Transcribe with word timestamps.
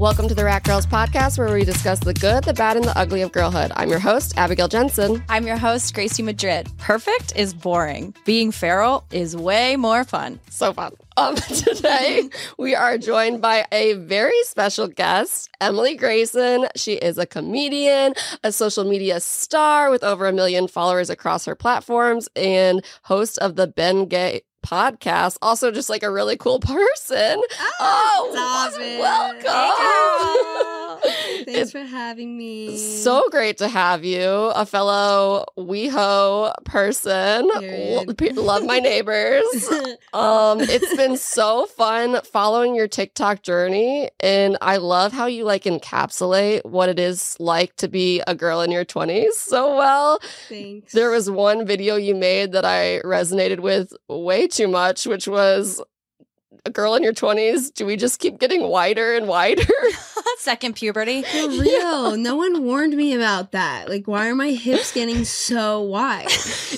Welcome 0.00 0.28
to 0.28 0.34
the 0.34 0.46
Rat 0.46 0.64
Girls 0.64 0.86
podcast, 0.86 1.36
where 1.36 1.52
we 1.52 1.62
discuss 1.62 2.00
the 2.00 2.14
good, 2.14 2.44
the 2.44 2.54
bad, 2.54 2.78
and 2.78 2.86
the 2.86 2.98
ugly 2.98 3.20
of 3.20 3.32
girlhood. 3.32 3.70
I'm 3.76 3.90
your 3.90 3.98
host, 3.98 4.32
Abigail 4.38 4.66
Jensen. 4.66 5.22
I'm 5.28 5.46
your 5.46 5.58
host, 5.58 5.92
Gracie 5.92 6.22
Madrid. 6.22 6.70
Perfect 6.78 7.36
is 7.36 7.52
boring. 7.52 8.14
Being 8.24 8.50
feral 8.50 9.04
is 9.12 9.36
way 9.36 9.76
more 9.76 10.04
fun. 10.04 10.40
So 10.48 10.72
fun. 10.72 10.94
Um, 11.18 11.34
today, 11.36 12.30
we 12.56 12.74
are 12.74 12.96
joined 12.96 13.42
by 13.42 13.66
a 13.72 13.92
very 13.92 14.42
special 14.44 14.88
guest, 14.88 15.50
Emily 15.60 15.98
Gracin. 15.98 16.66
She 16.76 16.94
is 16.94 17.18
a 17.18 17.26
comedian, 17.26 18.14
a 18.42 18.52
social 18.52 18.84
media 18.84 19.20
star 19.20 19.90
with 19.90 20.02
over 20.02 20.26
a 20.26 20.32
million 20.32 20.66
followers 20.66 21.10
across 21.10 21.44
her 21.44 21.54
platforms, 21.54 22.26
and 22.34 22.82
host 23.02 23.36
of 23.36 23.56
the 23.56 23.66
Ben 23.66 24.06
Gay 24.06 24.40
podcast. 24.62 25.36
Also, 25.42 25.70
just 25.70 25.88
like 25.90 26.02
a 26.02 26.10
really 26.10 26.36
cool 26.36 26.60
person. 26.60 27.40
Oh, 27.80 28.30
Oh, 28.32 28.32
stop 28.32 28.80
it. 28.80 29.00
Thanks 31.44 31.58
It's 31.60 31.72
for 31.72 31.80
having 31.82 32.36
me. 32.36 32.76
so 32.76 33.28
great 33.30 33.58
to 33.58 33.68
have 33.68 34.04
you, 34.04 34.22
a 34.28 34.64
fellow 34.66 35.44
WeHo 35.58 36.52
person. 36.64 37.48
Lo- 37.48 38.42
Love 38.42 38.64
my 38.64 38.78
neighbors. 38.78 39.44
Um, 40.12 40.60
it's 40.60 40.96
been 40.96 41.16
so 41.16 41.66
fun 41.66 42.20
following 42.22 42.74
your 42.74 42.88
TikTok 42.88 43.42
journey, 43.42 44.10
and 44.18 44.56
I 44.60 44.78
love 44.78 45.12
how 45.12 45.26
you 45.26 45.44
like 45.44 45.64
encapsulate 45.64 46.64
what 46.64 46.88
it 46.88 46.98
is 46.98 47.36
like 47.38 47.76
to 47.76 47.86
be 47.86 48.20
a 48.26 48.34
girl 48.34 48.60
in 48.60 48.72
your 48.72 48.84
twenties 48.84 49.36
so 49.38 49.76
well. 49.76 50.18
Thanks. 50.48 50.92
There 50.92 51.10
was 51.10 51.30
one 51.30 51.64
video 51.64 51.94
you 51.94 52.16
made 52.16 52.52
that 52.52 52.64
I 52.64 53.00
resonated 53.04 53.60
with 53.60 53.92
way 54.08 54.48
too 54.48 54.66
much, 54.66 55.06
which 55.06 55.28
was 55.28 55.80
a 56.66 56.70
girl 56.70 56.96
in 56.96 57.04
your 57.04 57.12
twenties. 57.14 57.70
Do 57.70 57.86
we 57.86 57.96
just 57.96 58.18
keep 58.18 58.40
getting 58.40 58.62
wider 58.62 59.14
and 59.14 59.28
wider? 59.28 59.62
Second 60.38 60.74
puberty. 60.76 61.22
For 61.22 61.48
real. 61.48 62.16
No 62.16 62.36
one 62.36 62.64
warned 62.64 62.96
me 62.96 63.14
about 63.14 63.52
that. 63.52 63.88
Like, 63.88 64.06
why 64.08 64.28
are 64.28 64.34
my 64.34 64.50
hips 64.50 64.92
getting 64.92 65.24
so 65.24 65.80
wide? 65.82 66.28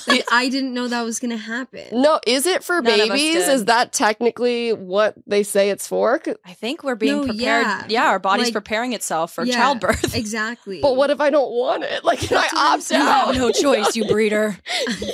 Like, 0.07 0.25
I 0.31 0.49
didn't 0.49 0.73
know 0.73 0.87
that 0.87 1.01
was 1.03 1.19
gonna 1.19 1.37
happen. 1.37 1.85
no, 2.01 2.19
is 2.27 2.45
it 2.45 2.63
for 2.63 2.81
None 2.81 3.09
babies? 3.09 3.47
Is 3.47 3.65
that 3.65 3.93
technically 3.93 4.73
what 4.73 5.15
they 5.25 5.43
say 5.43 5.69
it's 5.69 5.87
for? 5.87 6.21
I 6.45 6.53
think 6.53 6.83
we're 6.83 6.95
being 6.95 7.21
No, 7.21 7.25
prepared. 7.27 7.65
yeah. 7.65 7.85
Yeah. 7.89 8.07
our 8.09 8.19
body's 8.19 8.47
Like- 8.47 8.53
preparing 8.53 8.93
itself 8.93 9.33
for 9.33 9.45
Yeah, 9.45 9.55
childbirth. 9.55 10.15
Exactly. 10.23 10.79
But 10.81 10.95
what 10.95 11.09
if 11.09 11.19
I 11.21 11.29
don't 11.29 11.51
want 11.53 11.83
it? 11.83 12.03
Like, 12.03 12.19
can 12.19 12.37
I 12.37 12.41
That's 12.41 12.53
I'm 12.55 12.73
opt 12.73 12.83
saying. 12.83 13.01
You 13.01 13.07
out? 13.07 13.27
have 13.27 13.35
no 13.37 13.51
choice, 13.51 13.95
you 13.95 14.05
breeder. 14.05 14.57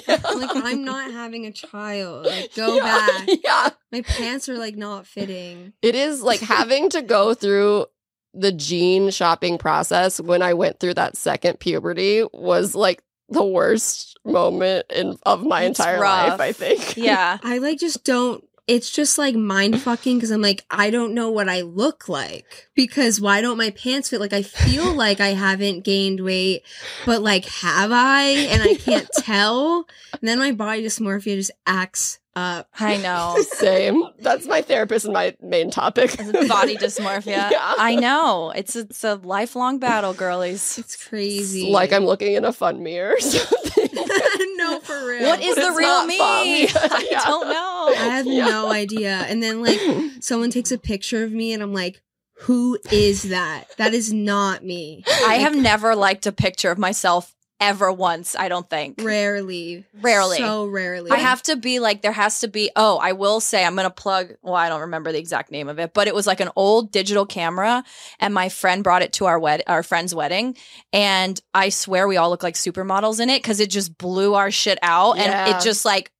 like, 0.07 0.49
I'm 0.55 0.83
not 0.83 1.11
having 1.11 1.45
a 1.45 1.51
child. 1.51 2.25
Like, 2.25 2.53
go 2.55 2.75
Yeah, 2.75 2.83
back. 3.07 3.29
Yeah. 3.43 3.69
My 3.91 4.01
pants 4.01 4.47
are 4.49 4.57
like 4.57 4.75
not 4.75 5.07
fitting. 5.07 5.73
It 5.81 5.95
is 5.95 6.21
like 6.21 6.39
having 6.41 6.89
to 6.91 7.01
go 7.01 7.33
through 7.33 7.85
the 8.33 8.51
jean 8.51 9.09
shopping 9.09 9.57
process 9.57 10.19
when 10.19 10.41
I 10.41 10.53
went 10.53 10.79
through 10.79 10.93
that 10.95 11.17
second 11.17 11.59
puberty 11.59 12.23
was 12.33 12.75
like 12.75 13.01
the 13.29 13.43
worst 13.43 14.17
moment 14.25 14.85
in 14.93 15.17
of 15.23 15.43
my 15.43 15.63
It's 15.63 15.79
entire 15.79 15.99
rough. 16.01 16.39
life, 16.39 16.41
I 16.41 16.51
think. 16.51 16.97
Yeah. 16.97 17.37
I 17.43 17.57
like 17.59 17.79
just 17.79 18.03
don't. 18.03 18.43
It's 18.67 18.91
just 18.91 19.17
like 19.17 19.33
mind 19.35 19.81
fucking 19.81 20.17
because 20.17 20.29
I'm 20.29 20.43
like, 20.43 20.63
I 20.69 20.91
don't 20.91 21.15
know 21.15 21.31
what 21.31 21.49
I 21.49 21.61
look 21.61 22.07
like 22.07 22.69
because 22.75 23.19
why 23.19 23.41
don't 23.41 23.57
my 23.57 23.71
pants 23.71 24.09
fit? 24.11 24.19
Like, 24.19 24.31
I 24.33 24.43
feel 24.43 24.93
like 24.95 25.19
I 25.19 25.29
haven't 25.29 25.83
gained 25.83 26.19
weight, 26.23 26.61
but 27.03 27.23
like, 27.23 27.45
have 27.45 27.91
I? 27.91 28.25
And 28.25 28.61
I 28.61 28.75
can't 28.75 29.09
tell. 29.17 29.87
And 30.11 30.21
then 30.27 30.37
my 30.37 30.51
body 30.51 30.83
dysmorphia 30.83 31.35
just 31.35 31.49
acts 31.65 32.19
up. 32.39 32.67
I 32.79 32.97
know. 33.05 33.37
Same. 33.53 34.03
That's 34.19 34.47
my 34.47 34.61
therapist 34.61 35.05
and 35.05 35.13
my 35.13 35.35
main 35.41 35.69
topic. 35.71 36.17
Body 36.17 36.77
dysmorphia. 36.77 37.25
Yeah. 37.51 37.73
I 37.77 37.95
know. 37.95 38.51
It's 38.55 38.75
it's 38.75 39.03
a 39.03 39.15
lifelong 39.15 39.79
battle, 39.79 40.13
girlies. 40.13 40.77
It's 40.77 40.95
crazy. 40.95 41.69
like 41.71 41.91
I'm 41.93 42.05
looking 42.05 42.33
in 42.33 42.45
a 42.45 42.53
fun 42.53 42.81
mirror 42.83 43.13
or 43.15 43.19
something. 43.19 43.89
no, 44.57 44.79
for 44.79 45.05
real. 45.07 45.23
What 45.27 45.41
is 45.41 45.55
But 45.55 45.69
the 45.69 45.75
real 45.77 46.05
me? 46.05 46.17
fun. 46.17 46.89
I 46.91 47.07
Yeah. 47.11 47.23
don't 47.25 47.47
know. 47.49 47.93
I 47.97 48.15
have 48.15 48.25
Yeah. 48.25 48.45
no 48.49 48.71
idea. 48.71 49.25
And 49.27 49.41
then 49.43 49.61
like 49.61 49.79
someone 50.21 50.49
takes 50.51 50.71
a 50.71 50.77
picture 50.77 51.23
of 51.23 51.31
me 51.31 51.53
and 51.53 51.61
I'm 51.63 51.73
like, 51.73 52.01
who 52.43 52.77
is 52.91 53.23
that? 53.23 53.65
That 53.77 53.93
is 53.93 54.13
not 54.13 54.63
me. 54.63 55.03
I 55.27 55.35
have 55.35 55.55
never 55.55 55.95
liked 55.95 56.25
a 56.25 56.31
picture 56.31 56.71
of 56.71 56.77
myself 56.77 57.35
ever 57.59 57.91
once, 57.91 58.35
I 58.37 58.47
don't 58.47 58.69
think. 58.69 59.01
Rarely. 59.01 59.85
Rarely. 60.01 60.37
So 60.37 60.65
rarely. 60.67 61.11
I 61.11 61.17
have 61.17 61.41
to 61.43 61.55
be 61.55 61.79
like, 61.79 62.01
there 62.01 62.11
has 62.11 62.39
to 62.41 62.47
be. 62.47 62.71
Oh, 62.75 62.97
I 62.97 63.13
will 63.13 63.39
say, 63.39 63.65
I'm 63.65 63.75
going 63.75 63.85
to 63.85 63.93
plug. 63.93 64.35
Well, 64.41 64.55
I 64.55 64.69
don't 64.69 64.81
remember 64.81 65.11
the 65.11 65.19
exact 65.19 65.51
name 65.51 65.67
of 65.67 65.79
it, 65.79 65.93
but 65.93 66.07
it 66.07 66.15
was 66.15 66.27
like 66.27 66.39
an 66.39 66.49
old 66.55 66.91
digital 66.91 67.25
camera, 67.25 67.83
and 68.19 68.33
my 68.33 68.49
friend 68.49 68.83
brought 68.83 69.01
it 69.01 69.13
to 69.13 69.25
our 69.25 69.39
wed, 69.39 69.63
our 69.67 69.83
friend's 69.83 70.15
wedding, 70.15 70.55
and 70.93 71.39
I 71.53 71.69
swear 71.69 72.07
we 72.07 72.17
all 72.17 72.29
look 72.29 72.43
like 72.43 72.55
supermodels 72.55 73.19
in 73.19 73.29
it 73.29 73.41
because 73.41 73.59
it 73.59 73.69
just 73.69 73.97
blew 73.97 74.35
our 74.35 74.51
shit 74.51 74.79
out, 74.81 75.17
and 75.17 75.55
it 75.55 75.61
just 75.61 75.85
like 75.85 76.11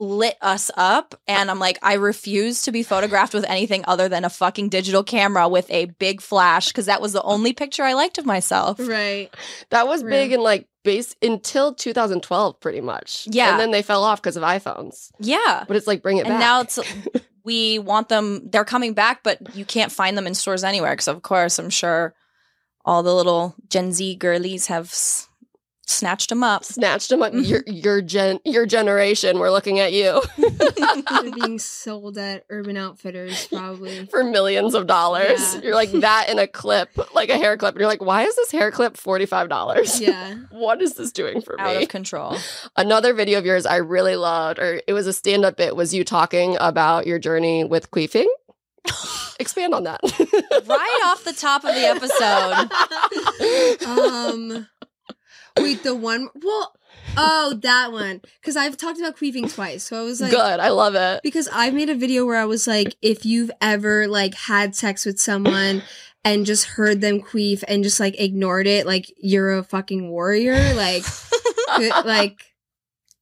lit 0.00 0.36
us 0.40 0.70
up. 0.76 1.14
And 1.26 1.50
I'm 1.50 1.58
like, 1.58 1.78
I 1.82 1.94
refuse 1.94 2.62
to 2.62 2.72
be 2.72 2.82
photographed 2.82 3.34
with 3.34 3.44
anything 3.48 3.84
other 3.86 4.08
than 4.08 4.24
a 4.24 4.30
fucking 4.30 4.68
digital 4.68 5.02
camera 5.02 5.48
with 5.48 5.70
a 5.70 5.86
big 5.86 6.20
flash 6.20 6.68
because 6.68 6.86
that 6.86 7.00
was 7.00 7.12
the 7.12 7.22
only 7.22 7.52
picture 7.52 7.82
I 7.82 7.94
liked 7.94 8.18
of 8.18 8.24
myself. 8.26 8.78
Right. 8.78 9.28
that 9.70 9.86
was 9.88 10.02
Real. 10.04 10.10
big 10.12 10.32
and 10.32 10.42
like 10.42 10.66
base 10.84 11.16
until 11.20 11.74
2012, 11.74 12.60
pretty 12.60 12.80
much. 12.80 13.26
Yeah. 13.30 13.50
And 13.50 13.60
then 13.60 13.70
they 13.72 13.82
fell 13.82 14.04
off 14.04 14.22
because 14.22 14.36
of 14.36 14.42
iPhones. 14.44 15.10
Yeah. 15.18 15.64
But 15.66 15.76
it's 15.76 15.86
like 15.86 16.02
bring 16.02 16.18
it 16.18 16.26
and 16.26 16.34
back. 16.34 16.40
now 16.40 16.60
it's 16.60 16.78
we 17.44 17.78
want 17.78 18.08
them 18.08 18.42
they're 18.50 18.64
coming 18.64 18.92
back 18.92 19.22
but 19.22 19.56
you 19.56 19.64
can't 19.64 19.90
find 19.90 20.18
them 20.18 20.26
in 20.26 20.34
stores 20.34 20.64
anywhere 20.64 20.92
because 20.92 21.08
of 21.08 21.22
course 21.22 21.58
i'm 21.58 21.70
sure 21.70 22.12
all 22.84 23.02
the 23.02 23.14
little 23.14 23.54
gen 23.70 23.90
z 23.90 24.14
girlies 24.16 24.66
have 24.66 24.86
s- 24.86 25.27
snatched 25.88 26.28
them 26.28 26.44
up 26.44 26.64
snatched 26.64 27.08
them 27.08 27.22
up. 27.22 27.32
Mm-hmm. 27.32 27.44
Your 27.44 27.62
your 27.66 28.02
gen 28.02 28.38
your 28.44 28.66
generation. 28.66 29.38
We're 29.38 29.50
looking 29.50 29.78
at 29.78 29.92
you 29.92 30.22
They're 30.36 31.32
being 31.32 31.58
sold 31.58 32.18
at 32.18 32.44
Urban 32.50 32.76
Outfitters, 32.76 33.46
probably. 33.48 34.06
for 34.06 34.22
millions 34.22 34.74
of 34.74 34.86
dollars. 34.86 35.54
Yeah. 35.54 35.60
You're 35.62 35.74
like 35.74 35.90
that 35.92 36.28
in 36.28 36.38
a 36.38 36.46
clip, 36.46 36.90
like 37.14 37.30
a 37.30 37.36
hair 37.36 37.56
clip. 37.56 37.74
And 37.74 37.80
you're 37.80 37.88
like, 37.88 38.02
why 38.02 38.24
is 38.24 38.36
this 38.36 38.50
hair 38.50 38.70
clip 38.70 38.96
forty 38.96 39.26
five 39.26 39.48
dollars? 39.48 40.00
Yeah. 40.00 40.36
What 40.50 40.82
is 40.82 40.94
this 40.94 41.12
doing 41.12 41.40
for 41.40 41.58
out 41.60 41.66
me? 41.68 41.76
Out 41.76 41.82
of 41.84 41.88
control 41.88 42.36
Another 42.76 43.14
video 43.14 43.38
of 43.38 43.46
yours 43.46 43.64
I 43.64 43.76
really 43.76 44.16
loved, 44.16 44.58
or 44.58 44.80
it 44.86 44.92
was 44.92 45.06
a 45.06 45.12
stand 45.12 45.44
up 45.44 45.56
bit, 45.56 45.74
was 45.76 45.94
you 45.94 46.04
talking 46.04 46.56
about 46.60 47.06
your 47.06 47.18
journey 47.18 47.64
with 47.64 47.90
queefing. 47.90 48.26
Expand 49.40 49.74
on 49.74 49.84
that. 49.84 50.00
right 50.66 51.00
off 51.06 51.24
the 51.24 51.32
top 51.32 51.64
of 51.64 51.74
the 51.74 51.84
episode 51.86 52.68
Um, 53.86 54.66
wait, 55.62 55.82
the 55.82 55.94
one. 55.94 56.28
Well, 56.42 56.74
oh, 57.16 57.58
that 57.62 57.92
one. 57.92 58.20
Because 58.40 58.56
I've 58.56 58.76
talked 58.76 58.98
about 58.98 59.16
queefing 59.16 59.52
twice. 59.52 59.84
So 59.84 59.98
I 60.00 60.02
was 60.02 60.20
like, 60.20 60.30
Good. 60.30 60.60
I 60.60 60.68
love 60.70 60.94
it. 60.94 61.20
because 61.22 61.48
I 61.52 61.70
made 61.70 61.90
a 61.90 61.94
video 61.94 62.26
where 62.26 62.36
I 62.36 62.44
was 62.44 62.66
like, 62.66 62.96
if 63.02 63.24
you've 63.24 63.50
ever 63.60 64.06
like 64.06 64.34
had 64.34 64.74
sex 64.74 65.04
with 65.04 65.20
someone 65.20 65.82
and 66.24 66.46
just 66.46 66.64
heard 66.64 67.00
them 67.00 67.20
queef 67.20 67.62
and 67.66 67.82
just 67.82 68.00
like 68.00 68.18
ignored 68.20 68.66
it, 68.66 68.86
like 68.86 69.12
you're 69.18 69.58
a 69.58 69.62
fucking 69.62 70.08
warrior. 70.10 70.74
Like, 70.74 71.04
like 72.04 72.42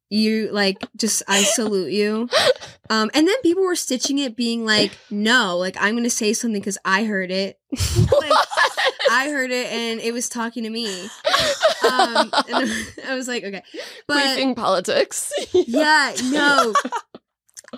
you 0.08 0.50
like 0.52 0.78
just 0.96 1.22
I 1.28 1.42
salute 1.42 1.92
you. 1.92 2.28
Um, 2.88 3.10
and 3.14 3.26
then 3.26 3.34
people 3.42 3.64
were 3.64 3.76
stitching 3.76 4.18
it, 4.18 4.36
being 4.36 4.64
like, 4.64 4.96
no, 5.10 5.56
like 5.56 5.76
I'm 5.80 5.96
gonna 5.96 6.10
say 6.10 6.32
something 6.32 6.60
because 6.60 6.78
I 6.84 7.04
heard 7.04 7.30
it. 7.30 7.58
like, 7.72 8.32
I 9.10 9.30
heard 9.30 9.50
it 9.50 9.72
and 9.72 10.00
it 10.00 10.12
was 10.12 10.28
talking 10.28 10.62
to 10.64 10.70
me. 10.70 11.04
Um, 11.84 12.30
and 12.48 12.70
I 13.08 13.14
was 13.14 13.28
like, 13.28 13.44
okay, 13.44 13.62
but 14.06 14.54
politics. 14.56 15.32
yeah, 15.52 16.14
no. 16.24 16.74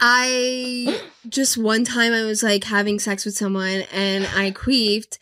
I 0.01 1.01
just 1.29 1.57
one 1.57 1.85
time 1.85 2.13
I 2.13 2.25
was 2.25 2.43
like 2.43 2.65
having 2.65 2.99
sex 2.99 3.25
with 3.25 3.37
someone 3.37 3.85
and 3.93 4.27
I 4.27 4.51
queefed 4.51 5.19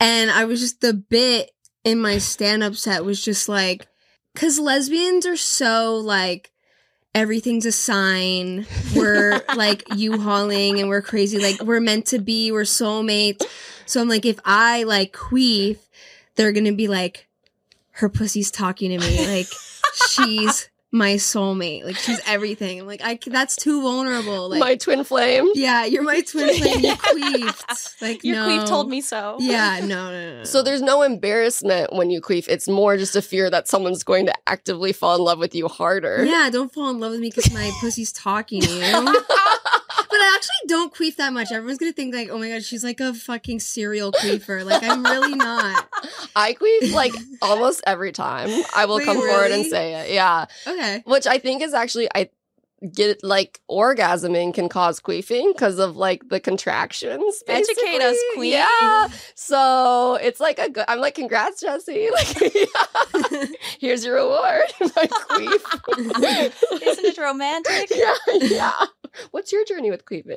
and 0.00 0.30
I 0.30 0.46
was 0.46 0.60
just 0.60 0.80
the 0.80 0.94
bit 0.94 1.50
in 1.84 2.00
my 2.00 2.18
stand 2.18 2.62
up 2.62 2.74
set 2.74 3.04
was 3.04 3.22
just 3.22 3.48
like 3.48 3.86
cuz 4.36 4.58
lesbians 4.58 5.26
are 5.26 5.36
so 5.36 5.96
like 5.96 6.52
everything's 7.14 7.66
a 7.66 7.72
sign. 7.72 8.66
We're 8.94 9.42
like 9.56 9.82
U-hauling 9.96 10.78
and 10.78 10.88
we're 10.88 11.02
crazy 11.02 11.38
like 11.38 11.60
we're 11.62 11.80
meant 11.80 12.06
to 12.08 12.18
be, 12.18 12.52
we're 12.52 12.62
soulmates. 12.62 13.42
So 13.86 14.00
I'm 14.00 14.08
like 14.08 14.26
if 14.26 14.38
I 14.44 14.84
like 14.84 15.12
queef, 15.12 15.78
they're 16.36 16.52
to 16.66 16.72
be 16.72 16.88
like 16.88 17.26
her 17.92 18.08
pussy's 18.08 18.50
talking 18.50 18.90
to 18.90 18.98
me 18.98 19.26
like 19.26 19.48
she's 20.10 20.68
my 20.92 21.14
soulmate. 21.14 21.84
Like 21.84 21.96
she's 21.96 22.20
everything. 22.26 22.80
I'm 22.80 22.86
like 22.86 23.00
I 23.02 23.18
that's 23.26 23.56
too 23.56 23.82
vulnerable. 23.82 24.48
Like 24.48 24.60
My 24.60 24.76
twin 24.76 25.04
flame. 25.04 25.48
yeah, 25.54 25.84
you're 25.84 26.02
my 26.02 26.20
twin 26.20 26.54
flame. 26.56 26.80
You 26.84 26.92
queefed. 26.96 28.00
Like 28.00 28.24
Your 28.24 28.36
no. 28.36 28.48
queef 28.48 28.68
told 28.68 28.88
me 28.88 29.00
so. 29.00 29.36
Yeah, 29.40 29.80
no, 29.84 30.10
no, 30.10 30.38
no. 30.38 30.44
So 30.44 30.62
there's 30.62 30.82
no 30.82 31.02
embarrassment 31.02 31.92
when 31.92 32.10
you 32.10 32.20
queef. 32.20 32.46
It's 32.48 32.68
more 32.68 32.96
just 32.96 33.16
a 33.16 33.22
fear 33.22 33.50
that 33.50 33.68
someone's 33.68 34.04
going 34.04 34.26
to 34.26 34.34
actively 34.46 34.92
fall 34.92 35.16
in 35.16 35.22
love 35.22 35.38
with 35.38 35.54
you 35.54 35.68
harder. 35.68 36.24
yeah, 36.24 36.48
don't 36.50 36.72
fall 36.72 36.90
in 36.90 37.00
love 37.00 37.12
with 37.12 37.20
me 37.20 37.28
because 37.30 37.52
my 37.52 37.70
pussy's 37.80 38.12
talking 38.12 38.62
to 38.62 38.70
you. 38.70 39.24
but 40.08 40.16
I 40.16 40.34
actually 40.34 40.68
don't 40.68 40.94
queef 40.94 41.16
that 41.16 41.32
much. 41.32 41.52
Everyone's 41.52 41.78
gonna 41.78 41.92
think 41.92 42.14
like, 42.14 42.28
oh 42.30 42.38
my 42.38 42.48
god, 42.48 42.64
she's 42.64 42.84
like 42.84 43.00
a 43.00 43.14
fucking 43.14 43.60
serial 43.60 44.12
queefer. 44.12 44.64
Like 44.64 44.82
I'm 44.82 45.04
really 45.04 45.34
not. 45.34 45.88
I 46.36 46.54
queef 46.54 46.92
like 46.92 47.12
almost 47.42 47.82
every 47.86 48.12
time. 48.12 48.50
I 48.74 48.86
will 48.86 48.96
Wait, 48.96 49.04
come 49.04 49.16
forward 49.16 49.50
and 49.50 49.66
say 49.66 49.94
it. 49.94 50.12
Yeah. 50.12 50.46
Okay. 50.66 51.02
Which 51.06 51.26
I 51.26 51.38
think 51.38 51.62
is 51.62 51.74
actually 51.74 52.08
I 52.14 52.30
get 52.92 53.24
like 53.24 53.60
orgasming 53.70 54.52
can 54.54 54.68
cause 54.68 55.00
queefing 55.00 55.52
because 55.54 55.78
of 55.78 55.96
like 55.96 56.28
the 56.28 56.38
contractions. 56.40 57.42
Educate 57.48 58.02
us, 58.02 58.12
basically. 58.12 58.34
queen. 58.34 58.52
Yeah. 58.52 59.08
So 59.34 60.14
it's 60.16 60.40
like 60.40 60.58
a 60.58 60.68
good 60.70 60.84
I'm 60.88 61.00
like, 61.00 61.14
congrats, 61.14 61.60
Jesse. 61.60 62.08
Like 62.12 62.54
yeah. 62.54 63.44
here's 63.80 64.04
your 64.04 64.16
reward. 64.16 64.62
My 64.80 65.06
queef. 65.06 66.82
Isn't 66.82 67.04
it 67.04 67.18
romantic? 67.18 67.90
yeah, 67.94 68.14
yeah. 68.40 68.72
What's 69.30 69.50
your 69.52 69.64
journey 69.64 69.90
with 69.90 70.04
queefing? 70.04 70.36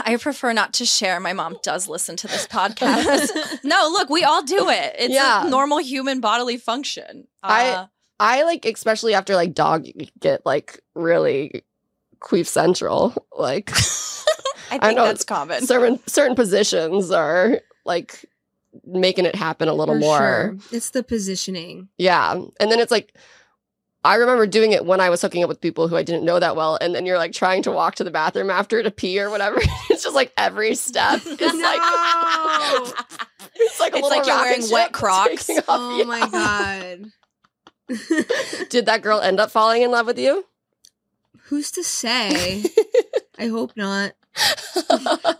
I 0.06 0.16
prefer 0.16 0.52
not 0.54 0.72
to 0.74 0.86
share. 0.86 1.20
My 1.20 1.34
mom 1.34 1.58
does 1.62 1.88
listen 1.88 2.16
to 2.16 2.26
this 2.26 2.46
podcast. 2.46 3.30
no, 3.64 3.88
look, 3.92 4.08
we 4.08 4.24
all 4.24 4.42
do 4.42 4.70
it. 4.70 4.96
It's 4.98 5.12
Yeah. 5.14 5.46
a 5.46 5.50
normal 5.50 5.78
human 5.78 6.20
bodily 6.20 6.56
function. 6.56 7.28
Uh, 7.42 7.46
I 7.48 7.88
like 8.20 8.64
especially 8.64 9.14
after 9.14 9.34
like 9.34 9.54
dog 9.54 9.86
get 10.20 10.44
like 10.46 10.80
really 10.94 11.62
queef 12.20 12.46
central. 12.46 13.14
Like 13.36 13.70
I 14.70 14.78
I 14.82 14.92
know 14.94 15.04
that's 15.04 15.24
common. 15.24 15.66
certain 15.66 16.00
certain 16.06 16.34
positions 16.36 17.10
are 17.10 17.60
like 17.84 18.24
making 18.84 19.24
it 19.26 19.34
happen 19.34 19.68
a 19.68 19.74
little 19.74 19.94
For 19.94 20.00
more. 20.00 20.18
sure. 20.18 20.56
It's 20.72 20.90
the 20.90 21.02
positioning. 21.02 21.88
Yeah. 21.98 22.32
And 22.60 22.70
then 22.72 22.80
it's 22.80 22.90
like 22.90 23.14
I 24.04 24.16
remember 24.16 24.46
doing 24.46 24.70
it 24.72 24.84
when 24.86 25.00
I 25.00 25.10
was 25.10 25.20
hooking 25.20 25.42
up 25.42 25.48
with 25.48 25.60
people 25.60 25.88
who 25.88 25.96
I 25.96 26.02
didn't 26.04 26.24
know 26.24 26.38
that 26.38 26.54
well. 26.54 26.78
And 26.80 26.94
then 26.94 27.06
you're 27.06 27.18
like 27.18 27.32
trying 27.32 27.62
to 27.64 27.72
walk 27.72 27.96
to 27.96 28.04
the 28.04 28.10
bathroom 28.12 28.50
after 28.50 28.80
to 28.82 28.90
pee 28.90 29.20
or 29.20 29.30
whatever. 29.30 29.56
it's 29.90 30.04
just 30.04 30.14
like 30.14 30.32
every 30.36 30.74
step 30.76 31.16
is 31.26 31.40
like 31.40 31.80
it's 33.56 33.80
like 33.80 33.92
a 33.92 33.96
It's 33.96 34.02
little 34.02 34.08
like 34.10 34.26
you're 34.26 34.36
wearing 34.36 34.62
wet 34.70 34.92
Crocs. 34.92 35.50
Oh 35.68 35.98
Yeah. 35.98 36.04
my 36.04 36.28
god. 36.28 37.12
Did 38.68 38.86
that 38.86 39.02
girl 39.02 39.20
end 39.20 39.40
up 39.40 39.50
falling 39.50 39.82
in 39.82 39.90
love 39.90 40.06
with 40.06 40.18
you? 40.18 40.46
Who's 41.44 41.70
to 41.72 41.84
say? 41.84 42.64
I 43.38 43.46
hope 43.48 43.76
not. 43.76 44.12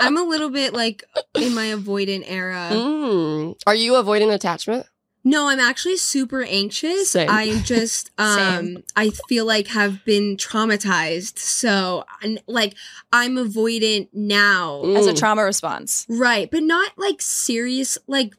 I'm 0.01 0.17
a 0.17 0.23
little 0.23 0.51
bit 0.51 0.73
like 0.73 1.05
in 1.35 1.55
my 1.55 1.67
avoidant 1.67 2.25
era. 2.27 2.71
Mm. 2.73 3.61
Are 3.67 3.75
you 3.75 3.97
avoiding 3.97 4.31
attachment? 4.31 4.87
No, 5.25 5.49
I'm 5.49 5.59
actually 5.59 5.97
super 5.97 6.45
anxious. 6.45 7.11
Same. 7.11 7.29
I 7.29 7.61
just 7.65 8.13
um 8.17 8.85
I 8.95 9.11
feel 9.29 9.45
like 9.45 9.67
have 9.69 10.05
been 10.05 10.37
traumatized. 10.37 11.39
So 11.39 12.05
like 12.47 12.75
I'm 13.13 13.35
avoidant 13.35 14.09
now. 14.13 14.83
Mm. 14.85 14.97
As 14.97 15.07
a 15.07 15.15
trauma 15.15 15.43
response. 15.43 16.07
Right, 16.09 16.49
but 16.49 16.63
not 16.63 16.93
like 16.97 17.21
serious 17.21 17.99
like 18.07 18.35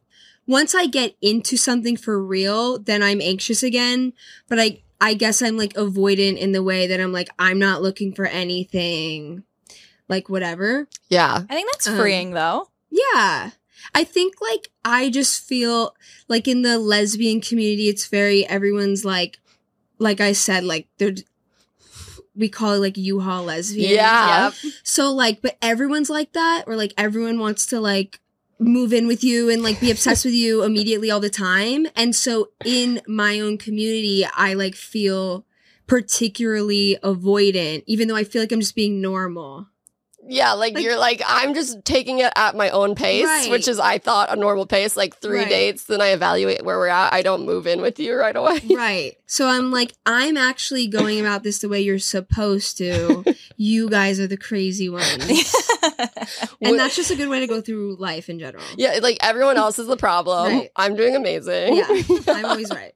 once 0.47 0.73
I 0.73 0.87
get 0.87 1.15
into 1.21 1.57
something 1.57 1.97
for 1.97 2.23
real, 2.23 2.79
then 2.79 3.03
I'm 3.03 3.21
anxious 3.21 3.61
again, 3.61 4.13
but 4.47 4.59
I 4.59 4.81
I 4.99 5.13
guess 5.13 5.41
I'm 5.41 5.57
like 5.57 5.73
avoidant 5.73 6.37
in 6.37 6.53
the 6.53 6.63
way 6.63 6.87
that 6.87 6.99
I'm 6.99 7.11
like 7.11 7.29
I'm 7.37 7.59
not 7.59 7.81
looking 7.83 8.13
for 8.13 8.25
anything 8.25 9.43
like 10.07 10.29
whatever. 10.29 10.87
Yeah. 11.09 11.43
I 11.49 11.53
think 11.53 11.69
that's 11.71 11.87
Um, 11.87 11.97
freeing 11.97 12.31
though. 12.31 12.69
Yeah. 12.89 13.51
I 13.93 14.03
think 14.03 14.35
like 14.41 14.69
I 14.83 15.09
just 15.09 15.43
feel 15.43 15.93
like 16.27 16.47
in 16.47 16.61
the 16.61 16.79
lesbian 16.79 17.41
community 17.41 17.89
it's 17.89 18.07
very 18.07 18.45
everyone's 18.47 19.05
like 19.05 19.39
like 19.99 20.21
I 20.21 20.31
said 20.31 20.63
like 20.63 20.87
they're 20.97 21.13
we 22.35 22.49
call 22.49 22.73
it 22.73 22.79
like 22.79 22.97
U-Haul 22.97 23.45
lesbian. 23.45 23.93
Yeah. 23.93 24.51
So 24.83 25.11
like 25.11 25.41
but 25.41 25.57
everyone's 25.61 26.09
like 26.09 26.33
that 26.33 26.63
or 26.67 26.75
like 26.75 26.93
everyone 26.97 27.39
wants 27.39 27.65
to 27.67 27.79
like 27.79 28.19
move 28.59 28.93
in 28.93 29.07
with 29.07 29.23
you 29.23 29.49
and 29.49 29.61
like 29.63 29.79
be 29.79 29.91
obsessed 29.91 30.25
with 30.25 30.33
you 30.33 30.63
immediately 30.63 31.11
all 31.11 31.19
the 31.19 31.29
time. 31.29 31.87
And 31.95 32.15
so 32.15 32.49
in 32.65 33.01
my 33.07 33.39
own 33.39 33.57
community 33.57 34.25
I 34.35 34.53
like 34.53 34.75
feel 34.75 35.45
particularly 35.85 36.97
avoidant 37.03 37.83
even 37.85 38.07
though 38.07 38.15
I 38.15 38.23
feel 38.23 38.41
like 38.41 38.51
I'm 38.51 38.59
just 38.59 38.75
being 38.75 39.01
normal. 39.01 39.67
Yeah, 40.29 40.53
like, 40.53 40.73
Like- 40.75 40.83
you're 40.83 40.97
like 40.97 41.21
I'm 41.25 41.53
just 41.53 41.83
taking 41.85 42.19
it 42.19 42.31
at 42.35 42.55
my 42.55 42.69
own 42.69 42.95
pace, 42.95 43.25
Right. 43.25 43.49
which 43.49 43.67
is 43.67 43.79
I 43.79 43.97
thought 43.97 44.31
a 44.31 44.35
normal 44.35 44.65
pace, 44.65 44.97
like 44.97 45.17
three 45.17 45.39
Right. 45.39 45.49
dates, 45.49 45.85
then 45.85 46.01
I 46.01 46.07
evaluate 46.09 46.63
where 46.65 46.77
we're 46.77 46.87
at. 46.87 47.13
I 47.13 47.21
don't 47.21 47.45
move 47.45 47.65
in 47.67 47.81
with 47.81 47.99
you 47.99 48.15
right 48.15 48.35
away. 48.35 48.61
right. 48.75 49.13
So 49.25 49.47
I'm 49.47 49.71
like, 49.71 49.93
I'm 50.05 50.37
actually 50.37 50.87
going 50.87 51.19
about 51.19 51.43
this 51.43 51.59
the 51.59 51.69
way 51.69 51.81
you're 51.81 51.99
supposed 51.99 52.77
to. 52.77 53.23
you 53.57 53.89
guys 53.89 54.19
are 54.19 54.27
the 54.27 54.37
crazy 54.37 54.89
ones. 54.89 55.55
And 56.61 56.77
that's 56.77 56.95
just 56.95 57.11
a 57.11 57.15
good 57.15 57.29
way 57.29 57.39
to 57.39 57.47
go 57.47 57.61
through 57.61 57.95
life 57.99 58.29
in 58.29 58.39
general. 58.39 58.63
Yeah, 58.75 58.99
like 59.01 59.17
everyone 59.21 59.55
else 59.57 59.79
is 59.79 59.87
the 59.87 59.95
problem. 59.95 60.51
Right. 60.51 60.69
I'm 60.75 60.95
doing 60.95 61.15
amazing. 61.15 61.75
Yeah, 61.77 61.87
I'm 62.27 62.45
always 62.45 62.69
right. 62.71 62.91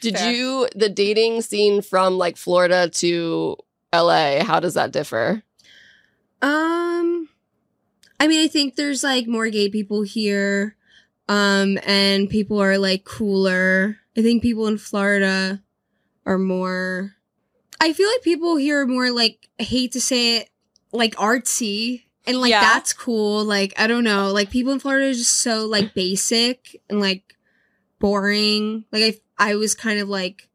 Did 0.00 0.16
Fair. 0.16 0.32
you 0.32 0.68
the 0.74 0.88
dating 0.88 1.42
scene 1.42 1.82
from 1.82 2.16
like 2.16 2.36
Florida 2.36 2.88
to 2.88 3.56
LA? 3.92 4.42
How 4.44 4.60
does 4.60 4.74
that 4.74 4.92
differ? 4.92 5.42
Um, 6.42 7.28
I 8.18 8.26
mean, 8.26 8.42
I 8.44 8.48
think 8.48 8.76
there's 8.76 9.02
like 9.02 9.26
more 9.26 9.48
gay 9.48 9.68
people 9.68 10.02
here, 10.02 10.76
um, 11.28 11.78
and 11.84 12.28
people 12.28 12.60
are 12.60 12.78
like 12.78 13.04
cooler. 13.04 13.98
I 14.16 14.22
think 14.22 14.42
people 14.42 14.66
in 14.66 14.78
Florida 14.78 15.62
are 16.26 16.38
more. 16.38 17.16
I 17.80 17.92
feel 17.92 18.08
like 18.08 18.22
people 18.22 18.56
here 18.56 18.82
are 18.82 18.86
more 18.86 19.10
like 19.10 19.48
I 19.58 19.62
hate 19.64 19.92
to 19.92 20.00
say 20.00 20.38
it, 20.38 20.50
like 20.92 21.14
artsy. 21.16 22.04
And 22.26 22.38
like 22.38 22.50
Yeah. 22.50 22.60
that's 22.60 22.92
cool. 22.92 23.44
Like 23.44 23.72
I 23.78 23.86
don't 23.86 24.04
know. 24.04 24.30
Like 24.32 24.50
people 24.50 24.72
in 24.72 24.78
Florida 24.80 25.08
are 25.08 25.12
just 25.14 25.38
so 25.38 25.66
like 25.66 25.94
basic 25.94 26.80
and 26.90 27.00
like 27.00 27.36
boring. 27.98 28.84
Like 28.92 29.20
I 29.38 29.50
I 29.52 29.54
was 29.56 29.74
kind 29.74 29.98
of 30.00 30.08
like 30.08 30.48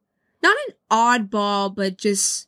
not 0.44 0.56
an 0.68 0.76
oddball, 0.92 1.74
but 1.74 1.98
just 1.98 2.48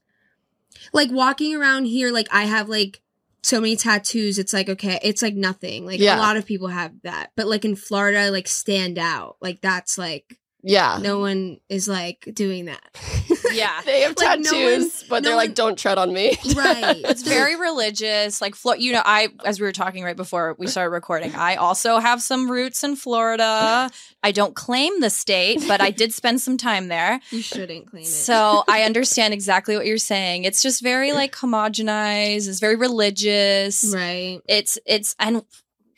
like 0.94 1.10
walking 1.12 1.56
around 1.56 1.86
here. 1.86 2.12
Like 2.12 2.28
I 2.32 2.44
have 2.44 2.70
like 2.70 3.02
so 3.44 3.62
many 3.62 3.76
tattoos. 3.76 4.40
It's 4.40 4.54
like 4.54 4.70
okay, 4.70 5.00
it's 5.04 5.22
like 5.22 5.36
nothing. 5.36 5.86
Like 5.86 6.00
Yeah. 6.00 6.18
a 6.18 6.20
lot 6.20 6.38
of 6.38 6.46
people 6.46 6.68
have 6.68 6.94
that, 7.04 7.32
but 7.36 7.48
like 7.48 7.66
in 7.66 7.76
Florida, 7.76 8.32
like 8.32 8.48
stand 8.48 8.98
out. 9.00 9.38
Like 9.42 9.62
that's 9.62 9.98
like 9.98 10.38
Yeah. 10.64 11.00
no 11.02 11.20
one 11.20 11.60
is 11.70 11.88
like 11.88 12.28
doing 12.34 12.66
that. 12.66 12.84
Yeah. 13.52 13.82
They 13.86 14.02
have 14.02 14.16
Like, 14.18 14.40
no 14.40 14.52
tattoos, 14.52 14.80
one- 14.84 14.92
but 15.10 15.24
no 15.24 15.30
they're 15.30 15.38
like, 15.38 15.54
don't 15.56 15.78
tread 15.78 15.98
on 15.98 16.14
me. 16.14 16.38
Right. 16.56 16.98
It's 17.06 17.22
very 17.22 17.56
religious. 17.56 18.42
Like, 18.42 18.56
Flo- 18.56 18.74
you 18.74 18.92
know, 18.94 19.02
I, 19.06 19.30
as 19.46 19.60
we 19.60 19.66
were 19.66 19.72
talking 19.72 20.04
right 20.04 20.16
before 20.16 20.56
we 20.58 20.68
started 20.68 20.92
recording, 20.92 21.34
I 21.36 21.56
also 21.56 22.00
have 22.00 22.22
some 22.22 22.50
roots 22.52 22.84
in 22.84 22.96
Florida. 22.96 23.90
I 24.24 24.32
don't 24.32 24.56
claim 24.56 25.00
the 25.00 25.10
state, 25.10 25.64
but 25.68 25.80
I 25.82 25.92
did 25.92 26.14
spend 26.14 26.42
some 26.42 26.58
time 26.58 26.88
there. 26.88 27.20
You 27.32 27.42
shouldn't 27.42 27.88
claim 27.90 28.04
it. 28.04 28.08
So 28.08 28.64
I 28.68 28.84
understand 28.84 29.34
exactly 29.34 29.76
what 29.76 29.86
you're 29.86 29.98
saying. 29.98 30.44
It's 30.44 30.62
just 30.62 30.82
very 30.82 31.14
like 31.14 31.34
homogenized. 31.36 32.48
It's 32.48 32.60
very 32.60 32.76
religious. 32.76 33.92
right. 33.94 34.40
It's 34.48 34.78
it's 34.86 35.16
and 35.20 35.44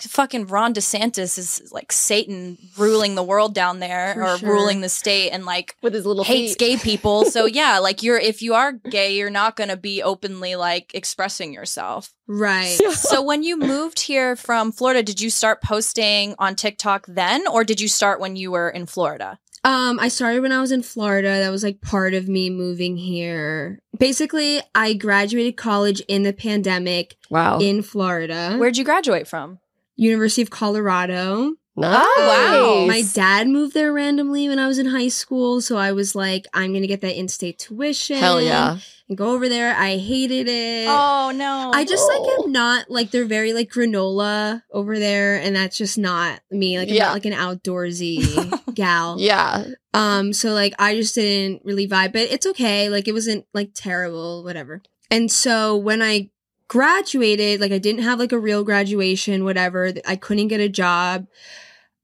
fucking 0.01 0.47
Ron 0.47 0.73
DeSantis 0.73 1.37
is 1.37 1.69
like 1.71 1.91
Satan 1.91 2.57
ruling 2.77 3.15
the 3.15 3.23
world 3.23 3.53
down 3.53 3.79
there 3.79 4.13
For 4.15 4.23
or 4.23 4.37
sure. 4.37 4.49
ruling 4.53 4.81
the 4.81 4.89
state 4.89 5.31
and 5.31 5.45
like 5.45 5.75
With 5.81 5.93
his 5.93 6.05
little 6.05 6.23
hates 6.23 6.53
feet. 6.53 6.59
gay 6.59 6.77
people. 6.77 7.25
So 7.25 7.45
yeah, 7.61 7.79
like 7.79 8.01
you're 8.03 8.17
if 8.17 8.41
you 8.41 8.53
are 8.53 8.71
gay, 8.73 9.15
you're 9.17 9.29
not 9.29 9.55
going 9.55 9.69
to 9.69 9.77
be 9.77 10.01
openly 10.03 10.55
like 10.55 10.91
expressing 10.93 11.53
yourself. 11.53 12.13
Right. 12.27 12.77
So 12.93 13.21
when 13.21 13.43
you 13.43 13.57
moved 13.57 13.99
here 14.01 14.35
from 14.35 14.71
Florida, 14.71 15.01
did 15.03 15.19
you 15.19 15.29
start 15.29 15.61
posting 15.61 16.35
on 16.39 16.55
TikTok 16.55 17.05
then 17.07 17.47
or 17.47 17.63
did 17.63 17.81
you 17.81 17.87
start 17.87 18.19
when 18.19 18.35
you 18.35 18.51
were 18.51 18.69
in 18.69 18.85
Florida? 18.85 19.39
Um, 19.65 19.99
I 19.99 20.07
started 20.07 20.41
when 20.41 20.53
I 20.53 20.61
was 20.61 20.71
in 20.71 20.83
Florida. 20.83 21.27
That 21.39 21.49
was 21.49 21.63
like 21.63 21.81
part 21.81 22.13
of 22.13 22.29
me 22.29 22.49
moving 22.49 22.95
here. 22.95 23.79
Basically, 23.97 24.61
I 24.73 24.93
graduated 24.93 25.57
college 25.57 25.99
in 26.07 26.23
the 26.23 26.31
pandemic 26.31 27.17
Wow. 27.29 27.59
in 27.59 27.81
Florida. 27.81 28.55
Where'd 28.57 28.77
you 28.77 28.85
graduate 28.85 29.27
from? 29.27 29.59
University 29.99 30.41
of 30.41 30.49
Colorado. 30.49 31.53
nice. 31.75 32.03
wow. 32.17 32.85
My 32.87 33.03
dad 33.13 33.47
moved 33.47 33.73
there 33.73 33.93
randomly 33.93 34.49
when 34.49 34.59
I 34.59 34.67
was 34.67 34.79
in 34.79 34.87
high 34.87 35.07
school, 35.07 35.61
so 35.61 35.77
I 35.77 35.91
was 35.91 36.15
like, 36.15 36.45
I'm 36.53 36.73
gonna 36.73 36.87
get 36.87 37.01
that 37.01 37.17
in-state 37.17 37.59
tuition. 37.59 38.17
Hell 38.17 38.41
yeah. 38.41 38.77
And 39.07 39.17
go 39.17 39.31
over 39.33 39.49
there. 39.49 39.73
I 39.75 39.97
hated 39.97 40.47
it. 40.47 40.87
Oh 40.87 41.31
no. 41.35 41.71
I 41.73 41.83
just 41.85 42.07
like 42.07 42.19
Oh. 42.21 42.43
am 42.45 42.51
not 42.51 42.89
like 42.91 43.11
they're 43.11 43.25
very 43.25 43.53
like 43.53 43.69
granola 43.71 44.61
over 44.71 44.99
there, 44.99 45.35
and 45.37 45.55
that's 45.55 45.77
just 45.77 45.97
not 45.97 46.41
me. 46.51 46.77
Like 46.77 46.89
I'm 46.89 46.95
Yeah. 46.95 47.05
not 47.05 47.13
like 47.13 47.25
an 47.25 47.33
outdoorsy 47.33 48.73
gal. 48.75 49.15
Yeah. 49.19 49.65
Um, 49.93 50.33
so 50.33 50.51
like 50.53 50.73
I 50.79 50.95
just 50.95 51.15
didn't 51.15 51.61
really 51.65 51.87
vibe, 51.87 52.13
but 52.13 52.21
it's 52.29 52.45
okay. 52.47 52.89
Like 52.89 53.07
it 53.07 53.13
wasn't 53.13 53.45
like 53.53 53.71
terrible, 53.73 54.43
whatever. 54.43 54.81
And 55.11 55.31
so 55.31 55.75
when 55.75 56.01
I 56.03 56.29
graduated, 56.69 57.59
like 57.59 57.73
I 57.73 57.77
didn't 57.79 58.03
have 58.03 58.19
like 58.19 58.31
a 58.31 58.39
real 58.39 58.63
graduation, 58.63 59.43
whatever. 59.43 59.91
I 60.07 60.15
couldn't 60.15 60.47
get 60.47 60.61
a 60.61 60.69
job. 60.69 61.27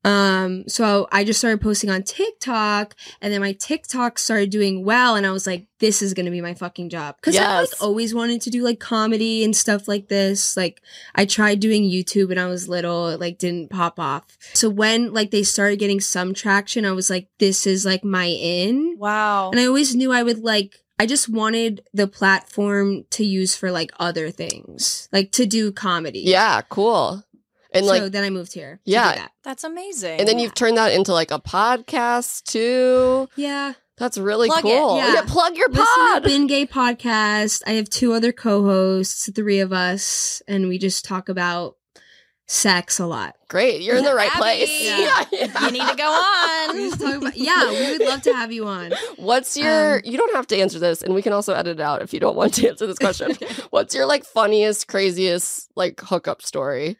Um, 0.03 0.67
so 0.69 1.07
I 1.11 1.23
just 1.23 1.39
started 1.39 1.61
posting 1.61 1.89
on 1.89 2.03
TikTok 2.03 2.95
and 3.21 3.33
then 3.33 3.41
my 3.41 3.53
TikTok 3.53 4.19
started 4.19 4.51
doing 4.51 4.85
well 4.85 5.15
and 5.15 5.25
I 5.25 5.31
was 5.31 5.47
like, 5.47 5.65
this 5.79 6.03
is 6.03 6.13
gonna 6.13 6.29
be 6.29 6.41
my 6.41 6.53
fucking 6.53 6.89
job. 6.89 7.15
Cause 7.21 7.35
I 7.35 7.39
Yes. 7.39 7.71
like 7.71 7.81
always 7.81 8.13
wanted 8.13 8.39
to 8.41 8.51
do 8.51 8.61
like 8.63 8.79
comedy 8.79 9.43
and 9.43 9.55
stuff 9.55 9.87
like 9.87 10.07
this. 10.07 10.55
Like 10.55 10.79
I 11.15 11.25
tried 11.25 11.59
doing 11.59 11.81
YouTube 11.89 12.29
when 12.29 12.37
I 12.37 12.45
was 12.45 12.69
little, 12.69 13.07
it 13.07 13.19
like 13.19 13.39
didn't 13.39 13.71
pop 13.71 13.99
off. 13.99 14.25
So 14.53 14.69
when 14.69 15.11
like 15.11 15.31
they 15.31 15.41
started 15.41 15.79
getting 15.79 15.99
some 15.99 16.35
traction, 16.35 16.85
I 16.85 16.91
was 16.91 17.09
like, 17.09 17.27
this 17.39 17.65
is 17.65 17.83
like 17.83 18.03
my 18.03 18.25
in. 18.27 18.97
Wow. 18.99 19.49
And 19.49 19.59
I 19.59 19.65
always 19.65 19.95
knew 19.95 20.11
I 20.11 20.21
would 20.21 20.43
like 20.43 20.83
I 20.97 21.05
just 21.05 21.27
wanted 21.27 21.81
the 21.93 22.07
platform 22.07 23.03
to 23.11 23.25
use 23.25 23.55
for 23.55 23.71
like 23.71 23.91
other 23.99 24.31
things, 24.31 25.09
like 25.11 25.31
to 25.33 25.45
do 25.45 25.71
comedy. 25.71 26.21
Yeah, 26.25 26.61
cool. 26.69 27.23
And 27.71 27.85
so 27.85 27.91
like, 27.91 28.11
then 28.13 28.23
I 28.23 28.29
moved 28.29 28.53
here. 28.53 28.79
Yeah. 28.85 29.15
that. 29.15 29.31
That's 29.43 29.63
amazing. 29.65 30.19
and 30.19 30.27
then 30.27 30.39
you've 30.39 30.53
turned 30.53 30.77
that 30.77 30.93
into 30.93 31.11
like 31.11 31.31
a 31.31 31.39
podcast 31.39 32.43
too. 32.43 33.27
Yeah. 33.35 33.73
That's 33.97 34.17
really 34.17 34.47
Plug 34.49 34.65
it, 34.65 34.77
cool. 34.77 34.97
yeah. 34.97 35.21
plug 35.25 35.55
your 35.55 35.69
Listen 35.69 35.85
pod. 35.85 36.23
Bin 36.23 36.47
Gay 36.47 36.65
podcast. 36.65 37.61
I 37.65 37.71
have 37.71 37.89
two 37.89 38.11
other 38.13 38.33
co-hosts, 38.33 39.29
three 39.33 39.59
of 39.59 39.71
us, 39.71 40.41
and 40.49 40.67
we 40.67 40.77
just 40.77 41.05
talk 41.05 41.29
about 41.29 41.75
sex 42.47 42.99
a 42.99 43.05
lot. 43.05 43.35
Great, 43.47 43.81
you're 43.81 43.95
in 43.97 44.03
the 44.03 44.13
right 44.13 44.29
Abby. 44.31 44.37
place. 44.39 44.69
Yeah. 44.85 45.23
you 45.65 45.71
need 45.71 45.87
to 45.89 45.95
go 45.95 46.07
on. 46.11 47.19
about 47.19 47.37
yeah, 47.37 47.69
we 47.69 47.97
would 47.97 48.07
love 48.07 48.21
to 48.23 48.33
have 48.33 48.51
you 48.51 48.65
on. 48.67 48.91
What's 49.17 49.55
your? 49.57 49.95
Um, 49.95 50.01
you 50.05 50.17
don't 50.17 50.35
have 50.35 50.47
to 50.47 50.57
answer 50.57 50.79
this, 50.79 51.01
and 51.01 51.13
we 51.15 51.21
can 51.21 51.33
also 51.33 51.53
edit 51.53 51.79
it 51.79 51.83
out 51.83 52.01
if 52.01 52.13
you 52.13 52.19
don't 52.19 52.35
want 52.35 52.53
to 52.55 52.67
answer 52.69 52.85
this 52.87 52.99
question. 52.99 53.35
What's 53.71 53.95
your 53.95 54.05
like 54.05 54.25
funniest, 54.25 54.87
craziest 54.87 55.69
like 55.75 55.99
hookup 56.01 56.41
story? 56.41 56.97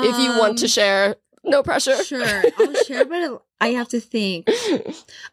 if 0.00 0.18
you 0.18 0.38
want 0.38 0.58
to 0.58 0.66
Um, 0.66 0.68
share, 0.68 1.16
no 1.44 1.62
pressure. 1.64 2.02
Sure, 2.04 2.24
I'll 2.58 2.74
share, 2.84 3.04
but 3.04 3.42
I 3.60 3.68
have 3.68 3.88
to 3.88 4.00
think. 4.00 4.48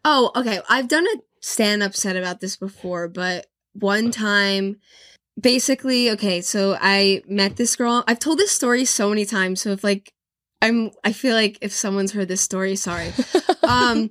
Oh, 0.04 0.32
okay. 0.34 0.60
I've 0.68 0.88
done 0.88 1.06
a 1.06 1.20
stand 1.40 1.82
up 1.84 1.94
set 1.94 2.16
about 2.16 2.40
this 2.40 2.56
before, 2.56 3.06
but 3.06 3.46
one 3.74 4.10
time, 4.10 4.76
basically, 5.40 6.10
okay, 6.12 6.40
so 6.40 6.76
I 6.80 7.22
met 7.28 7.56
this 7.56 7.76
girl. 7.76 8.04
I've 8.06 8.18
told 8.18 8.38
this 8.38 8.52
story 8.52 8.84
so 8.84 9.08
many 9.08 9.24
times. 9.24 9.60
So 9.60 9.70
if 9.70 9.84
like, 9.84 10.12
I'm, 10.62 10.90
I 11.04 11.12
feel 11.12 11.34
like 11.34 11.58
if 11.60 11.72
someone's 11.72 12.12
heard 12.12 12.28
this 12.28 12.40
story, 12.40 12.76
sorry. 12.76 13.12
Um, 13.68 14.10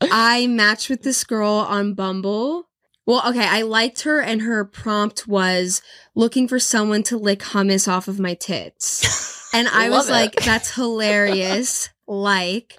I 0.00 0.46
matched 0.46 0.88
with 0.88 1.02
this 1.02 1.24
girl 1.24 1.50
on 1.50 1.92
Bumble. 1.92 2.70
Well, 3.04 3.22
okay, 3.28 3.46
I 3.46 3.62
liked 3.62 4.00
her, 4.02 4.18
and 4.18 4.40
her 4.40 4.64
prompt 4.64 5.28
was 5.28 5.82
looking 6.14 6.48
for 6.48 6.58
someone 6.58 7.02
to 7.04 7.18
lick 7.18 7.40
hummus 7.40 7.86
off 7.86 8.08
of 8.08 8.18
my 8.18 8.34
tits. 8.34 9.30
And 9.54 9.68
I 9.68 9.90
was 9.90 10.08
it. 10.08 10.12
like, 10.12 10.34
that's 10.36 10.74
hilarious. 10.74 11.90
like, 12.06 12.78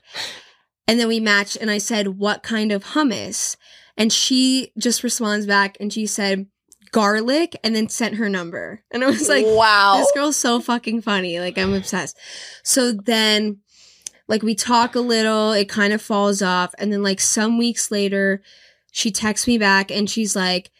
and 0.87 0.99
then 0.99 1.07
we 1.07 1.19
matched, 1.19 1.55
and 1.57 1.69
I 1.69 1.77
said, 1.77 2.17
what 2.17 2.41
kind 2.41 2.71
of 2.71 2.83
hummus? 2.83 3.57
And 3.95 4.11
she 4.11 4.71
just 4.79 5.03
responds 5.03 5.45
back 5.45 5.77
and 5.79 5.93
she 5.93 6.07
said, 6.07 6.47
garlic, 6.93 7.59
and 7.63 7.75
then 7.75 7.89
sent 7.89 8.15
her 8.15 8.29
number. 8.29 8.83
And 8.91 9.03
I 9.03 9.07
was 9.07 9.27
like, 9.27 9.45
wow. 9.45 9.97
this 9.97 10.11
girl's 10.13 10.37
so 10.37 10.61
fucking 10.61 11.01
funny. 11.01 11.39
Like, 11.39 11.57
I'm 11.57 11.73
obsessed. 11.73 12.17
So 12.63 12.93
then, 12.93 13.57
like, 14.29 14.43
we 14.43 14.55
talk 14.55 14.95
a 14.95 15.01
little, 15.01 15.51
it 15.51 15.67
kind 15.67 15.91
of 15.91 16.01
falls 16.01 16.41
off. 16.41 16.73
And 16.77 16.93
then, 16.93 17.03
like, 17.03 17.19
some 17.19 17.57
weeks 17.57 17.91
later, 17.91 18.41
she 18.91 19.11
texts 19.11 19.47
me 19.47 19.57
back 19.57 19.91
and 19.91 20.09
she's 20.09 20.35
like, 20.35 20.71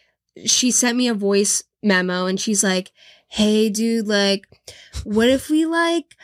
she 0.46 0.72
sent 0.72 0.98
me 0.98 1.08
a 1.08 1.14
voice 1.14 1.64
memo 1.82 2.28
and 2.28 2.40
she's 2.40 2.64
like, 2.64 2.92
hey, 3.28 3.70
dude, 3.70 4.08
like, 4.08 4.46
what 5.04 5.28
if 5.28 5.50
we, 5.50 5.66
like, 5.66 6.16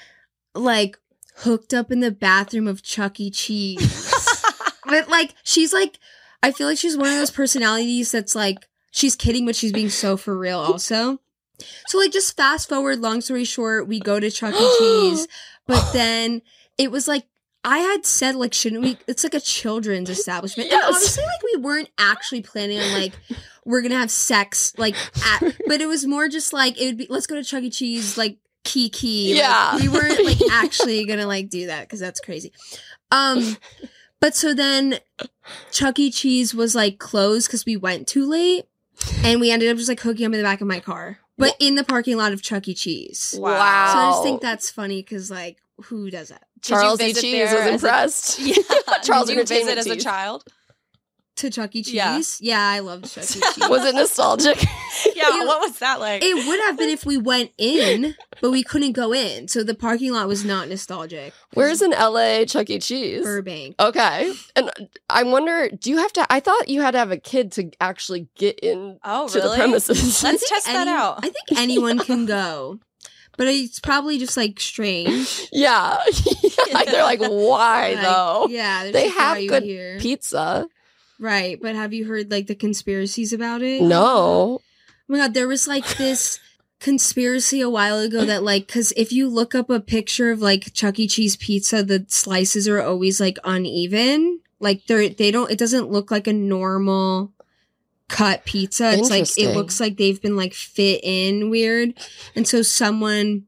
like, 0.53 0.97
hooked 1.37 1.73
up 1.73 1.91
in 1.91 1.99
the 1.99 2.11
bathroom 2.11 2.67
of 2.67 2.83
Chuck 2.83 3.19
E. 3.19 3.31
Cheese? 3.31 4.13
but, 4.85 5.09
like, 5.09 5.33
she's 5.43 5.73
like, 5.73 5.97
I 6.43 6.51
feel 6.51 6.67
like 6.67 6.77
she's 6.77 6.95
one 6.95 7.09
of 7.09 7.15
those 7.15 7.31
personalities 7.31 8.11
that's 8.11 8.35
like, 8.35 8.69
she's 8.91 9.15
kidding, 9.15 9.45
but 9.45 9.55
she's 9.55 9.71
being 9.73 9.89
so 9.89 10.17
for 10.17 10.37
real 10.37 10.59
also. 10.59 11.19
So 11.87 11.97
like 11.97 12.11
just 12.11 12.37
fast 12.37 12.69
forward, 12.69 12.99
long 12.99 13.21
story 13.21 13.43
short, 13.43 13.87
we 13.87 13.99
go 13.99 14.19
to 14.19 14.31
Chuck 14.31 14.53
E. 14.55 14.75
Cheese, 14.79 15.27
but 15.67 15.91
then 15.91 16.41
it 16.77 16.89
was 16.91 17.07
like 17.07 17.25
I 17.65 17.79
had 17.79 18.05
said 18.05 18.35
like 18.35 18.53
shouldn't 18.53 18.81
we 18.81 18.97
it's 19.07 19.23
like 19.25 19.33
a 19.33 19.41
children's 19.41 20.09
establishment. 20.09 20.69
Yes. 20.71 20.85
And 20.85 20.95
obviously 20.95 21.23
like 21.25 21.43
we 21.43 21.61
weren't 21.61 21.89
actually 21.97 22.41
planning 22.41 22.79
on 22.79 22.93
like 22.93 23.11
we're 23.65 23.81
gonna 23.81 23.97
have 23.97 24.09
sex 24.09 24.73
like 24.77 24.95
at 25.25 25.41
but 25.67 25.81
it 25.81 25.85
was 25.87 26.05
more 26.05 26.29
just 26.29 26.53
like 26.53 26.79
it 26.79 26.85
would 26.85 26.97
be 26.97 27.07
let's 27.09 27.27
go 27.27 27.35
to 27.35 27.43
Chuck 27.43 27.63
E. 27.63 27.69
Cheese 27.69 28.17
like 28.17 28.37
kiki. 28.63 29.33
Like, 29.33 29.39
Yeah. 29.41 29.75
we 29.75 29.89
weren't 29.89 30.23
like 30.23 30.37
actually 30.53 31.05
gonna 31.05 31.27
like 31.27 31.49
do 31.49 31.67
that 31.67 31.81
because 31.81 31.99
that's 31.99 32.21
crazy. 32.21 32.53
Um 33.11 33.57
but 34.21 34.33
so 34.33 34.53
then 34.53 34.99
Chuck 35.73 35.99
E. 35.99 36.09
Cheese 36.11 36.55
was 36.55 36.73
like 36.73 36.99
closed 36.99 37.47
because 37.47 37.65
we 37.65 37.75
went 37.75 38.07
too 38.07 38.25
late. 38.25 38.63
And 39.23 39.39
we 39.41 39.51
ended 39.51 39.69
up 39.69 39.77
just 39.77 39.89
like 39.89 39.99
hooking 39.99 40.25
up 40.25 40.33
in 40.33 40.37
the 40.39 40.43
back 40.43 40.61
of 40.61 40.67
my 40.67 40.79
car. 40.79 41.19
But 41.37 41.55
in 41.59 41.75
the 41.75 41.83
parking 41.83 42.17
lot 42.17 42.33
of 42.33 42.41
Chuck 42.41 42.67
E. 42.67 42.73
Cheese. 42.73 43.35
Wow. 43.37 43.51
Wow. 43.51 43.93
So 43.93 43.99
I 43.99 44.11
just 44.11 44.23
think 44.23 44.41
that's 44.41 44.69
funny 44.69 45.01
because 45.01 45.31
like 45.31 45.57
who 45.85 46.09
does 46.09 46.29
that? 46.29 46.45
Did 46.61 46.63
Charles 46.69 46.99
E. 46.99 47.05
visit 47.07 47.21
Cheese 47.21 47.41
was 47.51 47.59
as 47.61 47.67
a- 47.67 47.73
impressed. 47.73 48.39
Yeah. 48.41 48.55
Charles 49.03 49.27
Did 49.29 49.37
you 49.37 49.45
visit 49.45 49.77
as 49.77 49.87
a 49.87 49.95
child? 49.95 50.43
To 51.39 51.49
Chuck 51.49 51.73
E. 51.73 51.83
Cheese? 51.83 51.93
Yeah. 51.93 52.21
Yeah, 52.41 52.61
I 52.61 52.79
loved 52.79 53.09
Chuck 53.09 53.23
E. 53.23 53.27
Cheese. 53.55 53.69
Was 53.69 53.85
it 53.85 53.95
nostalgic? 53.95 54.63
Yeah. 55.15 55.45
What 55.45 55.61
was 55.61 55.79
that 55.79 56.01
like? 56.01 56.21
it 56.25 56.35
would 56.35 56.59
have 56.61 56.77
been 56.77 56.89
if 56.89 57.05
we 57.05 57.17
went 57.17 57.51
in, 57.57 58.15
but 58.41 58.51
we 58.51 58.63
couldn't 58.63 58.91
go 58.93 59.13
in. 59.13 59.47
So 59.47 59.63
the 59.63 59.73
parking 59.73 60.11
lot 60.11 60.27
was 60.27 60.43
not 60.43 60.67
nostalgic. 60.67 61.33
Where's 61.53 61.81
in 61.81 61.91
LA 61.91 62.43
Chuck 62.45 62.69
E. 62.69 62.79
Cheese? 62.79 63.23
Burbank? 63.23 63.75
Okay. 63.79 64.33
And 64.57 64.69
I 65.09 65.23
wonder, 65.23 65.69
do 65.69 65.89
you 65.89 65.97
have 65.97 66.11
to? 66.13 66.25
I 66.29 66.41
thought 66.41 66.67
you 66.67 66.81
had 66.81 66.91
to 66.91 66.97
have 66.97 67.11
a 67.11 67.17
kid 67.17 67.53
to 67.53 67.71
actually 67.79 68.27
get 68.35 68.59
in 68.59 68.99
oh, 69.05 69.29
to 69.29 69.39
really? 69.39 69.51
the 69.51 69.55
premises. 69.55 70.21
Let's 70.23 70.49
test 70.49 70.65
that 70.65 70.87
out. 70.89 71.19
I 71.19 71.29
think 71.29 71.57
anyone 71.57 71.99
can 71.99 72.25
go. 72.25 72.79
But 73.37 73.47
it's 73.47 73.79
probably 73.79 74.17
just 74.17 74.35
like 74.35 74.59
strange. 74.59 75.47
yeah. 75.53 75.97
like 76.73 76.87
they're 76.91 77.03
like, 77.03 77.21
why 77.21 77.93
Like, 77.93 78.01
though? 78.01 78.47
Yeah, 78.49 78.91
They 78.91 79.07
have 79.07 79.37
good 79.47 79.63
here? 79.63 79.97
Pizza. 79.99 80.67
Right, 81.19 81.59
but 81.61 81.75
have 81.75 81.93
you 81.93 82.05
heard 82.05 82.31
like 82.31 82.47
the 82.47 82.55
conspiracies 82.55 83.33
about 83.33 83.61
it? 83.61 83.81
No. 83.81 84.61
Oh 84.61 84.61
my 85.07 85.17
god, 85.17 85.33
there 85.33 85.47
was 85.47 85.67
like 85.67 85.85
this 85.97 86.39
conspiracy 86.79 87.59
a 87.59 87.69
while 87.69 87.99
ago 87.99 88.23
that 88.23 88.41
like 88.41 88.67
because 88.67 88.93
if 88.95 89.11
you 89.11 89.27
look 89.27 89.53
up 89.53 89.69
a 89.69 89.81
picture 89.81 90.31
of 90.31 90.41
like 90.41 90.73
Chuck 90.73 90.97
E. 90.97 91.07
Cheese 91.07 91.35
pizza, 91.35 91.83
the 91.83 92.05
slices 92.07 92.67
are 92.67 92.81
always 92.81 93.19
like 93.19 93.37
uneven. 93.43 94.39
Like 94.61 94.85
they're 94.87 95.09
they 95.09 95.31
don't. 95.31 95.51
It 95.51 95.59
doesn't 95.59 95.91
look 95.91 96.09
like 96.09 96.27
a 96.27 96.33
normal 96.33 97.33
cut 98.07 98.45
pizza. 98.45 98.93
It's 98.93 99.09
like 99.09 99.37
it 99.37 99.55
looks 99.55 99.79
like 99.79 99.97
they've 99.97 100.21
been 100.21 100.37
like 100.37 100.53
fit 100.53 101.01
in 101.03 101.49
weird, 101.49 101.93
and 102.35 102.47
so 102.47 102.61
someone 102.61 103.45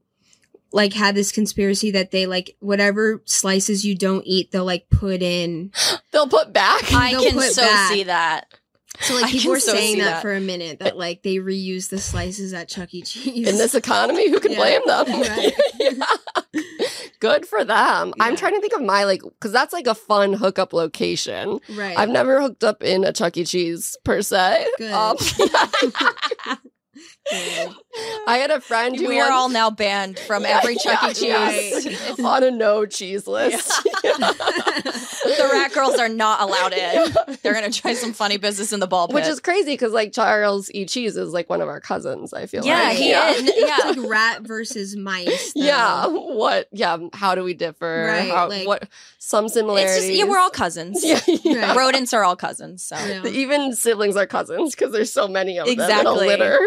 like 0.74 0.94
had 0.94 1.16
this 1.16 1.32
conspiracy 1.32 1.92
that 1.92 2.12
they 2.12 2.26
like 2.26 2.56
whatever 2.60 3.22
slices 3.26 3.86
you 3.86 3.96
don't 3.96 4.24
eat 4.26 4.52
they'll 4.52 4.66
like 4.66 4.90
put 4.90 5.22
in 5.22 5.72
They'll 6.12 6.28
put 6.28 6.52
back. 6.54 6.92
I 6.94 7.12
They'll 7.12 7.24
can 7.24 7.40
so 7.42 7.62
back. 7.62 7.92
see 7.94 8.04
that. 8.04 8.46
So 9.00 9.16
like 9.16 9.26
I 9.26 9.30
people 9.32 9.52
were 9.52 9.60
so 9.60 9.72
saying 9.74 10.00
that, 10.00 10.06
that. 10.06 10.22
for 10.22 10.34
a 10.34 10.42
minute 10.42 10.80
that 10.80 10.98
like 10.98 11.24
they 11.24 11.36
reuse 11.38 11.90
the 11.90 11.98
slices 11.98 12.54
at 12.54 12.68
Chuck 12.68 12.94
E. 12.94 13.02
Cheese. 13.02 13.48
in 13.48 13.56
this 13.58 13.74
economy, 13.74 14.30
who 14.30 14.40
can 14.40 14.52
Yeah. 14.52 14.58
blame 14.58 14.82
them? 14.86 15.06
Right. 15.22 15.54
Yeah. 15.80 16.62
Good 17.20 17.46
for 17.46 17.64
them. 17.64 18.14
I'm 18.20 18.36
trying 18.36 18.56
to 18.56 18.62
think 18.62 18.74
of 18.74 18.82
my 18.82 19.06
like 19.06 19.22
because 19.24 19.52
that's 19.52 19.74
like 19.74 19.88
a 19.88 19.96
fun 19.96 20.34
hookup 20.34 20.74
location. 20.74 21.60
right. 21.76 21.98
I've 21.98 22.10
never 22.10 22.42
hooked 22.42 22.64
up 22.64 22.84
in 22.84 23.04
a 23.06 23.14
Chuck 23.14 23.38
E. 23.38 23.46
Cheese 23.46 23.96
per 24.04 24.22
se. 24.22 24.68
Good. 24.78 24.92
Um, 24.92 25.16
Good. 25.38 25.50
Mm. 27.32 27.74
I 28.28 28.38
had 28.38 28.52
a 28.52 28.60
friend 28.62 28.96
who 28.98 29.08
We 29.08 29.20
are 29.20 29.32
all 29.32 29.50
now 29.50 29.70
banned 29.70 30.18
from 30.20 30.44
Yeah, 30.44 30.60
every 30.62 30.76
Chuck 30.76 31.04
E. 31.22 31.28
yeah, 31.28 31.50
Cheese. 31.52 31.86
yes. 31.86 32.20
on 32.24 32.44
a 32.44 32.52
no 32.52 32.86
cheese 32.86 33.28
list. 33.28 33.68
the 34.04 35.50
rat 35.52 35.72
girls 35.74 35.98
are 36.00 36.10
not 36.10 36.42
allowed 36.42 36.74
in. 36.74 37.38
They're 37.42 37.54
gonna 37.54 37.72
try 37.72 37.94
some 37.94 38.14
funny 38.14 38.38
business 38.38 38.74
in 38.74 38.80
the 38.80 38.88
ball 38.88 39.08
pit. 39.08 39.16
Which 39.16 39.26
is 39.28 39.40
crazy 39.40 39.74
because 39.74 39.94
like 39.94 40.14
Charles 40.14 40.72
E. 40.74 40.86
Cheese 40.86 41.18
is 41.18 41.32
like 41.34 41.50
one 41.50 41.62
of 41.62 41.68
our 41.68 41.80
cousins. 41.80 42.34
I 42.34 42.46
feel 42.48 42.66
yeah, 42.66 42.84
like 42.84 42.98
he 42.98 43.10
yeah. 43.10 43.32
is. 43.32 43.44
Yeah. 43.44 43.52
It's 43.86 43.98
like 43.98 44.10
rat 44.10 44.42
versus 44.42 44.96
mice. 44.96 45.54
though. 45.54 45.62
Yeah. 45.62 46.08
What? 46.08 46.68
Yeah. 46.72 46.98
How 47.14 47.36
do 47.36 47.44
we 47.44 47.54
differ? 47.54 48.06
Right, 48.08 48.30
How, 48.32 48.50
like- 48.50 48.68
what? 48.68 48.88
Some 49.20 49.46
It's 49.46 49.54
similarities. 49.54 50.08
just 50.08 50.14
yeah, 50.14 50.24
we're 50.26 50.40
all 50.40 50.50
cousins. 50.50 51.04
Yeah. 51.06 51.20
yeah. 51.28 51.68
Right. 51.68 51.78
Rodents 51.78 52.14
are 52.14 52.24
all 52.24 52.36
cousins. 52.36 52.84
So 52.84 52.96
Yeah. 52.98 53.26
Even 53.28 53.74
siblings 53.76 54.18
are 54.18 54.26
cousins 54.26 54.76
because 54.76 54.92
there's 54.92 55.14
so 55.14 55.28
many 55.28 55.60
of 55.60 55.68
them 55.68 55.80
in 55.80 56.06
a 56.08 56.12
litter. 56.12 56.60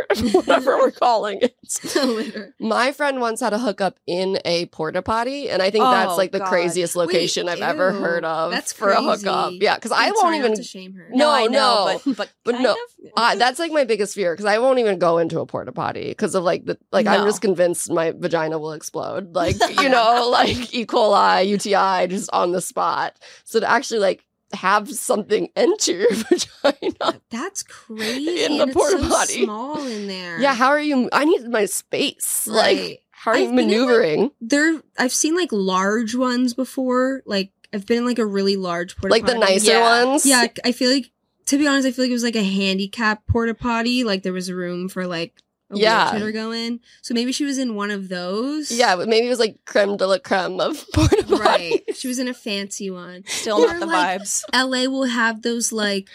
Whatever 0.47 0.77
we're 0.79 0.91
calling 0.91 1.41
it. 1.43 2.55
My 2.61 2.93
friend 2.93 3.21
once 3.21 3.41
had 3.41 3.53
a 3.53 3.59
hookup 3.59 3.99
in 4.07 4.39
a 4.45 4.67
porta 4.67 5.03
potty, 5.03 5.49
and 5.51 5.63
I 5.63 5.71
think 5.71 5.85
that's 5.85 6.13
Oh, 6.13 6.17
like 6.17 6.33
the 6.33 6.39
God. 6.41 6.49
craziest 6.49 6.97
location 6.97 7.49
I've 7.49 7.61
ever 7.61 7.93
heard 7.93 8.25
of 8.25 8.53
that's 8.53 8.73
for 8.73 8.91
a 8.91 9.03
hookup. 9.03 9.53
Yeah, 9.57 9.75
because 9.77 9.93
I 9.93 10.11
won't 10.11 10.37
even. 10.37 10.55
to 10.55 10.63
shame 10.63 10.95
her. 10.95 11.09
No, 11.11 11.31
I 11.31 11.47
know, 11.47 11.99
no. 11.99 12.01
but, 12.05 12.17
but, 12.17 12.31
But 12.45 12.61
no. 12.61 12.77
Uh, 13.17 13.35
that's 13.37 13.59
like 13.59 13.73
my 13.73 13.85
biggest 13.85 14.15
fear 14.15 14.33
because 14.35 14.47
I 14.47 14.59
won't 14.59 14.79
even 14.79 14.99
go 14.99 15.19
into 15.19 15.41
a 15.41 15.47
porta 15.47 15.73
potty 15.73 16.09
because 16.09 16.35
of 16.35 16.45
like 16.45 16.65
the 16.65 16.79
like 16.93 17.07
I'm 17.07 17.27
just 17.27 17.41
convinced 17.41 17.91
my 17.91 18.13
vagina 18.13 18.59
will 18.59 18.73
explode. 18.73 19.35
Like 19.35 19.57
you 19.81 19.89
know, 19.89 20.29
like 20.33 20.75
E. 20.75 20.87
coli, 20.87 21.47
UTI, 21.47 22.07
just 22.09 22.31
on 22.33 22.53
the 22.53 22.61
spot. 22.61 23.17
So 23.45 23.61
to 23.61 23.71
actually 23.71 24.01
like 24.01 24.25
have 24.55 24.93
something 24.93 25.49
enter 25.57 25.93
your 25.93 26.11
vagina, 26.15 27.21
That's 27.31 27.63
crazy. 27.69 28.45
In 28.45 28.57
the 28.57 28.63
and 28.63 28.71
it's 28.71 28.77
porta 28.77 28.99
so 29.03 29.09
potty. 29.09 29.45
small 29.45 29.87
in 29.87 30.07
there. 30.09 30.41
yeah. 30.41 30.55
How 30.55 30.69
are 30.69 30.81
you? 30.81 31.09
I 31.13 31.25
need 31.25 31.49
my 31.49 31.65
space. 31.67 32.47
Like 32.47 33.03
how 33.11 33.31
are 33.33 33.39
you 33.39 33.49
I've 33.49 33.57
been 33.57 33.59
in, 33.59 33.71
like, 33.71 33.79
maneuvering? 33.89 34.31
there. 34.41 34.81
I've 34.99 35.13
seen 35.13 35.35
like 35.37 35.51
large 35.53 36.15
ones 36.15 36.55
before. 36.55 37.23
Like 37.27 37.51
I've 37.73 37.87
been 37.87 37.99
in 37.99 38.07
like 38.07 38.19
a 38.19 38.27
really 38.27 38.57
large 38.57 38.97
porta 38.97 39.09
potty. 39.09 39.23
Like 39.23 39.33
the 39.33 39.39
nicer 39.39 39.73
Yeah. 39.73 40.05
ones. 40.05 40.27
Yeah, 40.27 40.47
I 40.65 40.73
feel 40.73 40.91
like 40.91 41.11
to 41.47 41.59
be 41.59 41.67
honest, 41.67 41.87
I 41.87 41.91
feel 41.91 42.05
like 42.05 42.11
it 42.11 42.15
was 42.15 42.23
like 42.25 42.37
a 42.37 42.43
handicap 42.43 43.27
porta 43.27 43.55
potty. 43.55 44.05
Like 44.05 44.23
there 44.23 44.33
was 44.33 44.51
room 44.51 44.89
for 44.89 45.07
like 45.07 45.35
a 45.71 45.77
Yeah. 45.79 46.11
wheelchair 46.13 46.27
to 46.29 46.33
go 46.33 46.53
in. 46.53 46.81
So 47.03 47.15
maybe 47.15 47.33
she 47.33 47.45
was 47.45 47.59
in 47.59 47.75
one 47.75 47.91
of 47.91 48.09
those. 48.09 48.71
Yeah, 48.71 48.97
but 48.97 49.09
maybe 49.09 49.27
it 49.27 49.31
was 49.31 49.39
like 49.39 49.65
creme 49.65 49.97
de 49.97 50.07
la 50.07 50.19
creme 50.19 50.61
of 50.61 50.85
porta. 50.95 51.25
Right. 51.37 51.83
She 51.95 52.09
was 52.09 52.19
in 52.19 52.29
a 52.29 52.35
fancy 52.35 52.91
one. 52.91 53.25
Still 53.27 53.59
Or 53.59 53.67
not 53.69 53.81
the 53.81 53.87
like- 53.87 54.21
vibes. 54.21 54.43
LA 54.53 54.91
will 54.91 55.05
have 55.05 55.43
those 55.43 55.73
like 55.73 56.09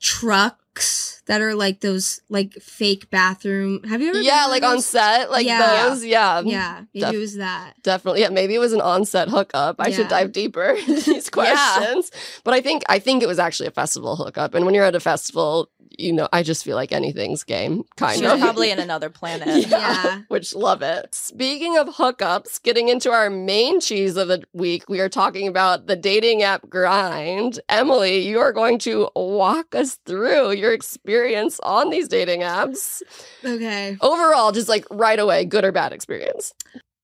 trucks 0.00 1.13
that 1.26 1.40
are 1.40 1.54
like 1.54 1.80
those 1.80 2.20
like 2.28 2.52
fake 2.54 3.08
bathroom. 3.10 3.82
Have 3.84 4.00
you 4.02 4.10
ever? 4.10 4.20
Yeah, 4.20 4.44
to 4.44 4.50
like 4.50 4.62
those? 4.62 4.72
on 4.74 4.80
set, 4.82 5.30
like 5.30 5.46
Yeah. 5.46 5.88
those. 5.88 6.04
Yeah, 6.04 6.40
Yeah, 6.44 6.82
maybe 6.94 7.04
Def- 7.06 7.14
it 7.14 7.18
was 7.18 7.36
that. 7.36 7.74
definitely. 7.82 8.20
Yeah, 8.22 8.28
maybe 8.30 8.54
it 8.54 8.58
was 8.58 8.72
an 8.72 8.80
on-set 8.80 9.28
hookup. 9.28 9.76
I 9.78 9.90
should 9.90 10.08
dive 10.08 10.32
deeper 10.32 10.64
into 10.88 11.00
these 11.12 11.30
questions. 11.30 12.10
But 12.44 12.54
I 12.54 12.60
think 12.60 12.82
I 12.88 12.98
think 12.98 13.22
it 13.22 13.26
was 13.26 13.38
actually 13.38 13.68
a 13.68 13.72
festival 13.72 14.16
hookup. 14.16 14.54
And 14.54 14.64
when 14.66 14.74
you're 14.74 14.84
at 14.84 14.94
a 14.94 15.00
festival, 15.00 15.70
you 15.96 16.12
know, 16.12 16.28
I 16.32 16.42
just 16.42 16.64
feel 16.64 16.74
like 16.74 16.90
anything's 16.90 17.44
game, 17.44 17.84
kind 17.96 18.18
She 18.18 18.24
of. 18.26 18.32
was 18.32 18.40
probably 18.40 18.72
in 18.72 18.78
another 18.88 19.08
planet. 19.10 19.68
Yeah. 19.68 20.22
Which 20.26 20.52
love 20.52 20.82
it. 20.82 21.14
Speaking 21.14 21.78
of 21.78 21.86
hookups, 21.88 22.60
getting 22.62 22.88
into 22.88 23.12
our 23.12 23.30
main 23.30 23.78
cheese 23.80 24.16
of 24.16 24.26
the 24.26 24.42
week, 24.52 24.88
we 24.88 24.98
are 24.98 25.08
talking 25.08 25.46
about 25.46 25.86
the 25.86 25.94
dating 25.94 26.42
app 26.42 26.68
grind. 26.68 27.60
Emily, 27.68 28.26
you 28.26 28.40
are 28.40 28.52
going 28.52 28.78
to 28.80 29.08
walk 29.14 29.76
us 29.76 29.94
through 30.04 30.50
your 30.52 30.72
experience 30.72 31.13
on 31.62 31.90
these 31.90 32.08
dating 32.08 32.40
apps. 32.40 33.02
Okay. 33.44 33.96
Overall, 34.00 34.52
just 34.52 34.68
like 34.68 34.84
right 34.90 35.18
away, 35.18 35.44
good 35.44 35.64
or 35.64 35.72
bad 35.72 35.92
experience. 35.92 36.52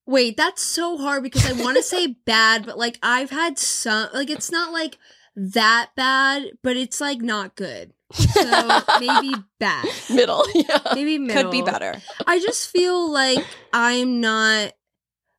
Wait, 0.06 0.36
that's 0.36 0.62
so 0.62 0.96
hard 0.98 1.22
because 1.22 1.46
I 1.46 1.62
want 1.62 1.76
to 1.76 1.82
say 1.82 2.06
bad, 2.26 2.66
but 2.66 2.76
like 2.78 2.98
I've 3.02 3.30
had 3.30 3.58
some 3.58 4.08
like 4.12 4.30
it's 4.30 4.50
not 4.50 4.72
like 4.72 4.98
that 5.36 5.90
bad, 5.96 6.44
but 6.62 6.76
it's 6.76 7.00
like 7.00 7.20
not 7.20 7.54
good. 7.54 7.92
So 8.12 8.80
maybe 9.00 9.34
bad. 9.58 9.86
Middle. 10.12 10.44
Yeah. 10.54 10.78
Maybe 10.94 11.18
middle. 11.18 11.44
Could 11.44 11.52
be 11.52 11.62
better. 11.62 11.94
I 12.26 12.40
just 12.40 12.70
feel 12.70 13.10
like 13.10 13.44
I'm 13.72 14.20
not 14.20 14.72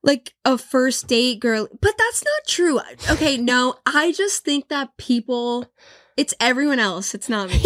like 0.03 0.33
a 0.45 0.57
first 0.57 1.07
date 1.07 1.39
girl, 1.39 1.67
but 1.79 1.93
that's 1.97 2.23
not 2.23 2.47
true. 2.47 2.79
Okay, 3.11 3.37
no, 3.37 3.75
I 3.85 4.13
just 4.13 4.43
think 4.43 4.69
that 4.69 4.97
people 4.97 5.67
it's 6.17 6.33
everyone 6.39 6.79
else, 6.79 7.13
it's 7.13 7.29
not 7.29 7.49
me. 7.49 7.59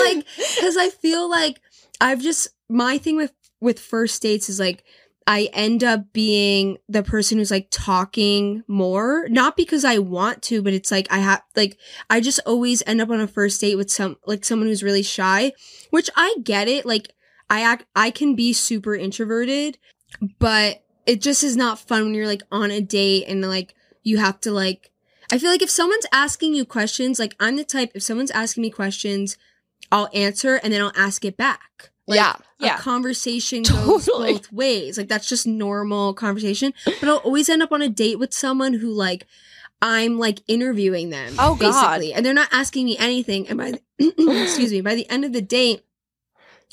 like 0.00 0.26
cuz 0.60 0.76
I 0.76 0.90
feel 1.00 1.28
like 1.28 1.60
I've 2.00 2.20
just 2.20 2.48
my 2.68 2.98
thing 2.98 3.16
with 3.16 3.32
with 3.60 3.78
first 3.78 4.22
dates 4.22 4.48
is 4.48 4.58
like 4.58 4.84
I 5.26 5.48
end 5.52 5.84
up 5.84 6.12
being 6.12 6.78
the 6.88 7.02
person 7.02 7.38
who's 7.38 7.50
like 7.50 7.68
talking 7.70 8.64
more, 8.66 9.28
not 9.28 9.56
because 9.56 9.84
I 9.84 9.98
want 9.98 10.42
to, 10.44 10.62
but 10.62 10.72
it's 10.72 10.90
like 10.90 11.06
I 11.10 11.18
have 11.18 11.42
like 11.54 11.78
I 12.08 12.20
just 12.20 12.40
always 12.46 12.82
end 12.86 13.00
up 13.00 13.10
on 13.10 13.20
a 13.20 13.28
first 13.28 13.60
date 13.60 13.76
with 13.76 13.90
some 13.90 14.16
like 14.26 14.44
someone 14.44 14.68
who's 14.68 14.82
really 14.82 15.02
shy, 15.02 15.52
which 15.90 16.10
I 16.16 16.34
get 16.42 16.68
it. 16.68 16.86
Like 16.86 17.12
I 17.48 17.60
act 17.62 17.86
I 17.94 18.10
can 18.10 18.34
be 18.34 18.52
super 18.52 18.94
introverted, 18.94 19.78
but 20.38 20.82
it 21.06 21.20
just 21.20 21.44
is 21.44 21.56
not 21.56 21.78
fun 21.78 22.04
when 22.04 22.14
you're 22.14 22.26
like 22.26 22.42
on 22.50 22.70
a 22.70 22.80
date 22.80 23.24
and 23.28 23.40
like 23.42 23.74
you 24.02 24.18
have 24.18 24.40
to 24.40 24.50
like 24.50 24.89
I 25.32 25.38
feel 25.38 25.50
like 25.50 25.62
if 25.62 25.70
someone's 25.70 26.06
asking 26.12 26.54
you 26.54 26.64
questions, 26.64 27.18
like 27.18 27.34
I'm 27.40 27.56
the 27.56 27.64
type 27.64 27.92
if 27.94 28.02
someone's 28.02 28.30
asking 28.30 28.62
me 28.62 28.70
questions, 28.70 29.36
I'll 29.92 30.08
answer 30.12 30.56
and 30.62 30.72
then 30.72 30.80
I'll 30.82 30.92
ask 30.96 31.24
it 31.24 31.36
back. 31.36 31.90
Like, 32.06 32.16
yeah. 32.16 32.36
Yeah. 32.58 32.76
a 32.76 32.78
conversation 32.78 33.62
goes 33.64 34.06
Totally. 34.06 34.32
both 34.32 34.52
ways. 34.52 34.98
Like 34.98 35.08
that's 35.08 35.28
just 35.28 35.46
normal 35.46 36.14
conversation. 36.14 36.74
But 36.84 37.08
I'll 37.08 37.16
always 37.18 37.48
end 37.48 37.62
up 37.62 37.72
on 37.72 37.82
a 37.82 37.88
date 37.88 38.18
with 38.18 38.32
someone 38.34 38.74
who 38.74 38.90
like 38.90 39.26
I'm 39.82 40.18
like 40.18 40.40
interviewing 40.46 41.10
them. 41.10 41.34
Oh, 41.38 41.54
God. 41.54 42.02
And 42.02 42.24
they're 42.24 42.34
not 42.34 42.50
asking 42.52 42.84
me 42.84 42.98
anything. 42.98 43.48
And 43.48 43.58
by 43.58 43.72
the, 43.98 44.42
excuse 44.42 44.72
me, 44.72 44.80
by 44.82 44.94
the 44.94 45.08
end 45.08 45.24
of 45.24 45.32
the 45.32 45.40
date, 45.40 45.84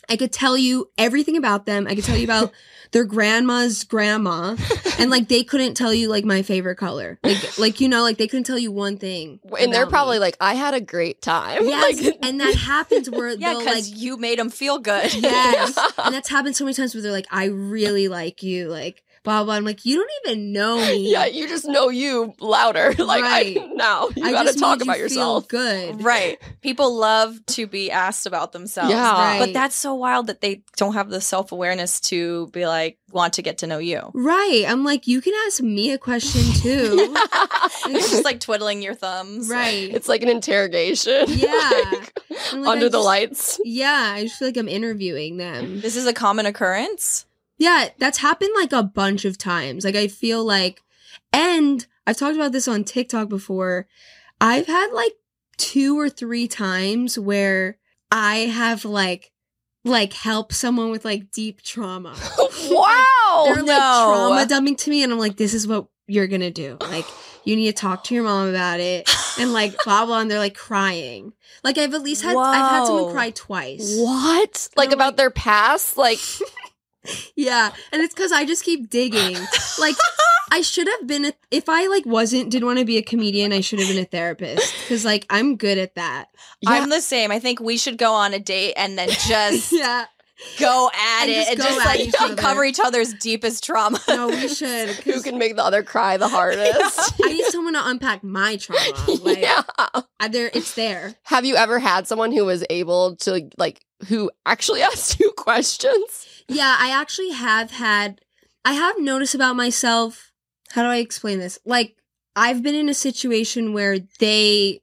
I 0.09 0.15
could 0.17 0.31
tell 0.31 0.57
you 0.57 0.89
everything 0.97 1.37
about 1.37 1.65
them. 1.65 1.87
I 1.87 1.95
could 1.95 2.03
tell 2.03 2.17
you 2.17 2.23
about 2.23 2.51
their 2.91 3.03
grandma's 3.03 3.83
grandma. 3.83 4.55
And 4.99 5.11
like 5.11 5.27
they 5.27 5.43
couldn't 5.43 5.73
tell 5.75 5.93
you 5.93 6.09
like 6.09 6.25
my 6.25 6.41
favorite 6.41 6.77
color. 6.77 7.19
Like 7.23 7.57
like 7.57 7.81
you 7.81 7.89
know, 7.89 8.01
like 8.03 8.17
they 8.17 8.27
couldn't 8.27 8.45
tell 8.45 8.57
you 8.57 8.71
one 8.71 8.97
thing. 8.97 9.39
And 9.59 9.73
they're 9.73 9.87
probably 9.87 10.17
me. 10.17 10.21
like, 10.21 10.37
I 10.39 10.53
had 10.53 10.73
a 10.73 10.81
great 10.81 11.21
time. 11.21 11.65
Yes, 11.65 12.03
Like, 12.03 12.17
and 12.23 12.39
that 12.39 12.55
happens 12.55 13.09
where 13.09 13.29
Yeah, 13.29 13.49
they'll 13.49 13.57
like 13.57 13.65
because 13.65 13.91
you 13.91 14.17
made 14.17 14.39
them 14.39 14.49
feel 14.49 14.79
good. 14.79 15.13
Yes. 15.13 15.73
Yeah. 15.77 15.87
and 16.05 16.15
that's 16.15 16.29
happened 16.29 16.55
so 16.55 16.63
many 16.63 16.73
times 16.73 16.95
where 16.95 17.01
they're 17.01 17.11
like, 17.11 17.27
I 17.31 17.45
really 17.45 18.07
like 18.07 18.43
you, 18.43 18.69
like 18.69 19.03
blah 19.27 19.43
blah. 19.43 19.55
I'm 19.55 19.65
like, 19.65 19.85
you 19.85 19.95
don't 19.97 20.11
even 20.25 20.53
know 20.53 20.77
me. 20.77 21.11
yeah, 21.11 21.25
you 21.25 21.47
just 21.47 21.65
know 21.67 21.89
you 21.89 22.33
louder. 22.39 22.93
Like, 23.07 23.21
Right. 23.23 23.57
I, 23.61 23.65
now 23.73 24.09
you 24.15 24.25
I 24.25 24.31
got 24.31 24.43
to 24.43 24.47
just 24.49 24.59
talk 24.59 24.79
made 24.79 24.83
about 24.85 24.97
you 24.97 25.03
yourself. 25.03 25.49
Feel 25.49 25.59
good. 25.59 26.03
Right. 26.03 26.37
People 26.61 26.95
love 26.95 27.45
to 27.47 27.67
be 27.67 27.91
asked 27.91 28.25
about 28.25 28.51
themselves. 28.53 28.89
Yeah. 28.91 29.11
Right. 29.13 29.39
But 29.39 29.53
that's 29.53 29.75
so 29.75 29.93
wild 29.95 30.27
that 30.27 30.41
they 30.41 30.63
don't 30.77 30.93
have 30.93 31.09
the 31.09 31.21
self 31.21 31.51
awareness 31.51 31.99
to 32.11 32.47
be 32.47 32.65
like, 32.65 32.97
want 33.11 33.33
to 33.33 33.41
get 33.41 33.59
to 33.59 33.67
know 33.67 33.77
you. 33.77 34.11
Right. 34.13 34.65
I'm 34.67 34.83
like, 34.83 35.07
you 35.07 35.21
can 35.21 35.33
ask 35.45 35.61
me 35.61 35.91
a 35.91 35.97
question 35.97 36.41
too. 36.61 37.15
It's 37.89 38.09
just 38.09 38.25
like 38.25 38.39
twiddling 38.39 38.81
your 38.81 38.95
thumbs. 38.95 39.49
right. 39.49 39.89
It's 39.93 40.07
like 40.09 40.21
an 40.23 40.29
interrogation. 40.29 41.25
Yeah. 41.27 41.69
Like, 41.91 42.19
like, 42.53 42.67
under 42.67 42.85
I 42.85 42.89
the 42.89 42.97
just- 42.97 43.05
lights. 43.05 43.59
Yeah, 43.63 44.11
I 44.15 44.23
just 44.23 44.39
feel 44.39 44.47
like 44.49 44.57
I'm 44.57 44.67
interviewing 44.67 45.37
them. 45.37 45.79
This 45.81 45.95
is 45.95 46.05
a 46.07 46.13
common 46.13 46.45
occurrence. 46.45 47.25
Yeah, 47.57 47.89
that's 47.97 48.19
happened 48.19 48.51
like 48.55 48.71
a 48.71 48.83
bunch 48.83 49.25
of 49.25 49.37
times. 49.37 49.83
Like 49.83 49.95
I 49.95 50.07
feel 50.07 50.43
like 50.43 50.81
and 51.33 51.85
I've 52.05 52.17
talked 52.17 52.35
about 52.35 52.51
this 52.51 52.67
on 52.67 52.83
TikTok 52.83 53.29
before. 53.29 53.87
I've 54.39 54.67
had 54.67 54.91
like 54.91 55.13
two 55.57 55.99
or 55.99 56.09
three 56.09 56.47
times 56.47 57.17
where 57.17 57.77
I 58.11 58.37
have 58.37 58.85
like 58.85 59.31
like 59.83 60.13
helped 60.13 60.53
someone 60.53 60.91
with 60.91 61.05
like 61.05 61.31
deep 61.31 61.61
trauma. 61.61 62.15
wow. 62.69 63.43
They're 63.45 63.63
like 63.63 63.77
trauma 63.77 64.45
dumping 64.47 64.75
to 64.77 64.89
me 64.89 65.03
and 65.03 65.11
I'm 65.11 65.19
like, 65.19 65.37
this 65.37 65.53
is 65.53 65.67
what 65.67 65.87
you're 66.07 66.27
gonna 66.27 66.51
do. 66.51 66.77
Like 66.81 67.05
you 67.43 67.55
need 67.55 67.67
to 67.67 67.73
talk 67.73 68.03
to 68.05 68.15
your 68.15 68.23
mom 68.23 68.49
about 68.49 68.79
it 68.79 69.09
and 69.39 69.53
like 69.53 69.75
blah 69.85 70.05
blah 70.05 70.19
and 70.19 70.29
they're 70.29 70.39
like 70.39 70.55
crying. 70.55 71.33
Like 71.63 71.77
I've 71.77 71.93
at 71.93 72.01
least 72.01 72.23
had 72.23 72.35
I've 72.37 72.71
had 72.71 72.85
someone 72.85 73.13
cry 73.13 73.31
twice. 73.31 73.95
What? 73.97 74.69
Like 74.75 74.89
I'm 74.89 74.93
about 74.93 75.05
like- 75.07 75.17
their 75.17 75.31
past? 75.31 75.97
Like, 75.97 76.19
Yeah, 77.35 77.71
and 77.91 78.01
it's 78.01 78.13
because 78.13 78.31
I 78.31 78.45
just 78.45 78.63
keep 78.63 78.89
digging. 78.89 79.37
Like 79.79 79.95
I 80.51 80.61
should 80.61 80.87
have 80.87 81.07
been 81.07 81.25
a, 81.25 81.33
if 81.51 81.67
I 81.69 81.87
like 81.87 82.05
wasn't 82.05 82.49
didn't 82.51 82.65
want 82.65 82.79
to 82.79 82.85
be 82.85 82.97
a 82.97 83.01
comedian. 83.03 83.51
I 83.53 83.61
should 83.61 83.79
have 83.79 83.87
been 83.87 83.97
a 84.01 84.05
therapist 84.05 84.73
because 84.83 85.05
like 85.05 85.25
I'm 85.29 85.55
good 85.57 85.77
at 85.77 85.95
that. 85.95 86.29
yeah, 86.61 86.71
I'm 86.71 86.89
the 86.89 87.01
same. 87.01 87.31
I 87.31 87.39
think 87.39 87.59
we 87.59 87.77
should 87.77 87.97
go 87.97 88.13
on 88.13 88.33
a 88.33 88.39
date 88.39 88.73
and 88.77 88.97
then 88.97 89.09
just 89.27 89.71
yeah, 89.71 90.05
go 90.59 90.89
at 90.93 91.23
And 91.23 91.31
it 91.31 91.47
and 91.49 91.57
just 91.57 91.77
like 91.85 91.99
each 91.99 92.13
other. 92.19 92.33
uncover 92.33 92.63
each 92.63 92.79
other's 92.83 93.13
deepest 93.15 93.63
trauma. 93.63 93.99
no, 94.07 94.27
we 94.29 94.47
should. 94.53 94.89
who 94.89 95.21
can 95.21 95.37
make 95.37 95.55
the 95.55 95.63
other 95.65 95.83
cry 95.83 96.17
the 96.17 96.27
hardest? 96.29 97.13
I 97.23 97.33
need 97.33 97.45
someone 97.45 97.73
to 97.73 97.87
unpack 97.87 98.23
my 98.23 98.55
trauma. 98.57 98.81
Like 99.21 99.39
yeah. 99.39 99.63
There, 100.29 100.49
it's 100.53 100.75
there. 100.75 101.15
Have 101.23 101.45
you 101.45 101.55
ever 101.55 101.79
had 101.79 102.05
someone 102.07 102.33
who 102.33 102.43
was 102.43 102.65
able 102.69 103.15
to, 103.17 103.49
like, 103.57 103.79
who 104.09 104.29
actually 104.45 104.81
asked 104.81 105.19
you 105.21 105.31
questions? 105.37 106.26
Yeah, 106.47 106.75
I 106.79 106.89
actually 106.89 107.31
have 107.31 107.71
had. 107.71 108.21
I 108.63 108.73
have 108.73 108.99
noticed 108.99 109.35
about 109.35 109.55
myself. 109.55 110.31
How 110.71 110.81
do 110.83 110.89
I 110.89 110.97
explain 110.97 111.39
this? 111.39 111.57
Like 111.65 111.95
I've 112.35 112.61
been 112.61 112.75
in 112.75 112.89
a 112.89 112.93
situation 112.93 113.73
where 113.73 113.99
they 114.19 114.81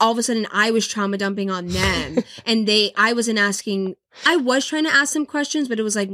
all 0.00 0.12
of 0.12 0.18
a 0.18 0.22
sudden 0.22 0.46
I 0.52 0.70
was 0.70 0.86
trauma 0.86 1.16
dumping 1.18 1.50
on 1.50 1.68
them 1.68 2.18
and 2.46 2.66
they 2.66 2.92
I 2.96 3.12
wasn't 3.12 3.38
asking 3.38 3.96
I 4.24 4.36
was 4.36 4.66
trying 4.66 4.84
to 4.84 4.94
ask 4.94 5.12
them 5.14 5.26
questions 5.26 5.68
but 5.68 5.78
it 5.78 5.82
was 5.82 5.96
like 5.96 6.10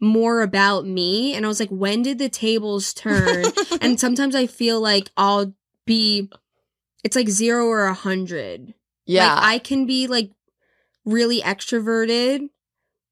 more 0.00 0.42
about 0.42 0.86
me 0.86 1.34
and 1.34 1.44
I 1.44 1.48
was 1.48 1.60
like 1.60 1.70
when 1.70 2.02
did 2.02 2.18
the 2.18 2.28
tables 2.28 2.92
turn 2.92 3.44
and 3.80 3.98
sometimes 4.00 4.34
I 4.34 4.46
feel 4.46 4.80
like 4.80 5.10
I'll 5.16 5.54
be 5.86 6.28
it's 7.04 7.16
like 7.16 7.28
0 7.28 7.66
or 7.66 7.84
a 7.84 7.90
100 7.90 8.74
Yeah. 9.06 9.34
like 9.34 9.42
I 9.44 9.58
can 9.58 9.86
be 9.86 10.06
like 10.08 10.30
really 11.04 11.40
extroverted 11.40 12.48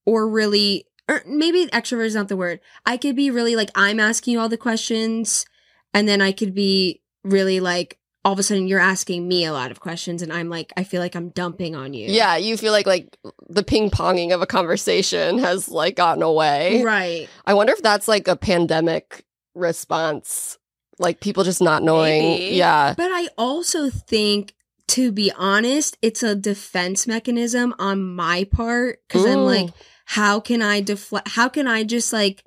or 0.05 0.29
really 0.29 0.87
or 1.09 1.23
maybe 1.27 1.67
extrovert 1.67 2.07
is 2.07 2.15
not 2.15 2.29
the 2.29 2.37
word. 2.37 2.61
I 2.87 2.97
could 2.97 3.17
be 3.17 3.31
really 3.31 3.57
like 3.57 3.71
I'm 3.75 4.01
asking 4.01 4.33
you 4.33 4.41
all 4.41 4.49
the 4.49 4.57
questions 4.57 5.45
and 5.93 6.09
then 6.09 6.21
I 6.23 6.33
could 6.33 6.55
be 6.55 7.03
really 7.23 7.61
like 7.61 7.99
all 8.25 8.33
of 8.33 8.39
a 8.39 8.43
sudden 8.43 8.67
you're 8.67 8.81
asking 8.81 9.29
me 9.29 9.45
a 9.45 9.53
lot 9.53 9.71
of 9.71 9.81
questions 9.81 10.23
and 10.23 10.33
I'm 10.33 10.49
like 10.49 10.73
I 10.79 10.85
feel 10.85 11.01
like 11.03 11.15
I'm 11.15 11.29
dumping 11.29 11.75
on 11.77 11.93
you. 11.93 12.07
Yeah, 12.09 12.37
you 12.37 12.57
feel 12.57 12.73
like 12.73 12.87
like 12.87 13.17
the 13.49 13.63
ping 13.63 13.91
ponging 13.91 14.33
of 14.35 14.41
a 14.41 14.47
conversation 14.47 15.39
has 15.41 15.69
like 15.69 15.97
gotten 15.97 16.23
away. 16.23 16.83
Right. 16.83 17.29
I 17.47 17.53
wonder 17.55 17.73
if 17.75 17.83
that's 17.83 18.09
like 18.09 18.27
a 18.27 18.37
pandemic 18.37 19.25
response, 19.55 20.59
like 20.99 21.21
people 21.21 21.45
just 21.45 21.61
not 21.61 21.83
knowing. 21.83 22.23
Maybe. 22.23 22.57
Yeah, 22.57 22.95
But 22.97 23.11
I 23.13 23.29
also 23.37 23.91
think 23.91 24.55
to 24.87 25.11
be 25.13 25.33
honest, 25.37 25.97
it's 26.03 26.23
a 26.23 26.35
defense 26.35 27.07
mechanism 27.07 27.75
on 27.79 28.15
my 28.15 28.45
part 28.45 29.01
cuz 29.09 29.25
I'm 29.25 29.39
Mm. 29.39 29.47
like 29.47 29.71
how 30.05 30.41
can 30.41 30.63
I 30.63 30.81
deflect 30.81 31.29
how 31.29 31.49
can 31.49 31.67
I 31.67 31.85
just 31.85 32.13
like 32.13 32.45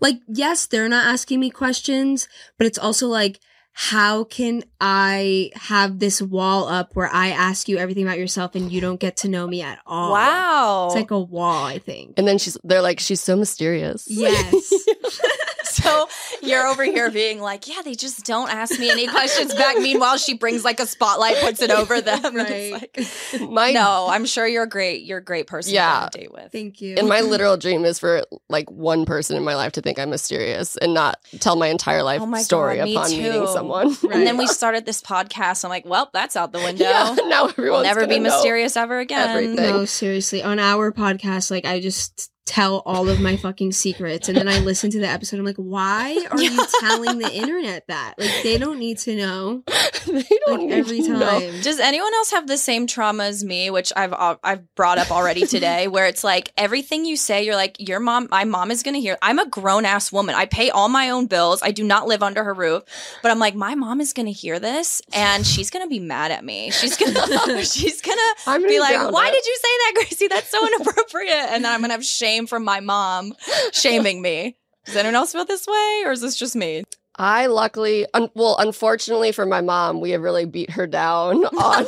like 0.00 0.16
yes, 0.28 0.66
they're 0.66 0.88
not 0.88 1.06
asking 1.06 1.40
me 1.40 1.50
questions, 1.50 2.28
but 2.58 2.66
it's 2.66 2.78
also 2.78 3.06
like 3.08 3.40
how 3.78 4.24
can 4.24 4.64
I 4.80 5.50
have 5.54 5.98
this 5.98 6.22
wall 6.22 6.66
up 6.66 6.92
where 6.94 7.10
I 7.12 7.28
ask 7.28 7.68
you 7.68 7.76
everything 7.76 8.04
about 8.04 8.18
yourself 8.18 8.54
and 8.54 8.72
you 8.72 8.80
don't 8.80 8.98
get 8.98 9.18
to 9.18 9.28
know 9.28 9.46
me 9.46 9.60
at 9.60 9.78
all? 9.86 10.12
Wow. 10.12 10.86
It's 10.86 10.94
like 10.96 11.10
a 11.10 11.20
wall, 11.20 11.64
I 11.64 11.78
think. 11.78 12.14
and 12.16 12.26
then 12.26 12.38
she's 12.38 12.56
they're 12.64 12.80
like 12.80 13.00
she's 13.00 13.20
so 13.20 13.36
mysterious. 13.36 14.06
Yes. 14.08 14.72
so 15.82 16.08
you're 16.42 16.66
over 16.66 16.84
here 16.84 17.10
being 17.10 17.40
like, 17.40 17.68
yeah, 17.68 17.82
they 17.84 17.94
just 17.94 18.24
don't 18.24 18.50
ask 18.50 18.78
me 18.78 18.90
any 18.90 19.06
questions 19.06 19.54
back. 19.54 19.76
Meanwhile, 19.78 20.18
she 20.18 20.34
brings 20.34 20.64
like 20.64 20.80
a 20.80 20.86
spotlight, 20.86 21.36
puts 21.40 21.62
it 21.62 21.70
over 21.70 22.00
them. 22.00 22.24
and 22.24 22.70
like, 22.72 23.00
My 23.40 23.72
no, 23.72 24.06
I'm 24.10 24.24
sure 24.26 24.46
you're 24.46 24.64
a 24.64 24.68
great. 24.68 25.02
You're 25.04 25.18
a 25.18 25.24
great 25.24 25.46
person 25.46 25.70
to 25.70 25.74
Yeah. 25.74 26.00
on 26.02 26.06
a 26.08 26.10
date 26.10 26.32
with. 26.32 26.52
Thank 26.52 26.80
you. 26.80 26.96
and 26.96 27.08
my 27.08 27.20
literal 27.20 27.56
dream 27.56 27.84
is 27.84 27.98
for 27.98 28.22
like 28.48 28.70
one 28.70 29.04
person 29.04 29.36
in 29.36 29.44
my 29.44 29.54
life 29.54 29.72
to 29.72 29.80
think 29.82 29.98
I'm 29.98 30.10
mysterious 30.10 30.76
and 30.76 30.94
not 30.94 31.18
tell 31.40 31.56
my 31.56 31.68
entire 31.68 32.02
life 32.02 32.20
Oh 32.20 32.26
my 32.26 32.42
story 32.42 32.76
God, 32.76 32.84
me 32.84 32.94
upon 32.96 33.10
meeting 33.10 33.32
too. 33.32 33.46
someone. 33.48 33.88
Right. 34.02 34.12
And 34.16 34.26
then 34.26 34.36
we 34.36 34.46
started 34.56 34.86
this 34.86 35.02
podcast. 35.02 35.64
I'm 35.64 35.70
like, 35.70 35.84
well, 35.86 36.10
that's 36.12 36.36
out 36.36 36.52
the 36.52 36.58
window. 36.58 36.84
yeah, 36.84 37.14
now 37.26 37.42
We'll 37.44 37.50
everyone's 37.50 37.84
never 37.84 38.06
be 38.06 38.18
mysterious 38.18 38.76
ever 38.76 38.98
again. 38.98 39.28
everything. 39.30 39.56
No, 39.56 39.84
seriously. 39.84 40.42
On 40.42 40.58
our 40.58 40.92
podcast, 40.92 41.50
like 41.50 41.64
I 41.64 41.80
just 41.80 42.30
tell 42.46 42.80
all 42.86 43.08
of 43.08 43.20
my 43.20 43.36
fucking 43.36 43.72
secrets 43.72 44.28
and 44.28 44.38
then 44.38 44.48
I 44.48 44.60
listen 44.60 44.88
to 44.92 45.00
the 45.00 45.08
episode. 45.08 45.38
I'm 45.40 45.44
like, 45.44 45.56
why 45.56 46.26
are 46.30 46.40
you 46.40 46.64
telling 46.80 47.18
the 47.18 47.30
internet 47.30 47.86
that? 47.88 48.14
Like 48.18 48.30
they 48.44 48.56
don't 48.56 48.78
need 48.78 48.98
to 48.98 49.16
know. 49.16 49.62
they 50.06 50.22
don't 50.46 50.46
Like 50.46 50.60
need 50.60 50.72
every 50.72 51.02
to 51.02 51.08
know. 51.10 51.18
time. 51.40 51.60
Does 51.60 51.80
anyone 51.80 52.14
else 52.14 52.30
have 52.30 52.46
the 52.46 52.56
same 52.56 52.86
trauma 52.86 53.24
as 53.24 53.42
me, 53.44 53.68
which 53.70 53.92
I've 53.96 54.12
uh, 54.12 54.36
I've 54.44 54.72
brought 54.76 54.98
up 54.98 55.10
already 55.10 55.44
today, 55.46 55.88
where 55.88 56.06
it's 56.06 56.22
like 56.22 56.52
everything 56.56 57.04
you 57.04 57.16
say, 57.16 57.44
you're 57.44 57.56
like, 57.56 57.76
your 57.80 57.98
mom, 57.98 58.28
my 58.30 58.44
mom 58.44 58.70
is 58.70 58.82
gonna 58.84 58.98
hear. 58.98 59.18
I'm 59.20 59.40
a 59.40 59.46
grown 59.48 59.84
ass 59.84 60.12
woman. 60.12 60.36
I 60.36 60.46
pay 60.46 60.70
all 60.70 60.88
my 60.88 61.10
own 61.10 61.26
bills. 61.26 61.60
I 61.64 61.72
do 61.72 61.82
not 61.82 62.06
live 62.06 62.22
under 62.22 62.44
her 62.44 62.54
roof, 62.54 62.84
but 63.22 63.32
I'm 63.32 63.40
like, 63.40 63.56
my 63.56 63.74
mom 63.74 64.00
is 64.00 64.12
gonna 64.12 64.30
hear 64.30 64.60
this 64.60 65.02
and 65.12 65.44
she's 65.44 65.70
gonna 65.70 65.88
be 65.88 65.98
mad 65.98 66.30
at 66.30 66.44
me. 66.44 66.70
She's 66.70 66.96
gonna 66.96 67.64
she's 67.64 68.00
gonna 68.00 68.22
I'm 68.46 68.62
be 68.62 68.78
like, 68.78 69.12
why 69.12 69.28
it. 69.28 69.32
did 69.32 69.44
you 69.46 69.56
say 69.60 69.68
that, 69.78 69.92
Gracie? 69.96 70.28
That's 70.28 70.48
so 70.48 70.64
inappropriate. 70.64 71.34
And 71.50 71.64
then 71.64 71.72
I'm 71.72 71.80
gonna 71.80 71.94
have 71.94 72.04
shame 72.04 72.35
from 72.44 72.64
my 72.64 72.80
mom 72.80 73.32
shaming 73.72 74.20
me. 74.20 74.58
Does 74.84 74.96
anyone 74.96 75.14
else 75.14 75.32
feel 75.32 75.44
this 75.44 75.66
way, 75.66 76.02
or 76.04 76.12
is 76.12 76.20
this 76.20 76.36
just 76.36 76.54
me? 76.54 76.84
I 77.18 77.46
luckily, 77.46 78.06
un- 78.12 78.30
well, 78.34 78.56
unfortunately 78.58 79.32
for 79.32 79.46
my 79.46 79.62
mom, 79.62 80.00
we 80.00 80.10
have 80.10 80.20
really 80.20 80.44
beat 80.44 80.70
her 80.70 80.86
down 80.86 81.44
on 81.46 81.86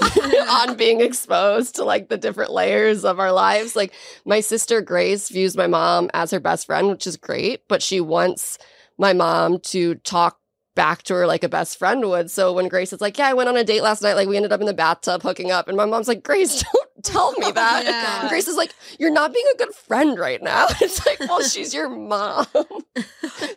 on 0.48 0.76
being 0.76 1.00
exposed 1.00 1.74
to 1.76 1.84
like 1.84 2.08
the 2.08 2.16
different 2.16 2.50
layers 2.50 3.04
of 3.04 3.20
our 3.20 3.32
lives. 3.32 3.76
Like 3.76 3.92
my 4.24 4.40
sister 4.40 4.80
Grace 4.80 5.28
views 5.28 5.56
my 5.56 5.66
mom 5.66 6.10
as 6.14 6.30
her 6.30 6.40
best 6.40 6.66
friend, 6.66 6.88
which 6.88 7.06
is 7.06 7.16
great, 7.16 7.62
but 7.68 7.82
she 7.82 8.00
wants 8.00 8.58
my 8.96 9.12
mom 9.12 9.60
to 9.60 9.96
talk 9.96 10.37
back 10.78 11.02
to 11.02 11.14
her 11.14 11.26
like 11.26 11.42
a 11.42 11.48
best 11.48 11.76
friend 11.76 12.04
would. 12.08 12.30
So 12.30 12.52
when 12.52 12.68
Grace 12.68 12.92
is 12.92 13.00
like, 13.00 13.18
"Yeah, 13.18 13.26
I 13.26 13.34
went 13.34 13.48
on 13.48 13.56
a 13.56 13.64
date 13.64 13.82
last 13.82 14.00
night. 14.00 14.14
Like 14.14 14.28
we 14.28 14.36
ended 14.36 14.52
up 14.52 14.60
in 14.60 14.66
the 14.66 14.72
bathtub 14.72 15.22
hooking 15.22 15.50
up," 15.50 15.66
and 15.66 15.76
my 15.76 15.84
mom's 15.84 16.06
like, 16.06 16.22
"Grace, 16.22 16.62
don't 16.72 17.04
tell 17.04 17.32
me 17.32 17.38
oh, 17.46 17.52
that." 17.52 17.84
Yeah. 17.84 18.20
And 18.20 18.28
Grace 18.28 18.46
is 18.46 18.56
like, 18.56 18.72
"You're 18.96 19.10
not 19.10 19.34
being 19.34 19.44
a 19.52 19.58
good 19.58 19.74
friend 19.74 20.16
right 20.18 20.40
now." 20.40 20.68
It's 20.80 21.04
like, 21.04 21.18
well, 21.18 21.42
she's 21.42 21.74
your 21.74 21.88
mom. 21.90 22.46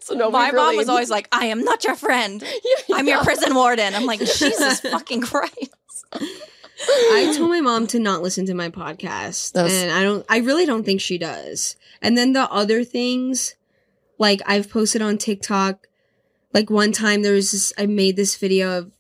so 0.02 0.16
no, 0.16 0.32
my 0.32 0.50
we 0.50 0.56
mom 0.56 0.66
really- 0.66 0.78
was 0.78 0.90
always 0.90 1.12
like, 1.12 1.28
I 1.32 1.46
am 1.46 1.64
not 1.64 1.84
your 1.84 1.96
friend. 1.96 2.42
Yeah, 2.42 2.96
I'm 2.98 3.08
your 3.08 3.24
prison 3.24 3.54
warden. 3.54 3.94
I'm 3.94 4.08
like, 4.08 4.20
Jesus 4.20 4.80
fucking 4.82 5.22
Christ. 5.22 5.70
I 6.14 7.34
told 7.38 7.52
my 7.52 7.62
mom 7.62 7.86
to 7.88 8.00
not 8.00 8.24
listen 8.24 8.48
to 8.48 8.56
my 8.56 8.70
podcast. 8.70 9.52
That's- 9.54 9.72
and 9.72 9.92
I 9.92 10.02
don't 10.02 10.26
I 10.28 10.38
really 10.40 10.66
don't 10.66 10.84
think 10.84 11.00
she 11.02 11.20
does. 11.20 11.76
And 12.02 12.18
then 12.18 12.34
the 12.34 12.50
other 12.52 12.84
things, 12.84 13.54
like 14.18 14.42
I've 14.48 14.70
posted 14.70 15.04
on 15.04 15.20
TikTok, 15.20 15.86
like 16.54 16.70
one 16.70 16.92
time 16.92 17.22
there 17.22 17.34
was 17.34 17.52
this 17.52 17.74
I 17.78 17.86
made 17.86 18.16
this 18.16 18.36
video 18.36 18.80
of 18.80 18.92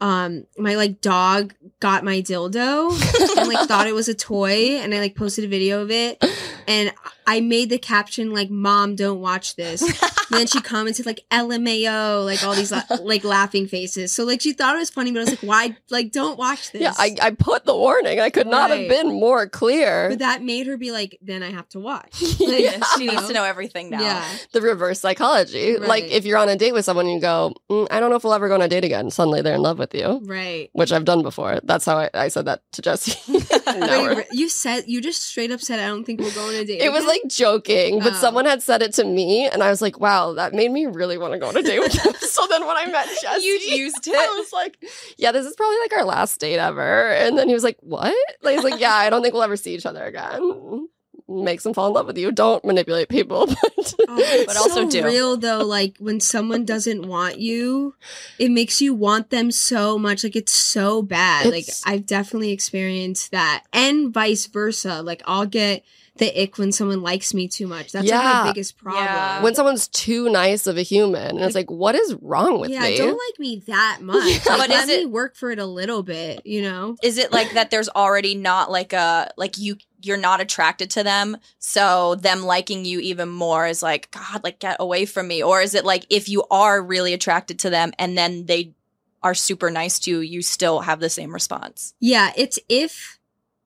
um 0.00 0.46
my 0.58 0.74
like 0.74 1.00
dog 1.00 1.54
got 1.80 2.04
my 2.04 2.20
dildo 2.20 2.90
and 3.38 3.48
like 3.48 3.68
thought 3.68 3.86
it 3.86 3.94
was 3.94 4.08
a 4.08 4.14
toy 4.14 4.78
and 4.78 4.94
I 4.94 4.98
like 4.98 5.16
posted 5.16 5.44
a 5.44 5.48
video 5.48 5.82
of 5.82 5.90
it. 5.90 6.24
And 6.66 6.92
I 7.26 7.40
made 7.40 7.70
the 7.70 7.78
caption 7.78 8.32
like 8.32 8.50
mom 8.50 8.96
don't 8.96 9.20
watch 9.20 9.56
this. 9.56 9.82
And 10.30 10.40
then 10.40 10.46
she 10.46 10.62
commented 10.62 11.04
like 11.04 11.20
LMAO, 11.30 12.24
like 12.24 12.42
all 12.42 12.54
these 12.54 12.72
la- 12.72 12.82
like 13.02 13.24
laughing 13.24 13.66
faces. 13.66 14.10
So 14.10 14.24
like 14.24 14.40
she 14.40 14.54
thought 14.54 14.74
it 14.74 14.78
was 14.78 14.88
funny, 14.88 15.12
but 15.12 15.18
I 15.18 15.24
was 15.24 15.30
like, 15.30 15.40
why 15.40 15.76
like 15.90 16.12
don't 16.12 16.38
watch 16.38 16.72
this? 16.72 16.80
Yeah, 16.80 16.92
I, 16.96 17.14
I 17.20 17.30
put 17.32 17.66
the 17.66 17.76
warning. 17.76 18.20
I 18.20 18.30
could 18.30 18.46
not 18.46 18.70
have 18.70 18.88
been 18.88 19.08
more 19.08 19.46
clear. 19.46 20.08
But 20.08 20.20
that 20.20 20.42
made 20.42 20.66
her 20.66 20.78
be 20.78 20.92
like, 20.92 21.18
then 21.20 21.42
I 21.42 21.50
have 21.50 21.68
to 21.70 21.78
watch. 21.78 22.22
Yeah. 22.40 22.80
She 22.96 23.06
needs 23.06 23.26
to 23.26 23.32
know 23.34 23.44
everything 23.44 23.90
now. 23.90 24.00
Yeah. 24.00 24.24
the 24.52 24.60
reverse 24.62 24.98
psychology. 25.00 25.76
Like 25.76 26.04
if 26.04 26.24
you're 26.24 26.38
on 26.38 26.48
a 26.48 26.56
date 26.56 26.72
with 26.72 26.84
someone 26.86 27.04
and 27.06 27.14
you 27.16 27.20
go, 27.20 27.52
mm, 27.70 27.86
I 27.90 28.00
don't 28.00 28.08
know 28.10 28.16
if 28.16 28.24
we'll 28.24 28.32
ever 28.34 28.48
go 28.48 28.54
on 28.54 28.62
a 28.62 28.68
date 28.68 28.84
again. 28.84 29.10
Suddenly 29.10 29.42
they're 29.42 29.54
in 29.56 29.62
love 29.62 29.78
with 29.78 29.94
you, 29.94 30.20
Right. 30.24 30.70
which 30.72 30.90
I've 30.92 31.04
done 31.04 31.22
before. 31.22 31.60
That's 31.64 31.84
how 31.84 31.98
I, 31.98 32.10
I 32.14 32.28
said 32.28 32.46
that 32.46 32.62
to 32.72 32.82
Jesse. 32.82 33.18
Now 33.66 34.14
Wait, 34.14 34.26
you 34.32 34.48
said 34.48 34.84
you 34.86 35.00
just 35.02 35.22
straight 35.22 35.50
up 35.50 35.60
said 35.60 35.80
I 35.80 35.88
don't 35.88 36.04
think 36.04 36.20
we'll 36.20 36.32
go 36.32 36.46
on 36.48 36.54
a 36.54 36.64
date. 36.64 36.80
it 36.80 36.90
was 36.92 37.02
again?" 37.04 37.13
Like 37.22 37.30
joking, 37.30 37.98
but 38.00 38.12
Oh. 38.14 38.16
someone 38.16 38.44
had 38.44 38.62
said 38.62 38.82
it 38.82 38.92
to 38.94 39.04
me, 39.04 39.46
and 39.48 39.62
I 39.62 39.70
was 39.70 39.80
like, 39.82 39.98
"Wow, 40.00 40.34
that 40.34 40.52
made 40.52 40.70
me 40.70 40.86
really 40.86 41.18
want 41.18 41.32
to 41.32 41.38
go 41.38 41.48
on 41.48 41.56
a 41.56 41.62
date 41.62 41.80
with 41.80 41.92
them." 42.02 42.14
so 42.20 42.46
then 42.48 42.66
when 42.66 42.76
I 42.76 42.86
met 42.86 43.08
Jesse, 43.20 43.44
You 43.46 43.52
used 43.82 44.06
it. 44.06 44.14
I 44.14 44.28
was 44.38 44.52
like, 44.52 44.76
"Yeah, 45.16 45.32
this 45.32 45.46
is 45.46 45.54
probably 45.56 45.78
like 45.80 45.92
our 45.96 46.04
last 46.04 46.40
date 46.40 46.58
ever." 46.58 47.08
And 47.10 47.36
then 47.38 47.48
he 47.48 47.54
was 47.54 47.64
like, 47.64 47.78
"What?" 47.80 48.14
Like, 48.42 48.56
he's 48.56 48.64
like, 48.64 48.80
"Yeah, 48.80 48.94
I 48.94 49.10
don't 49.10 49.22
think 49.22 49.34
we'll 49.34 49.42
ever 49.42 49.56
see 49.56 49.74
each 49.74 49.86
other 49.86 50.04
again." 50.04 50.88
Makes 51.26 51.62
them 51.64 51.72
fall 51.72 51.86
in 51.88 51.94
love 51.94 52.06
with 52.06 52.18
you. 52.18 52.30
Don't 52.32 52.62
manipulate 52.66 53.08
people, 53.08 53.46
but 53.78 53.94
Oh, 54.08 54.44
But 54.46 54.56
also 54.58 54.82
so 54.84 54.90
do. 54.90 55.04
real 55.06 55.36
though. 55.38 55.64
Like 55.64 55.96
when 55.98 56.20
someone 56.20 56.66
doesn't 56.66 57.08
want 57.08 57.38
you, 57.38 57.94
it 58.38 58.50
makes 58.50 58.82
you 58.82 58.92
want 58.92 59.30
them 59.30 59.50
so 59.50 59.98
much. 59.98 60.22
Like 60.22 60.36
it's 60.36 60.52
so 60.52 61.00
bad. 61.00 61.46
It's- 61.46 61.82
like 61.86 61.90
I've 61.94 62.04
definitely 62.04 62.50
experienced 62.52 63.30
that, 63.30 63.64
and 63.72 64.12
vice 64.12 64.44
versa. 64.46 65.00
Like 65.00 65.22
I'll 65.24 65.46
get 65.46 65.82
the 66.16 66.42
ick 66.42 66.58
when 66.58 66.70
someone 66.70 67.02
likes 67.02 67.34
me 67.34 67.48
too 67.48 67.66
much. 67.66 67.90
That's 67.90 68.08
like 68.08 68.22
my 68.24 68.50
biggest 68.50 68.76
problem. 68.78 69.04
Yeah. 69.04 69.42
when 69.42 69.54
someone's 69.56 69.88
too 69.88 70.30
nice 70.30 70.66
of 70.68 70.76
a 70.78 70.82
human, 70.82 71.36
and 71.36 71.40
it's 71.40 71.56
like, 71.56 71.70
what 71.70 71.94
is 71.96 72.14
wrong 72.22 72.60
with 72.60 72.70
yeah, 72.70 72.82
me? 72.82 72.96
don't 72.96 73.18
like 73.30 73.38
me 73.40 73.62
that 73.66 73.98
much. 74.00 74.24
Yeah. 74.46 74.56
Like, 74.56 74.58
But 74.58 74.68
let 74.70 74.82
is 74.82 74.86
me 74.88 74.94
it- 75.02 75.10
work 75.10 75.34
for 75.34 75.50
it 75.50 75.58
a 75.58 75.66
little 75.66 76.02
bit. 76.04 76.42
You 76.46 76.62
know. 76.62 76.96
Is 77.02 77.18
it 77.18 77.32
like 77.32 77.52
that 77.54 77.70
there's 77.70 77.88
already 77.88 78.34
not 78.36 78.70
like 78.70 78.92
a 78.92 79.32
like 79.36 79.58
you 79.58 79.76
you're 80.02 80.16
not 80.16 80.40
attracted 80.40 80.90
to 80.90 81.02
them, 81.02 81.36
so 81.58 82.14
them 82.16 82.42
liking 82.44 82.84
you 82.84 83.00
even 83.00 83.28
more 83.28 83.66
is 83.66 83.82
like, 83.82 84.10
God, 84.10 84.44
like 84.44 84.58
get 84.60 84.76
away 84.78 85.06
from 85.06 85.26
me? 85.26 85.42
Or 85.42 85.62
is 85.62 85.74
it 85.74 85.84
like 85.84 86.06
if 86.10 86.28
you 86.28 86.44
are 86.50 86.80
really 86.82 87.12
attracted 87.14 87.58
to 87.60 87.70
them 87.70 87.92
and 87.98 88.16
then 88.16 88.44
they 88.46 88.74
are 89.22 89.34
super 89.34 89.70
nice 89.70 89.98
to 90.00 90.10
you, 90.10 90.20
you 90.20 90.42
still 90.42 90.80
have 90.80 91.00
the 91.00 91.08
same 91.08 91.32
response? 91.32 91.94
Yeah, 92.00 92.30
it's 92.36 92.58
if 92.68 93.18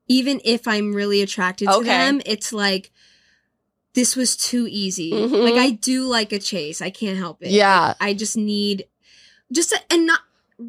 even 0.09 0.41
if 0.45 0.67
I'm 0.67 0.93
really 0.95 1.21
attracted 1.23 1.67
to 1.69 1.75
Okay. 1.77 1.87
them, 1.89 2.21
it's 2.27 2.53
like 2.53 2.91
this 3.95 4.15
was 4.17 4.37
too 4.37 4.67
easy. 4.69 5.13
Mhm. 5.13 5.43
Like 5.45 5.55
I 5.55 5.71
do 5.71 6.05
like 6.05 6.33
a 6.33 6.39
chase. 6.39 6.81
I 6.81 6.91
can't 6.91 7.19
help 7.19 7.43
it. 7.43 7.51
Yeah. 7.51 7.89
Like, 7.89 7.97
I 8.01 8.15
just 8.15 8.37
need 8.37 8.87
just 9.53 9.73
a, 9.73 9.81
and 9.91 10.07
not 10.07 10.21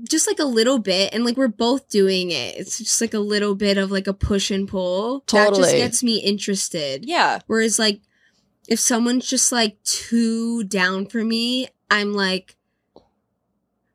just 0.07 0.27
like 0.27 0.39
a 0.39 0.45
little 0.45 0.77
bit 0.79 1.13
and 1.13 1.25
like 1.25 1.37
we're 1.37 1.47
both 1.47 1.89
doing 1.89 2.31
it. 2.31 2.55
It's 2.57 2.77
just 2.77 3.01
like 3.01 3.13
a 3.13 3.19
little 3.19 3.55
bit 3.55 3.77
of 3.77 3.91
like 3.91 4.07
a 4.07 4.13
push 4.13 4.51
and 4.51 4.67
pull. 4.67 5.23
That 5.31 5.53
just 5.55 5.71
gets 5.75 6.03
me 6.03 6.17
interested. 6.19 7.05
Yeah. 7.05 7.39
Whereas 7.47 7.77
like 7.79 8.01
if 8.67 8.79
someone's 8.79 9.27
just 9.27 9.51
like 9.51 9.81
too 9.83 10.63
down 10.63 11.05
for 11.07 11.23
me, 11.23 11.67
I'm 11.89 12.13
like 12.13 12.55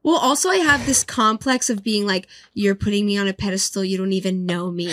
Well, 0.04 0.18
also 0.18 0.50
I 0.50 0.58
have 0.58 0.84
this 0.84 1.02
complex 1.02 1.70
of 1.70 1.82
being 1.82 2.06
like, 2.06 2.28
you're 2.52 2.74
putting 2.74 3.06
me 3.06 3.16
on 3.16 3.26
a 3.26 3.32
pedestal. 3.32 3.82
You 3.82 3.96
don't 3.96 4.12
even 4.12 4.44
know 4.44 4.70
me. 4.70 4.86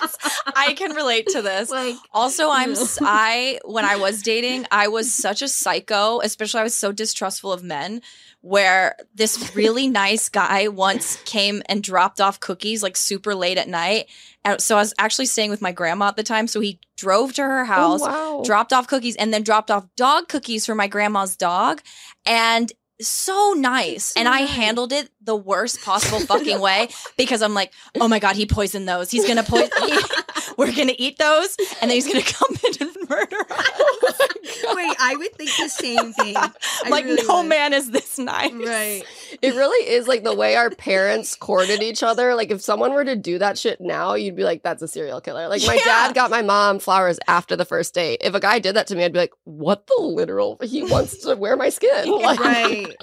That's 0.00 0.18
I 0.56 0.74
can 0.76 0.92
relate 0.94 1.28
to 1.28 1.42
this. 1.42 1.70
Like, 1.70 1.94
Also, 2.12 2.50
I'm 2.50 2.72
No. 2.72 2.86
I 3.02 3.60
when 3.64 3.84
I 3.84 3.96
was 3.96 4.22
dating, 4.22 4.66
I 4.72 4.88
was 4.88 5.14
such 5.14 5.42
a 5.42 5.48
psycho, 5.48 6.20
especially 6.20 6.60
I 6.60 6.64
was 6.64 6.74
so 6.74 6.90
distrustful 6.90 7.52
of 7.52 7.62
men 7.62 8.02
where 8.40 8.96
this 9.14 9.54
really 9.56 9.88
nice 9.88 10.28
guy 10.28 10.68
once 10.68 11.16
came 11.24 11.62
and 11.68 11.82
dropped 11.82 12.20
off 12.20 12.40
cookies 12.40 12.82
like 12.82 12.96
super 12.96 13.34
late 13.34 13.58
at 13.58 13.68
night. 13.68 14.06
And 14.44 14.60
so 14.60 14.76
I 14.76 14.80
was 14.80 14.94
actually 14.98 15.26
staying 15.26 15.50
with 15.50 15.62
my 15.62 15.72
grandma 15.72 16.08
at 16.08 16.16
the 16.16 16.22
time, 16.22 16.46
so 16.46 16.60
he 16.60 16.78
drove 16.96 17.32
to 17.34 17.42
her 17.42 17.62
oh, 17.62 17.66
house, 17.66 18.00
Oh, 18.02 18.38
wow. 18.38 18.42
dropped 18.44 18.72
off 18.72 18.86
cookies 18.86 19.16
and 19.16 19.32
then 19.32 19.42
dropped 19.42 19.70
off 19.70 19.86
dog 19.96 20.28
cookies 20.28 20.66
for 20.66 20.74
my 20.74 20.86
grandma's 20.88 21.36
dog 21.36 21.80
and 22.24 22.72
so 23.00 23.54
nice. 23.56 24.04
So 24.06 24.20
and 24.20 24.28
i 24.28 24.40
handled 24.40 24.92
it 24.92 25.10
the 25.20 25.36
worst 25.36 25.82
possible 25.82 26.20
fucking 26.26 26.60
way 26.60 26.88
because 27.16 27.42
i'm 27.42 27.54
like 27.54 27.72
oh 28.00 28.08
my 28.08 28.18
god 28.18 28.36
he 28.36 28.46
poisoned 28.46 28.88
those. 28.88 29.10
He's 29.10 29.26
gonna 29.26 29.42
poison 29.48 29.70
we're 30.56 30.72
gonna 30.74 30.94
eat 30.98 31.18
those 31.18 31.56
and 31.80 31.90
then 31.90 31.96
he's 31.96 32.06
gonna 32.06 32.22
come 32.22 32.56
in 32.64 32.88
and 32.88 33.08
murder 33.10 33.36
us 33.50 34.18
wait, 34.74 34.96
I 35.00 35.14
would 35.16 35.34
think 35.34 35.50
the 35.58 35.68
same 35.68 36.12
thing. 36.12 36.36
I 36.36 36.50
like 36.88 37.04
really 37.04 37.22
no 37.26 37.40
would. 37.40 37.48
man 37.48 37.72
is 37.72 37.90
this 37.90 38.18
nice 38.18 38.52
Right. 38.52 39.02
It 39.42 39.54
really 39.54 39.88
is 39.88 40.08
like 40.08 40.22
the 40.24 40.34
way 40.34 40.56
our 40.56 40.70
parents 40.70 41.34
courted 41.36 41.82
each 41.82 42.02
other. 42.02 42.34
Like 42.34 42.50
if 42.50 42.62
someone 42.62 42.92
were 42.92 43.04
to 43.04 43.16
do 43.16 43.38
that 43.38 43.58
shit 43.58 43.80
now, 43.80 44.14
you'd 44.14 44.36
be 44.36 44.44
like, 44.44 44.62
that's 44.62 44.82
a 44.82 44.88
serial 44.88 45.20
killer. 45.20 45.48
Like 45.48 45.62
my 45.66 45.74
Yeah. 45.74 45.84
dad 45.84 46.14
got 46.14 46.30
my 46.30 46.42
mom 46.42 46.78
flowers 46.78 47.18
after 47.28 47.54
the 47.56 47.64
first 47.64 47.94
date. 47.94 48.20
If 48.24 48.34
a 48.34 48.40
guy 48.40 48.58
did 48.58 48.76
that 48.76 48.86
to 48.88 48.96
me, 48.96 49.04
I'd 49.04 49.12
be 49.12 49.18
like, 49.18 49.34
what 49.44 49.86
the 49.86 50.00
literal? 50.02 50.58
He 50.62 50.82
wants 50.82 51.18
to 51.18 51.36
wear 51.36 51.56
my 51.56 51.68
skin. 51.68 52.10
Like, 52.10 52.40
Right. 52.40 52.96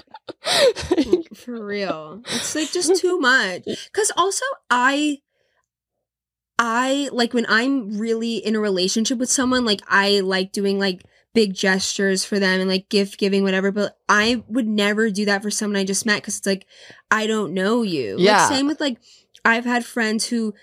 For 1.36 1.64
real. 1.64 2.22
It's 2.26 2.54
like 2.54 2.70
just 2.72 2.96
too 3.00 3.18
much. 3.20 3.64
Cause 3.92 4.10
also 4.16 4.44
I 4.70 5.18
I 6.58 7.08
like 7.12 7.34
when 7.34 7.46
I'm 7.48 7.98
really 7.98 8.36
in 8.36 8.56
a 8.56 8.60
relationship 8.60 9.18
with 9.18 9.30
someone, 9.30 9.64
like 9.64 9.80
I 9.88 10.20
like 10.20 10.52
doing 10.52 10.78
like 10.78 11.02
big 11.32 11.54
gestures 11.54 12.24
for 12.24 12.38
them 12.38 12.60
and 12.60 12.68
like 12.68 12.88
gift 12.88 13.18
giving, 13.18 13.42
whatever. 13.42 13.72
But 13.72 13.98
I 14.08 14.44
would 14.48 14.68
never 14.68 15.10
do 15.10 15.24
that 15.24 15.42
for 15.42 15.50
someone 15.50 15.76
I 15.76 15.84
just 15.84 16.06
met 16.06 16.22
because 16.22 16.38
it's 16.38 16.46
like 16.46 16.66
I 17.10 17.26
don't 17.26 17.54
know 17.54 17.82
you. 17.82 18.16
Yeah. 18.18 18.46
Like, 18.46 18.48
same 18.48 18.66
with 18.66 18.80
like 18.80 18.98
I've 19.44 19.64
had 19.64 19.84
friends 19.84 20.26
who 20.26 20.54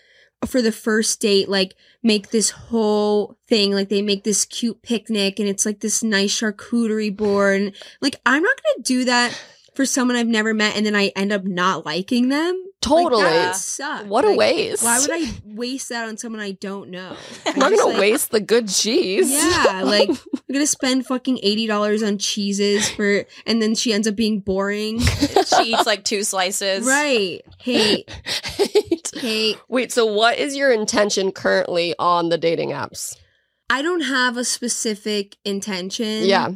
for 0.46 0.62
the 0.62 0.72
first 0.72 1.22
date 1.22 1.50
like 1.50 1.76
make 2.02 2.30
this 2.30 2.50
whole 2.50 3.38
thing 3.48 3.74
like 3.74 3.90
they 3.90 4.02
make 4.02 4.24
this 4.24 4.46
cute 4.46 4.82
picnic 4.82 5.40
and 5.40 5.48
it's 5.48 5.66
like 5.66 5.82
this 5.82 6.02
nice 6.02 6.40
charcuterie 6.40 7.16
board 7.16 7.62
and 7.62 7.76
like 8.02 8.20
i'm 8.26 8.42
not 8.42 8.60
gonna 8.64 8.84
do 8.84 9.06
that 9.06 9.40
for 9.76 9.86
someone 9.86 10.18
i've 10.18 10.28
never 10.28 10.54
met 10.54 10.76
and 10.76 10.86
then 10.86 10.96
i 10.96 11.12
end 11.16 11.32
up 11.32 11.44
not 11.44 11.86
liking 11.86 12.30
them 12.30 12.71
totally. 12.82 13.24
like, 13.24 13.32
that 13.32 13.36
Yeah. 13.42 13.48
would 13.48 13.56
suck. 13.56 14.06
what 14.08 14.26
a 14.26 14.34
waste. 14.34 14.84
why 14.84 15.00
would 15.00 15.12
i 15.12 15.32
waste 15.46 15.90
that 15.90 16.08
on 16.08 16.18
someone 16.18 16.42
i 16.42 16.52
don't 16.52 16.90
know 16.90 17.16
I'm 17.46 17.60
not 17.60 17.70
just, 17.70 17.82
gonna 17.82 17.94
like- 17.94 18.02
waste 18.02 18.32
the 18.32 18.40
good 18.40 18.68
cheese. 18.68 19.32
yeah 19.32 19.84
like 19.86 20.10
i'm 20.10 20.18
gonna 20.54 20.66
spend 20.68 21.06
fucking 21.06 21.38
$80 21.44 22.06
on 22.08 22.18
cheeses 22.18 22.90
for 22.90 23.26
and 23.46 23.62
then 23.62 23.76
she 23.76 23.94
ends 23.94 24.08
up 24.08 24.16
being 24.16 24.40
boring 24.40 25.00
she 25.00 25.74
eats 25.74 25.86
like 25.86 26.04
two 26.04 26.24
slices 26.24 26.86
right 26.86 27.42
hate 27.60 28.10
hate 29.16 29.58
Wait, 29.68 29.92
so 29.92 30.06
what 30.06 30.38
is 30.40 30.56
your 30.56 30.72
intention 30.72 31.32
currently 31.32 31.94
on 32.00 32.30
the 32.30 32.38
dating 32.38 32.70
apps? 32.72 33.16
i 33.70 33.82
don't 33.82 34.02
have 34.02 34.38
a 34.38 34.44
specific 34.44 35.38
intention 35.46 36.24
Yeah. 36.26 36.50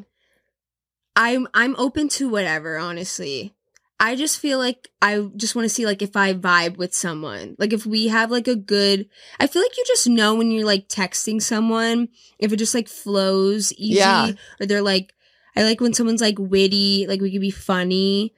I'm 1.18 1.48
I'm 1.54 1.78
open 1.78 2.10
to 2.10 2.28
whatever, 2.28 2.78
honestly. 2.78 3.55
I 4.00 4.16
just 4.16 4.40
feel 4.40 4.58
like 4.60 4.90
I 5.02 5.26
just 5.38 5.56
want 5.56 5.66
to 5.66 5.74
see 5.74 5.86
like 5.86 6.02
if 6.02 6.16
I 6.18 6.34
vibe 6.34 6.78
with 6.78 6.94
someone. 6.94 7.56
Like 7.58 7.72
if 7.74 7.86
we 7.86 8.08
have 8.10 8.30
like 8.30 8.48
a 8.48 8.56
good 8.56 9.08
I 9.40 9.48
feel 9.48 9.62
like 9.62 9.78
you 9.78 9.84
just 9.88 10.08
know 10.08 10.36
when 10.36 10.52
you're 10.52 10.66
like 10.66 10.90
texting 10.90 11.42
someone 11.42 12.10
if 12.38 12.52
it 12.52 12.58
just 12.58 12.76
like 12.76 12.88
flows 12.90 13.72
easy 13.74 13.96
Yeah. 14.00 14.32
or 14.60 14.66
they're 14.66 14.82
like 14.82 15.14
I 15.56 15.64
like 15.64 15.80
when 15.80 15.94
someone's 15.94 16.20
like 16.22 16.38
witty, 16.38 17.06
like 17.08 17.22
we 17.22 17.32
could 17.32 17.40
be 17.42 17.52
funny. 17.52 18.34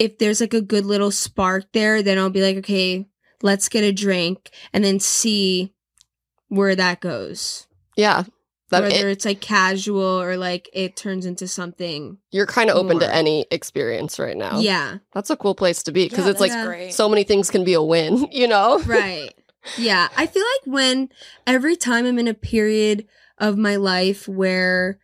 If 0.00 0.18
there's 0.18 0.40
like 0.40 0.54
a 0.54 0.60
good 0.60 0.84
little 0.84 1.12
spark 1.12 1.66
there, 1.72 2.02
then 2.02 2.18
I'll 2.18 2.30
be 2.30 2.42
like, 2.42 2.56
okay, 2.56 3.06
let's 3.42 3.68
get 3.68 3.84
a 3.84 3.92
drink 3.92 4.50
and 4.72 4.84
then 4.84 4.98
see 4.98 5.72
where 6.48 6.74
that 6.74 7.00
goes. 7.00 7.68
Yeah. 7.96 8.24
That 8.72 8.82
Whether 8.82 9.08
it- 9.08 9.12
it's 9.12 9.24
like 9.24 9.40
casual 9.40 10.02
or 10.20 10.36
like 10.36 10.68
it 10.72 10.96
turns 10.96 11.24
into 11.26 11.46
something. 11.46 12.18
you're 12.32 12.46
kind 12.46 12.68
of 12.70 12.76
open 12.76 12.98
to 12.98 13.14
any 13.14 13.46
experience 13.52 14.18
right 14.18 14.36
now. 14.36 14.58
Yeah. 14.58 14.96
That's 15.12 15.30
a 15.30 15.36
cool 15.36 15.54
place 15.54 15.82
to 15.84 15.92
be 15.92 16.08
because 16.08 16.24
Yeah, 16.24 16.30
it's 16.32 16.40
like 16.40 16.66
great. 16.66 16.92
so 16.94 17.08
many 17.08 17.22
things 17.22 17.50
can 17.50 17.62
be 17.64 17.74
a 17.74 17.82
win, 17.82 18.26
you 18.32 18.48
know? 18.48 18.80
right. 18.80 19.32
Yeah. 19.78 20.08
I 20.16 20.26
feel 20.26 20.42
like 20.42 20.74
when 20.74 21.08
every 21.46 21.76
time 21.76 22.04
I'm 22.06 22.18
in 22.18 22.26
a 22.28 22.34
period 22.34 23.06
of 23.38 23.56
my 23.56 23.76
life 23.76 24.26
where 24.26 24.98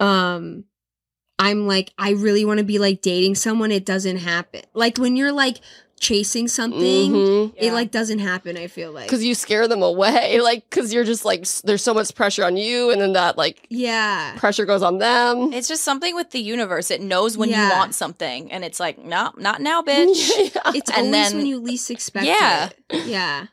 um 0.00 0.64
I'm 1.38 1.66
like 1.66 1.92
I 1.98 2.10
really 2.10 2.44
want 2.44 2.58
to 2.58 2.64
be 2.64 2.78
like 2.78 3.02
dating 3.02 3.34
someone, 3.34 3.72
it 3.72 3.84
doesn't 3.84 4.18
happen. 4.18 4.62
Like 4.74 4.96
when 4.98 5.16
you're 5.16 5.32
like 5.32 5.58
chasing 6.02 6.48
something, 6.48 7.12
Mhm. 7.12 7.54
it 7.56 7.72
like 7.72 7.92
doesn't 7.92 8.18
happen, 8.18 8.56
I 8.58 8.66
feel 8.66 8.90
like. 8.92 9.06
Because 9.06 9.24
you 9.24 9.34
scare 9.36 9.68
them 9.68 9.82
away, 9.82 10.40
like 10.42 10.68
because 10.68 10.92
you're 10.92 11.04
just 11.04 11.24
like 11.24 11.46
there's 11.62 11.82
so 11.82 11.94
much 11.94 12.12
pressure 12.14 12.44
on 12.44 12.56
you, 12.56 12.90
and 12.90 13.00
then 13.00 13.12
that 13.14 13.38
like 13.38 13.64
yeah. 13.70 14.34
pressure 14.36 14.66
goes 14.66 14.82
on 14.82 14.98
them. 14.98 15.52
it's 15.52 15.68
just 15.68 15.84
something 15.84 16.14
with 16.16 16.30
the 16.32 16.40
universe 16.40 16.90
it 16.90 17.00
knows 17.00 17.38
when 17.38 17.48
Yeah. 17.50 17.68
you 17.68 17.74
want 17.74 17.94
something 17.94 18.50
and 18.52 18.64
it's 18.64 18.80
like 18.80 18.98
no 18.98 19.30
not 19.38 19.60
now 19.62 19.80
bitch 19.88 20.28
Yeah. 20.54 20.72
It's 20.74 20.90
And 20.90 21.06
always 21.06 21.12
then- 21.30 21.36
when 21.38 21.46
you 21.46 21.60
least 21.60 21.90
expect 21.90 22.26
Yeah. 22.26 22.70
it. 22.90 23.06
Yeah. 23.06 23.46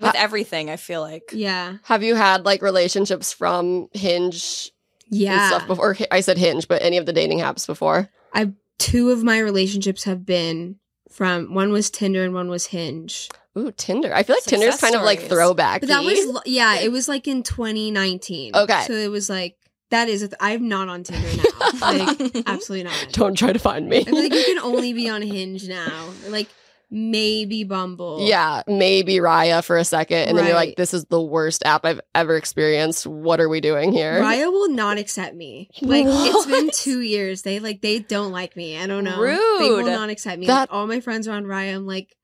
with 0.00 0.14
everything 0.14 0.70
i 0.70 0.76
feel 0.76 1.00
like 1.00 1.30
Yeah. 1.32 1.78
Have 1.82 2.04
you 2.04 2.14
had 2.14 2.44
like 2.44 2.62
relationships 2.62 3.32
from 3.32 3.88
Hinge 3.92 4.70
and 5.10 5.18
Yeah. 5.20 5.48
stuff 5.48 5.66
before? 5.66 5.94
Hi- 5.94 6.06
I 6.12 6.20
said 6.20 6.38
Hinge, 6.38 6.68
but 6.68 6.80
any 6.82 6.96
of 6.98 7.06
the 7.06 7.12
dating 7.12 7.40
apps 7.40 7.66
before? 7.66 8.08
I 8.32 8.52
Two 8.78 9.10
of 9.10 9.24
my 9.24 9.38
relationships 9.40 10.04
have 10.04 10.24
been 10.24 10.76
from 11.10 11.54
one 11.54 11.72
was 11.72 11.90
Tinder 11.90 12.22
and 12.22 12.34
one 12.34 12.48
was 12.48 12.66
Hinge. 12.66 13.28
Ooh, 13.56 13.72
Tinder. 13.72 14.14
I 14.14 14.22
feel 14.22 14.36
like 14.36 14.44
Tinder's 14.44 14.74
Success 14.74 14.90
kind 14.92 14.94
of 14.94 15.02
like 15.02 15.20
throwback. 15.20 15.80
But 15.80 15.88
that 15.88 16.04
was 16.04 16.42
yeah, 16.46 16.78
it 16.80 16.92
was 16.92 17.08
like 17.08 17.26
in 17.26 17.42
2019. 17.42 18.54
Okay. 18.54 18.82
so 18.86 18.92
it 18.92 19.10
was 19.10 19.28
like 19.28 19.56
that 19.90 20.08
is. 20.08 20.22
A 20.22 20.28
th- 20.28 20.36
I'm 20.40 20.68
not 20.68 20.88
on 20.88 21.02
Tinder 21.02 21.28
now. 21.36 21.70
like 21.80 22.42
absolutely 22.46 22.84
not. 22.84 23.08
Don't 23.12 23.36
try 23.36 23.52
to 23.52 23.58
find 23.58 23.88
me. 23.88 23.98
I 23.98 24.04
feel 24.04 24.14
like 24.14 24.34
you 24.34 24.44
can 24.44 24.58
only 24.58 24.92
be 24.92 25.08
on 25.10 25.22
Hinge 25.22 25.66
now. 25.68 26.10
Like 26.28 26.48
maybe 26.90 27.64
Bumble. 27.64 28.18
Yeah, 28.26 28.62
maybe 28.66 29.14
Raya 29.16 29.62
for 29.64 29.76
a 29.76 29.84
second, 29.84 30.28
and 30.28 30.38
then 30.38 30.46
you're 30.46 30.54
like, 30.54 30.76
"This 30.76 30.94
is 30.94 31.04
the 31.06 31.20
worst 31.20 31.62
app 31.64 31.84
I've 31.84 32.00
ever 32.14 32.36
experienced. 32.36 33.06
What 33.06 33.40
are 33.40 33.48
we 33.48 33.60
doing 33.60 33.92
here?" 33.92 34.20
Raya 34.20 34.50
will 34.50 34.70
not 34.70 34.98
accept 34.98 35.34
me. 35.34 35.70
Like 35.82 36.06
it's 36.08 36.46
been 36.46 36.70
two 36.72 37.00
years. 37.00 37.42
They 37.42 37.58
like 37.60 37.80
they 37.82 37.98
don't 37.98 38.32
like 38.32 38.56
me. 38.56 38.78
I 38.78 38.86
don't 38.86 39.04
know. 39.04 39.20
Rude. 39.20 39.60
They 39.60 39.70
will 39.70 39.84
not 39.86 40.10
accept 40.10 40.38
me. 40.38 40.46
That- 40.46 40.60
Like, 40.70 40.72
all 40.72 40.86
my 40.86 41.00
friends 41.00 41.28
are 41.28 41.32
on 41.32 41.44
Raya. 41.44 41.74
I'm 41.74 41.86
like, 41.86 42.14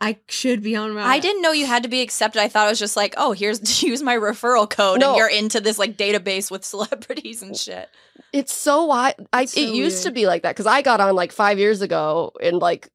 I 0.00 0.18
should 0.28 0.62
be 0.62 0.76
on 0.76 0.90
Raya. 0.92 1.04
I 1.04 1.18
didn't 1.20 1.42
know 1.42 1.52
you 1.52 1.66
had 1.66 1.82
to 1.84 1.88
be 1.88 2.02
accepted. 2.02 2.40
I 2.40 2.48
thought 2.48 2.66
it 2.66 2.70
was 2.70 2.78
just 2.78 2.96
like, 2.96 3.14
oh, 3.16 3.32
here's 3.32 3.82
use 3.84 4.02
my 4.02 4.16
referral 4.16 4.68
code, 4.68 5.00
No. 5.00 5.10
and 5.10 5.16
you're 5.18 5.28
into 5.30 5.60
this 5.60 5.78
like 5.78 5.96
database 5.96 6.50
with 6.50 6.64
celebrities 6.74 7.42
and 7.42 7.56
shit. 7.56 7.88
It's 8.32 8.52
so 8.52 8.84
why 8.86 9.14
I 9.32 9.42
It's 9.42 9.54
so 9.54 9.60
it 9.60 9.68
used 9.74 10.02
to 10.04 10.10
be 10.10 10.26
like 10.26 10.42
that 10.42 10.50
because 10.54 10.66
I 10.66 10.82
got 10.82 11.00
on 11.00 11.14
like 11.14 11.32
five 11.32 11.58
years 11.58 11.80
ago 11.80 12.32
and 12.42 12.58
like 12.58 12.88
y- 12.88 12.90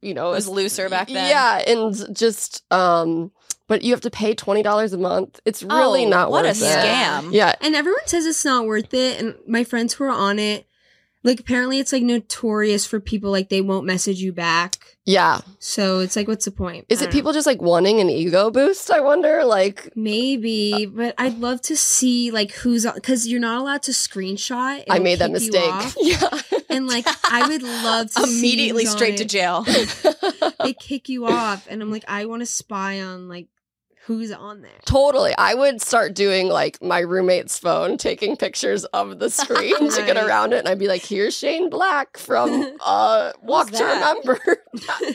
you 0.00 0.14
know 0.14 0.30
It 0.30 0.34
was 0.36 0.48
looser 0.48 0.88
back 0.88 1.08
then. 1.08 1.28
Yeah, 1.28 1.62
and 1.66 2.16
just 2.16 2.62
um, 2.72 3.30
but 3.66 3.82
you 3.82 3.92
have 3.92 4.02
to 4.02 4.10
pay 4.10 4.34
twenty 4.34 4.62
dollars 4.62 4.92
a 4.92 4.98
month. 4.98 5.40
It's 5.44 5.62
really 5.62 6.06
Oh, 6.06 6.08
not 6.10 6.30
what 6.30 6.44
worth 6.44 6.60
a 6.62 6.64
it. 6.66 6.78
scam. 6.78 7.32
Yeah, 7.32 7.54
And 7.60 7.74
everyone 7.74 8.06
says 8.06 8.26
it's 8.26 8.44
not 8.44 8.66
worth 8.66 8.92
it. 8.94 9.20
And 9.20 9.34
my 9.46 9.64
friends 9.64 9.94
who 9.94 10.04
are 10.04 10.10
on 10.10 10.38
it, 10.38 10.66
like 11.24 11.40
apparently 11.40 11.78
it's 11.80 11.92
like 11.92 12.02
notorious 12.04 12.86
for 12.86 13.00
people 13.00 13.30
like 13.30 13.48
they 13.48 13.60
won't 13.60 13.86
message 13.86 14.20
you 14.20 14.32
back. 14.32 14.76
yeah. 15.04 15.40
So 15.58 16.00
it's 16.00 16.14
like, 16.14 16.28
what's 16.28 16.44
the 16.44 16.50
point? 16.50 16.84
Is 16.90 17.00
it 17.00 17.06
don't 17.06 17.12
people 17.12 17.32
just 17.32 17.46
like 17.46 17.60
wanting 17.62 18.00
an 18.00 18.10
ego 18.10 18.50
boost? 18.50 18.90
I 18.90 19.00
wonder. 19.00 19.42
Like. 19.44 19.90
Maybe, 19.96 20.86
uh, 20.86 20.90
but 20.90 21.14
I'd 21.18 21.38
love 21.40 21.60
to 21.62 21.76
see 21.76 22.30
like 22.30 22.52
who's 22.52 22.84
on 22.86 22.94
because 22.94 23.26
you're 23.26 23.40
not 23.40 23.58
allowed 23.60 23.82
to 23.84 23.92
screenshot. 23.92 24.54
I 24.56 24.84
It'll 24.86 25.02
made 25.02 25.18
that 25.18 25.30
mistake. 25.30 25.72
Yeah. 25.98 26.28
And 26.68 26.86
like 26.86 27.06
I 27.30 27.48
would 27.48 27.62
love 27.62 28.10
to 28.14 28.22
Immediately 28.24 28.84
straight 28.86 29.16
to 29.16 29.24
jail. 29.24 29.64
They 30.62 30.72
kick 30.72 31.10
you 31.10 31.26
off, 31.26 31.66
and 31.68 31.82
I'm 31.82 31.90
like, 31.90 32.04
I 32.08 32.24
want 32.24 32.40
to 32.40 32.46
spy 32.46 33.02
on 33.02 33.28
like 33.28 33.48
who's 34.06 34.30
on 34.32 34.62
there. 34.62 34.70
Totally. 34.84 35.34
I 35.38 35.54
would 35.54 35.80
start 35.80 36.14
doing 36.14 36.48
like 36.48 36.82
my 36.82 37.00
roommate's 37.00 37.58
phone, 37.58 37.96
taking 37.96 38.36
pictures 38.36 38.84
of 38.86 39.18
the 39.18 39.30
screen 39.40 39.90
to 39.90 40.02
get 40.06 40.16
around 40.16 40.52
it. 40.52 40.58
And 40.58 40.68
I'd 40.68 40.78
be 40.78 40.88
like, 40.88 41.04
here's 41.04 41.36
Shane 41.36 41.70
Black 41.70 42.16
from 42.18 42.76
uh, 42.84 43.32
Walk 43.42 43.70
to? 43.70 43.84
Remember. 43.84 44.38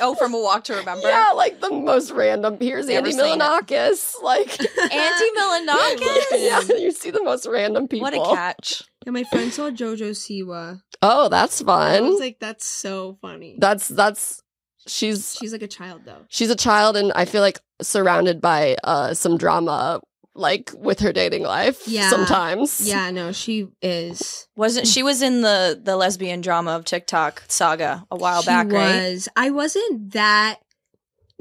Oh, 0.00 0.16
from 0.16 0.34
a 0.34 0.38
walk 0.38 0.64
to 0.64 0.74
remember. 0.74 1.08
yeah, 1.08 1.30
like 1.34 1.60
the 1.60 1.70
most 1.70 2.10
random. 2.10 2.58
Here's 2.60 2.86
Never 2.86 2.98
Andy 3.06 3.12
seen. 3.12 3.38
Milonakis. 3.38 4.20
Like, 4.20 4.60
Andy 4.60 5.30
Milonakis. 5.38 6.26
yeah, 6.32 6.60
you 6.76 6.90
see 6.90 7.12
the 7.12 7.22
most 7.22 7.46
random 7.46 7.86
people. 7.86 8.02
What 8.10 8.14
a 8.14 8.34
catch. 8.34 8.82
Yeah, 9.06 9.12
my 9.12 9.22
friend 9.22 9.52
saw 9.52 9.70
Jojo 9.70 10.10
Siwa. 10.10 10.82
Oh, 11.02 11.28
that's 11.28 11.62
fun. 11.62 11.92
I 11.92 11.98
fun. 11.98 12.08
was 12.10 12.18
like, 12.20 12.40
that's 12.40 12.66
so 12.66 13.16
funny. 13.22 13.56
that's 13.60 13.86
that's 13.86 14.42
she's 14.90 15.36
She's 15.40 15.52
like 15.52 15.62
a 15.62 15.68
child 15.68 16.02
though. 16.04 16.24
she's 16.28 16.50
a 16.50 16.56
child 16.56 16.96
and 16.96 17.12
I 17.14 17.24
feel 17.24 17.40
like 17.42 17.58
surrounded 17.82 18.40
by 18.40 18.76
uh 18.84 19.14
some 19.14 19.38
drama 19.38 20.00
like 20.34 20.70
with 20.76 21.00
her 21.00 21.12
dating 21.12 21.42
life 21.42 21.82
Yeah. 21.86 22.08
sometimes. 22.08 22.86
Yeah, 22.86 23.10
no, 23.10 23.32
she 23.32 23.68
is. 23.82 24.46
Wasn't 24.56 24.86
she 24.86 25.02
was 25.02 25.22
in 25.22 25.42
the 25.42 25.80
the 25.82 25.96
lesbian 25.96 26.40
drama 26.40 26.72
of 26.72 26.84
TikTok 26.84 27.42
saga 27.48 28.06
a 28.10 28.16
while 28.16 28.42
she 28.42 28.46
back, 28.46 28.70
right? 28.70 28.94
was. 29.12 29.28
I 29.36 29.50
wasn't 29.50 30.12
that. 30.12 30.58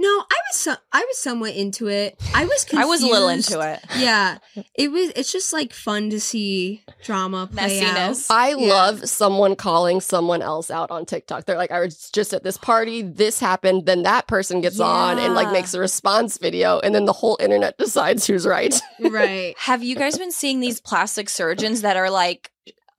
No, 0.01 0.07
I 0.07 0.35
was. 0.49 0.55
So, 0.57 0.75
I 0.93 1.03
was 1.05 1.17
somewhat 1.17 1.55
into 1.55 1.88
it. 1.89 2.17
I 2.33 2.45
was. 2.45 2.63
Confused. 2.63 2.73
I 2.83 2.85
was 2.85 3.03
a 3.03 3.07
little 3.07 3.27
into 3.27 3.59
it. 3.59 3.81
Yeah, 3.97 4.38
it 4.73 4.91
was. 4.91 5.09
It's 5.15 5.31
just 5.31 5.51
like 5.51 5.73
fun 5.73 6.09
to 6.12 6.21
see 6.21 6.83
drama 7.03 7.47
play 7.51 7.81
Messiness. 7.81 8.27
I 8.29 8.49
Yeah. 8.51 8.73
love 8.73 9.09
someone 9.09 9.57
calling 9.57 9.99
someone 9.99 10.41
else 10.41 10.71
out 10.71 10.89
on 10.89 11.05
TikTok. 11.05 11.43
They're 11.45 11.57
like, 11.57 11.71
I 11.71 11.81
was 11.81 12.09
just 12.12 12.33
at 12.33 12.43
this 12.43 12.55
party, 12.57 13.01
this 13.01 13.41
happened, 13.41 13.85
then 13.85 14.03
that 14.03 14.27
person 14.27 14.62
gets 14.62 14.79
on 14.79 15.19
and 15.19 15.33
like 15.35 15.51
makes 15.51 15.73
a 15.73 15.79
response 15.81 16.38
video, 16.38 16.79
and 16.79 16.95
then 16.95 17.03
the 17.05 17.13
whole 17.13 17.38
internet 17.41 17.77
decides 17.77 18.25
who's 18.25 18.47
right. 18.47 18.79
Right. 19.01 19.55
Have 19.57 19.83
you 19.83 19.95
guys 19.95 20.17
been 20.17 20.31
seeing 20.31 20.59
these 20.62 20.79
plastic 20.79 21.29
surgeons 21.29 21.81
that 21.81 21.97
are 21.97 22.09
like 22.09 22.51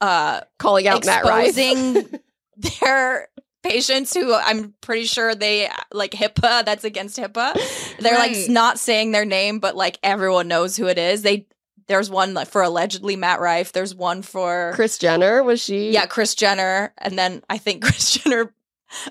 uh 0.02 0.40
calling 0.58 0.86
out 0.88 1.06
Matt 1.06 1.24
Rife. 1.24 1.56
exposing 1.56 2.20
their 2.80 3.28
patients 3.62 4.14
who 4.14 4.34
I'm 4.34 4.74
pretty 4.80 5.04
sure 5.04 5.34
they 5.34 5.68
like 5.92 6.12
HIPAA 6.12 6.64
that's 6.64 6.84
against 6.84 7.18
HIPAA. 7.18 7.54
They're 7.98 8.14
Right. 8.14 8.36
like 8.36 8.48
not 8.50 8.78
saying 8.78 9.12
their 9.12 9.24
name 9.24 9.58
but 9.58 9.76
like 9.76 9.98
everyone 10.02 10.48
knows 10.48 10.76
who 10.76 10.86
it 10.86 10.98
is. 10.98 11.22
They 11.22 11.46
there's 11.86 12.08
one 12.08 12.34
like 12.34 12.48
for 12.48 12.62
allegedly 12.62 13.16
Matt 13.16 13.40
Rife, 13.40 13.72
there's 13.72 13.94
one 13.94 14.22
for 14.22 14.72
Kris 14.74 14.96
Jenner, 14.96 15.42
was 15.42 15.60
she? 15.60 15.90
yeah, 15.90 16.06
Kris 16.06 16.34
Jenner 16.34 16.92
and 16.98 17.18
then 17.18 17.42
I 17.50 17.58
think 17.58 17.82
Kris 17.84 18.12
Jenner 18.12 18.52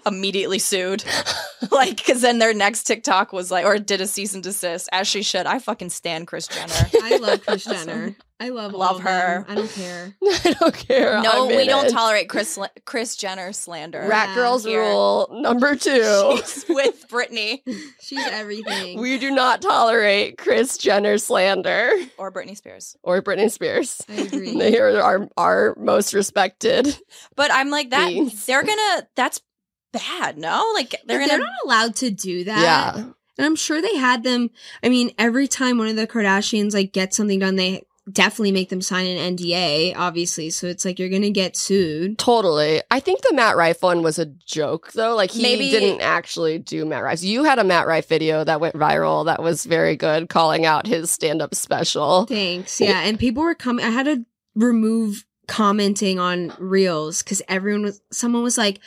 immediately 0.06 0.60
sued. 0.60 1.04
like 1.72 2.04
cuz 2.06 2.22
then 2.22 2.40
their 2.40 2.54
next 2.54 2.84
TikTok 2.84 3.34
was 3.34 3.52
like 3.52 3.66
or 3.66 3.78
did 3.78 4.02
a 4.02 4.08
cease 4.08 4.34
and 4.34 4.44
desist 4.44 4.90
as 4.92 5.08
she 5.08 5.24
should. 5.24 5.46
I 5.46 5.60
fucking 5.60 5.90
stand 5.90 6.28
Kris 6.28 6.48
Jenner. 6.48 6.90
I 7.04 7.18
love 7.18 7.46
Kris 7.46 7.64
Jenner. 7.66 8.16
I 8.42 8.50
love 8.50 8.72
Love 8.72 8.96
of 8.98 9.02
her. 9.02 9.46
I 9.50 9.56
don't 9.56 9.70
care. 9.70 10.16
I 10.24 10.56
don't 10.58 10.74
care. 10.74 11.22
No, 11.22 11.50
I'm 11.50 11.58
we 11.58 11.66
don't 11.68 11.88
it. 11.88 11.92
tolerate 11.92 12.30
Kris 12.30 12.58
Kris 12.86 13.18
Jenner 13.18 13.52
slander. 13.52 14.06
Rat 14.08 14.30
Yeah. 14.30 14.36
Girls 14.36 14.64
Here. 14.64 14.82
rule 14.82 15.28
number 15.30 15.76
two. 15.76 16.38
She's 16.38 16.64
with 16.70 17.06
Britney 17.10 17.60
She's 18.02 18.26
everything. 18.26 18.98
We 19.02 19.18
do 19.18 19.30
not 19.32 19.62
tolerate 19.62 20.38
Kris 20.38 20.78
Jenner 20.78 21.18
slander 21.18 21.92
or 22.18 22.32
Britney 22.32 22.56
Spears. 22.56 22.96
or 23.04 23.22
Britney 23.22 23.52
Spears. 23.52 24.02
I 24.08 24.14
agree. 24.22 24.58
They 24.58 24.78
are 24.80 25.02
our, 25.02 25.28
our 25.36 25.76
most 25.78 26.14
respected. 26.14 26.98
But 27.36 27.52
I'm 27.52 27.70
like 27.70 27.90
that. 27.90 28.08
Beans. 28.08 28.46
They're 28.46 28.64
gonna. 28.64 29.08
That's 29.18 29.42
bad. 29.92 30.38
No, 30.38 30.72
like 30.74 30.96
they're 31.06 31.26
They're, 31.28 31.38
not 31.38 31.50
allowed 31.66 31.96
to 31.98 32.12
do 32.12 32.44
that. 32.46 32.62
Yeah. 32.62 33.04
And 33.38 33.46
I'm 33.46 33.56
sure 33.56 33.82
they 33.82 33.96
had 33.96 34.24
them. 34.24 34.50
I 34.84 34.90
mean, 34.90 35.12
every 35.18 35.48
time 35.48 35.78
one 35.78 35.88
of 35.88 35.96
the 35.96 36.08
Kardashians 36.08 36.74
like 36.74 36.92
gets 36.92 37.16
something 37.16 37.40
done, 37.40 37.56
they 37.56 37.84
definitely 38.12 38.52
make 38.52 38.70
them 38.70 38.82
sign 38.82 39.06
an 39.06 39.36
NDA, 39.38 39.94
obviously. 39.96 40.50
So 40.50 40.68
it's 40.68 40.84
like 40.84 41.00
you're 41.00 41.10
gonna 41.10 41.30
get 41.30 41.56
sued. 41.56 42.18
Totally. 42.18 42.82
I 42.90 43.00
think 43.00 43.22
the 43.22 43.34
Matt 43.34 43.56
Rife 43.56 43.82
one 43.82 44.02
was 44.02 44.20
a 44.20 44.26
joke 44.26 44.92
though. 44.94 45.16
Like 45.16 45.32
he 45.32 45.42
Maybe- 45.42 45.70
didn't 45.70 46.02
actually 46.02 46.58
do 46.58 46.86
Matt 46.86 47.04
Rife. 47.04 47.24
You 47.24 47.44
had 47.44 47.60
a 47.60 47.64
Matt 47.64 47.88
Rife 47.88 48.08
video 48.08 48.44
that 48.44 48.60
went 48.60 48.76
viral 48.76 49.26
that 49.26 49.42
was 49.42 49.64
very 49.66 49.96
good, 49.96 50.28
calling 50.28 50.66
out 50.66 50.88
his 50.88 51.12
stand-up 51.12 51.54
special. 51.56 52.26
Thanks. 52.26 52.82
Yeah. 52.82 53.02
And 53.02 53.18
people 53.20 53.44
were 53.44 53.56
coming. 53.56 53.86
I 53.86 53.90
had 53.90 54.06
to 54.08 54.26
remove 54.56 55.24
commenting 55.50 56.20
on 56.20 56.54
reels 56.58 57.24
because 57.24 57.42
everyone 57.50 57.84
was. 57.84 58.02
Someone 58.12 58.44
was 58.44 58.58
like, 58.58 58.80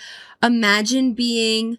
"Imagine 0.43 1.13
being." 1.13 1.79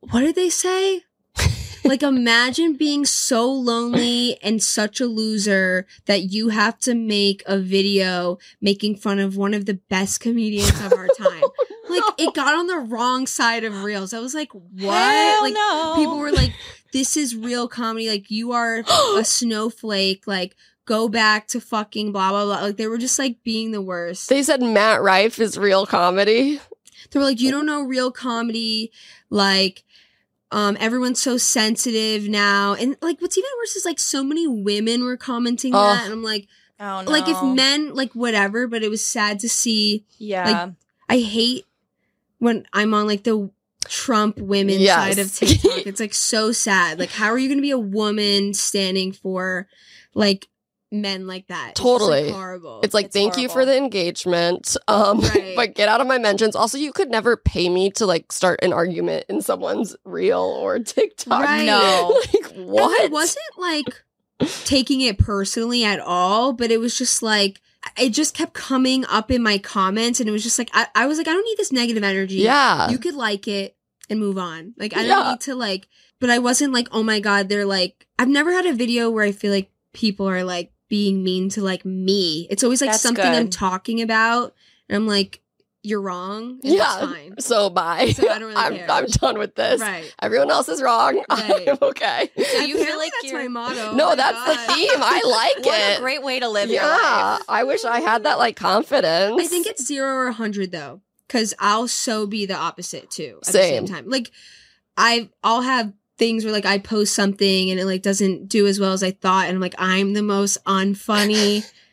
What 0.00 0.20
did 0.20 0.36
they 0.36 0.48
say? 0.48 1.02
like 1.84 2.02
imagine 2.02 2.76
being 2.76 3.04
so 3.04 3.50
lonely 3.50 4.38
and 4.42 4.62
such 4.62 5.00
a 5.00 5.06
loser 5.06 5.86
that 6.06 6.24
you 6.24 6.50
have 6.50 6.78
to 6.78 6.94
make 6.94 7.42
a 7.46 7.58
video 7.58 8.38
making 8.60 8.96
fun 8.96 9.18
of 9.18 9.36
one 9.36 9.54
of 9.54 9.66
the 9.66 9.74
best 9.74 10.20
comedians 10.20 10.80
of 10.84 10.92
our 10.92 11.08
time. 11.08 11.42
Like 11.90 12.02
it 12.18 12.34
got 12.34 12.54
on 12.54 12.66
the 12.66 12.76
wrong 12.80 13.26
side 13.26 13.64
of 13.64 13.82
reels. 13.82 14.12
I 14.12 14.20
was 14.20 14.34
like, 14.34 14.52
what? 14.52 14.92
Hell 14.94 15.42
like 15.42 15.54
no. 15.54 15.94
people 15.96 16.18
were 16.18 16.30
like, 16.30 16.52
this 16.92 17.16
is 17.16 17.34
real 17.34 17.66
comedy. 17.66 18.10
Like 18.10 18.30
you 18.30 18.52
are 18.52 18.84
a 19.16 19.24
snowflake. 19.24 20.26
Like 20.26 20.54
go 20.88 21.06
back 21.08 21.46
to 21.48 21.60
fucking 21.60 22.10
blah 22.12 22.30
blah 22.30 22.44
blah. 22.46 22.60
Like 22.62 22.76
they 22.78 22.86
were 22.86 22.96
just 22.98 23.18
like 23.18 23.42
being 23.44 23.70
the 23.72 23.82
worst. 23.82 24.28
They 24.30 24.42
said 24.42 24.62
Matt 24.62 25.02
Rife 25.02 25.38
is 25.38 25.58
real 25.58 25.84
comedy. 25.86 26.60
They 27.10 27.18
were 27.18 27.24
like, 27.26 27.40
you 27.40 27.50
don't 27.50 27.66
know 27.66 27.82
real 27.82 28.10
comedy. 28.10 28.90
Like, 29.30 29.84
um, 30.50 30.76
everyone's 30.80 31.20
so 31.20 31.36
sensitive 31.36 32.28
now. 32.28 32.72
And 32.74 32.96
like, 33.02 33.20
what's 33.20 33.36
even 33.38 33.50
worse 33.58 33.76
is 33.76 33.84
like 33.84 34.00
so 34.00 34.24
many 34.24 34.46
women 34.46 35.04
were 35.04 35.16
commenting 35.18 35.74
Oh. 35.74 35.78
that. 35.78 36.04
And 36.04 36.12
I'm 36.12 36.22
like, 36.22 36.48
Oh, 36.80 37.02
no. 37.02 37.10
like 37.10 37.28
if 37.28 37.42
men, 37.42 37.94
like 37.94 38.12
whatever, 38.14 38.66
but 38.66 38.82
it 38.82 38.88
was 38.90 39.04
sad 39.04 39.38
to 39.40 39.48
see. 39.48 40.04
Yeah. 40.18 40.50
Like 40.50 40.74
I 41.08 41.18
hate 41.20 41.66
when 42.38 42.66
I'm 42.72 42.94
on 42.94 43.06
like 43.06 43.24
the 43.24 43.50
Trump 43.88 44.38
women 44.38 44.78
Yes. 44.80 44.96
side 44.96 45.18
of 45.18 45.34
TikTok. 45.34 45.86
it's 45.86 46.00
like 46.00 46.14
so 46.14 46.52
sad. 46.52 46.98
Like, 46.98 47.10
how 47.10 47.28
are 47.30 47.38
you 47.38 47.48
going 47.48 47.58
to 47.58 47.62
be 47.62 47.70
a 47.70 47.78
woman 47.78 48.54
standing 48.54 49.12
for 49.12 49.66
like 50.14 50.48
men 50.90 51.26
like 51.26 51.46
that? 51.48 51.70
It's 51.72 51.80
like, 51.80 51.84
Totally. 51.98 52.30
horrible. 52.30 52.80
It's 52.82 52.94
like 52.94 53.06
It's 53.06 53.12
thank 53.14 53.36
you 53.36 53.48
for 53.48 53.64
the 53.66 53.76
engagement. 53.76 54.76
Um 54.88 55.20
Right. 55.22 55.54
but 55.56 55.74
get 55.74 55.88
out 55.88 56.00
of 56.00 56.06
my 56.06 56.18
mentions. 56.18 56.56
Also, 56.56 56.78
you 56.78 56.92
could 56.92 57.10
never 57.10 57.36
pay 57.36 57.68
me 57.68 57.90
to 57.92 58.06
like 58.06 58.32
start 58.32 58.60
an 58.62 58.72
argument 58.72 59.26
in 59.28 59.42
someone's 59.42 59.94
reel 60.04 60.40
or 60.40 60.78
TikTok. 60.94 61.42
Right. 61.42 61.66
No. 61.66 62.16
like 62.34 62.52
And 62.56 62.66
what? 62.66 63.00
it 63.04 63.10
wasn't 63.10 63.44
like 63.58 63.86
taking 64.64 65.00
it 65.00 65.18
personally 65.18 65.84
at 65.84 66.00
all, 66.00 66.52
but 66.52 66.70
it 66.70 66.78
was 66.78 66.96
just 66.96 67.22
like 67.22 67.60
it 67.98 68.10
just 68.10 68.34
kept 68.34 68.54
coming 68.54 69.04
up 69.06 69.30
in 69.30 69.42
my 69.42 69.56
comments, 69.58 70.20
and 70.20 70.28
it 70.28 70.32
was 70.32 70.42
just 70.42 70.58
like 70.58 70.70
I, 70.74 70.86
I 70.94 71.06
was 71.06 71.16
like, 71.18 71.28
I 71.28 71.32
don't 71.32 71.44
need 71.44 71.58
this 71.58 71.72
negative 71.72 72.02
energy. 72.02 72.36
yeah. 72.36 72.90
you 72.90 72.98
could 72.98 73.14
like 73.14 73.46
it 73.48 73.76
and 74.10 74.18
move 74.20 74.36
on. 74.38 74.74
Like 74.78 74.96
I 74.96 75.02
Yeah. 75.02 75.14
don't 75.16 75.28
need 75.32 75.40
to 75.42 75.54
like, 75.54 75.88
but 76.20 76.28
I 76.30 76.38
wasn't 76.38 76.72
like, 76.72 76.88
oh 76.92 77.02
my 77.02 77.20
god, 77.20 77.48
they're 77.48 77.64
like. 77.66 78.06
I've 78.20 78.28
never 78.28 78.52
had 78.52 78.66
a 78.66 78.72
video 78.74 79.10
where 79.10 79.24
I 79.24 79.30
feel 79.30 79.52
like 79.52 79.70
people 79.92 80.28
are 80.28 80.42
like 80.42 80.72
being 80.88 81.22
mean 81.22 81.48
to 81.50 81.62
like 81.62 81.84
me. 81.84 82.46
It's 82.50 82.64
always 82.64 82.80
like 82.80 82.90
That's 82.90 83.02
something 83.02 83.24
I'm 83.24 83.50
talking 83.50 84.00
about, 84.02 84.54
and 84.88 84.96
I'm 84.96 85.06
like, 85.06 85.40
you're 85.84 86.00
wrong. 86.00 86.58
And 86.64 86.74
Yeah. 86.74 86.98
fine. 87.00 87.34
so 87.38 87.70
bye. 87.70 88.10
So 88.10 88.28
I 88.28 88.38
don't 88.38 88.48
really 88.48 88.56
I'm, 88.56 88.74
care. 88.76 88.90
I'm 88.90 89.06
done 89.06 89.38
with 89.38 89.54
this. 89.54 89.80
Right. 89.80 90.12
Everyone 90.20 90.50
else 90.50 90.68
is 90.68 90.82
wrong. 90.82 91.22
Right. 91.30 91.68
I'm 91.68 91.78
okay. 91.80 92.30
So 92.36 92.58
you 92.60 92.84
feel 92.84 92.98
like 92.98 93.12
that's 93.22 93.32
you're 93.32 93.42
my 93.48 93.68
motto. 93.68 93.94
no, 93.94 94.06
Oh 94.06 94.08
my 94.10 94.14
that's 94.16 94.44
the 94.44 94.74
theme. 94.74 94.90
I 94.96 95.22
like 95.56 95.64
what 95.64 95.80
it. 95.80 95.98
a 95.98 96.00
great 96.00 96.22
way 96.22 96.40
to 96.40 96.48
live 96.48 96.68
your 96.68 96.82
yeah. 96.82 97.34
life. 97.36 97.42
I 97.48 97.64
wish 97.64 97.84
I 97.84 98.00
had 98.00 98.24
that 98.24 98.38
like 98.38 98.56
confidence. 98.56 99.40
I 99.40 99.46
think 99.46 99.66
it's 99.66 99.84
zero 99.86 100.12
or 100.14 100.26
a 100.26 100.32
hundred 100.32 100.72
though, 100.72 101.00
because 101.28 101.54
I'll 101.60 101.86
so 101.88 102.26
be 102.26 102.44
the 102.44 102.56
opposite 102.56 103.08
too. 103.10 103.38
At 103.46 103.52
Same. 103.52 103.84
the 103.84 103.88
same 103.88 103.96
time, 103.96 104.10
like 104.10 104.30
I, 104.96 105.30
I'll 105.44 105.62
have 105.62 105.92
things 106.18 106.44
where 106.44 106.52
like 106.52 106.66
I 106.66 106.78
post 106.78 107.14
something 107.14 107.70
and 107.70 107.80
it 107.80 107.86
like 107.86 108.02
doesn't 108.02 108.48
do 108.48 108.66
as 108.66 108.78
well 108.78 108.92
as 108.92 109.02
I 109.02 109.12
thought, 109.12 109.46
and 109.46 109.54
I'm 109.54 109.60
like 109.60 109.74
I'm 109.78 110.12
the 110.12 110.22
most 110.22 110.62
unfunny 110.64 111.64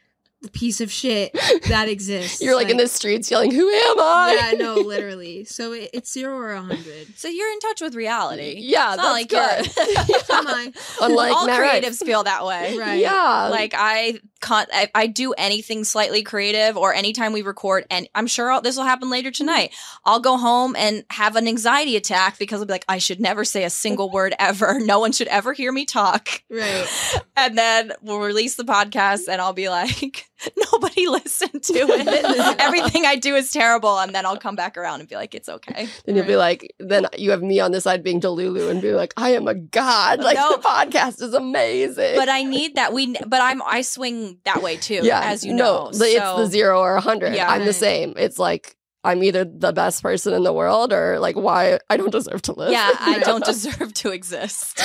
piece 0.51 0.81
of 0.81 0.91
shit 0.91 1.34
that 1.69 1.88
exists. 1.89 2.41
You're 2.45 2.55
like, 2.55 2.69
in 2.69 2.77
the 2.77 2.88
streets 2.88 3.29
yelling, 3.31 3.51
"Who 3.51 3.69
am 3.69 3.99
I?" 3.99 4.51
Yeah, 4.51 4.58
no, 4.58 4.75
literally. 4.75 5.45
So 5.45 5.71
it, 5.73 5.89
it's 5.93 6.12
zero 6.12 6.36
or 6.38 6.51
a 6.53 6.62
hundred. 6.62 7.08
So 7.17 7.27
you're 7.27 7.51
in 7.51 7.60
touch 7.60 7.81
with 7.81 7.95
reality. 7.95 8.55
Yeah, 8.60 8.93
It's 8.93 8.97
not 8.97 9.12
like 9.12 9.29
good. 9.29 9.65
you're- 9.77 10.21
Am 10.31 10.47
I? 10.47 10.71
Unlike 11.01 11.31
all 11.34 11.45
Matt 11.47 11.60
Rife. 11.62 11.84
creatives 11.84 12.03
feel 12.05 12.23
that 12.23 12.45
way. 12.45 12.77
Right. 12.86 12.99
Yeah, 12.99 13.47
Like 13.49 13.73
I 13.75 14.19
can't, 14.41 14.69
I, 14.73 14.89
I 14.93 15.08
do 15.08 15.34
anything 15.34 15.84
slightly 15.84 16.21
creative 16.23 16.77
or 16.77 16.93
anytime 16.93 17.31
we 17.34 17.41
record, 17.41 17.86
and 17.89 18.08
I'm 18.13 18.27
sure 18.27 18.60
this 18.62 18.75
will 18.77 18.84
happen 18.84 19.10
later 19.10 19.31
tonight. 19.31 19.73
I'll 20.05 20.19
go 20.19 20.38
home 20.38 20.75
and 20.75 21.03
have 21.10 21.36
an 21.36 21.47
anxiety 21.47 21.95
attack 21.95 22.38
because 22.38 22.60
I'll 22.60 22.65
be 22.67 22.73
like, 22.73 22.86
I 22.88 22.97
should 22.99 23.19
never 23.19 23.43
say 23.45 23.63
a 23.63 23.69
single 23.69 24.12
word 24.12 24.36
ever. 24.39 24.79
No 24.79 24.99
one 24.99 25.12
should 25.13 25.27
ever 25.29 25.53
hear 25.53 25.71
me 25.71 25.86
talk. 25.86 26.29
Right. 26.49 26.86
And 27.38 27.58
then 27.58 27.93
we'll 28.01 28.19
release 28.19 28.55
the 28.55 28.63
podcast, 28.63 29.27
and 29.29 29.41
I'll 29.41 29.53
be 29.53 29.69
like, 29.69 30.27
nobody 30.71 31.08
listened 31.08 31.63
to 31.63 31.73
it. 31.75 32.55
Everything 32.60 33.05
I 33.05 33.15
do 33.15 33.36
is 33.36 33.51
terrible. 33.51 33.99
And 33.99 34.13
then 34.13 34.25
I'll 34.25 34.38
come 34.38 34.55
back 34.55 34.77
around 34.77 34.99
and 35.01 35.10
be 35.10 35.15
like, 35.15 35.36
it's 35.36 35.49
okay. 35.49 35.88
Then 36.05 36.15
you'll 36.15 36.25
be 36.25 36.36
like, 36.36 36.73
then 36.79 37.08
you 37.17 37.31
have 37.31 37.41
me 37.43 37.60
on 37.60 37.71
the 37.71 37.81
side 37.81 38.03
being 38.03 38.19
Delulu 38.21 38.69
and 38.69 38.81
be 38.81 38.91
like, 38.93 39.13
I 39.17 39.31
am 39.31 39.47
a 39.47 39.55
god. 39.55 40.19
Like 40.19 40.38
No. 40.38 40.55
the 40.58 40.62
podcast 40.63 41.21
is 41.21 41.34
amazing. 41.34 42.15
But 42.15 42.29
I 42.29 42.43
need 42.43 42.75
that. 42.75 42.93
We, 42.93 43.13
but 43.27 43.41
I'm, 43.41 43.62
I 43.63 43.81
swing 43.81 44.39
that 44.45 44.62
way 44.62 44.77
too, 44.77 44.99
yeah, 45.03 45.21
as 45.23 45.45
you 45.45 45.53
no, 45.53 45.86
know. 45.86 45.91
the- 45.91 46.05
it's 46.05 46.17
So- 46.19 46.38
the 46.38 46.45
zero 46.47 46.79
or 46.79 46.95
a 46.95 47.01
hundred. 47.01 47.36
Yeah. 47.36 47.49
I'm 47.49 47.65
the 47.65 47.73
same. 47.73 48.13
It's 48.17 48.39
like 48.39 48.75
I'm 49.03 49.21
either 49.23 49.45
the 49.45 49.71
best 49.71 50.01
person 50.01 50.34
in 50.34 50.43
the 50.43 50.51
world 50.53 50.91
or 50.91 51.19
like 51.19 51.36
why 51.36 51.77
I 51.91 51.97
don't 51.97 52.10
deserve 52.12 52.41
to 52.43 52.53
live. 52.53 52.71
Yeah, 52.71 52.89
I 52.99 53.19
don't 53.23 53.45
deserve 53.45 53.93
to 53.93 54.10
exist. 54.12 54.81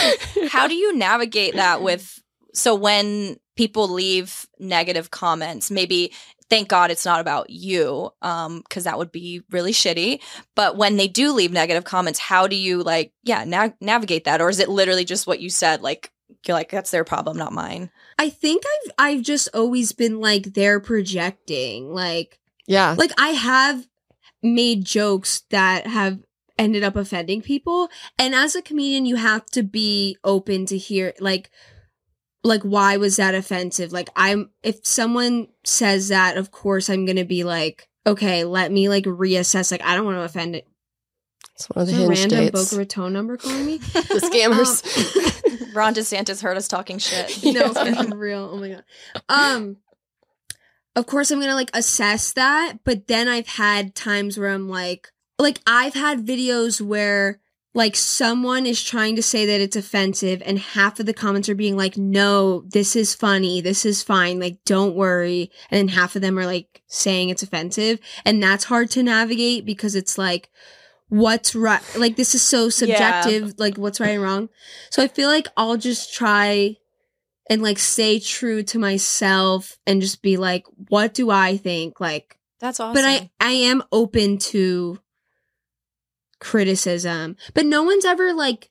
How 0.50 0.68
do 0.68 0.74
you 0.74 0.94
navigate 0.94 1.54
that 1.56 1.80
with 1.82 2.22
so 2.54 2.74
when 2.74 3.38
people 3.56 3.88
leave 3.88 4.46
negative 4.58 5.10
comments, 5.10 5.70
maybe 5.70 6.12
thank 6.48 6.68
God 6.68 6.90
it's 6.90 7.04
not 7.04 7.20
about 7.20 7.50
you, 7.50 8.10
um, 8.22 8.58
because 8.60 8.84
that 8.84 8.98
would 8.98 9.12
be 9.12 9.42
really 9.50 9.72
shitty. 9.72 10.20
But 10.56 10.76
when 10.76 10.96
they 10.96 11.06
do 11.06 11.32
leave 11.32 11.52
negative 11.52 11.84
comments, 11.84 12.18
how 12.18 12.46
do 12.46 12.56
you 12.56 12.82
like, 12.82 13.12
yeah, 13.22 13.44
na- 13.44 13.70
navigate 13.80 14.24
that, 14.24 14.40
or 14.40 14.48
is 14.48 14.58
it 14.58 14.68
literally 14.68 15.04
just 15.04 15.26
what 15.26 15.40
you 15.40 15.50
said? 15.50 15.82
Like 15.82 16.10
you're 16.46 16.56
like 16.56 16.70
that's 16.70 16.90
their 16.90 17.04
problem, 17.04 17.36
not 17.36 17.52
mine. 17.52 17.90
I 18.18 18.30
think 18.30 18.62
I've 18.66 18.92
I've 18.98 19.22
just 19.22 19.48
always 19.54 19.92
been 19.92 20.20
like 20.20 20.54
they're 20.54 20.80
projecting. 20.80 21.92
Like 21.92 22.38
Yeah. 22.66 22.94
like 22.98 23.12
I 23.18 23.30
have 23.30 23.86
made 24.42 24.84
jokes 24.84 25.42
that 25.50 25.86
have 25.86 26.20
ended 26.58 26.82
up 26.82 26.94
offending 26.96 27.40
people 27.40 27.88
and 28.18 28.34
as 28.34 28.54
a 28.54 28.60
comedian 28.60 29.06
you 29.06 29.16
have 29.16 29.46
to 29.46 29.62
be 29.62 30.16
open 30.24 30.66
to 30.66 30.76
hear 30.76 31.12
like 31.20 31.50
like 32.42 32.62
why 32.62 32.96
was 32.96 33.16
that 33.16 33.34
offensive 33.34 33.92
like 33.92 34.08
i'm 34.16 34.50
if 34.62 34.84
someone 34.86 35.46
says 35.64 36.08
that 36.08 36.36
of 36.36 36.50
course 36.50 36.88
i'm 36.88 37.04
gonna 37.04 37.24
be 37.24 37.44
like 37.44 37.88
okay 38.06 38.44
let 38.44 38.72
me 38.72 38.88
like 38.88 39.04
reassess 39.04 39.70
like 39.70 39.82
i 39.84 39.94
don't 39.94 40.06
want 40.06 40.16
to 40.16 40.22
offend 40.22 40.56
it 40.56 40.66
It's 41.54 41.66
one 41.68 41.82
of 41.82 41.88
the 41.88 41.94
a 41.94 41.96
hinge 41.96 42.18
random 42.18 42.38
dates. 42.38 42.70
boca 42.70 42.78
raton 42.78 43.12
number 43.12 43.36
calling 43.36 43.66
me 43.66 43.76
the 43.78 44.20
scammers. 44.32 44.82
Ron 45.74 45.94
DeSantis 45.94 46.42
heard 46.42 46.56
us 46.56 46.66
talking 46.66 46.98
shit. 46.98 47.44
no, 47.54 47.72
for 47.72 48.16
real. 48.16 48.50
Oh 48.52 48.56
my 48.56 48.70
god. 48.70 48.84
Um, 49.28 49.76
of 50.96 51.06
course 51.06 51.30
I'm 51.30 51.38
gonna 51.38 51.54
like 51.54 51.70
assess 51.74 52.32
that, 52.32 52.78
but 52.84 53.06
then 53.06 53.28
I've 53.28 53.46
had 53.46 53.94
times 53.94 54.36
where 54.36 54.48
I'm 54.50 54.68
like, 54.68 55.08
like 55.38 55.60
I've 55.68 55.94
had 55.94 56.26
videos 56.26 56.80
where 56.80 57.38
like 57.72 57.94
someone 57.94 58.66
is 58.66 58.82
trying 58.82 59.14
to 59.16 59.22
say 59.22 59.46
that 59.46 59.60
it's 59.60 59.76
offensive, 59.76 60.42
and 60.44 60.58
half 60.58 60.98
of 60.98 61.06
the 61.06 61.14
comments 61.14 61.48
are 61.48 61.54
being 61.54 61.76
like, 61.76 61.96
"No, 61.96 62.62
this 62.62 62.96
is 62.96 63.14
funny. 63.14 63.60
This 63.60 63.86
is 63.86 64.02
fine. 64.02 64.40
Like, 64.40 64.58
don't 64.64 64.96
worry," 64.96 65.50
and 65.70 65.78
then 65.78 65.88
half 65.96 66.16
of 66.16 66.22
them 66.22 66.38
are 66.38 66.46
like 66.46 66.82
saying 66.88 67.28
it's 67.28 67.42
offensive, 67.42 68.00
and 68.24 68.42
that's 68.42 68.64
hard 68.64 68.90
to 68.92 69.02
navigate 69.02 69.64
because 69.64 69.94
it's 69.94 70.18
like. 70.18 70.50
What's 71.12 71.56
right? 71.56 71.82
Like 71.96 72.14
this 72.14 72.36
is 72.36 72.42
so 72.42 72.68
subjective. 72.68 73.54
Like 73.58 73.76
what's 73.76 73.98
right 73.98 74.10
and 74.10 74.22
wrong. 74.22 74.48
So 74.90 75.02
I 75.02 75.08
feel 75.08 75.28
like 75.28 75.48
I'll 75.56 75.76
just 75.76 76.14
try 76.14 76.76
and 77.48 77.62
like 77.62 77.80
stay 77.80 78.20
true 78.20 78.62
to 78.62 78.78
myself 78.78 79.76
and 79.88 80.00
just 80.00 80.22
be 80.22 80.36
like, 80.36 80.66
what 80.88 81.12
do 81.12 81.28
I 81.30 81.56
think? 81.56 81.98
Like, 81.98 82.38
That's 82.60 82.78
awesome. 82.78 82.94
but 82.94 83.04
I 83.04 83.28
I 83.40 83.50
am 83.50 83.82
open 83.90 84.38
to 84.38 85.00
criticism, 86.40 87.36
but 87.54 87.64
no 87.66 87.82
one's 87.84 88.04
ever 88.04 88.32
like 88.32 88.70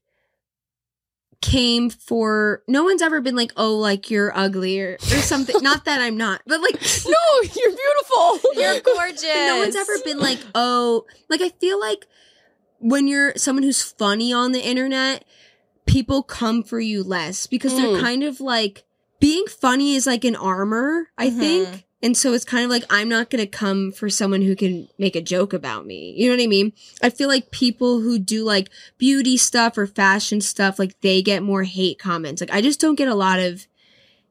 came 1.41 1.89
for 1.89 2.63
no 2.67 2.83
one's 2.83 3.01
ever 3.01 3.21
been 3.21 3.35
like 3.35 3.53
oh 3.55 3.73
like 3.77 4.11
you're 4.11 4.37
ugly 4.37 4.77
or, 4.81 4.95
or 4.95 5.17
something 5.21 5.55
not 5.61 5.85
that 5.85 6.01
i'm 6.01 6.17
not 6.17 6.41
but 6.45 6.59
like 6.59 6.73
no, 7.05 7.41
you're 7.43 7.71
beautiful. 7.71 8.39
You're 8.61 8.81
gorgeous. 8.81 9.23
no 9.23 9.57
one's 9.59 9.75
ever 9.77 9.93
been 10.03 10.19
like, 10.19 10.39
oh, 10.53 11.05
like 11.29 11.39
I 11.41 11.49
feel 11.49 11.79
like 11.79 12.05
when 12.79 13.07
you're 13.07 13.33
someone 13.37 13.63
who's 13.63 13.81
funny 13.81 14.33
on 14.33 14.51
the 14.51 14.59
internet, 14.61 15.23
people 15.85 16.23
come 16.23 16.61
for 16.63 16.79
you 16.79 17.03
less 17.03 17.47
because 17.47 17.75
they're 17.77 17.87
Mm. 17.87 18.01
kind 18.01 18.23
of 18.23 18.41
like 18.41 18.83
being 19.21 19.45
funny 19.47 19.95
is 19.95 20.05
like 20.07 20.25
an 20.25 20.35
armor, 20.35 21.07
I 21.17 21.29
Mhm. 21.29 21.39
think. 21.39 21.85
And 22.01 22.15
so 22.15 22.33
it's 22.33 22.45
kind 22.45 22.63
of 22.63 22.69
like 22.69 22.85
I'm 22.89 23.09
not 23.09 23.29
going 23.29 23.43
to 23.43 23.49
come 23.49 23.91
for 23.91 24.09
someone 24.09 24.41
who 24.41 24.55
can 24.55 24.87
make 24.97 25.15
a 25.15 25.21
joke 25.21 25.51
about 25.51 25.85
me. 25.85 26.13
You 26.17 26.29
know 26.29 26.37
what 26.37 26.43
I 26.43 26.47
mean? 26.47 26.71
I 27.03 27.09
feel 27.09 27.27
like 27.27 27.51
people 27.51 27.99
who 27.99 28.17
do 28.17 28.45
like 28.45 28.69
beauty 28.97 29.35
stuff 29.35 29.77
or 29.77 29.85
fashion 29.85 30.39
stuff, 30.39 30.79
like 30.79 30.99
they 31.01 31.21
get 31.21 31.43
more 31.43 31.63
hate 31.63 31.99
comments. 31.99 32.41
Like 32.41 32.53
I 32.53 32.61
just 32.61 32.79
don't 32.79 32.95
get 32.95 33.09
a 33.09 33.15
lot 33.15 33.39
of 33.39 33.67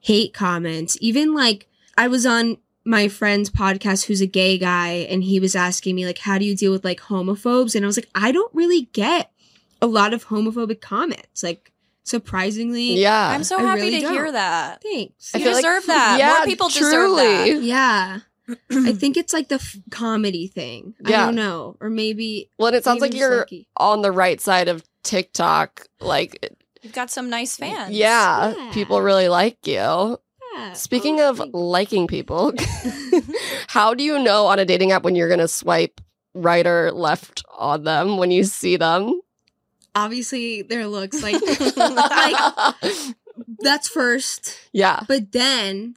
hate 0.00 0.32
comments. 0.32 0.96
Even 1.00 1.34
like 1.34 1.66
I 1.96 2.08
was 2.08 2.24
on 2.24 2.56
my 2.84 3.06
friend's 3.08 3.50
podcast 3.50 4.06
who's 4.06 4.22
a 4.22 4.26
gay 4.26 4.56
guy 4.56 5.06
and 5.10 5.22
he 5.22 5.38
was 5.38 5.54
asking 5.54 5.94
me 5.94 6.06
like 6.06 6.18
how 6.18 6.38
do 6.38 6.46
you 6.46 6.56
deal 6.56 6.72
with 6.72 6.86
like 6.86 7.00
homophobes 7.00 7.74
and 7.74 7.84
I 7.84 7.86
was 7.86 7.98
like 7.98 8.08
I 8.14 8.32
don't 8.32 8.54
really 8.54 8.88
get 8.94 9.30
a 9.82 9.86
lot 9.86 10.14
of 10.14 10.28
homophobic 10.28 10.80
comments. 10.80 11.42
Like 11.42 11.70
surprisingly, 12.09 12.94
Yeah. 13.00 13.28
I'm 13.28 13.44
so 13.44 13.59
I 13.59 13.62
happy 13.62 13.80
really 13.82 14.00
to 14.02 14.09
hear 14.11 14.24
don't. 14.24 14.32
that. 14.34 14.82
thanks. 14.82 15.34
I 15.34 15.38
You 15.38 15.44
feel 15.44 15.52
like- 15.54 15.62
deserve 15.64 15.86
that. 15.86 16.16
Yeah, 16.18 16.34
More 16.38 16.46
people 16.46 16.68
deserve 16.68 17.16
that. 17.16 17.44
truly. 17.46 17.66
Yeah. 17.66 18.18
I 18.70 18.92
think 18.92 19.16
it's 19.18 19.34
like 19.34 19.48
the 19.48 19.56
f- 19.56 19.76
comedy 19.90 20.46
thing. 20.48 20.94
Yeah. 21.06 21.22
I 21.22 21.26
don't 21.26 21.34
know. 21.34 21.76
Or 21.80 21.90
maybe 21.90 22.50
Well, 22.59 22.68
and 22.68 22.76
it 22.76 22.82
sounds 22.84 23.00
like 23.02 23.12
you're 23.14 23.38
lucky. 23.40 23.68
on 23.76 24.00
the 24.02 24.11
right 24.11 24.40
side 24.40 24.68
of 24.68 24.82
TikTok. 25.02 25.86
Like, 26.00 26.54
You've 26.82 26.94
got 26.94 27.11
some 27.11 27.28
nice 27.28 27.56
fans. 27.56 27.92
yeah, 27.94 28.54
Yeah. 28.56 28.70
people 28.72 29.02
really 29.02 29.28
like 29.28 29.59
you. 29.66 29.74
Yeah. 30.54 30.72
Speaking 30.72 31.20
Oh, 31.20 31.28
of 31.30 31.38
thank- 31.38 31.50
liking 31.54 32.06
people, 32.06 32.52
how 33.68 33.92
do 33.94 34.02
you 34.02 34.18
know 34.18 34.46
on 34.46 34.59
a 34.59 34.64
dating 34.64 34.92
app 34.92 35.02
when 35.02 35.14
you're 35.14 35.28
going 35.28 35.40
to 35.40 35.48
swipe 35.48 36.00
right 36.34 36.66
or 36.66 36.90
left 36.92 37.44
on 37.56 37.84
them 37.84 38.16
when 38.16 38.30
you 38.30 38.44
see 38.44 38.76
them? 38.76 39.20
Obviously 39.95 40.62
their 40.62 40.86
looks 40.86 41.22
like 41.22 41.36
like 41.70 42.74
that's 43.59 43.89
first. 43.89 44.57
yeah. 44.72 45.03
But 45.09 45.32
then 45.32 45.97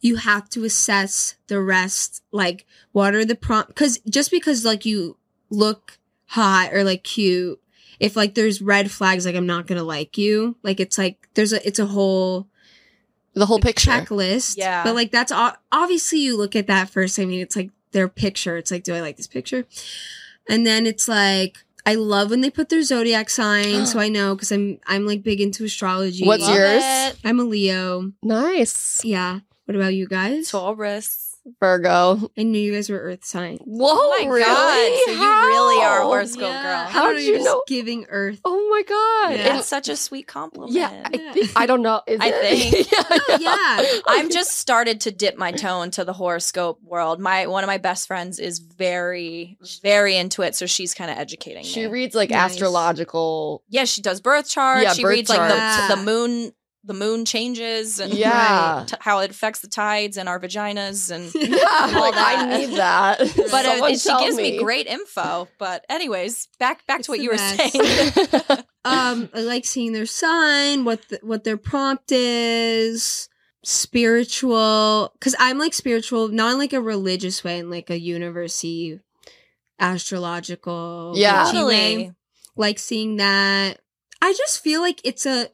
you 0.00 0.16
have 0.16 0.48
to 0.50 0.64
assess 0.64 1.36
the 1.46 1.60
rest. 1.60 2.22
Like, 2.32 2.66
what 2.92 3.14
are 3.14 3.24
the 3.24 3.34
prompt? 3.36 3.68
Because 3.68 3.98
just 4.08 4.30
because 4.30 4.64
like 4.64 4.84
you 4.84 5.16
look 5.50 5.98
hot 6.26 6.70
or 6.72 6.82
like 6.84 7.04
cute, 7.04 7.60
if 8.00 8.16
like 8.16 8.34
there's 8.34 8.60
red 8.62 8.90
flags, 8.90 9.24
like 9.26 9.36
I'm 9.36 9.46
not 9.46 9.66
gonna 9.66 9.84
like 9.84 10.18
you. 10.18 10.56
Like 10.62 10.80
it's 10.80 10.98
like 10.98 11.28
there's 11.34 11.52
a 11.52 11.64
it's 11.66 11.78
a 11.78 11.86
whole 11.86 12.48
The 13.34 13.46
whole 13.46 13.60
picture. 13.60 13.90
checklist. 13.90 14.56
Yeah. 14.56 14.82
But 14.82 14.94
like 14.94 15.10
that's 15.12 15.30
o- 15.32 15.52
obviously 15.70 16.18
you 16.20 16.36
look 16.36 16.56
at 16.56 16.66
that 16.66 16.90
first. 16.90 17.18
I 17.18 17.24
mean, 17.24 17.40
it's 17.40 17.54
like 17.56 17.70
their 17.92 18.08
picture. 18.08 18.56
It's 18.56 18.70
like, 18.70 18.82
do 18.84 18.94
I 18.94 19.00
like 19.00 19.16
this 19.18 19.26
picture? 19.28 19.66
And 20.48 20.66
then 20.66 20.86
it's 20.86 21.06
like. 21.08 21.58
I 21.84 21.94
love 21.96 22.30
when 22.30 22.40
they 22.42 22.50
put 22.50 22.68
their 22.68 22.82
zodiac 22.82 23.28
sign, 23.30 23.86
so 23.86 23.98
I 23.98 24.08
know 24.16 24.34
because 24.34 24.52
I'm 24.52 24.78
I'm 24.86 25.06
like 25.06 25.22
big 25.22 25.40
into 25.40 25.64
astrology. 25.64 26.24
What's 26.24 26.44
Love 26.46 26.56
yours? 26.56 26.82
it. 26.84 27.16
I'm 27.24 27.40
a 27.40 27.44
Leo. 27.44 28.12
Nice. 28.22 29.00
Yeah. 29.04 29.40
What 29.64 29.76
about 29.76 29.94
you 29.94 30.06
guys? 30.06 30.50
Taurus. 30.50 31.31
Virgo. 31.60 32.30
I 32.38 32.42
knew 32.44 32.58
you 32.60 32.72
guys 32.72 32.88
were 32.88 32.98
Earth 32.98 33.24
sign. 33.24 33.58
Whoa, 33.64 33.88
Oh 33.90 34.16
my 34.24 34.26
really? 34.30 34.44
God, 34.44 35.00
so 35.06 35.10
you 35.12 35.18
really 35.46 35.82
are 35.84 35.98
a 35.98 36.02
How? 36.02 36.06
horoscope 36.06 36.40
girl. 36.40 36.84
How 36.84 37.06
I 37.06 37.08
did 37.12 37.14
don't 37.18 37.24
you 37.26 37.32
just 37.34 37.44
know? 37.46 37.62
Giving 37.66 38.06
Earth. 38.08 38.40
Oh 38.44 38.68
my 38.70 38.82
God. 38.82 39.36
Yeah. 39.38 39.54
That's 39.56 39.66
such 39.68 39.88
a 39.88 39.96
sweet 39.96 40.26
compliment. 40.26 40.72
Yeah, 40.72 40.88
I, 41.04 41.10
Yeah. 41.16 41.32
think, 41.32 41.50
I 41.56 41.66
don't 41.66 41.82
know. 41.82 42.00
Is 42.06 42.20
I 42.20 42.28
it? 42.28 42.42
think. 42.42 42.88
Oh, 43.10 43.36
yeah. 43.40 43.80
yeah. 43.82 44.00
I'm 44.06 44.30
just 44.30 44.52
started 44.52 45.00
to 45.02 45.10
dip 45.10 45.36
my 45.36 45.52
toe 45.52 45.82
into 45.82 46.04
the 46.04 46.12
horoscope 46.12 46.80
world. 46.82 47.20
My 47.20 47.46
one 47.46 47.64
of 47.64 47.68
my 47.68 47.78
best 47.78 48.06
friends 48.06 48.38
is 48.38 48.58
very, 48.58 49.58
very 49.82 50.16
into 50.16 50.42
it, 50.42 50.54
so 50.54 50.66
she's 50.66 50.94
kind 50.94 51.10
of 51.10 51.18
educating 51.18 51.64
She 51.64 51.80
me. 51.80 51.86
reads 51.86 52.14
like 52.14 52.30
Nice. 52.30 52.38
Oh, 52.40 52.44
astrological. 52.54 53.62
yeah, 53.68 53.84
she 53.84 54.00
does 54.02 54.20
birth 54.20 54.48
charts. 54.48 54.84
Yeah, 54.84 54.92
she 54.92 55.02
birth 55.02 55.10
reads 55.10 55.28
like 55.28 55.40
the, 55.40 55.54
charts. 55.56 55.94
the 55.94 56.02
moon, 56.02 56.52
the 56.84 56.94
moon 56.94 57.24
changes 57.24 58.00
and 58.00 58.12
Yeah. 58.12 58.84
t- 58.88 58.96
how 59.00 59.20
it 59.20 59.30
affects 59.30 59.60
the 59.60 59.68
tides 59.68 60.16
and 60.16 60.28
our 60.28 60.40
vaginas 60.40 61.10
and. 61.10 61.32
Yeah, 61.34 61.92
All 61.94 62.00
like, 62.00 62.14
I 62.16 62.58
need 62.58 62.76
that. 62.76 63.18
But 63.50 63.64
Someone 63.64 63.96
she 63.96 64.16
gives 64.24 64.36
me. 64.36 64.58
great 64.58 64.86
info. 64.88 65.46
But 65.58 65.84
anyways, 65.88 66.48
back 66.58 66.84
back 66.86 66.98
It's 67.00 67.06
to 67.06 67.12
what 67.12 67.20
you 67.20 67.30
were 67.30 67.38
saying. 67.38 68.64
Um, 68.84 69.28
I 69.32 69.42
like 69.42 69.64
seeing 69.64 69.92
their 69.92 70.06
sign, 70.06 70.84
what 70.84 71.08
the, 71.08 71.20
what 71.22 71.44
their 71.44 71.56
prompt 71.56 72.10
is, 72.10 73.28
spiritual. 73.64 75.12
Because 75.14 75.36
I'm 75.38 75.56
like 75.60 75.72
spiritual, 75.72 76.26
not 76.26 76.54
in 76.54 76.58
like 76.58 76.72
a 76.72 76.80
religious 76.80 77.44
way, 77.44 77.58
in 77.60 77.70
like 77.70 77.90
a 77.90 77.98
university 78.00 78.98
astrological. 79.78 81.12
Yeah. 81.16 81.44
way. 81.44 81.52
totally. 81.52 82.12
like 82.56 82.78
seeing 82.78 83.16
that. 83.16 83.78
I 84.20 84.32
just 84.32 84.62
feel 84.62 84.80
like 84.80 85.00
it's 85.04 85.26
a 85.26 85.48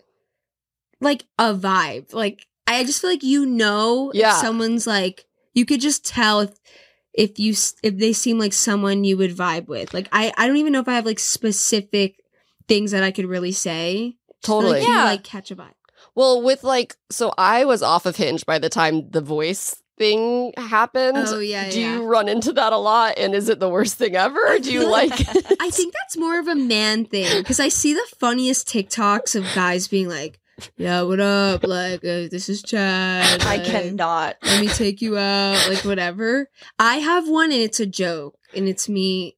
like 1.00 1.24
a 1.38 1.54
vibe. 1.54 2.12
Like 2.12 2.46
I 2.66 2.84
just 2.84 3.00
feel 3.00 3.10
like 3.10 3.22
you 3.22 3.46
know 3.46 4.10
Yeah. 4.14 4.30
if 4.34 4.40
someone's 4.40 4.86
like 4.86 5.24
you 5.54 5.64
could 5.64 5.80
just 5.80 6.06
tell 6.06 6.40
if 6.40 6.50
if 7.14 7.38
you 7.38 7.52
if 7.82 7.98
they 7.98 8.12
seem 8.12 8.38
like 8.38 8.52
someone 8.52 9.04
you 9.04 9.16
would 9.16 9.36
vibe 9.36 9.66
with. 9.68 9.92
Like 9.94 10.08
I 10.12 10.32
I 10.36 10.46
don't 10.46 10.56
even 10.58 10.72
know 10.72 10.80
if 10.80 10.88
I 10.88 10.94
have 10.94 11.06
like 11.06 11.18
specific 11.18 12.16
things 12.68 12.90
that 12.92 13.02
I 13.02 13.10
could 13.10 13.26
really 13.26 13.52
say. 13.52 14.16
Totally. 14.42 14.78
like 14.80 14.86
you, 14.86 14.94
Yeah. 14.94 15.04
like 15.04 15.24
catch 15.24 15.50
a 15.50 15.56
vibe. 15.56 15.72
Well, 16.14 16.42
with 16.42 16.62
like, 16.64 16.96
so 17.10 17.32
I 17.38 17.64
was 17.64 17.82
off 17.82 18.06
of 18.06 18.16
Hinge 18.16 18.44
by 18.46 18.58
the 18.58 18.68
time 18.68 19.08
the 19.10 19.20
voice 19.20 19.74
thing 19.98 20.52
happened. 20.56 21.16
Oh 21.18 21.40
yeah, 21.40 21.68
Do 21.70 21.80
yeah. 21.80 21.94
you 21.96 22.04
run 22.04 22.28
into 22.28 22.52
that 22.52 22.72
a 22.72 22.76
lot? 22.76 23.14
And 23.18 23.34
is 23.34 23.48
it 23.48 23.58
the 23.58 23.68
worst 23.68 23.96
thing 23.98 24.14
ever? 24.14 24.38
Or 24.54 24.58
do 24.60 24.72
you 24.72 24.88
like 24.88 25.10
it? 25.20 25.56
I 25.60 25.70
think 25.70 25.92
that's 25.94 26.16
more 26.16 26.38
of 26.38 26.46
a 26.46 26.54
man 26.54 27.04
thing 27.04 27.40
because 27.40 27.58
I 27.58 27.68
see 27.68 27.94
the 27.94 28.06
funniest 28.20 28.68
TikToks 28.68 29.34
of 29.34 29.44
guys 29.56 29.88
being 29.88 30.08
like, 30.08 30.38
"Yeah, 30.76 31.02
what 31.02 31.20
up? 31.20 31.64
Like, 31.64 32.00
uh, 32.04 32.28
this 32.30 32.48
is 32.48 32.62
Chad. 32.62 33.42
I 33.44 33.58
cannot. 33.58 34.36
let 34.42 34.60
me 34.60 34.68
take 34.68 35.00
you 35.02 35.16
out, 35.18 35.68
like 35.68 35.84
whatever. 35.84 36.48
I 36.78 36.96
have 36.96 37.28
one 37.28 37.52
and 37.52 37.60
it's 37.60 37.80
a 37.80 37.86
joke, 37.86 38.36
and 38.54 38.68
it's 38.68 38.88
me 38.88 39.36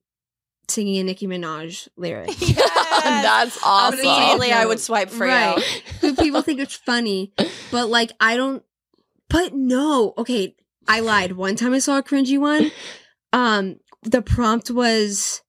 singing 0.69 0.99
a 0.99 1.05
Nicki 1.05 1.27
Minaj 1.27 1.89
lyric. 1.97 2.37
That's 2.37 3.59
awesome. 3.65 3.99
Immediately, 4.01 4.53
I 4.53 4.67
would 4.67 4.81
swipe 4.81 5.11
for 5.11 5.27
Right. 5.27 5.63
you. 6.03 6.15
People 6.15 6.43
think 6.43 6.61
it's 6.61 6.77
funny, 6.77 7.33
but 7.71 7.89
like 7.89 8.13
I 8.21 8.37
don't. 8.37 8.63
But 9.29 9.55
no, 9.55 10.15
okay. 10.19 10.55
I 10.89 11.01
lied. 11.01 11.33
One 11.33 11.55
time 11.57 11.73
I 11.73 11.79
saw 11.79 11.99
a 11.99 12.03
cringy 12.03 12.39
one. 12.39 12.71
Um, 13.33 13.79
the 14.03 14.23
prompt 14.23 14.71
was, 14.71 15.43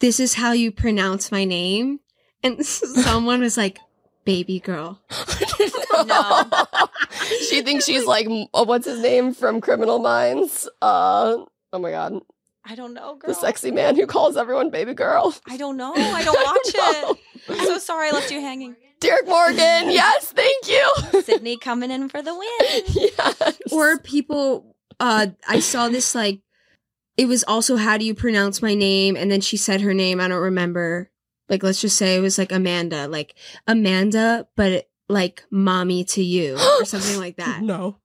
"This 0.00 0.18
is 0.18 0.34
how 0.34 0.52
you 0.52 0.72
pronounce 0.72 1.30
my 1.30 1.44
name," 1.44 2.00
and 2.42 2.64
someone 2.66 3.40
was 3.40 3.56
like, 3.56 3.78
"Baby 4.24 4.60
girl." 4.60 5.00
No. 6.06 6.42
she 7.48 7.62
thinks 7.62 7.84
she's 7.84 8.04
like, 8.04 8.26
m- 8.26 8.46
uh, 8.52 8.64
what's 8.64 8.84
his 8.84 9.00
name 9.00 9.32
from 9.32 9.60
Criminal 9.60 10.00
Minds? 10.00 10.68
Uh, 10.82 11.36
oh 11.72 11.78
my 11.78 11.92
god, 11.92 12.20
I 12.64 12.74
don't 12.74 12.94
know, 12.94 13.14
girl. 13.14 13.28
the 13.28 13.34
sexy 13.34 13.70
man 13.70 13.94
who 13.94 14.04
calls 14.06 14.36
everyone 14.36 14.70
baby 14.70 14.92
girl. 14.92 15.34
I 15.48 15.56
don't 15.56 15.76
know. 15.76 15.94
I 15.94 16.24
don't 16.24 16.34
watch 16.44 16.74
know. 16.74 17.10
it. 17.12 17.18
I'm 17.60 17.66
so 17.66 17.78
sorry 17.78 18.08
I 18.08 18.10
left 18.10 18.30
you 18.32 18.40
hanging. 18.40 18.74
Derek 19.00 19.26
Morgan, 19.28 19.90
yes, 19.90 20.32
thank 20.32 20.68
you. 20.68 21.22
Sydney 21.22 21.56
coming 21.58 21.92
in 21.92 22.08
for 22.08 22.20
the 22.22 22.34
win. 22.34 22.82
yes. 23.16 23.58
Or 23.70 23.96
people, 23.98 24.74
uh, 24.98 25.28
I 25.48 25.60
saw 25.60 25.88
this 25.88 26.14
like, 26.14 26.40
it 27.16 27.26
was 27.26 27.44
also 27.44 27.76
how 27.76 27.98
do 27.98 28.04
you 28.04 28.14
pronounce 28.14 28.60
my 28.62 28.74
name, 28.74 29.14
and 29.16 29.30
then 29.30 29.40
she 29.40 29.56
said 29.56 29.80
her 29.82 29.94
name. 29.94 30.20
I 30.20 30.26
don't 30.28 30.40
remember. 30.42 31.10
Like, 31.48 31.62
let's 31.62 31.80
just 31.80 31.96
say 31.98 32.16
it 32.16 32.20
was 32.20 32.38
like 32.38 32.52
Amanda, 32.52 33.06
like 33.08 33.34
Amanda, 33.66 34.46
but 34.56 34.88
like 35.08 35.44
mommy 35.50 36.02
to 36.04 36.22
you 36.22 36.56
or 36.80 36.84
something 36.86 37.18
like 37.18 37.36
that. 37.36 37.60
no, 37.62 37.98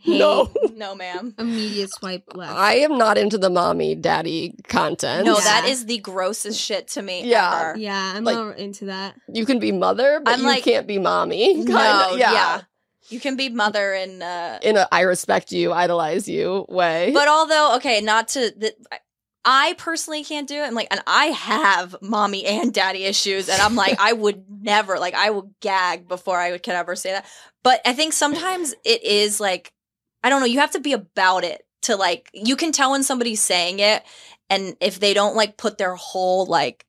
Hey. 0.00 0.18
no. 0.18 0.50
No, 0.74 0.94
ma'am. 0.94 1.34
Immediate 1.38 1.90
swipe 1.92 2.24
left. 2.34 2.54
I 2.56 2.76
am 2.76 2.96
not 2.96 3.18
into 3.18 3.36
the 3.36 3.50
mommy 3.50 3.94
daddy 3.94 4.54
content. 4.66 5.26
No, 5.26 5.34
Yeah. 5.36 5.44
that 5.44 5.66
is 5.68 5.84
the 5.84 5.98
grossest 5.98 6.58
shit 6.58 6.88
to 6.88 7.02
me. 7.02 7.24
Yeah. 7.28 7.68
ever. 7.70 7.78
yeah, 7.78 8.14
I'm 8.16 8.24
Like- 8.24 8.36
not 8.36 8.58
into 8.58 8.86
that. 8.86 9.14
you 9.30 9.44
can 9.44 9.58
be 9.58 9.72
mother, 9.72 10.20
but 10.24 10.32
I'm 10.32 10.40
you 10.40 10.46
like- 10.46 10.64
can't 10.64 10.86
be 10.86 10.98
mommy. 10.98 11.54
Kinda, 11.56 11.72
No, 11.72 12.16
yeah. 12.16 12.32
yeah. 12.32 12.60
You 13.10 13.20
can 13.20 13.36
be 13.36 13.50
mother 13.50 13.92
in 13.92 14.22
uh 14.22 14.58
In 14.62 14.76
a 14.78 14.88
I 14.90 15.00
respect 15.02 15.52
you, 15.52 15.72
idolize 15.72 16.26
you 16.28 16.64
way. 16.70 17.10
but 17.12 17.28
although 17.28 17.74
okay, 17.76 18.00
not 18.00 18.28
to 18.28 18.50
the 18.56 18.72
I 19.44 19.74
personally 19.78 20.22
can't 20.22 20.48
do 20.48 20.56
it. 20.56 20.66
I'm 20.66 20.74
like, 20.74 20.88
and 20.90 21.00
I 21.06 21.26
have 21.26 21.96
mommy 22.02 22.44
and 22.44 22.72
daddy 22.72 23.04
issues, 23.04 23.48
and 23.48 23.60
I'm 23.60 23.74
like, 23.74 23.98
I 23.98 24.12
would 24.12 24.44
never, 24.62 24.98
like, 24.98 25.14
I 25.14 25.30
would 25.30 25.54
gag 25.60 26.08
before 26.08 26.38
I 26.38 26.50
would, 26.50 26.62
could 26.62 26.74
ever 26.74 26.94
say 26.96 27.12
that. 27.12 27.26
But 27.62 27.80
I 27.86 27.92
think 27.92 28.12
sometimes 28.12 28.74
it 28.84 29.02
is 29.02 29.40
like, 29.40 29.72
I 30.22 30.28
don't 30.28 30.40
know, 30.40 30.46
you 30.46 30.60
have 30.60 30.72
to 30.72 30.80
be 30.80 30.92
about 30.92 31.44
it 31.44 31.64
to 31.82 31.96
like, 31.96 32.30
you 32.34 32.56
can 32.56 32.72
tell 32.72 32.90
when 32.90 33.02
somebody's 33.02 33.40
saying 33.40 33.80
it, 33.80 34.02
and 34.50 34.76
if 34.80 35.00
they 35.00 35.14
don't 35.14 35.36
like 35.36 35.56
put 35.56 35.78
their 35.78 35.94
whole 35.94 36.44
like 36.46 36.84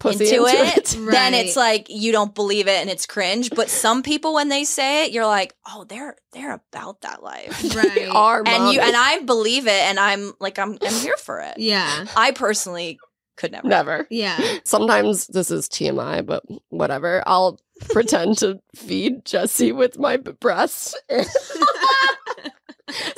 Pussy 0.00 0.28
into, 0.28 0.44
it, 0.46 0.76
it. 0.78 0.84
then 1.10 1.32
Right. 1.32 1.34
it's 1.34 1.56
like 1.56 1.86
you 1.88 2.12
don't 2.12 2.32
believe 2.34 2.68
it 2.68 2.80
and 2.80 2.88
it's 2.88 3.04
cringe. 3.04 3.50
But 3.50 3.68
some 3.68 4.02
people, 4.04 4.32
when 4.32 4.48
they 4.48 4.62
say 4.64 5.04
it, 5.04 5.12
you're 5.12 5.26
like, 5.26 5.54
oh, 5.68 5.84
they're 5.84 6.16
they're 6.32 6.54
about 6.54 7.00
that 7.00 7.22
life. 7.22 7.60
They 7.62 7.68
Right. 7.76 8.08
are 8.14 8.42
And 8.46 8.72
you 8.72 8.80
and 8.80 8.94
I 8.96 9.20
believe 9.20 9.66
it, 9.66 9.72
and 9.72 9.98
I'm 9.98 10.32
like, 10.38 10.58
I'm 10.58 10.78
I'm 10.82 10.94
here 10.94 11.16
for 11.16 11.40
it. 11.40 11.54
Yeah. 11.58 12.06
I 12.16 12.30
personally 12.30 12.98
could 13.36 13.50
never. 13.52 13.66
never. 13.68 14.06
Yeah. 14.10 14.38
Sometimes 14.64 15.26
this 15.28 15.50
is 15.50 15.68
TMI, 15.68 16.24
but 16.26 16.44
whatever. 16.70 17.22
I'll 17.26 17.58
pretend 17.90 18.38
to 18.38 18.60
feed 18.76 19.24
Jesse 19.24 19.72
with 19.72 19.98
my 19.98 20.16
b- 20.16 20.32
breast. 20.32 20.96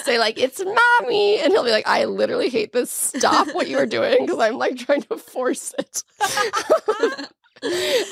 Say 0.01 0.19
like 0.19 0.39
it's 0.39 0.63
mommy, 0.65 1.39
and 1.39 1.53
he'll 1.53 1.65
be 1.65 1.71
like, 1.71 1.87
"I 1.87 2.05
literally 2.05 2.49
hate 2.49 2.73
this. 2.73 2.91
Stop 2.91 3.55
what 3.55 3.69
you 3.69 3.79
are 3.79 3.87
doing," 3.87 4.27
because 4.27 4.39
I'm 4.39 4.57
like 4.59 4.77
trying 4.77 5.03
to 5.03 5.17
force 5.17 5.75
it. 5.79 6.03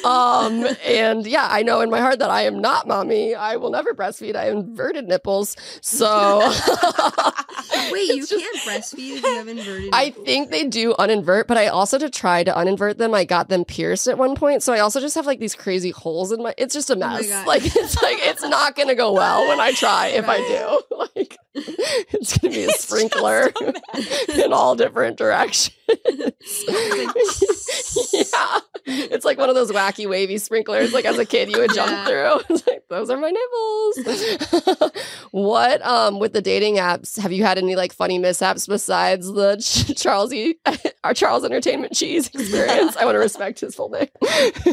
um 0.05 0.67
and 0.85 1.27
yeah 1.27 1.49
i 1.51 1.63
know 1.63 1.81
in 1.81 1.89
my 1.91 2.01
heart 2.01 2.19
that 2.19 2.31
i 2.31 2.43
am 2.43 2.61
not 2.61 2.87
mommy 2.87 3.35
i 3.35 3.57
will 3.57 3.71
never 3.71 3.95
breastfeed 3.95 4.37
i 4.37 4.45
have 4.45 4.55
inverted 4.55 5.07
nipples 5.09 5.57
so 5.81 6.39
Wait, 7.91 8.09
you 8.15 8.27
just- 8.27 8.33
can't 8.33 8.57
breastfeed 8.59 9.17
if 9.17 9.23
you 9.23 9.35
have 9.37 9.49
inverted. 9.49 9.91
I 9.93 10.07
nipples. 10.07 10.27
think 10.27 10.51
they 10.51 10.65
do 10.67 10.95
uninvert, 10.95 11.47
but 11.47 11.57
I 11.57 11.69
also 11.69 11.99
to 11.99 12.11
try 12.11 12.45
to 12.45 12.53
uninvert 12.53 12.99
them, 12.99 13.15
I 13.15 13.25
got 13.25 13.49
them 13.49 13.65
pierced 13.65 14.09
at 14.09 14.19
one 14.19 14.35
point. 14.35 14.63
So 14.63 14.73
I 14.73 14.81
also 14.81 15.01
just 15.01 15.15
have 15.15 15.27
like 15.27 15.39
these 15.41 15.55
crazy 15.55 15.91
holes 15.91 16.31
in 16.33 16.43
my. 16.43 16.55
It's 16.59 16.75
just 16.75 16.91
a 16.91 16.97
mess. 16.97 17.29
God. 17.29 17.47
like 17.47 17.65
it's 17.65 18.03
like 18.03 18.19
it's 18.21 18.43
not 18.43 18.77
gonna 18.77 18.95
go 18.95 19.13
well 19.13 19.49
when 19.49 19.59
I 19.61 19.73
try. 19.73 20.09
If 20.09 20.29
I 20.29 20.39
do, 20.39 20.97
like 21.17 21.37
it's 21.55 22.37
gonna 22.39 22.55
be 22.55 22.65
a 22.65 22.69
It's 22.69 22.85
sprinkler 22.85 23.53
a 23.63 24.45
in 24.45 24.53
all 24.53 24.75
different 24.77 25.17
directions. 25.19 25.75
Yeah, 28.13 28.59
it's 28.87 29.25
like 29.25 29.39
one 29.39 29.49
of 29.49 29.55
those 29.55 29.71
wacky 29.71 30.09
wavy 30.09 30.39
sprinklers. 30.39 30.93
Like 30.93 31.05
as 31.05 31.19
a 31.19 31.25
kid, 31.25 31.51
you 31.51 31.59
would 31.59 31.73
jump 31.75 31.91
Yeah. 31.91 32.05
through. 32.07 32.41
It's 32.57 32.67
like 32.67 32.83
those 32.89 33.11
are 33.11 33.17
my 33.19 33.31
nipples. 33.31 34.93
what 35.31 35.85
um 35.85 36.19
with 36.19 36.33
the 36.33 36.43
dating 36.43 36.77
apps? 36.77 37.19
Have 37.19 37.33
you 37.33 37.45
had 37.45 37.59
any 37.59 37.77
like 37.77 37.93
funny 37.93 38.19
mishaps 38.19 38.67
besides 38.67 39.31
the 39.33 39.57
Ch- 39.57 39.97
Charles 40.01 40.33
E. 40.33 40.57
our 41.05 41.15
Charles 41.15 41.45
Entertainment 41.45 41.93
Cheese 41.95 42.29
experience? 42.29 42.97
I 42.97 43.05
want 43.05 43.15
to 43.17 43.21
respect 43.21 43.61
his 43.61 43.75
full 43.75 43.91
name. 43.91 44.09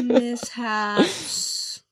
mishaps. 0.06 1.82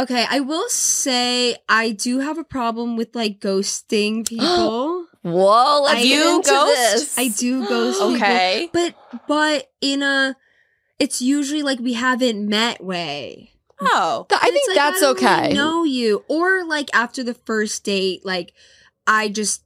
Okay, 0.00 0.24
I 0.30 0.38
will 0.40 0.68
say 0.68 1.56
I 1.68 1.90
do 1.90 2.20
have 2.20 2.38
a 2.38 2.44
problem 2.44 2.96
with 2.96 3.16
like 3.16 3.40
ghosting 3.40 4.24
people. 4.28 5.06
Whoa, 5.22 5.82
let's 5.82 6.00
I- 6.00 6.02
You 6.02 6.42
ghost? 6.42 7.18
I 7.18 7.28
do 7.28 7.66
ghost 7.66 7.98
people, 7.98 8.14
Okay. 8.16 8.70
but 8.72 8.94
but 9.26 9.70
in 9.80 10.02
a, 10.02 10.36
it's 10.98 11.20
usually 11.20 11.62
like 11.62 11.80
we 11.80 11.94
haven't 11.94 12.48
met 12.48 12.82
way. 12.82 13.52
Oh. 13.80 14.26
Th- 14.28 14.40
I 14.42 14.50
think 14.50 14.68
like, 14.68 14.74
that's 14.76 14.98
I 14.98 15.00
don't 15.00 15.20
really 15.22 15.36
okay. 15.38 15.52
know 15.54 15.84
you, 15.84 16.24
or 16.28 16.64
like 16.64 16.88
after 16.94 17.22
the 17.22 17.34
first 17.34 17.84
date, 17.84 18.24
like 18.24 18.52
I 19.06 19.28
just. 19.28 19.62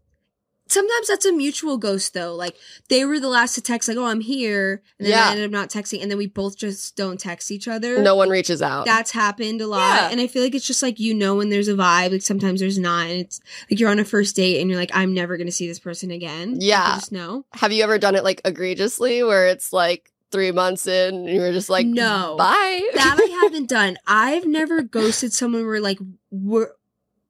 Sometimes 0.72 1.08
that's 1.08 1.24
a 1.26 1.32
mutual 1.32 1.76
ghost 1.78 2.14
though. 2.14 2.34
Like 2.34 2.56
they 2.88 3.04
were 3.04 3.20
the 3.20 3.28
last 3.28 3.54
to 3.56 3.60
text, 3.60 3.88
like, 3.88 3.98
"Oh, 3.98 4.06
I'm 4.06 4.20
here," 4.20 4.82
and 4.98 5.06
then 5.06 5.12
Yeah. 5.12 5.26
I 5.28 5.30
ended 5.32 5.44
up 5.46 5.50
not 5.50 5.68
texting, 5.70 6.00
and 6.02 6.10
then 6.10 6.18
we 6.18 6.26
both 6.26 6.56
just 6.56 6.96
don't 6.96 7.20
text 7.20 7.50
each 7.50 7.68
other. 7.68 8.00
No 8.02 8.16
one 8.16 8.28
reaches 8.30 8.62
out. 8.62 8.86
that's 8.86 9.10
happened 9.10 9.60
a 9.60 9.66
lot 9.66 9.78
Yeah. 10.00 10.08
and 10.10 10.20
i 10.20 10.26
feel 10.26 10.42
like 10.42 10.54
it's 10.54 10.66
just 10.66 10.82
like 10.82 10.98
you 10.98 11.14
know 11.14 11.36
when 11.36 11.48
there's 11.50 11.68
a 11.68 11.74
vibe 11.74 12.12
like 12.12 12.22
sometimes 12.22 12.60
there's 12.60 12.78
not 12.78 13.06
and 13.08 13.20
it's 13.20 13.40
like 13.70 13.78
you're 13.78 13.90
on 13.90 13.98
a 13.98 14.04
first 14.04 14.34
date 14.36 14.60
and 14.60 14.70
you're 14.70 14.78
like 14.78 14.90
i'm 14.94 15.12
never 15.14 15.36
gonna 15.36 15.50
see 15.52 15.66
this 15.68 15.78
person 15.78 16.10
again 16.10 16.52
Like, 16.54 16.62
Yeah. 16.62 16.94
just 16.94 17.12
know 17.12 17.44
Have 17.54 17.72
you 17.72 17.82
ever 17.84 17.98
done 17.98 18.14
it 18.14 18.24
like 18.24 18.40
egregiously 18.44 19.22
where 19.22 19.46
it's 19.48 19.72
like 19.72 20.10
three 20.30 20.52
months 20.52 20.86
in 20.86 21.14
and 21.14 21.28
you 21.28 21.40
were 21.40 21.52
just 21.52 21.68
like, 21.70 21.86
No. 21.86 22.36
bye? 22.38 22.88
that 22.94 23.16
i 23.20 23.40
haven't 23.42 23.68
done 23.68 23.98
i've 24.06 24.46
never 24.46 24.82
ghosted 24.82 25.32
someone 25.32 25.64
where 25.66 25.80
like 25.80 25.98
we're 26.30 26.70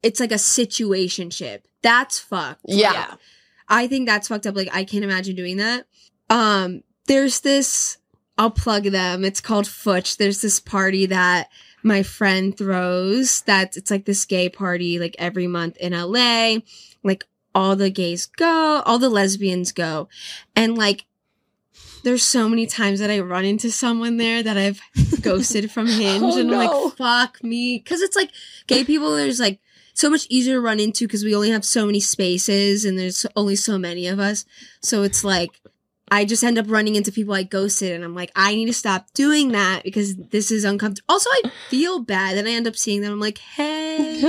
it's 0.03 0.21
like 0.21 0.33
a 0.33 0.37
situationship 0.37 1.61
that's 1.83 2.19
fucked 2.19 2.61
yeah. 2.65 3.15
I 3.69 3.87
think 3.87 4.07
that's 4.07 4.29
fucked 4.29 4.47
up. 4.47 4.55
Like 4.57 4.69
I 4.73 4.85
can't 4.85 5.05
imagine 5.05 5.35
doing 5.35 5.57
that. 5.57 5.87
Um, 6.29 6.83
there's 7.07 7.41
this. 7.41 7.99
I'll 8.39 8.51
plug 8.51 8.85
them. 8.85 9.25
It's 9.25 9.41
called 9.41 9.67
Futch. 9.67 10.17
There's 10.17 10.41
this 10.43 10.61
party 10.61 11.07
that 11.07 11.49
my 11.83 12.03
friend 12.03 12.57
throws. 12.57 13.41
That 13.43 13.77
it's 13.77 13.91
like 13.91 14.05
this 14.05 14.25
gay 14.25 14.49
party 14.49 14.99
like 14.99 15.17
every 15.19 15.47
month 15.47 15.77
in 15.79 15.93
LA. 15.93 16.57
Like 17.03 17.25
all 17.55 17.75
the 17.77 17.91
gays 17.91 18.27
go, 18.27 18.83
all 18.85 18.99
the 18.99 19.09
lesbians 19.11 19.73
go, 19.73 20.09
and 20.57 20.77
like. 20.77 21.05
There's 22.05 22.25
so 22.25 22.49
many 22.49 22.67
times 22.67 22.99
that 22.99 23.11
I 23.11 23.21
run 23.21 23.45
into 23.45 23.71
someone 23.71 24.17
there 24.17 24.43
that 24.43 24.59
I've 24.59 24.81
ghosted 25.23 25.71
from 25.71 25.87
Hinge, 25.87 26.21
Oh, 26.21 26.37
and 26.37 26.51
I'm 26.53 26.59
no. 26.59 26.59
like, 26.59 26.97
"Fuck 26.97 27.45
me," 27.45 27.79
because 27.79 28.01
it's 28.03 28.17
like 28.17 28.31
gay 28.67 28.83
people. 28.83 29.15
There's 29.15 29.39
like 29.39 29.61
so 29.95 30.11
much 30.11 30.27
easier 30.29 30.55
to 30.55 30.61
run 30.61 30.81
into 30.81 31.07
because 31.07 31.25
we 31.25 31.35
only 31.35 31.51
have 31.51 31.65
so 31.65 31.87
many 31.87 32.01
spaces 32.01 32.85
and 32.85 32.99
there's 32.99 33.27
only 33.37 33.57
so 33.57 33.79
many 33.79 34.07
of 34.07 34.19
us. 34.19 34.45
So 34.81 35.03
it's 35.03 35.23
like 35.25 35.61
I 36.11 36.27
just 36.27 36.45
end 36.45 36.59
up 36.59 36.67
running 36.69 36.95
into 36.95 37.11
people 37.11 37.33
I 37.33 37.43
ghosted 37.43 37.93
and 37.93 38.05
I'm 38.05 38.15
like, 38.15 38.31
I 38.37 38.55
need 38.55 38.67
to 38.67 38.75
stop 38.75 39.07
doing 39.15 39.53
that 39.53 39.83
because 39.83 40.15
this 40.17 40.51
is 40.51 40.63
uncomfortable. 40.63 41.07
Also, 41.09 41.31
I 41.31 41.51
feel 41.71 42.01
bad. 42.01 42.37
Then 42.37 42.47
I 42.47 42.51
end 42.51 42.67
up 42.67 42.77
seeing 42.77 43.01
them. 43.01 43.13
I'm 43.15 43.21
like, 43.21 43.39
hey. 43.39 44.21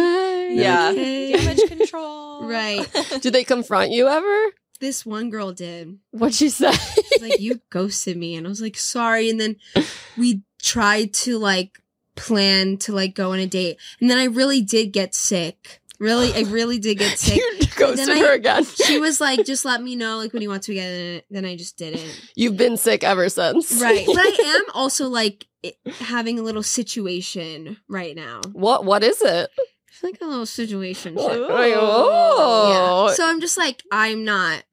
Yeah. 0.54 0.92
Okay. 0.92 1.34
Damage 1.34 1.68
control. 1.68 2.24
Right. 2.44 2.86
Do 3.22 3.32
they 3.32 3.44
confront 3.44 3.92
you 3.92 4.08
ever? 4.08 4.52
This 4.80 5.06
one 5.06 5.30
girl 5.30 5.54
did. 5.54 5.98
What'd 6.12 6.36
she 6.36 6.50
say? 6.50 6.72
She's 6.72 7.22
like, 7.22 7.40
you 7.40 7.62
ghosted 7.70 8.18
me. 8.18 8.36
And 8.36 8.46
I 8.46 8.50
was 8.50 8.62
like, 8.62 8.76
sorry. 8.76 9.30
And 9.30 9.40
then 9.40 9.56
we 10.18 10.42
tried 10.62 11.14
to 11.14 11.38
like 11.38 11.80
plan 12.16 12.78
to 12.78 12.94
like 12.94 13.16
go 13.16 13.32
on 13.34 13.40
a 13.40 13.48
date. 13.48 13.78
And 14.00 14.10
then 14.10 14.18
I 14.18 14.26
really 14.26 14.62
did 14.62 14.92
get 14.94 15.16
sick. 15.16 15.80
Really, 16.00 16.34
I 16.34 16.42
really 16.50 16.80
did 16.80 16.98
get 16.98 17.18
sick. 17.18 17.38
you 17.38 17.68
ghosted 17.78 18.10
I- 18.10 18.20
her 18.20 18.34
again. 18.34 18.66
she 18.86 19.00
was 19.00 19.22
like, 19.22 19.46
just 19.46 19.64
let 19.64 19.82
me 19.82 19.96
know 19.96 20.18
like 20.18 20.34
when 20.34 20.42
you 20.42 20.50
want 20.50 20.64
to 20.64 20.74
get 20.74 20.90
in 20.92 21.16
it. 21.18 21.26
Then 21.30 21.46
I 21.46 21.56
just 21.56 21.78
didn't. 21.78 22.22
You've 22.36 22.58
been 22.58 22.76
sick 22.78 23.04
ever 23.04 23.30
since. 23.30 23.82
Right. 23.82 24.06
But 24.06 24.18
I 24.18 24.56
am 24.66 24.66
also 24.74 25.08
like 25.08 25.48
having 26.00 26.40
a 26.40 26.42
little 26.42 26.64
situation 26.64 27.78
right 27.88 28.16
now. 28.16 28.42
what 28.52 28.84
what 28.84 29.02
is 29.04 29.22
it? 29.22 29.50
It's 29.88 30.04
like 30.04 30.20
a 30.22 30.26
little 30.26 30.46
situation. 30.48 31.16
Oh. 31.18 33.08
Yeah. 33.10 33.16
So 33.16 33.26
I'm 33.28 33.40
just 33.40 33.58
like, 33.58 33.84
I'm 33.92 34.26
not 34.26 34.64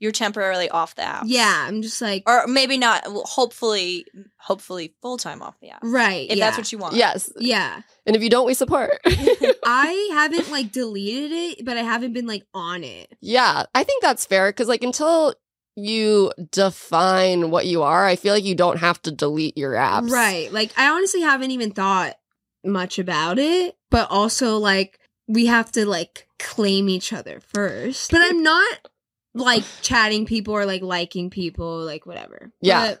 You're 0.00 0.12
temporarily 0.12 0.68
off 0.70 0.94
the 0.96 1.02
app. 1.02 1.24
Yeah, 1.26 1.66
I'm 1.68 1.82
just 1.82 2.00
like 2.00 2.24
Or 2.26 2.46
maybe 2.46 2.78
not. 2.78 3.04
Hopefully, 3.06 4.06
hopefully 4.38 4.94
full 5.02 5.18
time 5.18 5.42
off 5.42 5.60
the 5.60 5.70
app. 5.70 5.80
right. 5.84 6.28
If 6.28 6.38
yeah. 6.38 6.46
that's 6.46 6.56
what 6.58 6.72
you 6.72 6.78
want. 6.78 6.96
Yes. 6.96 7.30
Yeah. 7.38 7.82
And 8.06 8.16
if 8.16 8.22
you 8.22 8.30
don't, 8.30 8.46
we 8.46 8.54
support. 8.54 8.98
I 9.06 10.08
haven't 10.12 10.50
like 10.50 10.72
deleted 10.72 11.30
it, 11.32 11.64
but 11.64 11.76
I 11.76 11.82
haven't 11.82 12.14
been 12.14 12.26
like 12.26 12.44
on 12.54 12.82
it. 12.82 13.14
yeah, 13.20 13.64
I 13.74 13.84
think 13.84 14.02
that's 14.02 14.24
fair 14.26 14.48
because, 14.48 14.68
like, 14.68 14.82
until 14.82 15.34
you 15.76 16.32
define 16.50 17.50
what 17.50 17.66
you 17.66 17.82
are, 17.82 18.06
I 18.06 18.16
feel 18.16 18.34
like 18.34 18.44
you 18.44 18.54
don't 18.54 18.78
have 18.78 19.00
to 19.02 19.10
delete 19.10 19.56
your 19.56 19.72
apps. 19.72 20.10
Right. 20.10 20.52
Like 20.52 20.72
I 20.76 20.88
honestly 20.88 21.20
haven't 21.20 21.50
even 21.50 21.72
thought 21.72 22.16
much 22.64 22.98
about 22.98 23.38
it, 23.38 23.76
but 23.90 24.10
also 24.10 24.58
like 24.58 24.98
we 25.28 25.46
have 25.46 25.70
to 25.72 25.86
like 25.86 26.26
claim 26.38 26.88
each 26.88 27.12
other 27.12 27.40
first. 27.40 28.10
But 28.10 28.20
I'm 28.22 28.42
not 28.42 28.89
like 29.34 29.64
chatting 29.82 30.26
people 30.26 30.54
or 30.54 30.66
like 30.66 30.82
liking 30.82 31.30
people, 31.30 31.78
like 31.84 32.06
whatever. 32.06 32.50
Yeah. 32.60 32.96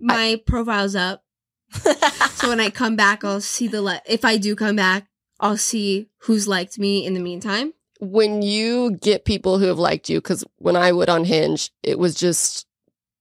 my 0.00 0.40
profile's 0.46 0.94
up. 0.94 1.24
So 2.34 2.48
when 2.48 2.60
I 2.60 2.70
come 2.70 2.96
back, 2.96 3.24
I'll 3.24 3.40
see 3.40 3.68
the 3.68 3.82
le- 3.82 4.02
if 4.06 4.24
I 4.24 4.36
do 4.36 4.54
come 4.56 4.76
back, 4.76 5.08
I'll 5.40 5.56
see 5.56 6.08
who's 6.18 6.48
liked 6.48 6.78
me 6.78 7.04
in 7.04 7.14
the 7.14 7.20
meantime. 7.20 7.74
When 8.00 8.42
you 8.42 8.92
get 8.92 9.24
people 9.24 9.58
who 9.58 9.66
have 9.66 9.78
liked 9.78 10.08
you, 10.08 10.18
because 10.18 10.44
when 10.56 10.76
I 10.76 10.92
would 10.92 11.08
on 11.08 11.24
Hinge, 11.24 11.70
it 11.82 11.98
was 11.98 12.14
just, 12.14 12.66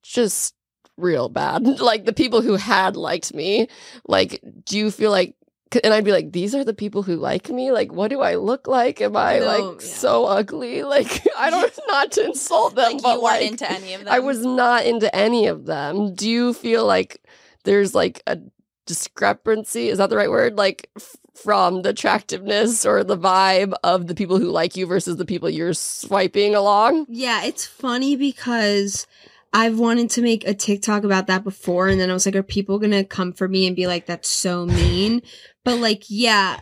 just 0.03 0.53
real 0.97 1.29
bad. 1.29 1.65
Like 1.79 2.05
the 2.05 2.13
people 2.13 2.41
who 2.41 2.55
had 2.55 2.95
liked 2.95 3.33
me, 3.33 3.67
like, 4.07 4.41
do 4.65 4.77
you 4.77 4.91
feel 4.91 5.11
like, 5.11 5.35
and 5.83 5.93
I'd 5.93 6.03
be 6.05 6.11
like, 6.11 6.31
these 6.31 6.55
are 6.55 6.63
the 6.63 6.73
people 6.73 7.03
who 7.03 7.15
like 7.17 7.49
me? 7.49 7.71
Like, 7.71 7.91
what 7.91 8.09
do 8.09 8.21
I 8.21 8.35
look 8.35 8.67
like? 8.67 9.01
Am 9.01 9.15
I 9.17 9.39
No, 9.39 9.45
like 9.45 9.81
yeah. 9.81 9.87
so 9.87 10.25
ugly? 10.25 10.83
Like, 10.83 11.27
I 11.37 11.49
don't, 11.49 11.73
not 11.87 12.11
to 12.13 12.25
insult 12.25 12.75
them, 12.75 12.93
like 12.93 13.01
but 13.03 13.15
you 13.15 13.23
weren't 13.23 13.41
like, 13.41 13.51
into 13.51 13.71
any 13.71 13.93
of 13.93 14.03
them. 14.05 14.13
I 14.13 14.19
was 14.19 14.45
not 14.45 14.85
into 14.85 15.13
any 15.15 15.47
of 15.47 15.65
them. 15.65 16.13
Do 16.15 16.29
you 16.29 16.53
feel 16.53 16.85
like 16.85 17.21
there's 17.63 17.93
like 17.93 18.21
a 18.27 18.37
discrepancy? 18.85 19.89
Is 19.89 19.97
that 19.99 20.09
the 20.09 20.17
right 20.17 20.29
word? 20.29 20.57
Like 20.57 20.89
f- 20.97 21.15
from 21.35 21.83
the 21.83 21.89
attractiveness 21.89 22.85
or 22.85 23.03
the 23.03 23.17
vibe 23.17 23.73
of 23.83 24.07
the 24.07 24.15
people 24.15 24.39
who 24.39 24.49
like 24.49 24.75
you 24.75 24.85
versus 24.87 25.17
the 25.17 25.25
people 25.25 25.49
you're 25.49 25.73
swiping 25.73 26.55
along? 26.55 27.05
Yeah, 27.09 27.43
it's 27.43 27.65
funny 27.65 28.15
because 28.15 29.05
I've 29.53 29.79
wanted 29.79 30.09
to 30.11 30.21
make 30.21 30.47
a 30.47 30.53
TikTok 30.53 31.03
about 31.03 31.27
that 31.27 31.43
before, 31.43 31.87
and 31.87 31.99
then 31.99 32.09
I 32.09 32.13
was 32.13 32.25
like, 32.25 32.35
are 32.35 32.43
people 32.43 32.79
gonna 32.79 33.03
come 33.03 33.33
for 33.33 33.47
me 33.47 33.65
and 33.67 33.75
be 33.75 33.87
like, 33.87 34.05
that's 34.05 34.29
so 34.29 34.65
mean? 34.65 35.21
But 35.63 35.79
like, 35.79 36.03
yeah, 36.09 36.59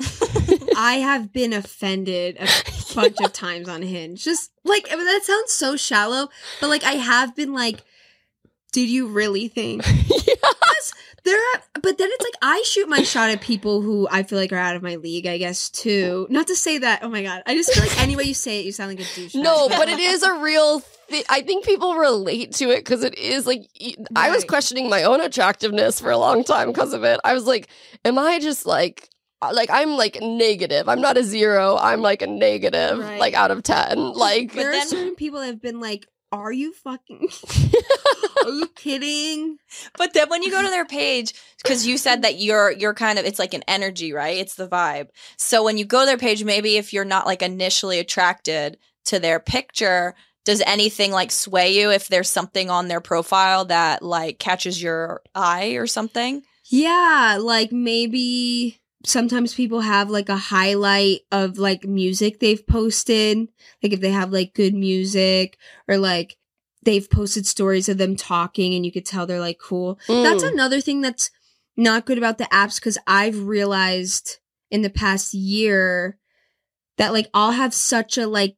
I 0.76 0.94
have 1.02 1.32
been 1.32 1.52
offended 1.52 2.36
a 2.38 2.94
bunch 2.94 3.20
of 3.20 3.32
times 3.32 3.68
on 3.68 3.82
Hinge. 3.82 4.22
Just 4.22 4.50
like 4.64 4.88
I 4.90 4.96
mean, 4.96 5.06
that 5.06 5.24
sounds 5.24 5.52
so 5.52 5.76
shallow, 5.76 6.28
but 6.60 6.68
like 6.68 6.84
I 6.84 6.92
have 6.92 7.34
been 7.34 7.52
like, 7.52 7.82
did 8.72 8.88
you 8.88 9.08
really 9.08 9.48
think? 9.48 9.84
Yes, 10.40 10.92
there 11.24 11.36
are, 11.36 11.62
but 11.82 11.98
then 11.98 12.08
it's 12.12 12.24
like 12.24 12.34
I 12.42 12.62
shoot 12.64 12.88
my 12.88 13.02
shot 13.02 13.30
at 13.30 13.40
people 13.40 13.82
who 13.82 14.06
I 14.10 14.22
feel 14.22 14.38
like 14.38 14.52
are 14.52 14.56
out 14.56 14.76
of 14.76 14.82
my 14.82 14.96
league, 14.96 15.26
I 15.26 15.38
guess, 15.38 15.68
too. 15.68 16.26
Not 16.30 16.46
to 16.46 16.54
say 16.56 16.78
that, 16.78 17.02
oh 17.02 17.08
my 17.08 17.22
god, 17.22 17.42
I 17.44 17.54
just 17.54 17.72
feel 17.72 17.82
like 17.82 18.00
any 18.00 18.14
way 18.14 18.24
you 18.24 18.34
say 18.34 18.60
it, 18.60 18.66
you 18.66 18.72
sound 18.72 18.90
like 18.90 19.00
a 19.00 19.14
douche. 19.14 19.34
No, 19.34 19.68
but 19.68 19.88
it 19.88 19.98
is 19.98 20.22
a 20.22 20.38
real 20.38 20.80
thing. 20.80 20.97
I 21.28 21.42
think 21.42 21.64
people 21.64 21.94
relate 21.94 22.52
to 22.56 22.70
it 22.70 22.78
because 22.84 23.02
it 23.02 23.16
is 23.18 23.46
like, 23.46 23.66
I 24.14 24.30
was 24.30 24.44
questioning 24.44 24.88
my 24.90 25.04
own 25.04 25.20
attractiveness 25.20 26.00
for 26.00 26.10
a 26.10 26.18
long 26.18 26.44
time 26.44 26.68
because 26.68 26.92
of 26.92 27.04
it. 27.04 27.18
I 27.24 27.34
was 27.34 27.44
like, 27.46 27.68
am 28.04 28.18
I 28.18 28.38
just 28.38 28.66
like, 28.66 29.08
uh, 29.40 29.52
like 29.54 29.70
I'm 29.70 29.90
like 29.90 30.18
negative. 30.20 30.88
I'm 30.88 31.00
not 31.00 31.16
a 31.16 31.22
zero. 31.22 31.76
I'm 31.80 32.00
like 32.02 32.22
a 32.22 32.26
negative, 32.26 32.98
Right. 32.98 33.20
like 33.20 33.34
out 33.34 33.50
of 33.50 33.62
10. 33.62 34.12
Like, 34.14 34.52
there 34.52 34.72
then- 34.72 34.82
are 34.82 34.88
certain 34.88 35.14
people 35.14 35.40
that 35.40 35.46
have 35.46 35.62
been 35.62 35.80
like, 35.80 36.06
are 36.30 36.52
you 36.52 36.74
fucking, 36.74 37.26
are 38.44 38.50
you 38.50 38.66
kidding? 38.76 39.56
But 39.96 40.12
then 40.12 40.28
when 40.28 40.42
you 40.42 40.50
go 40.50 40.60
to 40.60 40.68
their 40.68 40.84
page, 40.84 41.32
because 41.62 41.86
you 41.86 41.96
said 41.96 42.20
that 42.22 42.38
you're 42.38 42.70
you're 42.70 42.92
kind 42.92 43.18
of 43.18 43.24
it's 43.24 43.38
like 43.38 43.54
an 43.54 43.62
energy, 43.66 44.12
right? 44.12 44.36
It's 44.36 44.54
the 44.54 44.68
vibe. 44.68 45.08
So 45.38 45.64
when 45.64 45.78
you 45.78 45.86
go 45.86 46.00
to 46.00 46.06
their 46.06 46.18
page, 46.18 46.44
maybe 46.44 46.76
if 46.76 46.92
you're 46.92 47.06
not 47.06 47.24
like 47.26 47.40
initially 47.40 47.98
attracted 47.98 48.76
to 49.06 49.18
their 49.18 49.40
picture, 49.40 50.14
does 50.48 50.62
anything 50.66 51.12
like 51.12 51.30
sway 51.30 51.78
you 51.78 51.90
if 51.90 52.08
there's 52.08 52.30
something 52.30 52.70
on 52.70 52.88
their 52.88 53.02
profile 53.02 53.66
that 53.66 54.02
like 54.02 54.38
catches 54.38 54.82
your 54.82 55.20
eye 55.34 55.72
or 55.72 55.86
something? 55.86 56.42
Yeah, 56.70 57.36
like 57.38 57.70
maybe 57.70 58.80
sometimes 59.04 59.52
people 59.52 59.82
have 59.82 60.08
like 60.08 60.30
a 60.30 60.38
highlight 60.38 61.20
of 61.30 61.58
like 61.58 61.84
music 61.84 62.40
they've 62.40 62.66
posted. 62.66 63.46
Like 63.82 63.92
if 63.92 64.00
they 64.00 64.08
have 64.08 64.32
like 64.32 64.54
good 64.54 64.72
music 64.72 65.58
or 65.86 65.98
like 65.98 66.38
they've 66.82 67.10
posted 67.10 67.46
stories 67.46 67.90
of 67.90 67.98
them 67.98 68.16
talking 68.16 68.72
and 68.72 68.86
you 68.86 68.90
could 68.90 69.04
tell 69.04 69.26
they're 69.26 69.40
like 69.40 69.58
cool. 69.62 69.98
That's 70.08 70.42
Mm. 70.42 70.52
another 70.54 70.80
thing 70.80 71.02
that's 71.02 71.30
not 71.76 72.06
good 72.06 72.16
about 72.16 72.38
the 72.38 72.44
apps 72.44 72.76
because 72.76 72.96
I've 73.06 73.38
realized 73.42 74.38
in 74.70 74.80
the 74.80 74.88
past 74.88 75.34
year 75.34 76.16
that 76.96 77.12
like 77.12 77.28
I'll 77.34 77.52
have 77.52 77.74
such 77.74 78.16
a 78.16 78.26
like 78.26 78.56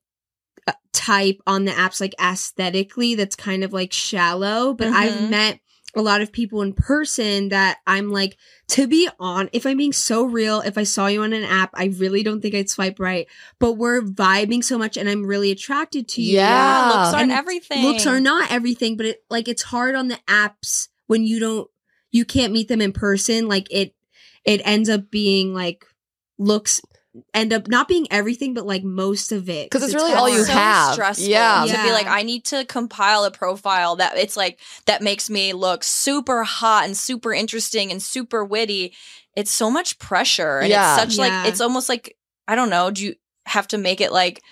type 0.93 1.41
on 1.47 1.65
the 1.65 1.73
apps 1.73 2.01
like 2.01 2.15
aesthetically 2.21 3.15
that's 3.15 3.37
kind 3.37 3.65
of 3.65 3.73
like 3.73 3.93
shallow, 3.93 4.75
but 4.75 4.89
I've 4.89 5.13
Mhm. 5.15 5.29
met 5.31 5.61
a 5.97 6.03
lot 6.03 6.21
of 6.21 6.31
people 6.31 6.63
in 6.63 6.73
person 6.73 7.49
that 7.49 7.79
I'm 7.87 8.11
like 8.11 8.37
to 8.69 8.87
be 8.87 9.09
on 9.19 9.51
if 9.53 9.67
I'm 9.67 9.77
being 9.77 9.93
so 9.93 10.23
real 10.25 10.61
if 10.61 10.79
I 10.79 10.85
saw 10.85 11.09
you 11.09 11.23
on 11.25 11.33
an 11.33 11.43
app 11.43 11.71
I 11.75 11.87
really 11.87 12.23
don't 12.23 12.41
think 12.41 12.55
I'd 12.55 12.71
swipe 12.71 13.01
right 13.01 13.27
but 13.59 13.73
we're 13.73 14.01
vibing 14.01 14.63
so 14.63 14.79
much 14.79 14.97
and 14.97 15.09
I'm 15.09 15.27
really 15.27 15.51
attracted 15.51 16.07
to 16.11 16.23
you 16.23 16.37
Yeah. 16.37 16.87
looks 16.91 17.13
aren't 17.13 17.33
And 17.33 17.33
everything. 17.33 17.83
looks 17.83 18.07
are 18.07 18.21
not 18.21 18.53
everything 18.53 18.97
but 18.97 19.07
it 19.07 19.25
like 19.31 19.49
it's 19.49 19.65
hard 19.65 19.97
on 19.97 20.07
the 20.07 20.19
apps 20.29 20.87
when 21.09 21.25
you 21.25 21.41
don't 21.41 21.69
you 22.13 22.25
can't 22.25 22.53
meet 22.53 22.69
them 22.69 22.81
in 22.81 22.93
person 22.93 23.49
like 23.49 23.67
it 23.73 23.93
it 24.45 24.61
ends 24.65 24.89
up 24.89 25.11
being 25.11 25.53
like 25.53 25.85
looks 26.39 26.81
end 27.35 27.53
up 27.53 27.69
not 27.69 27.89
being 27.89 28.07
everything 28.11 28.55
but 28.55 28.67
like 28.67 28.83
most 28.85 29.33
of 29.33 29.49
it 29.49 29.71
because 29.71 29.83
it's 29.83 29.95
really 29.95 30.13
all 30.13 30.29
you 30.29 30.45
so 30.45 30.53
have. 30.53 30.93
Stressful 30.95 31.29
Yeah. 31.29 31.65
to 31.67 31.83
be 31.83 31.93
like, 31.93 32.07
I 32.07 32.23
need 32.23 32.45
to 32.47 32.65
compile 32.65 33.25
a 33.25 33.31
profile 33.31 33.97
that 33.97 34.17
it's 34.17 34.37
like 34.37 34.59
that 34.87 35.03
makes 35.03 35.29
me 35.31 35.53
look 35.53 35.83
super 35.85 36.43
hot 36.45 36.85
and 36.85 36.97
super 36.97 37.33
interesting 37.33 37.91
and 37.91 38.03
super 38.03 38.45
witty. 38.45 38.95
It's 39.37 39.51
so 39.53 39.71
much 39.71 39.99
pressure, 39.99 40.59
and 40.59 40.69
Yeah. 40.71 40.95
it's 40.95 41.03
such 41.03 41.17
Yeah. 41.19 41.43
like 41.43 41.49
it's 41.49 41.61
almost 41.61 41.89
like 41.89 42.17
I 42.49 42.57
don't 42.57 42.71
know. 42.71 42.91
Do 42.91 43.05
you 43.05 43.15
have 43.47 43.69
to 43.69 43.79
make 43.79 44.01
it 44.01 44.13
like 44.13 44.43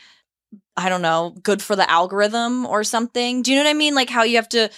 I 0.76 0.88
don't 0.88 1.02
know, 1.02 1.34
good 1.42 1.60
for 1.60 1.74
the 1.76 1.90
algorithm 1.90 2.64
or 2.64 2.84
something? 2.84 3.42
Do 3.42 3.50
you 3.50 3.56
know 3.58 3.64
what 3.64 3.70
I 3.70 3.74
mean? 3.74 3.94
Like 3.94 4.08
how 4.10 4.22
you 4.22 4.36
have 4.36 4.48
to 4.50 4.70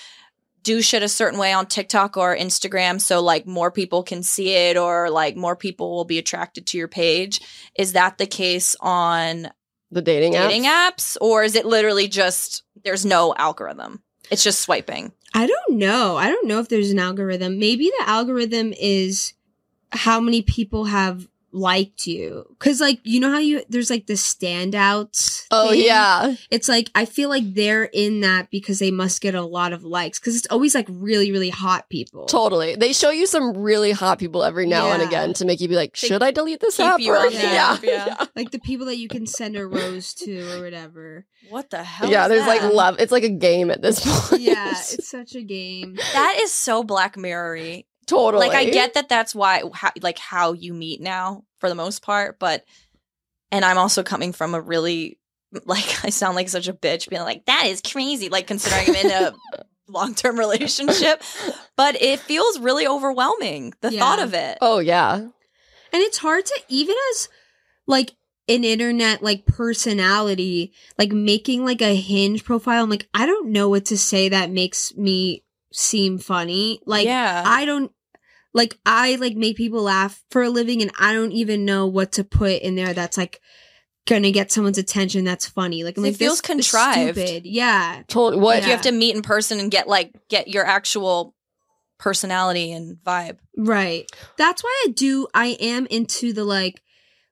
do 0.62 0.82
shit 0.82 1.02
a 1.02 1.08
certain 1.08 1.38
way 1.38 1.52
on 1.52 1.66
TikTok 1.66 2.16
or 2.16 2.36
Instagram 2.36 3.00
so 3.00 3.22
like 3.22 3.46
more 3.46 3.70
people 3.70 4.02
can 4.02 4.22
see 4.22 4.50
it 4.50 4.76
or 4.76 5.10
like 5.10 5.36
more 5.36 5.56
people 5.56 5.94
will 5.94 6.04
be 6.04 6.18
attracted 6.18 6.66
to 6.68 6.78
your 6.78 6.88
page. 6.88 7.40
Is 7.76 7.92
that 7.94 8.18
the 8.18 8.26
case 8.26 8.76
on 8.80 9.50
the 9.90 10.02
dating, 10.02 10.32
dating 10.32 10.64
apps. 10.64 11.16
apps 11.16 11.16
or 11.20 11.42
is 11.42 11.56
it 11.56 11.66
literally 11.66 12.08
just 12.08 12.62
there's 12.84 13.04
no 13.04 13.34
algorithm 13.36 14.00
it's 14.30 14.44
just 14.44 14.60
swiping 14.60 15.12
I 15.32 15.46
don't 15.46 15.78
know. 15.78 16.16
I 16.16 16.28
don't 16.28 16.48
know 16.48 16.58
if 16.58 16.68
there's 16.68 16.90
an 16.90 16.98
algorithm. 16.98 17.58
Maybe 17.58 17.90
the 17.98 18.08
algorithm 18.08 18.72
is 18.72 19.32
how 19.92 20.20
many 20.20 20.42
people 20.42 20.86
have 20.86 21.28
liked 21.52 22.06
you. 22.06 22.44
Cause 22.58 22.80
like, 22.80 23.00
you 23.04 23.20
know 23.20 23.30
how 23.30 23.38
you, 23.38 23.62
there's 23.68 23.90
like 23.90 24.06
the 24.06 24.14
standouts. 24.14 25.46
Oh, 25.50 25.70
thing? 25.70 25.84
yeah. 25.84 26.34
It's 26.50 26.68
like, 26.68 26.90
I 26.94 27.04
feel 27.04 27.28
like 27.28 27.54
they're 27.54 27.84
in 27.84 28.20
that 28.20 28.50
because 28.50 28.78
they 28.78 28.90
must 28.90 29.20
get 29.20 29.34
a 29.34 29.42
lot 29.42 29.72
of 29.72 29.82
likes. 29.84 30.18
Cause 30.18 30.36
it's 30.36 30.46
always 30.50 30.74
like 30.74 30.86
really, 30.88 31.32
really 31.32 31.50
hot 31.50 31.88
people. 31.88 32.26
Totally. 32.26 32.76
They 32.76 32.92
show 32.92 33.10
you 33.10 33.26
some 33.26 33.56
really 33.56 33.92
hot 33.92 34.18
people 34.18 34.42
every 34.44 34.66
now 34.66 34.90
and 34.92 35.02
again 35.02 35.32
to 35.34 35.44
make 35.44 35.60
you 35.60 35.68
be 35.68 35.74
like, 35.76 35.96
They 35.98 36.08
should 36.08 36.22
I 36.22 36.30
delete 36.30 36.60
this 36.60 36.78
app? 36.80 37.00
or- 37.00 37.16
on 37.16 37.26
the 37.32 37.38
yeah. 37.38 37.78
yeah. 37.82 38.24
Like 38.36 38.50
the 38.50 38.58
people 38.60 38.86
that 38.86 38.96
you 38.98 39.08
can 39.08 39.26
send 39.26 39.56
a 39.56 39.66
rose 39.66 40.14
to 40.14 40.56
or 40.58 40.62
whatever. 40.62 41.26
what 41.48 41.70
the 41.70 41.82
hell 41.82 42.10
Yeah, 42.10 42.24
is 42.24 42.28
there's 42.30 42.46
like 42.46 42.62
love. 42.72 42.96
It's 42.98 43.12
like 43.12 43.24
a 43.24 43.28
game 43.28 43.70
at 43.70 43.82
this 43.82 44.00
point. 44.28 44.42
Yeah, 44.42 44.70
it's 44.70 45.08
such 45.08 45.34
a 45.34 45.42
game. 45.42 45.96
that 46.12 46.36
is 46.40 46.52
so 46.52 46.84
black 46.84 47.16
mirror 47.16 47.56
totally. 48.10 48.46
like 48.46 48.56
i 48.56 48.64
get 48.68 48.94
that 48.94 49.08
that's 49.08 49.34
why 49.34 49.62
how, 49.74 49.90
like 50.02 50.18
how 50.18 50.52
you 50.52 50.74
meet 50.74 51.00
now 51.00 51.44
for 51.58 51.68
the 51.68 51.74
most 51.74 52.02
part 52.02 52.38
but 52.38 52.64
and 53.50 53.64
i'm 53.64 53.78
also 53.78 54.02
coming 54.02 54.32
from 54.32 54.54
a 54.54 54.60
really 54.60 55.18
like 55.64 55.84
i 56.04 56.10
sound 56.10 56.36
like 56.36 56.48
such 56.48 56.68
a 56.68 56.72
bitch 56.74 57.08
being 57.08 57.22
like 57.22 57.44
that 57.46 57.64
is 57.66 57.80
crazy 57.80 58.28
like 58.28 58.46
considering 58.46 58.88
i'm 58.88 58.94
in 59.06 59.10
a 59.10 59.32
long-term 59.88 60.38
relationship 60.38 61.20
but 61.76 62.00
it 62.00 62.20
feels 62.20 62.60
really 62.60 62.86
overwhelming 62.86 63.72
the 63.80 63.92
Yeah. 63.92 63.98
thought 64.00 64.20
of 64.22 64.34
it 64.34 64.58
Oh 64.60 64.78
yeah. 64.78 65.14
And 65.16 65.32
it's 66.02 66.18
hard 66.18 66.46
to 66.46 66.60
even 66.68 66.94
as 67.10 67.28
like 67.88 68.12
an 68.46 68.62
internet 68.62 69.20
like 69.20 69.46
personality, 69.46 70.72
like 70.96 71.10
making 71.10 71.64
like 71.64 71.82
a 71.82 71.96
hinge 71.96 72.44
profile. 72.44 72.84
I'm 72.84 72.90
like, 72.90 73.08
I 73.12 73.26
don't 73.26 73.50
know 73.50 73.68
what 73.68 73.86
to 73.86 73.98
say 73.98 74.28
that 74.28 74.52
makes 74.52 74.94
me 74.96 75.42
seem 75.72 76.18
funny. 76.18 76.80
Like 76.86 77.06
yeah 77.06 77.42
I 77.44 77.64
don't 77.64 77.90
like 78.52 78.78
I 78.84 79.16
like 79.16 79.36
make 79.36 79.56
people 79.56 79.82
laugh 79.82 80.22
for 80.30 80.42
a 80.42 80.50
living 80.50 80.82
and 80.82 80.90
I 80.98 81.12
don't 81.12 81.32
even 81.32 81.64
know 81.64 81.86
what 81.86 82.12
to 82.12 82.24
put 82.24 82.62
in 82.62 82.74
there 82.74 82.92
that's 82.94 83.16
like 83.16 83.40
gonna 84.06 84.30
get 84.32 84.50
someone's 84.50 84.78
attention 84.78 85.24
that's 85.24 85.46
funny. 85.46 85.84
Like 85.84 85.96
I'm 85.96 86.04
It 86.04 86.08
like 86.08 86.16
feels 86.16 86.40
this 86.40 86.46
contrived. 86.46 87.16
stupid. 87.16 87.46
Yeah. 87.46 88.02
Told 88.08 88.34
what? 88.34 88.56
Like 88.56 88.64
you 88.64 88.70
have 88.70 88.82
to 88.82 88.92
meet 88.92 89.14
in 89.14 89.22
person 89.22 89.60
and 89.60 89.70
get 89.70 89.86
like 89.88 90.12
get 90.28 90.48
your 90.48 90.64
actual 90.64 91.34
personality 91.98 92.72
and 92.72 92.96
vibe. 92.96 93.38
Right. 93.56 94.10
That's 94.38 94.64
why 94.64 94.84
I 94.86 94.90
do 94.90 95.28
I 95.34 95.56
am 95.60 95.86
into 95.86 96.32
the 96.32 96.44
like 96.44 96.82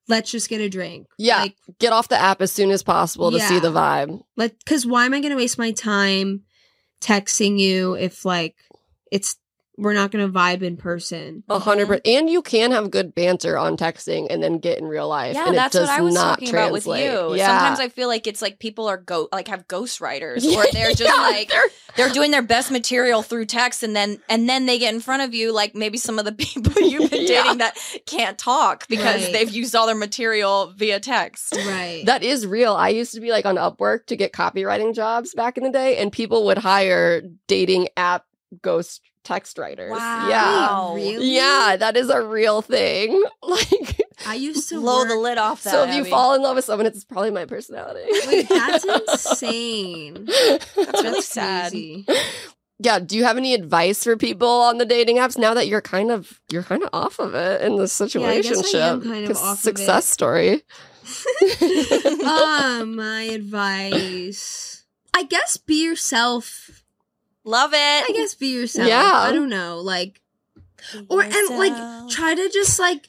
let's 0.09 0.31
just 0.31 0.49
get 0.49 0.61
a 0.61 0.69
drink. 0.69 1.07
Yeah. 1.19 1.41
Like 1.41 1.57
Get 1.79 1.93
off 1.93 2.09
the 2.09 2.19
app 2.21 2.41
as 2.43 2.53
soon 2.53 2.71
as 2.71 2.83
possible 2.83 3.31
to 3.33 3.41
see 3.41 3.59
the 3.59 3.73
vibe. 3.73 4.23
like 4.37 4.55
cuz 4.67 4.87
why 4.87 5.05
am 5.07 5.15
I 5.15 5.21
going 5.21 5.31
to 5.33 5.37
waste 5.37 5.59
my 5.59 5.73
time 5.73 6.43
texting 7.01 7.59
you 7.59 7.95
if 7.95 8.25
like 8.25 8.55
it's 9.11 9.37
we're 9.79 9.95
not 9.95 10.11
going 10.11 10.27
to 10.27 10.33
vibe 10.33 10.63
in 10.63 10.77
person? 10.77 11.45
A 11.49 11.59
hundred 11.59 11.87
percent. 11.87 12.07
And 12.07 12.29
you 12.29 12.43
can 12.43 12.73
have 12.73 12.91
good 12.91 13.15
banter 13.15 13.57
on 13.57 13.77
texting 13.77 14.27
and 14.29 14.43
then 14.43 14.59
get 14.59 14.79
in 14.79 14.85
real 14.87 15.09
life. 15.09 15.35
Yeah, 15.35 15.49
and 15.49 15.57
that's 15.57 15.75
it 15.75 15.79
does 15.79 15.89
what 15.89 15.99
I 15.99 16.03
was 16.03 16.15
not 16.15 16.31
talking 16.41 16.51
about 16.51 16.73
with 16.73 16.87
you. 16.87 17.35
Yeah. 17.35 17.47
Sometimes 17.47 17.81
I 17.81 17.89
feel 17.89 18.09
like 18.09 18.27
it's 18.27 18.43
like 18.43 18.59
people 18.59 18.87
are 18.89 18.97
go 18.99 19.29
like 19.33 19.49
have 19.49 19.67
ghostwriters 19.69 20.45
where 20.55 20.67
they're 20.73 20.89
just 20.91 21.01
Yeah, 21.03 21.13
like 21.23 21.49
they're- 21.49 21.71
they're 21.97 22.11
doing 22.11 22.31
their 22.31 22.43
best 22.43 22.71
material 22.71 23.23
through 23.23 23.47
text 23.47 23.83
and 23.83 23.97
then 23.97 24.21
and 24.29 24.49
then 24.49 24.67
they 24.67 24.79
get 24.79 24.95
in 24.95 25.01
front 25.01 25.23
of 25.23 25.35
you 25.35 25.53
like 25.53 25.75
maybe 25.75 25.99
some 25.99 26.19
of 26.19 26.25
the 26.25 26.33
people 26.45 26.81
you've 26.83 27.11
been 27.11 27.23
Yeah. 27.27 27.43
dating 27.43 27.59
that 27.59 27.77
can't 28.07 28.39
talk 28.39 28.87
because 28.89 29.25
Right. 29.25 29.33
they've 29.33 29.51
used 29.51 29.75
all 29.75 29.87
their 29.87 29.95
material 29.97 30.73
via 30.77 31.01
text. 31.01 31.57
Right. 31.57 32.03
That 32.07 32.23
is 32.23 32.47
real. 32.47 32.75
I 32.75 32.91
used 32.91 33.15
to 33.15 33.21
be 33.21 33.31
like 33.31 33.47
on 33.47 33.57
Upwork 33.57 34.07
to 34.07 34.17
get 34.17 34.33
copywriting 34.33 34.95
jobs 34.95 35.35
back 35.35 35.57
in 35.57 35.65
the 35.65 35.71
day, 35.71 35.97
and 35.97 36.13
people 36.13 36.45
would 36.47 36.59
hire 36.59 37.23
dating 37.49 37.89
app 37.97 38.25
ghost 38.63 39.01
text 39.29 39.59
writers. 39.59 39.91
Wow. 39.93 40.29
Yeah. 40.29 40.95
Really? 40.95 41.35
Yeah, 41.35 41.77
that 41.79 41.97
is 41.97 42.09
a 42.11 42.21
real 42.23 42.63
thing. 42.63 43.23
Like, 43.43 44.03
I 44.27 44.35
used 44.35 44.69
to 44.71 44.81
Blow 44.81 45.05
the 45.07 45.17
lid 45.17 45.39
off 45.39 45.63
that. 45.63 45.71
so 45.71 45.85
if 45.85 45.95
you 45.95 46.05
fall 46.05 46.35
in 46.35 46.43
love 46.43 46.57
with 46.57 46.65
someone, 46.65 46.87
it's 46.87 47.05
probably 47.05 47.31
my 47.31 47.45
personality. 47.47 48.05
Wait, 48.27 48.49
that's 48.49 48.85
insane. 48.85 50.27
That's 50.27 50.77
really 51.03 51.23
sad. 51.39 51.71
crazy. 51.73 52.05
yeah. 52.79 52.99
Do 52.99 53.17
you 53.17 53.25
have 53.25 53.37
any 53.39 53.55
advice 53.55 54.05
for 54.05 54.17
people 54.17 54.49
on 54.49 54.77
the 54.79 54.85
dating 54.85 55.17
apps 55.17 55.39
now 55.39 55.55
that 55.55 55.67
you're 55.69 55.81
kind 55.81 56.11
of 56.11 56.41
you're 56.51 56.63
kind 56.65 56.83
of 56.83 56.91
off 56.93 57.19
of 57.21 57.35
it 57.35 57.63
in 57.63 57.77
this 57.77 57.99
I 58.01 58.07
situation? 58.07 58.55
guess 58.55 58.75
I 58.75 58.79
am 58.89 59.03
kind 59.03 59.31
of 59.31 59.37
off 59.37 59.53
of 59.55 59.59
success 59.61 60.05
it. 60.05 60.13
story. 60.13 60.63
um, 62.25 62.97
my 62.97 63.23
advice. 63.33 64.85
I 65.15 65.23
guess 65.23 65.57
be 65.57 65.85
yourself. 65.85 66.78
Love 67.49 67.73
it. 67.73 67.77
I 67.79 68.11
guess 68.13 68.35
be 68.35 68.49
yourself. 68.49 68.89
Yeah. 68.89 69.11
I 69.15 69.33
don't 69.33 69.49
know. 69.49 69.81
Like 69.81 70.21
or 71.09 71.23
and 71.23 71.59
like 71.59 72.11
try 72.11 72.35
to 72.35 72.51
just 72.53 72.79
like 72.79 73.09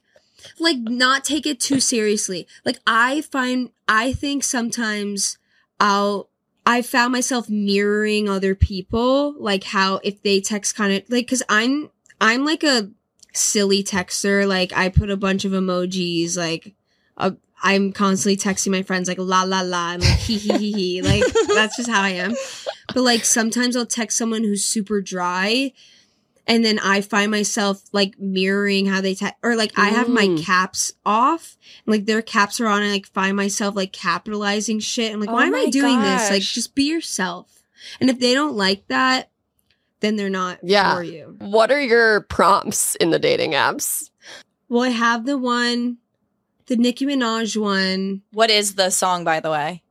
like 0.60 0.78
not 0.78 1.26
take 1.26 1.46
it 1.46 1.60
too 1.60 1.80
seriously. 1.82 2.48
Like 2.66 2.80
I 2.88 3.22
find 3.22 3.72
I 3.88 4.14
think 4.14 4.44
sometimes 4.46 5.38
I'll 5.80 6.30
I 6.66 6.82
found 6.82 7.12
myself 7.12 7.50
mirroring 7.50 8.30
other 8.30 8.56
people 8.56 9.36
like 9.38 9.66
how 9.66 10.00
if 10.04 10.22
they 10.24 10.40
text 10.40 10.76
kind 10.76 10.94
of 10.94 11.04
like 11.10 11.28
cuz 11.28 11.44
I'm 11.50 11.90
I'm 12.22 12.46
like 12.46 12.64
a 12.64 12.90
silly 13.34 13.84
texter 13.84 14.48
like 14.48 14.72
I 14.74 14.88
put 14.88 15.10
a 15.10 15.18
bunch 15.18 15.44
of 15.44 15.52
emojis 15.52 16.38
like 16.38 16.76
uh, 17.18 17.32
I'm 17.62 17.92
constantly 17.92 18.38
texting 18.38 18.72
my 18.72 18.84
friends 18.84 19.10
like 19.10 19.18
la 19.20 19.44
la 19.44 19.62
la 19.62 19.92
and 19.94 20.04
like 20.04 20.20
hee 20.20 20.38
hee 20.38 20.58
hee 20.58 20.72
hee 20.72 21.02
like 21.02 21.24
that's 21.50 21.76
just 21.76 21.90
how 21.90 22.02
I 22.02 22.12
am. 22.12 22.36
But 22.94 23.02
like 23.02 23.26
sometimes 23.26 23.76
I'll 23.76 23.86
text 23.86 24.18
someone 24.18 24.44
who's 24.44 24.64
super 24.64 25.02
dry 25.02 25.74
and 26.48 26.66
then 26.66 26.80
I 26.80 27.02
find 27.02 27.30
myself 27.30 27.84
like 27.92 28.18
mirroring 28.20 28.88
how 28.88 29.02
they 29.02 29.14
text 29.14 29.36
or 29.44 29.56
like 29.56 29.72
I 29.78 29.90
have 29.90 30.10
my 30.10 30.28
Mm. 30.28 30.44
caps 30.44 30.94
off 31.06 31.58
and 31.86 31.94
like 31.94 32.06
their 32.06 32.22
caps 32.24 32.60
are 32.60 32.68
on 32.68 32.82
and 32.82 32.90
I 32.92 32.94
like 32.96 33.08
find 33.08 33.36
myself 33.38 33.76
like 33.76 33.92
capitalizing 33.94 34.80
shit. 34.80 35.14
I'm 35.14 35.20
like, 35.20 35.30
Oh 35.30 35.34
why 35.34 35.46
am 35.46 35.54
I 35.56 35.66
my 35.66 35.70
doing 35.70 36.02
this? 36.02 36.30
Like 36.30 36.42
just 36.42 36.74
be 36.74 36.86
yourself. 36.90 37.64
And 38.02 38.10
if 38.10 38.20
they 38.20 38.34
don't 38.34 38.56
like 38.56 38.88
that, 38.88 39.30
then 40.00 40.16
they're 40.16 40.30
not 40.30 40.60
Yeah. 40.64 40.96
for 40.96 41.04
you. 41.04 41.36
What 41.40 41.72
are 41.72 41.82
your 41.82 42.22
prompts 42.22 42.96
in 42.96 43.12
the 43.12 43.20
dating 43.20 43.52
apps? 43.52 44.10
Well, 44.70 44.84
I 44.84 44.90
have 44.90 45.26
the 45.26 45.38
one, 45.38 45.98
the 46.68 46.76
Nicki 46.78 47.06
Minaj 47.06 47.58
one. 47.62 48.22
What 48.32 48.50
is 48.50 48.76
the 48.76 48.90
song 48.90 49.24
by 49.24 49.40
the 49.40 49.52
way? 49.52 49.84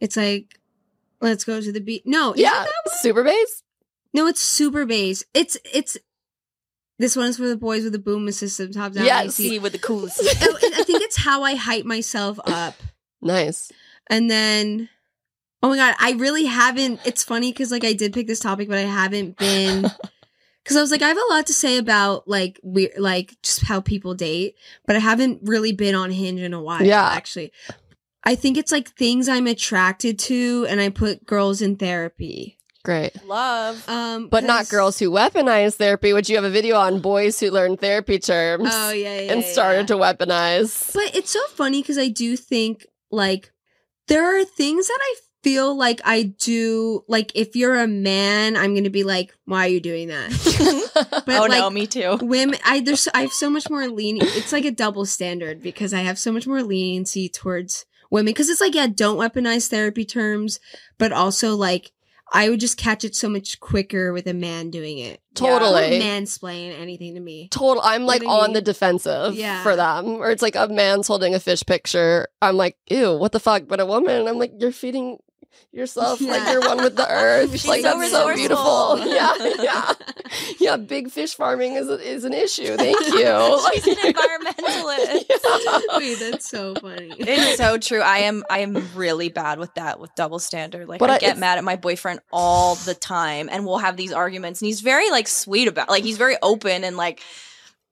It's 0.00 0.16
like, 0.16 0.58
let's 1.22 1.44
go 1.44 1.60
to 1.60 1.72
the 1.72 1.80
beat. 1.80 2.02
No, 2.06 2.34
yeah, 2.36 2.66
super 3.00 3.24
bass. 3.24 3.62
No, 4.12 4.26
it's 4.26 4.40
super 4.40 4.84
bass. 4.84 5.24
It's 5.32 5.56
it's 5.72 5.96
this 6.98 7.16
one 7.16 7.26
is 7.28 7.38
for 7.38 7.48
the 7.48 7.56
boys 7.56 7.84
with 7.84 7.92
the 7.94 7.98
boom 7.98 8.30
system 8.32 8.70
top 8.72 8.92
down. 8.92 9.06
Yes. 9.06 9.28
AC. 9.40 9.48
See 9.48 9.58
with 9.58 9.72
the 9.72 9.78
coolest. 9.78 10.20
Oh, 10.42 10.58
I 10.62 10.82
think 10.84 11.02
it's 11.02 11.16
how 11.16 11.42
I 11.42 11.54
hype 11.54 11.84
myself 11.86 12.38
up. 12.44 12.74
Nice. 13.24 13.70
And 14.10 14.28
then 14.28 14.88
oh 15.62 15.68
my 15.68 15.76
god, 15.76 15.94
I 16.00 16.12
really 16.12 16.44
haven't 16.46 17.00
it's 17.06 17.22
funny 17.22 17.52
cuz 17.52 17.70
like 17.70 17.84
I 17.84 17.92
did 17.92 18.12
pick 18.12 18.26
this 18.26 18.40
topic 18.40 18.68
but 18.68 18.78
I 18.78 18.82
haven't 18.82 19.36
been 19.38 19.82
cuz 20.64 20.76
I 20.76 20.80
was 20.80 20.90
like 20.90 21.02
I 21.02 21.08
have 21.08 21.16
a 21.16 21.32
lot 21.32 21.46
to 21.46 21.52
say 21.52 21.78
about 21.78 22.26
like 22.26 22.58
we 22.64 22.90
like 22.98 23.36
just 23.44 23.62
how 23.62 23.80
people 23.80 24.14
date, 24.14 24.56
but 24.88 24.96
I 24.96 24.98
haven't 24.98 25.38
really 25.44 25.72
been 25.72 25.94
on 25.94 26.10
Hinge 26.10 26.40
in 26.40 26.52
a 26.52 26.60
while 26.60 26.82
Yeah. 26.82 27.08
actually. 27.10 27.52
I 28.24 28.34
think 28.34 28.56
it's 28.56 28.72
like 28.72 28.88
things 28.90 29.28
I'm 29.28 29.46
attracted 29.46 30.18
to 30.20 30.66
and 30.68 30.80
I 30.80 30.88
put 30.90 31.26
girls 31.26 31.60
in 31.62 31.76
therapy. 31.76 32.58
Great. 32.84 33.12
Love. 33.26 33.88
Um 33.88 34.28
But 34.28 34.44
not 34.44 34.68
girls 34.68 34.98
who 34.98 35.10
weaponize 35.10 35.76
therapy, 35.76 36.12
which 36.12 36.28
you 36.28 36.36
have 36.36 36.44
a 36.44 36.50
video 36.50 36.76
on 36.76 37.00
boys 37.00 37.38
who 37.38 37.50
learn 37.50 37.76
therapy 37.76 38.18
terms 38.18 38.70
Oh 38.72 38.90
yeah, 38.90 39.20
yeah. 39.20 39.32
and 39.32 39.44
started 39.44 39.88
yeah. 39.88 39.96
to 39.96 40.02
weaponize. 40.02 40.92
But 40.92 41.14
it's 41.14 41.30
so 41.30 41.40
funny 41.54 41.80
because 41.82 41.98
I 41.98 42.08
do 42.08 42.36
think 42.36 42.86
like 43.10 43.52
there 44.08 44.24
are 44.40 44.44
things 44.44 44.88
that 44.88 44.98
I 45.00 45.14
feel 45.44 45.76
like 45.76 46.00
I 46.04 46.22
do 46.22 47.04
like 47.08 47.32
if 47.34 47.54
you're 47.56 47.78
a 47.78 47.86
man, 47.88 48.56
I'm 48.56 48.74
gonna 48.74 48.90
be 48.90 49.04
like, 49.04 49.32
why 49.44 49.66
are 49.66 49.68
you 49.68 49.80
doing 49.80 50.08
that? 50.08 50.30
But 51.26 51.28
oh 51.40 51.42
like 51.46 51.58
no, 51.58 51.70
me 51.70 51.86
too. 51.86 52.18
women, 52.20 52.58
I 52.64 52.80
there's 52.80 53.08
I 53.14 53.22
have 53.22 53.32
so 53.32 53.48
much 53.48 53.70
more 53.70 53.86
lenient. 53.88 54.30
It's 54.36 54.52
like 54.52 54.64
a 54.64 54.70
double 54.70 55.06
standard 55.06 55.62
because 55.62 55.94
I 55.94 56.00
have 56.00 56.18
so 56.18 56.32
much 56.32 56.46
more 56.46 56.62
leniency 56.62 57.28
towards 57.28 57.86
women 58.12 58.26
because 58.26 58.48
it's 58.48 58.60
like 58.60 58.74
yeah, 58.74 58.86
don't 58.86 59.18
weaponize 59.18 59.68
therapy 59.68 60.04
terms, 60.04 60.60
but 60.98 61.12
also 61.12 61.56
like 61.56 61.90
I 62.34 62.48
would 62.48 62.60
just 62.60 62.78
catch 62.78 63.04
it 63.04 63.14
so 63.14 63.28
much 63.28 63.60
quicker 63.60 64.12
with 64.12 64.26
a 64.26 64.32
man 64.32 64.70
doing 64.70 64.98
it. 64.98 65.20
Totally. 65.34 65.98
Don't 65.98 66.02
mansplain 66.02 66.78
anything 66.78 67.14
to 67.14 67.20
me. 67.20 67.48
Total. 67.50 67.82
I'm 67.84 68.04
like 68.06 68.24
on 68.24 68.48
mean? 68.48 68.52
the 68.54 68.62
defensive 68.62 69.34
Yeah. 69.34 69.62
for 69.62 69.76
them, 69.76 70.06
or 70.16 70.30
it's 70.30 70.40
like 70.42 70.56
a 70.56 70.68
man's 70.68 71.08
holding 71.08 71.34
a 71.34 71.40
fish 71.40 71.62
picture. 71.66 72.28
I'm 72.40 72.56
like, 72.56 72.78
ew, 72.88 73.16
what 73.16 73.32
the 73.32 73.40
fuck? 73.40 73.64
But 73.68 73.80
a 73.80 73.86
woman, 73.86 74.26
I'm 74.28 74.38
like, 74.38 74.52
you're 74.58 74.72
feeding 74.72 75.18
yourself 75.72 76.20
like 76.20 76.46
you're 76.52 76.60
one 76.60 76.78
with 76.78 76.96
the 76.96 77.06
earth. 77.10 77.50
She's 77.52 77.66
like 77.66 77.82
so 77.82 77.98
that's 77.98 78.10
so 78.10 78.34
beautiful. 78.34 78.98
Yeah, 79.12 79.34
yeah, 79.62 79.92
yeah. 80.60 80.76
Big 80.76 81.10
fish 81.10 81.34
farming 81.34 81.74
is 81.74 81.88
is 81.88 82.24
an 82.24 82.32
issue. 82.32 82.76
Thank 82.76 82.98
you. 83.00 83.60
She's 83.74 83.86
an 83.88 84.12
environmentalist. 84.12 85.24
Yeah. 85.28 85.98
Wait, 85.98 86.18
that's 86.18 86.48
so 86.48 86.74
funny. 86.74 87.12
It's 87.18 87.56
so 87.56 87.78
true. 87.78 88.00
I 88.00 88.18
am 88.18 88.44
I 88.50 88.60
am 88.60 88.86
really 88.94 89.28
bad 89.28 89.58
with 89.58 89.72
that 89.74 89.98
with 90.00 90.14
double 90.14 90.38
standard. 90.38 90.88
Like 90.88 90.98
But 90.98 91.10
I 91.10 91.14
I- 91.14 91.18
get 91.18 91.26
it's- 91.30 91.40
mad 91.40 91.58
at 91.58 91.64
my 91.64 91.76
boyfriend 91.76 92.20
all 92.32 92.74
the 92.76 92.94
time 92.94 93.48
and 93.50 93.64
we'll 93.66 93.78
have 93.78 93.96
these 93.96 94.12
arguments 94.12 94.60
and 94.60 94.66
he's 94.66 94.80
very 94.80 95.10
like 95.10 95.28
sweet 95.28 95.68
about 95.68 95.88
like 95.88 96.04
he's 96.04 96.18
very 96.18 96.36
open 96.42 96.84
and 96.84 96.96
like 96.96 97.20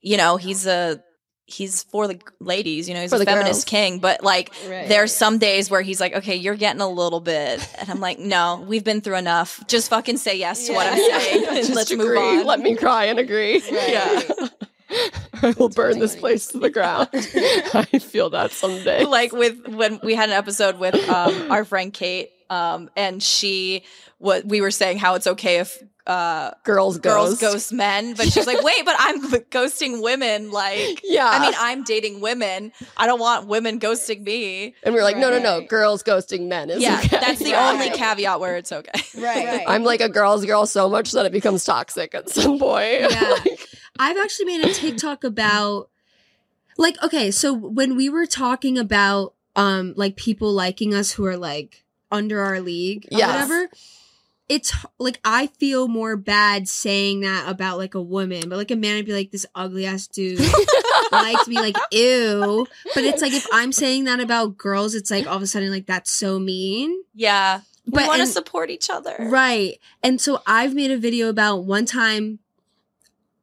you 0.02 0.16
know, 0.16 0.36
he's 0.38 0.66
a 0.66 1.02
he's 1.50 1.82
for 1.84 2.06
the 2.08 2.18
ladies, 2.40 2.88
you 2.88 2.94
know, 2.94 3.00
he's 3.00 3.10
For 3.10 3.16
a 3.20 3.24
feminist 3.24 3.60
girls. 3.60 3.64
king, 3.64 3.98
but 3.98 4.22
like 4.22 4.52
Right. 4.68 4.88
there's 4.88 5.12
some 5.14 5.38
days 5.38 5.70
where 5.70 5.82
he's 5.82 6.00
like, 6.00 6.14
"Okay, 6.14 6.36
you're 6.36 6.54
getting 6.56 6.80
a 6.80 6.88
little 6.88 7.20
bit." 7.20 7.66
And 7.78 7.90
I'm 7.90 8.00
like, 8.00 8.18
"No, 8.18 8.64
we've 8.66 8.84
been 8.84 9.00
through 9.00 9.16
enough. 9.16 9.62
Just 9.68 9.90
fucking 9.90 10.16
say 10.18 10.36
yes 10.36 10.66
to 10.66 10.72
what 10.74 10.86
I'm 10.86 10.98
Yeah. 10.98 11.18
saying 11.18 11.44
and 11.46 11.56
Just 11.66 11.74
let's 11.74 11.90
agree. 11.90 12.06
move 12.06 12.18
on." 12.18 12.46
Let 12.46 12.60
me 12.60 12.76
cry 12.76 13.04
and 13.06 13.18
agree. 13.18 13.62
Yeah. 13.70 14.22
I 15.42 15.54
will 15.56 15.68
burn 15.68 15.98
this 16.00 16.12
funny. 16.12 16.20
place 16.20 16.48
to 16.48 16.58
the 16.58 16.68
ground. 16.70 17.08
I 17.12 17.84
feel 18.00 18.30
that 18.30 18.50
someday. 18.52 19.04
like 19.04 19.32
with 19.32 19.68
when 19.68 20.00
we 20.02 20.14
had 20.14 20.28
an 20.28 20.34
episode 20.36 20.78
with 20.78 20.94
um 21.08 21.50
our 21.50 21.64
friend 21.64 21.92
Kate 21.92 22.30
um 22.50 22.90
and 22.96 23.22
she 23.22 23.84
what 24.18 24.44
we 24.44 24.60
were 24.60 24.70
saying 24.72 24.98
how 24.98 25.14
it's 25.14 25.26
okay 25.28 25.58
if 25.60 25.82
uh 26.06 26.50
girls 26.64 26.98
girls 26.98 27.38
goes. 27.38 27.52
ghost 27.52 27.72
men 27.72 28.14
but 28.14 28.26
she's 28.32 28.46
like 28.46 28.62
wait 28.62 28.84
but 28.84 28.96
I'm 28.98 29.20
ghosting 29.50 30.02
women 30.02 30.50
like 30.50 31.00
Yeah. 31.04 31.28
I 31.28 31.38
mean 31.40 31.54
I'm 31.58 31.84
dating 31.84 32.20
women 32.20 32.72
I 32.96 33.06
don't 33.06 33.20
want 33.20 33.46
women 33.48 33.78
ghosting 33.78 34.24
me 34.24 34.74
and 34.82 34.94
we're 34.94 35.02
like, 35.02 35.18
no, 35.18 35.30
no, 35.30 35.38
no. 35.38 35.60
Girls 35.66 36.02
ghosting 36.02 36.48
men 36.48 36.70
is 36.70 36.82
yeah 36.82 36.98
okay. 37.04 37.18
that's 37.20 37.38
the 37.40 37.52
Right. 37.52 37.72
only 37.74 37.90
caveat 37.90 38.40
where 38.40 38.56
it's 38.56 38.72
okay 38.72 39.00
Right. 39.20 39.62
I'm 39.68 39.84
like 39.84 40.00
a 40.00 40.08
girl's 40.08 40.44
girl 40.46 40.66
so 40.66 40.88
much 40.88 41.12
that 41.12 41.26
it 41.26 41.32
becomes 41.32 41.64
toxic 41.64 42.14
at 42.14 42.30
some 42.30 42.58
point. 42.58 43.02
Yeah. 43.10 43.36
I've 43.98 44.16
actually 44.16 44.46
made 44.46 44.64
a 44.64 44.72
TikTok 44.72 45.24
about 45.24 45.90
like 46.78 46.96
okay, 47.02 47.30
so 47.30 47.52
when 47.52 47.94
we 47.96 48.08
were 48.08 48.24
talking 48.26 48.78
about 48.78 49.34
um 49.56 49.92
like 49.96 50.16
people 50.16 50.52
liking 50.52 50.94
us 50.94 51.12
who 51.12 51.26
are 51.26 51.36
like 51.36 51.84
under 52.10 52.40
our 52.40 52.60
league 52.60 53.06
or 53.12 53.18
whatever, 53.18 53.68
it's 54.50 54.74
like 54.98 55.20
I 55.24 55.46
feel 55.46 55.86
more 55.86 56.16
bad 56.16 56.68
saying 56.68 57.20
that 57.20 57.48
about 57.48 57.78
like 57.78 57.94
a 57.94 58.02
woman, 58.02 58.48
but 58.48 58.56
like 58.56 58.72
a 58.72 58.76
man, 58.76 58.96
I'd 58.96 59.06
be 59.06 59.12
like 59.12 59.30
this 59.30 59.46
ugly 59.54 59.86
ass 59.86 60.08
dude 60.08 60.40
likes 61.12 61.14
me, 61.14 61.20
like 61.20 61.44
to 61.44 61.50
be 61.50 61.56
like, 61.56 61.76
ew. 61.92 62.66
But 62.92 63.04
it's 63.04 63.22
like 63.22 63.32
if 63.32 63.46
I'm 63.52 63.70
saying 63.70 64.04
that 64.04 64.18
about 64.18 64.58
girls, 64.58 64.96
it's 64.96 65.08
like 65.08 65.28
all 65.28 65.36
of 65.36 65.42
a 65.42 65.46
sudden 65.46 65.70
like 65.70 65.86
that's 65.86 66.10
so 66.10 66.40
mean. 66.40 67.00
Yeah. 67.14 67.60
but, 67.86 68.02
We 68.02 68.08
want 68.08 68.20
to 68.22 68.26
support 68.26 68.70
each 68.70 68.90
other. 68.90 69.14
Right. 69.20 69.78
And 70.02 70.20
so 70.20 70.42
I've 70.48 70.74
made 70.74 70.90
a 70.90 70.98
video 70.98 71.28
about 71.28 71.58
one 71.58 71.86
time. 71.86 72.40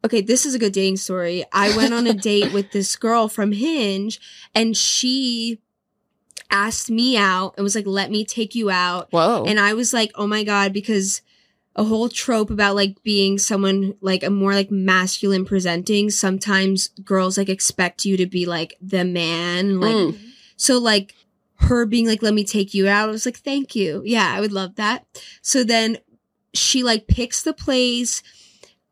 Okay, 0.04 0.20
this 0.20 0.46
is 0.46 0.56
a 0.56 0.60
good 0.60 0.74
dating 0.74 0.98
story. 0.98 1.46
I 1.54 1.76
went 1.78 1.94
on 1.94 2.06
a 2.06 2.14
date 2.32 2.52
with 2.52 2.74
this 2.74 2.98
girl 2.98 3.30
from 3.30 3.54
Hinge 3.54 4.20
and 4.54 4.76
she 4.76 5.62
asked 6.50 6.90
me 6.90 7.18
out 7.18 7.54
and 7.58 7.64
was 7.64 7.76
like, 7.76 7.86
let 7.88 8.10
me 8.12 8.24
take 8.26 8.56
you 8.56 8.70
out. 8.70 9.08
Whoa. 9.12 9.46
And 9.46 9.60
I 9.60 9.74
was 9.74 9.94
like, 9.94 10.12
oh 10.16 10.28
my 10.28 10.44
God, 10.44 10.74
because 10.74 11.22
a 11.76 11.84
whole 11.84 12.10
trope 12.10 12.50
about 12.50 12.76
like 12.76 13.04
being 13.04 13.38
someone 13.38 13.94
like 14.02 14.24
a 14.24 14.30
more 14.30 14.54
like 14.54 14.72
masculine 14.72 15.46
presenting, 15.46 16.10
sometimes 16.10 16.88
girls 17.04 17.38
like 17.38 17.50
expect 17.50 18.04
you 18.06 18.18
to 18.18 18.26
be 18.26 18.46
like 18.46 18.76
the 18.82 19.04
man. 19.06 19.80
Like, 19.80 19.94
Mm. 19.96 20.20
so 20.56 20.78
like 20.80 21.14
her 21.60 21.86
being 21.86 22.08
like, 22.08 22.22
let 22.24 22.34
me 22.34 22.44
take 22.44 22.74
you 22.74 22.88
out. 22.88 23.10
I 23.10 23.12
was 23.12 23.26
like, 23.26 23.38
thank 23.38 23.76
you. 23.76 24.02
Yeah, 24.06 24.32
I 24.36 24.42
would 24.42 24.52
love 24.52 24.76
that. 24.76 25.06
So 25.42 25.64
then 25.64 25.98
she 26.54 26.82
like 26.84 27.08
picks 27.08 27.42
the 27.44 27.54
place. 27.54 28.24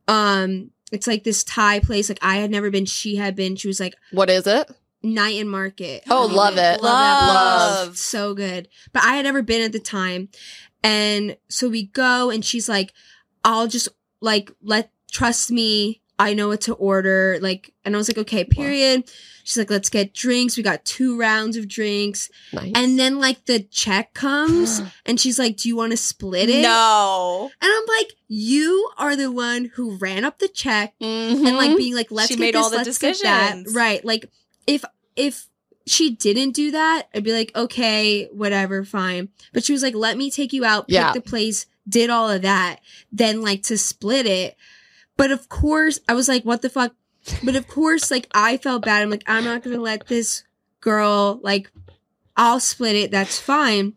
Um, 0.07 0.71
it's 0.91 1.07
like 1.07 1.23
this 1.23 1.43
Thai 1.43 1.79
place. 1.79 2.09
Like 2.09 2.19
I 2.21 2.35
had 2.37 2.51
never 2.51 2.69
been. 2.69 2.85
She 2.85 3.15
had 3.15 3.35
been. 3.35 3.55
She 3.55 3.67
was 3.67 3.79
like 3.79 3.95
what 4.11 4.29
is 4.29 4.45
it? 4.45 4.69
Night 5.13 5.39
and 5.39 5.49
Market. 5.49 6.03
Oh, 6.09 6.25
love 6.25 6.57
it. 6.57 6.81
Love 6.81 7.85
Love. 7.87 7.97
So 7.97 8.33
good. 8.33 8.67
But 8.91 9.03
I 9.03 9.15
had 9.15 9.23
never 9.25 9.41
been 9.41 9.61
at 9.61 9.71
the 9.71 9.79
time. 9.79 10.29
And 10.83 11.37
so 11.49 11.69
we 11.69 11.83
go 11.87 12.29
and 12.29 12.43
she's 12.43 12.67
like, 12.69 12.93
I'll 13.43 13.67
just 13.67 13.87
like 14.21 14.51
let 14.61 14.91
trust 15.11 15.51
me. 15.51 16.01
I 16.17 16.33
know 16.33 16.47
what 16.47 16.61
to 16.61 16.73
order. 16.75 17.37
Like, 17.41 17.73
and 17.83 17.93
I 17.93 17.97
was 17.97 18.07
like, 18.07 18.17
okay, 18.19 18.45
period. 18.45 19.03
She's 19.43 19.57
like, 19.57 19.69
let's 19.69 19.89
get 19.89 20.13
drinks. 20.13 20.55
We 20.55 20.63
got 20.63 20.85
two 20.85 21.19
rounds 21.19 21.57
of 21.57 21.67
drinks. 21.67 22.29
Nice. 22.53 22.71
And 22.73 22.97
then 22.97 23.19
like 23.19 23.43
the 23.45 23.59
check 23.59 24.13
comes 24.13 24.81
and 25.05 25.19
she's 25.19 25.37
like, 25.37 25.57
do 25.57 25.67
you 25.67 25.75
want 25.75 25.91
to 25.91 25.97
split 25.97 26.47
it? 26.49 26.61
No. 26.61 27.51
And 27.61 27.69
I'm 27.69 27.85
like, 27.99 28.13
you 28.29 28.89
are 28.97 29.17
the 29.17 29.29
one 29.29 29.65
who 29.75 29.97
ran 29.97 30.23
up 30.23 30.39
the 30.39 30.47
check 30.47 30.93
Mhm. 31.01 31.45
and 31.47 31.57
like 31.57 31.75
being 31.75 31.93
like, 31.95 32.11
let's 32.11 32.29
She 32.29 32.35
get 32.35 32.41
made 32.41 32.55
this, 32.55 32.63
all 32.63 32.69
the 32.69 32.77
let's 32.77 32.97
get 32.97 33.17
that. 33.23 33.55
decisions. 33.55 33.75
Right. 33.75 34.03
Like 34.05 34.31
if 34.67 34.85
if 35.15 35.47
she 35.87 36.09
didn't 36.11 36.51
do 36.51 36.71
that, 36.71 37.07
I'd 37.13 37.23
be 37.23 37.31
like, 37.33 37.51
okay, 37.55 38.25
whatever, 38.31 38.83
fine. 38.83 39.29
But 39.53 39.63
she 39.63 39.73
was 39.73 39.83
like, 39.83 39.93
let 39.95 40.17
me 40.17 40.31
take 40.31 40.51
you 40.53 40.65
out, 40.65 40.87
pick 40.87 40.95
Yeah. 40.95 41.13
the 41.13 41.21
place, 41.21 41.65
did 41.87 42.09
all 42.09 42.29
of 42.29 42.41
that, 42.41 42.79
then 43.11 43.41
like 43.41 43.61
to 43.63 43.77
split 43.77 44.25
it. 44.25 44.55
But 45.17 45.31
of 45.31 45.47
course, 45.47 45.99
I 46.09 46.13
was 46.13 46.27
like, 46.27 46.43
what 46.43 46.61
the 46.61 46.69
fuck? 46.69 46.93
But 47.43 47.55
of 47.55 47.67
course, 47.67 48.09
like 48.11 48.27
I 48.33 48.57
felt 48.57 48.83
bad. 48.85 49.01
I'm 49.03 49.09
like, 49.09 49.23
I'm 49.27 49.43
not 49.43 49.63
gonna 49.63 49.77
let 49.79 50.07
this 50.07 50.43
girl 50.81 51.39
like 51.43 51.71
I'll 52.37 52.59
split 52.59 52.95
it, 52.95 53.11
that's 53.11 53.39
fine. 53.39 53.93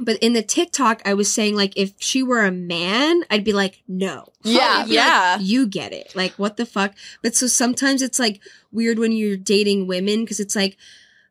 But 0.00 0.16
in 0.18 0.32
the 0.32 0.42
TikTok, 0.42 1.02
I 1.04 1.12
was 1.14 1.30
saying 1.32 1.54
like 1.54 1.74
if 1.76 1.92
she 1.98 2.22
were 2.22 2.44
a 2.44 2.50
man, 2.50 3.22
I'd 3.30 3.44
be 3.44 3.52
like, 3.52 3.82
no. 3.86 4.28
Yeah. 4.42 4.60
I'd 4.60 4.78
like, 4.84 4.88
Yeah. 4.90 5.38
you 5.38 5.66
get 5.66 5.92
it. 5.92 6.14
Like, 6.16 6.32
what 6.32 6.56
the 6.56 6.64
fuck? 6.66 6.94
But 7.22 7.34
so 7.36 7.46
sometimes 7.46 8.00
it's 8.00 8.18
like 8.18 8.40
weird 8.70 8.98
when 8.98 9.12
you're 9.12 9.36
dating 9.36 9.86
women 9.86 10.20
because 10.24 10.40
it's 10.40 10.56
like, 10.56 10.78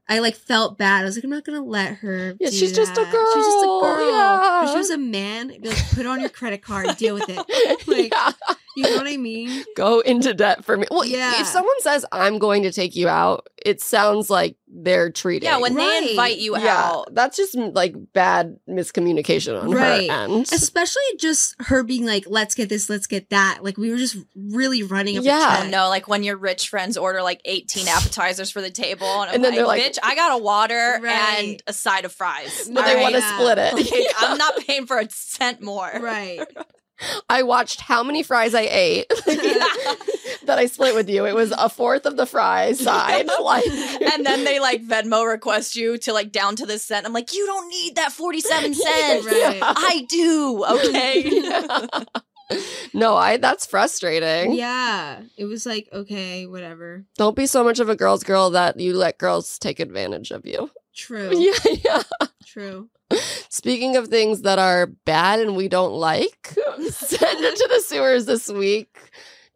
I 0.09 0.19
like 0.19 0.35
felt 0.35 0.77
bad. 0.77 1.01
I 1.01 1.05
was 1.05 1.15
like, 1.15 1.23
I'm 1.23 1.29
not 1.29 1.45
gonna 1.45 1.63
let 1.63 1.95
her. 1.95 2.35
Yeah, 2.39 2.49
she's 2.49 2.73
just 2.75 2.91
a 2.91 2.95
girl. 3.05 3.25
She's 3.33 3.45
just 3.45 3.63
a 3.63 3.67
girl. 3.67 3.81
girl. 3.81 4.09
Yeah. 4.09 4.63
If 4.65 4.69
she 4.71 4.77
was 4.77 4.89
a 4.89 4.97
man, 4.97 5.51
I'd 5.51 5.61
be 5.61 5.69
like, 5.69 5.89
put 5.95 6.05
on 6.05 6.19
your 6.19 6.29
credit 6.29 6.61
card, 6.61 6.97
deal 6.97 7.15
with 7.15 7.29
it. 7.29 7.37
Like, 7.87 8.11
Yeah. 8.13 8.31
You 8.77 8.83
know 8.83 8.95
what 8.97 9.07
I 9.07 9.17
mean? 9.17 9.63
Go 9.75 9.99
into 10.01 10.33
debt 10.33 10.63
for 10.65 10.77
me. 10.77 10.85
Well, 10.91 11.03
Yeah. 11.05 11.39
if 11.41 11.47
someone 11.47 11.79
says 11.81 12.05
I'm 12.11 12.39
going 12.39 12.63
to 12.63 12.71
take 12.71 12.95
you 12.95 13.07
out, 13.09 13.47
it 13.65 13.81
sounds 13.81 14.29
like 14.29 14.55
they're 14.83 15.09
treating. 15.11 15.47
Yeah, 15.47 15.57
when 15.57 15.75
Right. 15.75 16.01
they 16.03 16.09
invite 16.11 16.37
you 16.37 16.57
yeah, 16.57 16.75
out. 16.77 17.13
that's 17.13 17.37
just 17.37 17.55
mm, 17.55 17.73
like 17.75 17.95
bad 18.13 18.57
miscommunication 18.69 19.61
on 19.61 19.71
Right. 19.71 20.09
her 20.09 20.23
end. 20.23 20.51
Especially 20.51 21.01
just 21.19 21.55
her 21.59 21.83
being 21.83 22.05
like, 22.05 22.25
let's 22.27 22.55
get 22.55 22.69
this, 22.69 22.89
let's 22.89 23.07
get 23.07 23.29
that. 23.29 23.59
Like 23.61 23.77
we 23.77 23.91
were 23.91 23.97
just 23.97 24.17
really 24.35 24.83
running 24.83 25.17
up 25.17 25.23
Yeah. 25.23 25.57
a 25.57 25.61
check. 25.61 25.69
no, 25.71 25.89
like 25.89 26.07
when 26.07 26.23
your 26.23 26.37
rich 26.37 26.69
friends 26.69 26.97
order 26.97 27.21
like 27.21 27.41
18 27.45 27.87
appetizers 27.89 28.49
for 28.51 28.61
the 28.61 28.71
table 28.71 29.05
and, 29.21 29.29
I'm 29.29 29.35
And 29.35 29.43
then 29.43 29.51
like, 29.51 29.57
they're 29.57 29.67
like- 29.67 29.83
bitch, 29.83 29.99
I 30.03 30.15
got 30.15 30.39
a 30.39 30.43
water 30.43 30.99
Right. 31.01 31.11
and 31.43 31.63
a 31.67 31.73
side 31.73 32.05
of 32.05 32.11
fries. 32.11 32.69
but 32.73 32.85
they 32.85 32.95
All 32.95 33.01
want 33.01 33.15
to 33.15 33.21
yeah. 33.21 33.37
split 33.37 33.57
it. 33.57 33.73
Like, 33.91 34.15
I'm 34.19 34.37
not 34.39 34.57
paying 34.65 34.85
for 34.85 34.99
a 34.99 35.07
cent 35.09 35.61
more. 35.61 35.91
Right. 35.99 36.39
I 37.29 37.43
watched 37.43 37.81
how 37.81 38.03
many 38.03 38.23
fries 38.23 38.53
I 38.53 38.61
ate 38.61 39.09
that 40.45 40.57
I 40.57 40.65
split 40.65 40.95
with 40.95 41.09
you. 41.09 41.25
It 41.25 41.35
was 41.35 41.51
a 41.51 41.69
fourth 41.69 42.05
of 42.05 42.17
the 42.17 42.25
fries 42.25 42.79
side. 42.79 43.27
like, 43.41 43.67
and 43.67 44.25
then 44.25 44.43
they 44.43 44.59
like 44.59 44.85
Venmo 44.85 45.27
request 45.27 45.75
you 45.75 45.97
to 45.99 46.13
like 46.13 46.31
down 46.31 46.55
to 46.57 46.65
the 46.65 46.79
cent. 46.79 47.05
I'm 47.05 47.13
like, 47.13 47.33
you 47.33 47.45
don't 47.45 47.69
need 47.69 47.95
that 47.95 48.11
47 48.11 48.73
cents. 48.73 49.25
Right. 49.25 49.59
I 49.61 50.05
do. 50.09 50.65
Okay. 50.69 52.57
no, 52.93 53.15
I. 53.15 53.37
That's 53.37 53.65
frustrating. 53.65 54.53
Yeah. 54.53 55.21
It 55.37 55.45
was 55.45 55.65
like, 55.65 55.89
okay, 55.91 56.45
whatever. 56.45 57.05
Don't 57.17 57.35
be 57.35 57.45
so 57.45 57.63
much 57.63 57.79
of 57.79 57.89
a 57.89 57.95
girl's 57.95 58.23
girl 58.23 58.51
that 58.51 58.79
you 58.79 58.95
let 58.95 59.17
girls 59.17 59.57
take 59.57 59.79
advantage 59.79 60.31
of 60.31 60.45
you. 60.45 60.69
True. 60.93 61.31
Yeah, 61.33 61.53
yeah. 61.85 62.03
True. 62.45 62.89
Speaking 63.49 63.95
of 63.95 64.07
things 64.07 64.41
that 64.43 64.59
are 64.59 64.87
bad 65.05 65.39
and 65.39 65.55
we 65.55 65.67
don't 65.67 65.93
like, 65.93 66.55
send 66.89 67.39
it 67.43 67.55
to 67.55 67.69
the 67.71 67.81
sewers 67.81 68.25
this 68.25 68.49
week. 68.49 69.11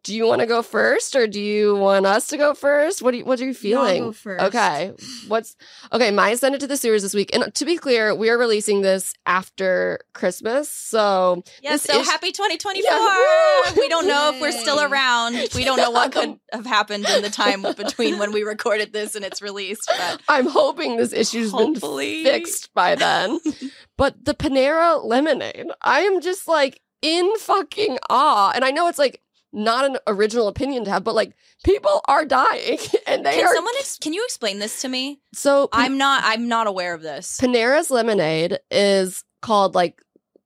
Do 0.06 0.14
you 0.14 0.24
want 0.24 0.40
to 0.40 0.46
go 0.46 0.62
first, 0.62 1.16
or 1.16 1.26
do 1.26 1.40
you 1.40 1.74
want 1.74 2.06
us 2.06 2.28
to 2.28 2.36
go 2.36 2.54
first? 2.54 3.02
What 3.02 3.10
do 3.10 3.18
you, 3.18 3.24
what 3.24 3.40
are 3.40 3.44
you 3.44 3.52
feeling? 3.52 4.04
go 4.04 4.12
first. 4.12 4.44
Okay, 4.44 4.92
what's 5.26 5.56
okay? 5.92 6.12
My 6.12 6.36
send 6.36 6.54
it 6.54 6.60
to 6.60 6.68
the 6.68 6.76
sewers 6.76 7.02
this 7.02 7.12
week, 7.12 7.30
and 7.34 7.52
to 7.52 7.64
be 7.64 7.76
clear, 7.76 8.14
we 8.14 8.30
are 8.30 8.38
releasing 8.38 8.82
this 8.82 9.12
after 9.26 9.98
Christmas, 10.14 10.70
so 10.70 11.42
Yes, 11.60 11.82
so 11.82 11.98
is- 11.98 12.08
happy 12.08 12.30
2024. 12.30 12.88
Yeah, 12.88 13.72
we 13.76 13.88
don't 13.88 14.06
know 14.06 14.30
if 14.32 14.40
we're 14.40 14.52
still 14.52 14.80
around. 14.80 15.34
We 15.56 15.64
don't 15.64 15.78
know 15.78 15.90
what 15.90 16.12
could 16.12 16.38
have 16.52 16.66
happened 16.66 17.04
in 17.08 17.22
the 17.22 17.30
time 17.30 17.62
between 17.76 18.18
when 18.20 18.30
we 18.30 18.44
recorded 18.44 18.92
this 18.92 19.16
and 19.16 19.24
it's 19.24 19.42
released, 19.42 19.86
but 19.98 20.20
I'm 20.28 20.46
hoping 20.46 20.96
this 20.98 21.12
issue's 21.12 21.50
Hopefully. 21.50 22.22
been 22.22 22.32
fixed 22.32 22.72
by 22.74 22.94
then. 22.94 23.40
but 23.98 24.24
the 24.24 24.34
Panera 24.34 25.02
lemonade, 25.04 25.66
I 25.82 26.02
am 26.02 26.20
just 26.20 26.46
like 26.46 26.80
in 27.02 27.36
fucking 27.38 27.98
awe, 28.08 28.52
and 28.54 28.64
I 28.64 28.70
know 28.70 28.86
it's 28.86 29.00
like 29.00 29.20
not 29.56 29.84
an 29.86 29.96
original 30.06 30.46
opinion 30.48 30.84
to 30.84 30.90
have, 30.90 31.02
but 31.02 31.14
like 31.14 31.32
people 31.64 32.00
are 32.06 32.24
dying, 32.24 32.78
and 33.06 33.24
they 33.26 33.32
can 33.36 33.46
are 33.46 33.54
someone 33.54 33.74
ex- 33.78 33.98
can 33.98 34.12
you 34.12 34.22
explain 34.24 34.58
this 34.60 34.82
to 34.82 34.88
me? 34.88 35.20
so. 35.34 35.66
Pan- 35.68 35.82
I'm 35.84 35.98
not 35.98 36.22
I'm 36.24 36.46
not 36.46 36.66
aware 36.68 36.94
of 36.94 37.02
this. 37.02 37.38
Panera's 37.40 37.90
lemonade 37.90 38.58
is 38.70 39.24
called 39.42 39.74
like 39.74 40.00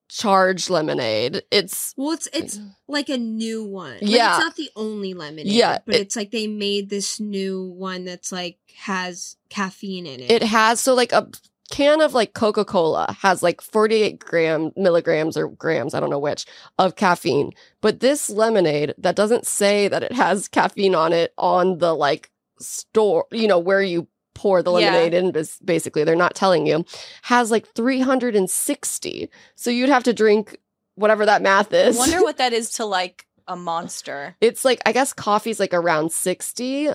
charged 0.08 0.70
lemonade. 0.70 1.42
It's 1.50 1.94
Well, 1.96 2.12
it's 2.12 2.28
it's 2.32 2.58
like 2.88 3.08
a 3.08 3.18
new 3.18 3.64
one. 3.64 3.92
Like, 3.94 4.02
Yeah. 4.02 4.36
it's 4.36 4.44
not 4.44 4.56
the 4.56 4.70
only 4.74 5.14
lemonade. 5.14 5.46
Yeah, 5.46 5.78
but 5.86 5.94
it- 5.96 6.00
it's 6.02 6.16
like 6.16 6.30
they 6.30 6.46
made 6.46 6.90
this 6.90 7.20
new 7.20 7.64
one 7.76 8.04
that's 8.04 8.32
like 8.32 8.58
has 8.76 9.36
caffeine 9.50 10.06
in 10.06 10.20
it. 10.20 10.30
it 10.30 10.42
has 10.42 10.80
so 10.80 10.94
like 10.94 11.12
a 11.12 11.28
can 11.70 12.00
of 12.00 12.12
like 12.14 12.34
Coca 12.34 12.64
Cola 12.64 13.16
has 13.20 13.42
like 13.42 13.60
48 13.60 14.18
gram 14.18 14.72
milligrams 14.76 15.36
or 15.36 15.48
grams, 15.48 15.94
I 15.94 16.00
don't 16.00 16.10
know 16.10 16.18
which, 16.18 16.46
of 16.78 16.96
caffeine. 16.96 17.52
But 17.80 18.00
this 18.00 18.28
lemonade 18.28 18.94
that 18.98 19.16
doesn't 19.16 19.46
say 19.46 19.88
that 19.88 20.02
it 20.02 20.12
has 20.12 20.48
caffeine 20.48 20.94
on 20.94 21.12
it 21.12 21.32
on 21.38 21.78
the 21.78 21.94
like 21.94 22.30
store, 22.60 23.26
you 23.30 23.46
know, 23.48 23.58
where 23.58 23.82
you 23.82 24.06
pour 24.34 24.62
the 24.62 24.70
Yeah. 24.72 24.90
lemonade 24.92 25.14
in, 25.14 25.32
bas- 25.32 25.58
basically, 25.64 26.04
they're 26.04 26.16
not 26.16 26.34
telling 26.34 26.66
you, 26.66 26.84
has 27.22 27.50
like 27.50 27.66
360. 27.74 29.30
So 29.54 29.70
you'd 29.70 29.88
have 29.88 30.04
to 30.04 30.12
drink 30.12 30.56
whatever 30.94 31.26
that 31.26 31.42
math 31.42 31.72
is. 31.72 31.86
I 31.86 31.88
is. 31.90 31.98
wonder 31.98 32.20
what 32.22 32.38
that 32.38 32.52
is 32.52 32.70
to 32.74 32.84
like 32.84 33.26
a 33.48 33.56
monster. 33.56 34.36
it's 34.40 34.64
like, 34.64 34.80
I 34.86 34.92
guess 34.92 35.12
coffee's 35.12 35.58
like 35.60 35.74
around 35.74 36.12
60 36.12 36.90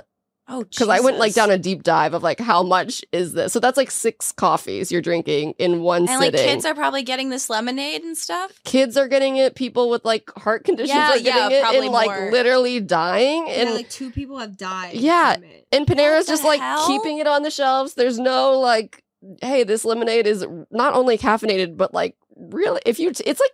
Oh, 0.48 0.64
because 0.64 0.90
I 0.90 1.00
went 1.00 1.18
like 1.18 1.34
down 1.34 1.50
a 1.50 1.58
deep 1.58 1.82
dive 1.82 2.14
of 2.14 2.22
like 2.22 2.40
how 2.40 2.62
much 2.62 3.04
is 3.12 3.34
this? 3.34 3.52
So 3.52 3.60
that's 3.60 3.78
like 3.78 3.90
six 3.90 4.32
coffees 4.32 4.92
you're 4.92 5.02
drinking 5.02 5.56
in 5.58 5.82
one 5.82 6.08
and 6.08 6.20
like 6.20 6.34
kids 6.34 6.66
are 6.66 6.76
probably 6.76 7.02
getting 7.02 7.30
this 7.30 7.50
lemonade 7.50 8.04
and 8.04 8.16
stuff. 8.16 8.52
Kids 8.64 8.96
are 8.96 9.08
getting 9.08 9.38
it. 9.38 9.56
People 9.56 9.90
with 9.90 10.06
like 10.06 10.30
heart 10.38 10.64
conditions 10.64 10.96
Yeah, 10.96 11.12
are 11.14 11.18
yeah, 11.18 11.34
getting 11.34 11.58
it 11.58 11.62
probably 11.62 11.80
and 11.88 11.94
like 11.94 12.08
more. 12.20 12.32
literally 12.32 12.80
dying. 12.80 13.48
yeah, 13.48 13.54
And 13.54 13.74
like 13.74 13.90
two 13.90 14.12
people 14.12 14.38
have 14.38 14.56
died. 14.56 14.94
Yeah. 14.94 15.34
from 15.34 15.44
it. 15.46 15.66
and 15.72 15.88
Panera's 15.88 16.28
the 16.28 16.34
just 16.34 16.44
like 16.44 16.60
hell? 16.60 16.86
keeping 16.86 17.18
it 17.18 17.26
on 17.26 17.42
the 17.42 17.50
shelves. 17.50 17.96
There's 17.96 18.20
no 18.20 18.60
like, 18.60 19.04
hey, 19.42 19.64
this 19.64 19.84
lemonade 19.84 20.28
is 20.28 20.46
not 20.70 20.94
only 20.94 21.18
caffeinated 21.18 21.76
but 21.76 21.92
like 21.92 22.16
really, 22.38 22.82
if 22.86 23.00
you, 23.00 23.12
t- 23.14 23.24
it's 23.26 23.40
like 23.40 23.52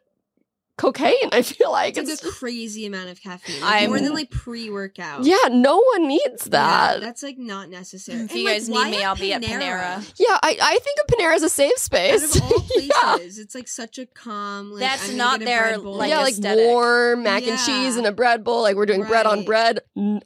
cocaine. 0.81 1.29
I 1.31 1.41
feel 1.43 1.71
like 1.71 1.97
It's 1.97 2.09
it's, 2.09 2.23
like 2.23 2.33
a 2.33 2.35
crazy 2.35 2.85
amount 2.85 3.09
of 3.09 3.21
caffeine. 3.21 3.61
I'm- 3.63 3.89
more 3.89 3.99
than 3.99 4.13
like 4.13 4.31
pre-workout. 4.31 5.23
yeah, 5.23 5.35
no 5.51 5.77
one 5.93 6.07
needs 6.07 6.45
Yeah, 6.47 6.49
that. 6.51 7.01
that's 7.01 7.23
like 7.23 7.37
not 7.37 7.69
necessary. 7.69 8.19
If 8.21 8.31
And, 8.31 8.39
you 8.39 8.45
like, 8.45 8.55
guys 8.55 8.69
need 8.69 8.91
me, 8.91 9.03
I'll 9.03 9.15
be 9.15 9.33
at 9.33 9.41
Panera. 9.41 10.13
Yeah, 10.17 10.37
I, 10.41 10.57
I 10.61 10.79
think 10.79 10.97
of 11.01 11.07
Panera 11.15 11.35
as 11.35 11.43
a 11.43 11.49
safe 11.49 11.71
Out 11.73 11.79
space. 11.79 12.35
of 12.35 12.41
all 12.43 12.65
Yeah. 12.75 13.15
places, 13.17 13.39
it's 13.39 13.55
like 13.55 13.67
such 13.67 13.97
a 13.99 14.05
calm. 14.05 14.71
Like, 14.71 14.81
That's 14.81 15.09
I'm 15.09 15.17
not 15.17 15.39
get 15.39 15.43
a 15.43 15.45
their, 15.45 15.77
like, 15.77 16.09
yeah, 16.09 16.19
like 16.21 16.33
aesthetic. 16.33 16.65
warm 16.67 17.23
mac 17.23 17.43
and 17.47 17.59
cheese 17.59 17.95
and 17.97 18.07
a 18.07 18.11
bread 18.11 18.43
bowl. 18.43 18.61
Like 18.61 18.75
we're 18.75 18.85
doing 18.85 19.03
bread 19.03 19.25
on 19.25 19.43
bread. 19.45 19.79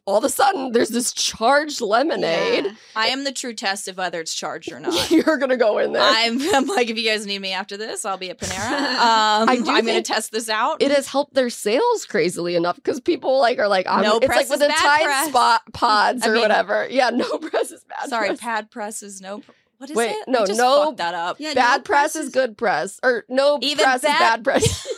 All 0.06 0.18
of 0.18 0.24
a 0.24 0.30
sudden, 0.30 0.72
there's 0.72 0.90
this 0.90 1.12
charged 1.14 1.82
lemonade. 1.82 2.66
Yeah. 2.66 2.72
I 2.96 3.08
am 3.08 3.24
the 3.24 3.32
true 3.32 3.54
test 3.54 3.88
of 3.88 3.98
whether 3.98 4.20
it's 4.20 4.34
charged 4.34 4.72
or 4.72 4.80
not. 4.80 5.12
You're 5.16 5.38
gonna 5.38 5.58
go 5.58 5.78
in 5.80 5.94
there. 5.94 6.02
I'm, 6.04 6.40
I'm 6.56 6.68
like, 6.68 6.90
if 6.90 6.98
you 6.98 7.04
guys 7.10 7.26
need 7.26 7.40
me 7.40 7.52
after 7.52 7.78
this, 7.78 8.06
I'll 8.06 8.18
be 8.18 8.30
at 8.30 8.40
Panera. 8.40 8.96
Um, 8.96 9.50
I 9.50 9.56
do 9.58 9.70
I'm 9.70 9.86
gonna 9.86 10.02
test 10.02 10.32
this 10.32 10.45
out. 10.50 10.82
it 10.82 10.92
has 10.92 11.08
helped 11.08 11.34
their 11.34 11.50
sales 11.50 12.06
crazily 12.06 12.56
enough 12.56 12.76
because 12.76 13.00
people 13.00 13.40
like 13.40 13.60
are 13.60 13.68
like, 13.68 13.88
I'm, 13.88 14.04
No 14.04 14.18
it's 14.18 14.28
like 14.28 14.50
with 14.50 14.60
the 14.60 14.68
bad 14.68 14.78
Tide 14.78 15.04
press. 15.04 15.30
spot 15.30 15.62
pods 15.74 16.24
I 16.26 16.30
or 16.30 16.34
mean- 16.34 16.42
whatever. 16.42 16.88
Yeah, 16.90 17.10
no 17.12 17.38
press 17.40 17.72
is 17.72 17.84
bad. 17.84 18.10
Sorry, 18.10 18.28
press. 18.30 18.40
pad 18.40 18.72
press 18.72 19.04
is 19.04 19.22
no. 19.22 19.42
What 19.78 19.90
is 19.90 19.96
Wait, 19.98 20.12
it? 20.12 20.28
no, 20.28 20.46
just 20.46 20.58
no- 20.60 20.86
fucked 20.86 20.98
that 21.00 21.14
up. 21.14 21.38
Yeah, 21.40 21.54
bad 21.54 21.78
no 21.80 21.84
press, 21.84 22.16
is 22.16 22.30
good 22.30 22.58
press, 22.58 22.98
or 23.04 23.26
no 23.28 23.60
Even 23.62 23.84
press 23.84 24.02
bad- 24.02 24.14
is 24.14 24.20
bad 24.20 24.44
press. 24.44 24.88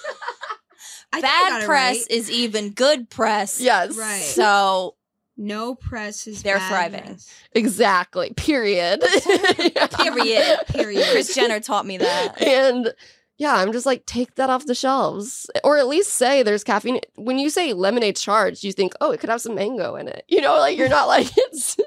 I 1.13 1.21
think 1.21 1.25
I 1.33 1.49
Bad 1.59 1.65
press 1.65 1.95
right. 1.99 2.05
is 2.11 2.29
even 2.29 2.71
good 2.71 3.09
press. 3.09 3.61
yes, 3.61 3.95
Right. 3.97 4.21
So 4.21 4.95
No 5.37 5.73
press 5.73 6.27
is 6.27 6.43
They're 6.43 6.57
bad 6.57 6.69
thriving. 6.69 7.03
press. 7.05 7.33
exactly. 7.53 8.33
Period. 8.35 9.01
Period. 9.97 10.59
Period. 10.67 11.07
Kris 11.11 11.33
Jenner 11.33 11.59
taught 11.59 11.85
me 11.85 11.97
that. 11.99 12.41
and 12.41 12.93
yeah, 13.38 13.55
I'm 13.55 13.71
just 13.71 13.85
like, 13.85 14.05
take 14.05 14.35
that 14.35 14.49
off 14.49 14.65
the 14.65 14.75
shelves, 14.75 15.49
or 15.63 15.77
at 15.77 15.88
least 15.88 16.13
say 16.13 16.43
there's 16.43 16.63
caffeine. 16.63 16.99
When 17.15 17.38
you 17.39 17.49
say 17.49 17.73
lemonade 17.73 18.15
charged, 18.15 18.63
you 18.63 18.71
think, 18.71 18.93
oh, 19.01 19.11
it 19.11 19.19
could 19.19 19.29
have 19.29 19.41
some 19.41 19.55
mango 19.55 19.95
in 19.95 20.07
it. 20.07 20.25
You 20.27 20.41
know, 20.41 20.57
like 20.57 20.77
you're 20.77 20.89
not 20.89 21.07
like 21.07 21.27
it's 21.38 21.77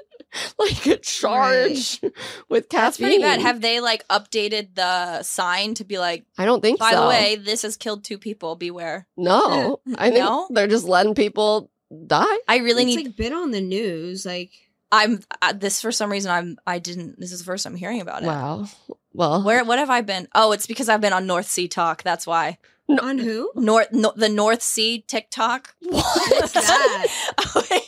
like 0.57 0.85
a 0.87 0.97
charge 0.97 1.99
with 2.47 2.69
That's 2.69 2.95
caffeine. 2.97 3.07
pretty 3.07 3.21
bad. 3.21 3.41
Have 3.41 3.59
they 3.61 3.81
like 3.81 4.07
updated 4.07 4.75
the 4.75 5.23
sign 5.23 5.73
to 5.75 5.83
be 5.83 5.99
like, 5.99 6.25
I 6.37 6.45
don't 6.45 6.61
think 6.61 6.79
by 6.79 6.91
so. 6.91 7.01
the 7.03 7.07
way, 7.09 7.35
this 7.35 7.63
has 7.63 7.75
killed 7.75 8.03
two 8.05 8.17
people. 8.17 8.55
Beware. 8.55 9.07
no, 9.17 9.81
I 9.97 10.09
think 10.09 10.23
No? 10.23 10.47
they're 10.51 10.67
just 10.67 10.85
letting 10.87 11.15
people 11.15 11.69
die. 12.07 12.37
I 12.47 12.57
really 12.59 12.83
it's 12.83 12.95
need. 12.95 13.05
like 13.07 13.15
been 13.17 13.33
on 13.33 13.51
the 13.51 13.59
news. 13.61 14.25
Like 14.25 14.51
I'm 14.89 15.19
uh, 15.41 15.51
this 15.51 15.81
for 15.81 15.91
some 15.91 16.09
reason. 16.09 16.31
I'm. 16.31 16.57
I 16.65 16.79
didn't. 16.79 17.19
This 17.19 17.33
is 17.33 17.39
the 17.39 17.45
first 17.45 17.65
I'm 17.65 17.75
hearing 17.75 17.99
about 17.99 18.23
it. 18.23 18.27
Wow. 18.27 18.67
Well, 19.13 19.43
Where? 19.43 19.63
What 19.63 19.79
have 19.79 19.89
I 19.89 20.01
been? 20.01 20.27
Oh, 20.33 20.51
it's 20.53 20.67
because 20.67 20.87
I've 20.89 21.01
been 21.01 21.13
on 21.13 21.27
North 21.27 21.47
Sea 21.47 21.67
Talk. 21.67 22.03
That's 22.03 22.25
why. 22.25 22.57
on 22.89 23.17
who? 23.19 23.51
North. 23.55 23.91
No, 23.91 24.13
the 24.15 24.29
North 24.29 24.61
Sea 24.61 25.03
TikTok. 25.07 25.73
What's 25.81 26.53
that? 26.53 27.07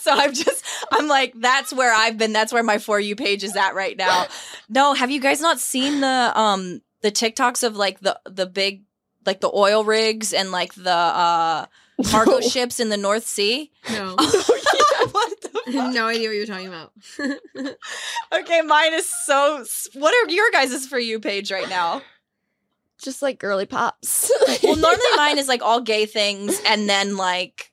so 0.00 0.12
I'm 0.12 0.32
just 0.32 0.64
I'm 0.92 1.08
like 1.08 1.32
that's 1.36 1.72
where 1.72 1.92
I've 1.92 2.16
been 2.18 2.32
that's 2.32 2.52
where 2.52 2.62
my 2.62 2.78
for 2.78 3.00
you 3.00 3.16
page 3.16 3.42
is 3.44 3.56
at 3.56 3.74
right 3.74 3.96
now. 3.96 4.26
No, 4.68 4.94
have 4.94 5.10
you 5.10 5.20
guys 5.20 5.40
not 5.40 5.58
seen 5.60 6.00
the 6.00 6.32
um 6.38 6.80
the 7.02 7.10
TikToks 7.10 7.62
of 7.64 7.76
like 7.76 8.00
the 8.00 8.18
the 8.24 8.46
big 8.46 8.84
like 9.24 9.40
the 9.40 9.50
oil 9.52 9.84
rigs 9.84 10.32
and 10.32 10.52
like 10.52 10.74
the 10.74 10.90
uh 10.92 11.66
cargo 12.10 12.32
No. 12.32 12.40
ships 12.40 12.78
in 12.80 12.88
the 12.90 12.96
North 12.96 13.26
Sea? 13.26 13.70
No. 13.90 14.14
What 15.16 15.40
the 15.40 15.48
fuck? 15.72 15.92
no 15.94 16.06
idea 16.06 16.28
what 16.28 16.36
you're 16.36 16.46
talking 16.46 16.68
about. 16.68 16.92
Okay, 18.32 18.60
mine 18.62 18.94
is 18.94 19.08
so 19.08 19.64
what 19.94 20.12
are 20.14 20.30
your 20.30 20.50
guys' 20.50 20.86
for 20.86 20.98
you 20.98 21.20
page 21.20 21.50
right 21.50 21.68
now? 21.68 22.02
just 23.02 23.20
like 23.22 23.38
girly 23.38 23.66
pops. 23.66 24.30
Well, 24.62 24.76
normally 24.76 25.04
mine 25.16 25.38
is 25.38 25.48
like 25.48 25.62
all 25.62 25.80
gay 25.82 26.06
things, 26.06 26.58
and 26.66 26.88
then 26.88 27.16
like 27.16 27.70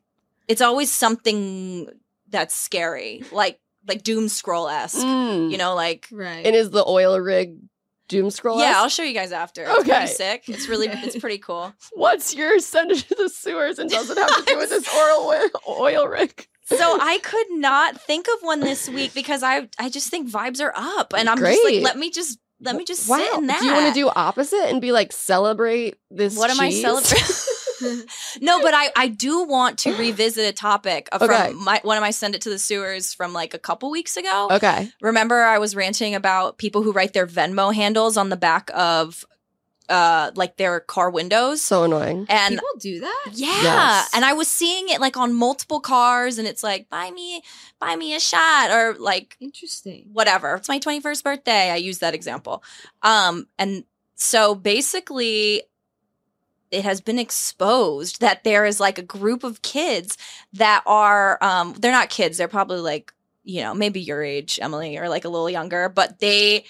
it's 0.48 0.62
always 0.62 0.92
something 0.92 1.88
that's 2.30 2.54
scary, 2.56 3.24
like 3.32 3.60
like 3.88 4.04
doom 4.04 4.28
scroll 4.30 4.68
esque. 4.68 4.98
Mm. 4.98 5.50
You 5.52 5.58
know, 5.58 5.76
like 5.76 6.08
right. 6.12 6.46
and 6.46 6.56
is 6.56 6.70
the 6.72 6.84
oil 6.86 7.18
rig 7.20 7.56
doom 8.10 8.30
scroll? 8.32 8.60
yeah. 8.60 8.74
I'll 8.78 8.90
show 8.90 9.04
you 9.04 9.14
guys 9.14 9.32
after. 9.32 9.64
It's 9.64 9.80
Okay. 9.80 9.92
pretty 9.92 10.08
sick. 10.08 10.44
It's 10.50 10.68
really 10.68 10.88
it's 10.88 11.18
pretty 11.18 11.38
cool. 11.40 11.74
What's 11.94 12.36
your 12.36 12.60
send 12.60 12.92
it 12.92 13.00
to 13.08 13.16
the 13.16 13.30
sewers 13.30 13.80
and 13.80 13.90
doesn't 13.90 14.18
have 14.18 14.38
to 14.38 14.44
do 14.46 14.58
with 14.58 14.70
this 14.70 14.88
oil 14.94 15.50
oil 15.70 16.08
rig? 16.08 16.48
So 16.78 17.00
I 17.00 17.20
could 17.20 17.48
not 17.52 18.00
think 18.02 18.28
of 18.28 18.42
one 18.42 18.60
this 18.60 18.90
week 18.90 19.14
because 19.14 19.44
I 19.44 19.70
I 19.80 19.90
just 19.90 20.10
think 20.10 20.30
vibes 20.30 20.62
are 20.64 20.74
up, 20.76 21.14
and 21.16 21.30
I'm 21.30 21.38
just 21.38 21.64
like 21.64 21.82
let 21.82 21.98
me 21.98 22.12
just 22.12 22.40
let 22.62 22.76
me 22.76 22.86
just 22.86 23.10
wow. 23.10 23.18
sit 23.18 23.34
in 23.36 23.48
that. 23.48 23.60
Do 23.60 23.66
you 23.66 23.74
want 23.74 23.88
to 23.88 23.94
do 23.94 24.10
opposite 24.16 24.70
and 24.70 24.82
be 24.82 24.92
like 24.92 25.12
celebrate 25.12 25.98
this? 26.10 26.38
What 26.38 26.50
am 26.50 26.60
I 26.60 26.70
celebrating? 26.70 27.28
no, 28.42 28.62
but 28.62 28.74
I 28.74 28.92
I 28.96 29.08
do 29.08 29.44
want 29.44 29.80
to 29.80 29.96
revisit 29.96 30.46
a 30.46 30.54
topic 30.54 31.10
of- 31.12 31.22
Okay. 31.22 31.50
from 31.50 31.64
my 31.64 31.82
one 31.84 31.98
of 31.98 32.02
my 32.02 32.12
send 32.12 32.36
it 32.36 32.42
to 32.42 32.50
the 32.50 32.60
sewers 32.60 33.14
from 33.14 33.34
like 33.34 33.54
a 33.54 33.60
couple 33.60 33.92
weeks 33.92 34.18
ago. 34.18 34.48
okay. 34.52 34.92
Remember, 35.02 35.44
I 35.44 35.58
was 35.58 35.76
ranting 35.76 36.16
about 36.16 36.58
people 36.58 36.84
who 36.84 36.92
write 36.92 37.14
their 37.14 37.28
Venmo 37.28 37.74
handles 37.74 38.18
on 38.18 38.30
the 38.30 38.38
back 38.38 38.70
of, 38.74 39.26
uh, 39.94 40.32
like 40.36 40.58
their 40.58 40.80
car 40.80 41.10
windows, 41.12 41.62
So 41.62 41.84
annoying. 41.84 42.26
and 42.30 42.56
People 42.56 42.68
do 42.80 43.00
that? 43.02 43.30
yeah, 43.34 43.62
Yes. 43.62 44.10
and 44.16 44.26
I 44.26 44.34
was 44.34 44.48
seeing 44.48 44.90
it 44.90 45.00
like 45.00 45.18
on 45.18 45.34
multiple 45.36 45.80
cars, 45.80 46.38
and 46.40 46.48
it's 46.48 46.64
like 46.64 46.90
buy 46.90 47.12
me, 47.12 47.44
buy 47.80 47.96
me 47.96 48.16
a 48.16 48.20
shot, 48.20 48.72
or 48.72 48.96
like 49.00 49.38
Interesting. 49.40 50.10
whatever. 50.12 50.56
It's 50.56 50.68
my 50.70 50.80
twenty 50.80 51.00
first 51.00 51.24
birthday. 51.24 51.70
I 51.70 51.76
use 51.76 52.00
that 52.00 52.16
example, 52.16 52.64
um, 53.04 53.48
and 53.60 53.84
so 54.16 54.56
basically. 54.56 55.64
It 56.72 56.86
has 56.86 57.02
been 57.02 57.20
exposed 57.20 58.22
that 58.22 58.44
there 58.44 58.66
is 58.66 58.80
like 58.80 58.98
a 58.98 59.04
group 59.04 59.44
of 59.44 59.62
kids 59.62 60.18
that 60.54 60.82
are, 60.88 61.38
um, 61.40 61.76
they're 61.78 61.92
not 61.92 62.10
kids. 62.10 62.40
They're 62.40 62.48
probably 62.48 62.80
like 62.80 63.14
you 63.44 63.62
know, 63.62 63.76
maybe 63.76 64.00
your 64.00 64.24
age, 64.24 64.58
Emily, 64.60 64.98
or 64.98 65.08
like 65.08 65.26
a 65.26 65.30
little 65.30 65.50
younger, 65.52 65.88
but 65.90 66.18
they 66.18 66.64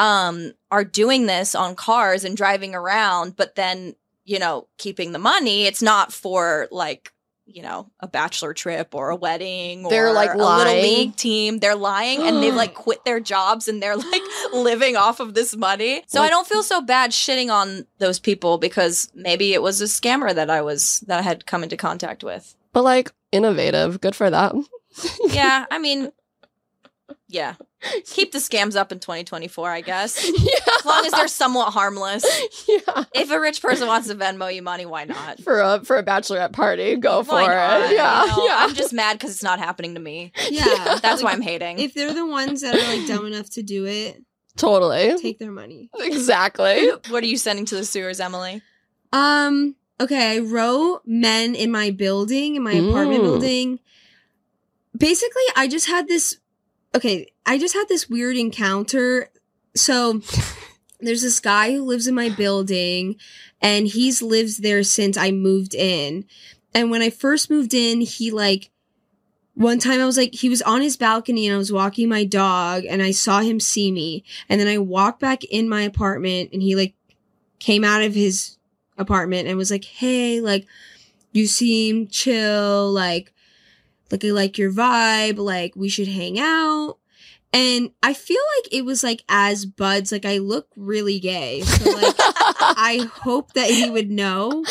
um 0.00 0.52
are 0.70 0.84
doing 0.84 1.26
this 1.26 1.54
on 1.54 1.76
cars 1.76 2.24
and 2.24 2.36
driving 2.36 2.74
around, 2.74 3.36
but 3.36 3.54
then, 3.54 3.94
you 4.24 4.38
know, 4.38 4.66
keeping 4.78 5.12
the 5.12 5.18
money. 5.18 5.66
It's 5.66 5.82
not 5.82 6.12
for 6.12 6.68
like, 6.70 7.12
you 7.44 7.62
know, 7.62 7.90
a 8.00 8.08
bachelor 8.08 8.54
trip 8.54 8.94
or 8.94 9.10
a 9.10 9.16
wedding 9.16 9.82
They're, 9.88 10.12
like, 10.12 10.32
a 10.32 10.38
little 10.38 10.72
league 10.72 11.16
team. 11.16 11.58
They're 11.58 11.74
lying 11.74 12.22
and 12.22 12.42
they've 12.42 12.54
like 12.54 12.74
quit 12.86 13.04
their 13.04 13.20
jobs 13.20 13.68
and 13.68 13.82
they're 13.82 13.96
like 13.96 14.22
living 14.54 14.96
off 14.96 15.20
of 15.20 15.34
this 15.34 15.54
money. 15.54 16.02
So 16.06 16.22
I 16.22 16.30
don't 16.30 16.46
feel 16.46 16.62
so 16.62 16.80
bad 16.80 17.10
shitting 17.10 17.50
on 17.52 17.86
those 17.98 18.18
people 18.18 18.56
because 18.56 19.10
maybe 19.14 19.52
it 19.52 19.62
was 19.62 19.80
a 19.80 19.84
scammer 19.86 20.34
that 20.34 20.48
I 20.48 20.62
was 20.62 21.00
that 21.08 21.18
I 21.18 21.22
had 21.22 21.44
come 21.44 21.62
into 21.62 21.76
contact 21.76 22.24
with. 22.24 22.54
But 22.72 22.84
like 22.84 23.10
innovative. 23.32 24.00
Good 24.00 24.14
for 24.14 24.30
them. 24.30 24.66
Yeah, 25.26 25.66
I 25.70 25.78
mean, 25.78 26.12
yeah. 27.28 27.54
Keep 28.06 28.32
the 28.32 28.38
scams 28.38 28.76
up 28.76 28.92
in 28.92 28.98
2024, 29.00 29.70
I 29.70 29.80
guess. 29.80 30.22
yeah. 30.38 30.74
As 30.78 30.84
long 30.84 31.06
as 31.06 31.12
they're 31.12 31.28
somewhat 31.28 31.72
harmless. 31.72 32.24
yeah. 32.68 33.04
If 33.14 33.30
a 33.30 33.40
rich 33.40 33.62
person 33.62 33.86
wants 33.86 34.08
to 34.08 34.14
Venmo 34.14 34.54
you 34.54 34.62
money, 34.62 34.84
why 34.86 35.04
not? 35.04 35.40
For 35.40 35.60
a 35.60 35.84
for 35.84 35.96
a 35.96 36.02
bachelorette 36.02 36.52
party, 36.52 36.96
go 36.96 37.22
for 37.22 37.32
Why 37.32 37.44
it. 37.44 37.92
Yeah. 37.94 38.24
You 38.24 38.36
know, 38.36 38.46
yeah. 38.46 38.56
I'm 38.58 38.74
just 38.74 38.92
mad 38.92 39.14
because 39.18 39.30
it's 39.30 39.42
not 39.42 39.58
happening 39.58 39.94
to 39.94 40.00
me. 40.00 40.32
Yeah. 40.50 40.98
That's 41.02 41.22
why 41.22 41.32
I'm 41.32 41.42
hating. 41.42 41.78
If 41.78 41.94
they're 41.94 42.12
the 42.14 42.26
ones 42.26 42.60
that 42.62 42.74
are 42.74 42.96
like 42.96 43.06
dumb 43.06 43.26
enough 43.26 43.50
to 43.50 43.62
do 43.62 43.86
it, 43.86 44.22
totally. 44.56 45.16
take 45.18 45.38
their 45.38 45.52
money. 45.52 45.90
Exactly. 45.98 46.90
what 47.08 47.22
are 47.22 47.26
you 47.26 47.36
sending 47.36 47.64
to 47.66 47.76
the 47.76 47.84
sewers, 47.84 48.20
Emily? 48.20 48.60
Um, 49.12 49.74
okay, 50.00 50.36
I 50.36 50.38
wrote 50.40 51.02
men 51.06 51.54
in 51.54 51.70
my 51.70 51.90
building, 51.90 52.56
in 52.56 52.62
my 52.62 52.72
apartment 52.72 53.22
Mm. 53.22 53.24
building. 53.24 53.78
Basically, 54.96 55.42
I 55.56 55.66
just 55.68 55.86
had 55.86 56.08
this 56.08 56.36
okay, 56.94 57.26
I 57.46 57.58
just 57.58 57.74
had 57.74 57.88
this 57.88 58.08
weird 58.08 58.36
encounter. 58.36 59.30
So 59.74 60.20
there's 61.00 61.22
this 61.22 61.40
guy 61.40 61.72
who 61.72 61.82
lives 61.82 62.06
in 62.06 62.14
my 62.14 62.28
building 62.28 63.16
and 63.60 63.86
he's 63.86 64.22
lived 64.22 64.62
there 64.62 64.82
since 64.82 65.16
I 65.16 65.30
moved 65.30 65.74
in. 65.74 66.24
And 66.74 66.90
when 66.90 67.02
I 67.02 67.10
first 67.10 67.50
moved 67.50 67.74
in, 67.74 68.00
he 68.00 68.30
like 68.30 68.70
one 69.54 69.78
time 69.78 70.00
I 70.00 70.06
was 70.06 70.16
like 70.16 70.34
he 70.34 70.48
was 70.48 70.62
on 70.62 70.80
his 70.80 70.96
balcony 70.96 71.46
and 71.46 71.54
I 71.54 71.58
was 71.58 71.72
walking 71.72 72.08
my 72.08 72.24
dog 72.24 72.84
and 72.84 73.02
I 73.02 73.10
saw 73.10 73.40
him 73.40 73.60
see 73.60 73.90
me. 73.90 74.24
And 74.48 74.60
then 74.60 74.68
I 74.68 74.78
walked 74.78 75.20
back 75.20 75.44
in 75.44 75.68
my 75.68 75.82
apartment 75.82 76.50
and 76.52 76.62
he 76.62 76.76
like 76.76 76.94
came 77.58 77.84
out 77.84 78.02
of 78.02 78.14
his 78.14 78.56
apartment 78.96 79.48
and 79.48 79.56
was 79.56 79.70
like, 79.70 79.84
"Hey, 79.84 80.40
like 80.40 80.66
you 81.32 81.46
seem 81.46 82.06
chill, 82.08 82.90
like 82.90 83.32
like 84.10 84.24
I 84.24 84.30
like 84.30 84.58
your 84.58 84.72
vibe, 84.72 85.38
like 85.38 85.74
we 85.76 85.88
should 85.88 86.08
hang 86.08 86.38
out." 86.38 86.98
And 87.52 87.90
I 88.02 88.14
feel 88.14 88.40
like 88.58 88.72
it 88.72 88.84
was 88.84 89.02
like 89.02 89.24
as 89.28 89.66
buds, 89.66 90.12
like 90.12 90.24
I 90.24 90.38
look 90.38 90.68
really 90.76 91.18
gay. 91.18 91.62
So 91.62 91.90
like 91.90 92.14
I 92.18 93.08
hope 93.12 93.54
that 93.54 93.68
he 93.68 93.90
would 93.90 94.10
know. 94.10 94.64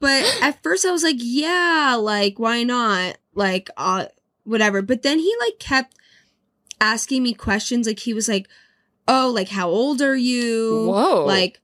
But 0.00 0.24
at 0.42 0.62
first 0.64 0.84
I 0.84 0.90
was 0.90 1.04
like, 1.04 1.18
yeah, 1.18 1.96
like 1.98 2.38
why 2.40 2.64
not? 2.64 3.18
Like 3.34 3.70
uh 3.76 4.06
whatever. 4.42 4.82
But 4.82 5.02
then 5.02 5.20
he 5.20 5.32
like 5.40 5.60
kept 5.60 5.96
asking 6.80 7.22
me 7.22 7.34
questions 7.34 7.86
like 7.86 8.00
he 8.00 8.12
was 8.12 8.28
like, 8.28 8.48
"Oh, 9.06 9.30
like 9.32 9.48
how 9.48 9.68
old 9.68 10.02
are 10.02 10.16
you?" 10.16 10.86
Whoa. 10.88 11.24
Like 11.24 11.60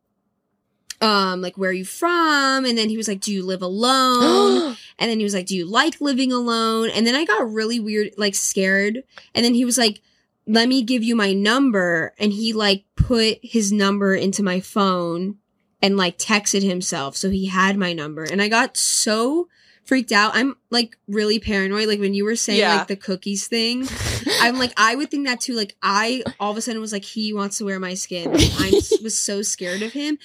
um, 1.01 1.41
like 1.41 1.57
where 1.57 1.71
are 1.71 1.73
you 1.75 1.85
from? 1.85 2.65
And 2.65 2.77
then 2.77 2.89
he 2.89 2.97
was 2.97 3.09
like, 3.09 3.21
Do 3.21 3.33
you 3.33 3.45
live 3.45 3.63
alone? 3.63 4.77
and 4.99 5.11
then 5.11 5.19
he 5.19 5.25
was 5.25 5.35
like, 5.35 5.47
Do 5.47 5.57
you 5.57 5.65
like 5.67 6.01
living 6.01 6.33
alone? 6.33 6.91
And 6.91 7.07
then 7.07 7.15
I 7.15 7.25
got 7.25 7.51
really 7.53 7.79
weird, 7.81 8.11
like 8.17 8.35
scared. 8.35 9.03
And 9.35 9.45
then 9.45 9.55
he 9.55 9.65
was 9.65 9.79
like, 9.79 10.01
Let 10.47 10.69
me 10.69 10.83
give 10.83 11.03
you 11.03 11.15
my 11.15 11.33
number. 11.33 12.15
And 12.19 12.33
he 12.33 12.53
like 12.53 12.85
put 12.97 13.39
his 13.43 13.71
number 13.73 14.15
into 14.15 14.43
my 14.43 14.61
phone 14.61 15.37
and 15.81 15.97
like 15.97 16.19
texted 16.19 16.63
himself. 16.63 17.17
So 17.17 17.31
he 17.31 17.47
had 17.47 17.77
my 17.77 17.93
number. 17.93 18.25
And 18.25 18.43
I 18.43 18.49
got 18.49 18.77
so 18.77 19.49
freaked 19.85 20.13
out. 20.13 20.33
I'm 20.35 20.55
like 20.71 20.99
really 21.07 21.39
paranoid. 21.39 21.87
Like 21.89 22.01
when 22.01 22.13
you 22.13 22.25
were 22.25 22.37
saying 22.37 22.59
Yeah. 22.59 22.77
like 22.79 22.89
the 22.89 22.97
cookies 22.97 23.47
thing, 23.47 23.87
I'm 24.41 24.59
like, 24.59 24.73
I 24.77 24.97
would 24.97 25.11
think 25.11 25.27
that 25.29 25.41
too. 25.41 25.55
Like 25.55 25.77
I 25.83 26.25
all 26.41 26.51
of 26.51 26.57
a 26.57 26.61
sudden 26.61 26.81
was 26.81 26.93
like, 26.93 27.05
he 27.05 27.33
wants 27.33 27.59
to 27.59 27.65
wear 27.65 27.79
my 27.79 27.95
skin. 27.95 28.29
I 28.35 28.81
was 29.03 29.17
so 29.17 29.41
scared 29.43 29.83
of 29.83 29.93
him. 29.93 30.19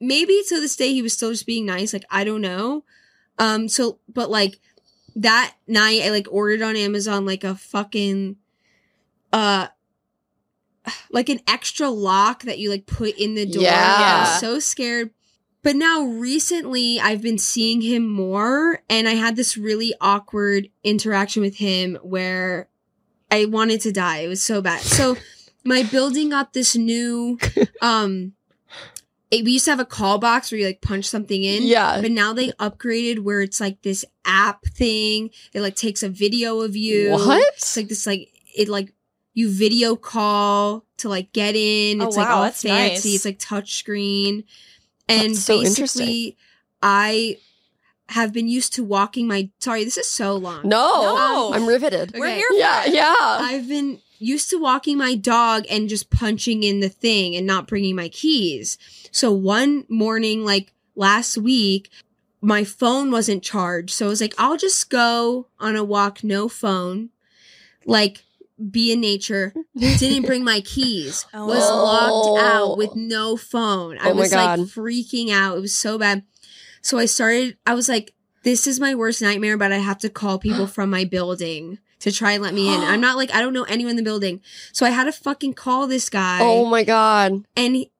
Maybe 0.00 0.42
to 0.48 0.60
this 0.60 0.76
day 0.76 0.92
he 0.92 1.02
was 1.02 1.12
still 1.12 1.30
just 1.30 1.46
being 1.46 1.66
nice. 1.66 1.92
Like 1.92 2.04
I 2.10 2.24
don't 2.24 2.40
know. 2.40 2.84
Um. 3.38 3.68
So, 3.68 3.98
but 4.12 4.30
like 4.30 4.60
that 5.16 5.54
night, 5.66 6.02
I 6.02 6.10
like 6.10 6.26
ordered 6.30 6.62
on 6.62 6.76
Amazon 6.76 7.26
like 7.26 7.42
a 7.44 7.54
fucking, 7.54 8.36
uh, 9.32 9.68
like 11.10 11.28
an 11.28 11.40
extra 11.46 11.88
lock 11.88 12.42
that 12.44 12.58
you 12.58 12.70
like 12.70 12.86
put 12.86 13.16
in 13.18 13.34
the 13.34 13.46
door. 13.46 13.62
I 13.62 13.66
Yeah. 13.66 14.20
was 14.20 14.40
so 14.40 14.58
scared. 14.58 15.10
But 15.62 15.74
now 15.76 16.02
recently 16.04 17.00
I've 17.00 17.20
been 17.20 17.36
seeing 17.36 17.80
him 17.82 18.06
more 18.08 18.80
and 18.88 19.08
I 19.08 19.14
had 19.14 19.34
this 19.34 19.56
really 19.56 19.92
awkward 20.00 20.68
interaction 20.84 21.42
with 21.42 21.56
him 21.56 21.98
where 22.02 22.68
I 23.30 23.44
wanted 23.44 23.80
to 23.82 23.92
die. 23.92 24.18
It 24.18 24.28
was 24.28 24.42
so 24.42 24.62
bad. 24.62 24.80
So 24.82 25.16
my 25.64 25.82
building 25.82 26.30
got 26.30 26.52
this 26.52 26.76
new 26.76 27.38
um 27.82 28.32
it, 29.30 29.44
we 29.44 29.52
used 29.52 29.64
to 29.66 29.70
have 29.72 29.80
a 29.80 29.84
call 29.84 30.18
box 30.18 30.50
where 30.50 30.58
you 30.60 30.66
like 30.66 30.80
punch 30.80 31.04
something 31.04 31.42
in. 31.44 31.62
yeah. 31.64 32.00
But 32.00 32.10
now 32.12 32.32
they 32.32 32.50
upgraded 32.52 33.18
where 33.20 33.40
it's 33.42 33.60
like 33.60 33.82
this 33.82 34.04
app 34.24 34.64
thing. 34.64 35.30
It 35.52 35.60
like 35.60 35.76
takes 35.76 36.02
a 36.02 36.08
video 36.08 36.60
of 36.60 36.74
you. 36.76 37.10
What? 37.12 37.44
It's 37.54 37.76
like 37.76 37.88
this 37.88 38.06
like 38.06 38.32
it 38.56 38.68
like 38.68 38.94
you 39.34 39.50
video 39.50 39.96
call 39.96 40.84
to 40.98 41.08
like 41.08 41.32
get 41.32 41.54
in. 41.54 42.00
Oh, 42.00 42.06
It's 42.06 42.16
like 42.16 42.28
wow, 42.28 42.36
all 42.36 42.42
that's 42.44 42.62
fancy. 42.62 43.10
nice. 43.10 43.14
It's 43.16 43.24
like 43.24 43.38
touch 43.38 43.76
screen. 43.76 44.44
And 45.08 45.30
That's 45.30 45.40
so 45.44 45.60
basically 45.62 46.36
I 46.82 47.38
have 48.08 48.32
been 48.32 48.48
used 48.48 48.72
to 48.74 48.82
walking 48.84 49.26
my 49.26 49.50
sorry, 49.60 49.84
this 49.84 49.96
is 49.98 50.10
so 50.10 50.36
long. 50.36 50.62
No, 50.64 51.02
No. 51.02 51.50
I'm 51.54 51.66
riveted. 51.66 52.14
We're 52.16 52.34
here 52.34 52.46
Yeah, 52.52 52.86
yeah. 52.86 53.14
I've 53.18 53.68
been 53.68 54.00
used 54.18 54.50
to 54.50 54.58
walking 54.58 54.98
my 54.98 55.14
dog 55.14 55.64
and 55.70 55.88
just 55.88 56.10
punching 56.10 56.62
in 56.62 56.80
the 56.80 56.88
thing 56.88 57.36
and 57.36 57.46
not 57.46 57.66
bringing 57.66 57.96
my 57.96 58.08
keys. 58.08 58.78
So 59.12 59.32
one 59.32 59.84
morning, 59.88 60.44
like 60.44 60.72
last 60.94 61.38
week, 61.38 61.90
my 62.40 62.64
phone 62.64 63.10
wasn't 63.10 63.42
charged. 63.42 63.90
So 63.90 64.06
I 64.06 64.08
was 64.08 64.20
like, 64.20 64.34
I'll 64.38 64.56
just 64.56 64.90
go 64.90 65.46
on 65.58 65.76
a 65.76 65.84
walk, 65.84 66.22
no 66.22 66.48
phone, 66.48 67.10
like 67.86 68.24
be 68.70 68.92
in 68.92 69.00
nature. 69.00 69.54
Didn't 69.76 70.26
bring 70.26 70.44
my 70.44 70.60
keys. 70.60 71.24
Oh. 71.34 71.46
Was 71.46 71.70
locked 71.70 72.40
out 72.42 72.76
with 72.78 72.96
no 72.96 73.36
phone. 73.36 73.98
I 73.98 74.10
Oh 74.10 74.14
my 74.14 74.20
was 74.20 74.32
like 74.34 74.58
freaking 74.60 75.30
out. 75.30 75.56
It 75.56 75.60
was 75.60 75.74
so 75.74 75.98
bad. 75.98 76.24
So 76.82 76.98
I 76.98 77.06
started, 77.06 77.56
I 77.66 77.74
was 77.74 77.88
like, 77.88 78.14
this 78.44 78.66
is 78.66 78.80
my 78.80 78.94
worst 78.94 79.20
nightmare, 79.22 79.56
but 79.56 79.72
I 79.72 79.78
have 79.78 79.98
to 79.98 80.08
call 80.08 80.38
people 80.38 80.66
from 80.74 80.90
my 80.90 81.04
building 81.04 81.78
to 82.00 82.12
try 82.12 82.32
and 82.32 82.42
let 82.42 82.54
me 82.54 82.72
in. 82.72 82.80
I'm 82.80 83.00
not 83.08 83.16
like, 83.16 83.32
I 83.34 83.40
don't 83.40 83.52
know 83.52 83.64
anyone 83.64 83.90
in 83.90 83.96
the 83.96 84.02
building. 84.02 84.40
So 84.72 84.86
I 84.86 84.90
had 84.90 85.04
to 85.04 85.12
fucking 85.12 85.54
call 85.54 85.86
this 85.86 86.08
guy 86.08 86.38
Oh 86.42 86.64
my 86.66 86.84
god. 86.84 87.44
and 87.56 87.74
he, 87.76 87.90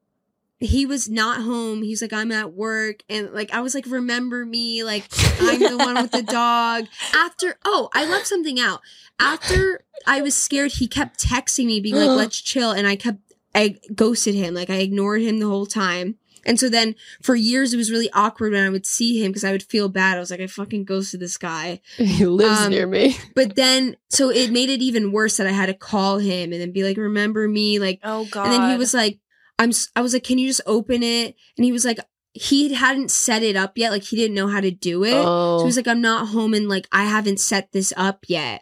he 0.61 0.85
was 0.85 1.07
not 1.09 1.41
home. 1.43 1.83
He 1.83 1.91
was 1.91 2.01
like, 2.01 2.11
I'm 2.11 2.31
at 2.33 2.51
work. 2.53 3.03
And 3.09 3.31
like, 3.33 3.53
I 3.53 3.61
was 3.61 3.73
like, 3.73 3.85
remember 3.87 4.45
me. 4.45 4.83
Like, 4.83 5.05
I'm 5.39 5.59
the 5.59 5.77
one 5.77 5.95
with 5.95 6.11
the 6.11 6.21
dog. 6.31 6.85
After, 7.15 7.57
oh, 7.63 7.89
I 7.93 8.05
left 8.05 8.27
something 8.27 8.59
out. 8.59 8.81
After 9.21 9.85
I 10.05 10.21
was 10.21 10.35
scared, 10.35 10.73
he 10.73 10.87
kept 10.87 11.17
texting 11.19 11.65
me, 11.67 11.79
being 11.79 11.95
like, 11.95 12.09
let's 12.17 12.41
chill. 12.41 12.71
And 12.71 12.87
I 12.87 12.97
kept, 12.97 13.19
I 13.55 13.77
ghosted 13.95 14.35
him. 14.35 14.53
Like, 14.53 14.69
I 14.69 14.75
ignored 14.79 15.21
him 15.21 15.39
the 15.39 15.47
whole 15.47 15.65
time. 15.65 16.15
And 16.49 16.59
so 16.59 16.67
then 16.67 16.95
for 17.21 17.35
years, 17.35 17.73
it 17.73 17.77
was 17.77 17.91
really 17.91 18.09
awkward 18.11 18.51
when 18.51 18.65
I 18.65 18.69
would 18.69 18.85
see 18.85 19.23
him 19.23 19.29
because 19.31 19.43
I 19.45 19.51
would 19.51 19.63
feel 19.63 19.87
bad. 19.87 20.17
I 20.17 20.19
was 20.19 20.31
like, 20.31 20.41
I 20.41 20.47
fucking 20.47 20.83
ghosted 20.83 21.19
this 21.21 21.37
guy. 21.37 21.79
He 21.97 22.25
lives 22.25 22.59
Um, 22.65 22.71
near 22.71 22.87
me. 22.87 23.15
But 23.35 23.55
then, 23.55 23.95
so 24.09 24.29
it 24.29 24.51
made 24.51 24.69
it 24.69 24.81
even 24.81 25.11
worse 25.13 25.37
that 25.37 25.47
I 25.47 25.51
had 25.51 25.67
to 25.67 25.73
call 25.73 26.17
him 26.17 26.51
and 26.51 26.59
then 26.61 26.71
be 26.71 26.83
like, 26.83 26.97
remember 26.97 27.47
me? 27.47 27.79
Like, 27.79 27.99
Oh 28.03 28.25
god. 28.25 28.45
and 28.45 28.53
then 28.53 28.71
he 28.71 28.77
was 28.77 28.93
like, 28.93 29.19
I'm, 29.59 29.71
I 29.95 30.01
was 30.01 30.13
like, 30.13 30.23
can 30.23 30.37
you 30.39 30.47
just 30.47 30.61
open 30.65 31.03
it? 31.03 31.35
And 31.55 31.63
he 31.65 31.71
was 31.71 31.85
like, 31.85 31.99
he 32.33 32.73
hadn't 32.73 33.11
set 33.11 33.43
it 33.43 33.55
up 33.55 33.77
yet. 33.77 33.91
Like 33.91 34.03
he 34.03 34.15
didn't 34.15 34.35
know 34.35 34.47
how 34.47 34.61
to 34.61 34.71
do 34.71 35.03
it. 35.03 35.11
So 35.11 35.23
Oh. 35.25 35.59
he 35.59 35.65
was 35.65 35.75
like, 35.77 35.87
I'm 35.87 36.01
not 36.01 36.29
home 36.29 36.53
and 36.53 36.67
like, 36.69 36.87
I 36.91 37.03
haven't 37.05 37.39
set 37.39 37.71
this 37.71 37.93
up 37.97 38.25
yet. 38.27 38.61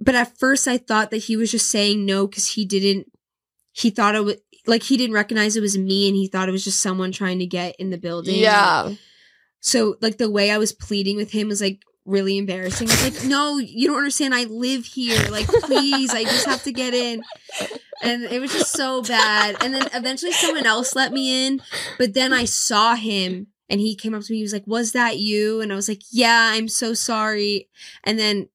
But 0.00 0.14
at 0.14 0.38
first 0.38 0.66
I 0.68 0.78
thought 0.78 1.10
that 1.10 1.24
he 1.28 1.36
was 1.36 1.50
just 1.50 1.70
saying 1.70 2.04
no 2.06 2.26
because 2.26 2.46
he 2.54 2.64
didn't, 2.64 3.12
he 3.72 3.90
thought 3.90 4.14
it 4.14 4.24
was, 4.24 4.36
like 4.68 4.82
he 4.82 4.96
didn't 4.96 5.14
recognize 5.14 5.56
it 5.56 5.60
was 5.60 5.76
me 5.76 6.06
and 6.06 6.16
he 6.16 6.28
thought 6.28 6.48
it 6.48 6.52
was 6.52 6.64
just 6.64 6.80
someone 6.80 7.10
trying 7.10 7.38
to 7.40 7.46
get 7.46 7.74
in 7.76 7.90
the 7.90 7.98
building. 7.98 8.38
yeah. 8.38 8.90
So 9.60 9.96
like 10.00 10.18
the 10.18 10.30
way 10.30 10.50
I 10.50 10.58
was 10.58 10.72
pleading 10.72 11.16
with 11.16 11.32
him 11.32 11.48
was 11.48 11.60
like 11.60 11.82
really 12.04 12.38
embarrassing. 12.38 12.88
I 12.88 12.92
was 12.92 13.04
like, 13.20 13.28
no, 13.28 13.58
you 13.58 13.88
don't 13.88 13.98
understand. 13.98 14.34
I 14.34 14.44
live 14.44 14.84
here. 14.84 15.18
Like, 15.30 15.46
please, 15.46 16.10
I 16.10 16.24
just 16.24 16.46
have 16.46 16.62
to 16.64 16.72
get 16.72 16.94
in. 16.94 17.22
And 18.02 18.22
it 18.24 18.40
was 18.40 18.52
just 18.52 18.72
so 18.72 19.02
bad. 19.02 19.56
And 19.60 19.74
then 19.74 19.88
eventually 19.92 20.32
someone 20.32 20.64
else 20.64 20.94
let 20.94 21.12
me 21.12 21.46
in. 21.46 21.60
But 21.98 22.14
then 22.14 22.32
I 22.32 22.44
saw 22.44 22.94
him 22.94 23.48
and 23.68 23.80
he 23.80 23.94
came 23.96 24.14
up 24.14 24.22
to 24.22 24.32
me. 24.32 24.38
He 24.38 24.42
was 24.42 24.52
like, 24.52 24.66
was 24.66 24.92
that 24.92 25.18
you? 25.18 25.60
And 25.60 25.72
I 25.72 25.76
was 25.76 25.88
like, 25.88 26.02
yeah, 26.10 26.50
I'm 26.52 26.68
so 26.68 26.94
sorry. 26.94 27.68
And 28.04 28.18
then 28.18 28.48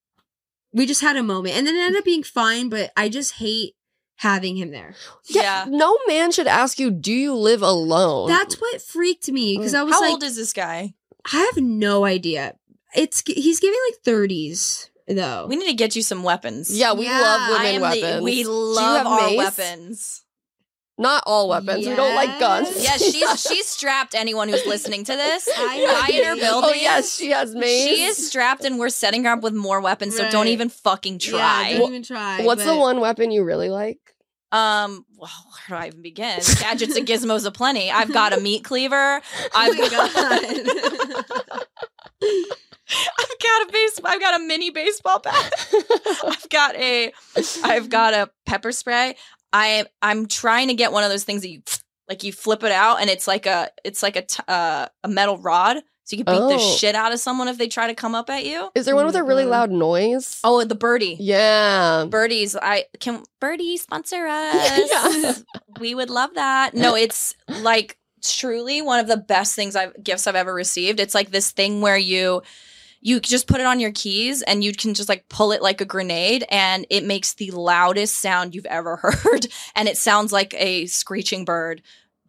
we 0.73 0.85
just 0.85 1.01
had 1.01 1.17
a 1.17 1.23
moment. 1.23 1.55
And 1.55 1.67
then 1.67 1.75
it 1.75 1.81
ended 1.81 1.99
up 1.99 2.05
being 2.05 2.23
fine, 2.23 2.69
but 2.69 2.91
I 2.97 3.09
just 3.09 3.35
hate 3.35 3.75
having 4.17 4.55
him 4.55 4.71
there. 4.71 4.95
yeah. 5.27 5.65
No 5.67 5.97
man 6.07 6.31
should 6.31 6.47
ask 6.47 6.79
you, 6.79 6.91
do 6.91 7.11
you 7.13 7.33
live 7.35 7.61
alone? 7.61 8.29
That's 8.29 8.55
what 8.55 8.81
freaked 8.81 9.31
me 9.31 9.57
because 9.57 9.73
mm. 9.73 9.79
I 9.79 9.83
was 9.83 9.93
How 9.93 10.01
like, 10.01 10.11
old 10.11 10.23
is 10.23 10.35
this 10.35 10.53
guy? 10.53 10.93
I 11.31 11.49
have 11.53 11.63
no 11.63 12.05
idea. 12.05 12.55
It's 12.95 13.23
he's 13.25 13.59
giving 13.59 13.79
like 13.89 14.01
thirties 14.03 14.89
though. 15.07 15.47
We 15.49 15.55
need 15.55 15.67
to 15.67 15.73
get 15.73 15.95
you 15.95 16.01
some 16.01 16.23
weapons. 16.23 16.77
yeah, 16.77 16.93
we 16.93 17.05
Yeah, 17.05 17.19
love 17.21 17.59
women 17.61 17.81
weapons. 17.81 18.17
the, 18.17 18.23
we 18.23 18.43
love 18.43 18.97
have 18.97 19.07
our 19.07 19.29
mace? 19.29 19.37
weapons. 19.37 20.19
Not 20.95 21.23
all 21.25 21.49
weapons. 21.49 21.87
We 21.87 21.95
don't 21.95 22.13
like 22.13 22.39
guns. 22.39 22.69
Yes. 22.77 23.01
Yeah, 23.01 23.33
she's 23.33 23.41
she's 23.51 23.65
strapped. 23.65 24.13
Anyone 24.13 24.47
who's 24.47 24.65
listening 24.67 25.03
to 25.05 25.11
this, 25.13 25.49
I 25.51 26.07
guy 26.07 26.15
in 26.17 26.23
her 26.25 26.35
building. 26.35 26.69
Oh 26.71 26.73
yes, 26.73 27.15
she 27.15 27.31
has 27.31 27.55
mace. 27.55 27.83
She 27.87 28.03
is 28.03 28.27
strapped, 28.27 28.63
and 28.63 28.77
we're 28.77 28.89
setting 28.89 29.23
her 29.23 29.31
up 29.31 29.41
with 29.41 29.55
more 29.55 29.81
weapons. 29.81 30.15
So 30.15 30.29
don't 30.29 30.49
even 30.49 30.69
fucking 30.69 31.19
Yeah, 31.23 31.31
try. 31.31 31.73
don't 31.77 31.89
even 31.89 32.03
try. 32.03 32.43
What's 32.43 32.63
the 32.63 32.77
one 32.77 32.99
weapon 32.99 33.31
you 33.31 33.43
really 33.43 33.69
like? 33.71 33.97
Um, 34.53 35.03
well, 35.17 35.31
where 35.67 35.79
do 35.79 35.83
I 35.83 35.87
even 35.87 36.03
begin? 36.03 36.39
Gadgets 36.59 36.95
and 36.95 37.07
gizmos 37.07 37.45
aplenty. 37.45 37.89
I've 37.89 38.13
got 38.13 38.37
a 38.37 38.39
meat 38.39 38.63
cleaver. 38.63 39.19
Oh 39.35 39.49
I've 39.55 39.91
got, 39.91 40.13
god. 40.13 40.43
I've 43.19 43.39
got 43.41 43.67
a 43.67 43.71
base. 43.71 43.99
I've 44.03 44.19
got 44.21 44.39
a 44.39 44.43
mini 44.43 44.69
baseball 44.69 45.19
bat. 45.19 45.53
I've 46.23 46.49
got 46.49 46.75
a. 46.75 47.11
I've 47.63 47.89
got 47.89 48.13
a 48.13 48.29
pepper 48.45 48.71
spray. 48.71 49.15
I 49.51 49.85
I'm 50.01 50.27
trying 50.27 50.67
to 50.67 50.73
get 50.75 50.91
one 50.91 51.03
of 51.03 51.09
those 51.09 51.23
things 51.23 51.41
that 51.41 51.49
you 51.49 51.63
like. 52.07 52.23
You 52.23 52.31
flip 52.31 52.63
it 52.63 52.71
out, 52.71 53.01
and 53.01 53.09
it's 53.09 53.27
like 53.27 53.45
a. 53.45 53.69
It's 53.83 54.03
like 54.03 54.15
a 54.15 54.21
t- 54.21 54.43
uh, 54.47 54.87
a 55.03 55.07
metal 55.07 55.37
rod, 55.37 55.77
so 56.03 56.15
you 56.15 56.23
can 56.25 56.33
beat 56.33 56.55
the 56.57 56.61
Oh. 56.61 56.75
shit 56.77 56.95
out 56.95 57.11
of 57.13 57.19
someone 57.19 57.47
if 57.47 57.57
they 57.57 57.67
try 57.67 57.87
to 57.87 57.93
come 57.95 58.13
up 58.15 58.29
at 58.29 58.45
you. 58.45 58.69
Is 58.75 58.85
there 58.85 58.95
one 58.95 59.05
with 59.05 59.15
a 59.15 59.23
really 59.23 59.45
Mhm. 59.45 59.49
loud 59.49 59.71
noise? 59.71 60.39
Oh, 60.43 60.63
the 60.63 60.75
birdie. 60.75 61.17
Yeah. 61.19 62.05
Birdies, 62.09 62.55
I 62.55 62.85
can 62.99 63.23
birdie 63.39 63.77
sponsor 63.77 64.27
us. 64.29 65.43
We 65.79 65.95
would 65.95 66.09
love 66.09 66.31
that. 66.35 66.73
No, 66.73 66.95
it's 67.03 67.35
like 67.61 67.97
truly 68.21 68.81
one 68.81 68.99
of 68.99 69.07
the 69.07 69.17
best 69.17 69.55
things 69.55 69.75
I've 69.75 70.01
gifts 70.03 70.27
I've 70.27 70.35
ever 70.35 70.53
received. 70.53 70.99
It's 70.99 71.13
like 71.15 71.31
this 71.31 71.51
thing 71.51 71.81
where 71.81 71.97
you 71.97 72.41
you 73.05 73.19
just 73.19 73.47
put 73.47 73.59
it 73.59 73.65
on 73.65 73.81
your 73.81 73.91
keys 73.91 74.41
and 74.43 74.63
you 74.63 74.71
can 74.73 74.93
just 74.93 75.09
like 75.09 75.27
pull 75.27 75.51
it 75.51 75.61
like 75.61 75.81
a 75.81 75.85
grenade 75.85 76.45
and 76.49 76.85
it 76.89 77.03
makes 77.03 77.33
the 77.33 77.51
loudest 77.51 78.15
sound 78.19 78.55
you've 78.55 78.65
ever 78.67 78.95
heard 79.23 79.45
and 79.75 79.89
it 79.89 79.97
sounds 79.97 80.31
like 80.31 80.53
a 80.57 80.85
screeching 80.85 81.43
bird 81.43 81.81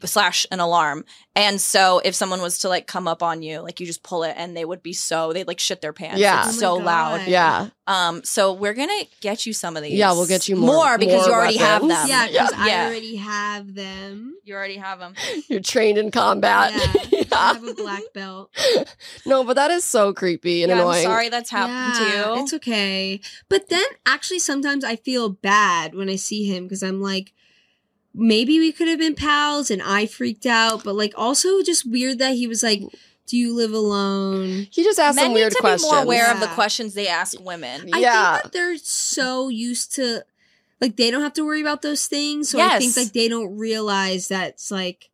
slash 0.06 0.46
an 0.50 0.60
alarm 0.60 1.04
and 1.36 1.60
so 1.60 2.00
if 2.04 2.14
someone 2.14 2.40
was 2.40 2.58
to 2.58 2.68
like 2.68 2.86
come 2.86 3.08
up 3.08 3.22
on 3.22 3.42
you 3.42 3.60
like 3.60 3.80
you 3.80 3.86
just 3.86 4.02
pull 4.02 4.22
it 4.22 4.34
and 4.36 4.56
they 4.56 4.64
would 4.64 4.82
be 4.82 4.92
so 4.92 5.32
they'd 5.32 5.46
like 5.48 5.58
shit 5.60 5.80
their 5.80 5.92
pants 5.92 6.20
Yeah. 6.20 6.46
it's 6.48 6.56
Oh 6.58 6.60
so 6.60 6.76
God. 6.78 6.84
loud 6.84 7.26
Yeah. 7.26 7.68
um, 7.86 8.22
so 8.24 8.52
we're 8.52 8.74
gonna 8.74 9.02
get 9.20 9.44
you 9.46 9.52
some 9.52 9.76
of 9.76 9.82
these. 9.82 9.92
Yeah, 9.94 10.12
we'll 10.12 10.26
get 10.26 10.48
you 10.48 10.56
more- 10.56 10.96
because 10.98 11.26
more 11.26 11.28
you 11.28 11.32
already 11.34 11.56
have 11.58 11.82
weapons. 11.82 12.00
them. 12.00 12.08
Yeah, 12.08 12.26
because 12.28 12.50
Yeah. 12.52 12.58
I 12.62 12.66
Yeah. 12.68 12.86
already 12.86 13.16
have 13.16 13.74
them. 13.74 14.34
you 14.44 14.54
already 14.54 14.76
have 14.76 14.98
them. 15.00 15.14
You're 15.48 15.60
trained 15.60 15.98
in 15.98 16.10
combat. 16.10 16.72
Yeah, 17.10 17.24
I 17.32 17.46
have 17.54 17.64
a 17.66 17.74
black 17.74 18.02
belt. 18.14 18.50
No, 19.26 19.44
but 19.44 19.54
that 19.54 19.70
is 19.70 19.84
so 19.84 20.12
creepy 20.12 20.62
and 20.62 20.70
yeah, 20.70 20.76
annoying. 20.76 20.98
I'm 21.06 21.10
sorry 21.12 21.28
that's 21.28 21.50
happened 21.50 21.94
to 21.96 22.16
you. 22.16 22.42
It's 22.42 22.54
okay. 22.54 23.20
But 23.48 23.68
then 23.68 23.84
actually 24.06 24.38
sometimes 24.38 24.82
I 24.84 24.96
feel 24.96 25.28
bad 25.28 25.94
when 25.94 26.08
I 26.08 26.16
see 26.16 26.44
him 26.44 26.64
because 26.64 26.82
I'm 26.82 27.00
like, 27.02 27.32
maybe 28.14 28.58
we 28.58 28.72
could 28.72 28.88
have 28.88 28.98
been 28.98 29.14
pals 29.14 29.70
and 29.70 29.82
I 29.82 30.06
freaked 30.06 30.46
out, 30.46 30.84
but 30.84 30.94
like 30.94 31.12
also 31.16 31.62
just 31.62 31.84
weird 31.90 32.18
that 32.20 32.34
he 32.34 32.46
was 32.46 32.62
like, 32.62 32.82
Do 33.26 33.36
you 33.36 33.54
live 33.54 33.72
alone? 33.72 34.66
He 34.70 34.84
just 34.84 34.98
asked 34.98 35.16
Men 35.16 35.26
some 35.26 35.34
need 35.34 35.50
to 35.50 35.56
questions. 35.60 35.82
be 35.82 35.88
more 35.96 36.02
aware 36.04 36.32
of 36.32 36.40
the 36.40 36.46
questions 36.48 36.94
they 36.94 37.08
ask 37.08 37.38
women. 37.40 37.88
I 37.92 37.98
Yeah. 37.98 38.32
think 38.34 38.42
that 38.44 38.52
they're 38.52 38.76
so 38.78 39.48
used 39.48 39.94
to 39.96 40.24
like 40.80 40.96
they 40.96 41.10
don't 41.10 41.22
have 41.22 41.32
to 41.34 41.44
worry 41.46 41.60
about 41.62 41.80
those 41.82 42.06
things. 42.06 42.50
So 42.50 42.60
I 42.60 42.78
think 42.78 42.96
like 42.96 43.12
they 43.12 43.28
don't 43.28 43.56
realize 43.56 44.28
that 44.28 44.48
it's 44.50 44.70
like 44.70 45.08
yeah, 45.08 45.13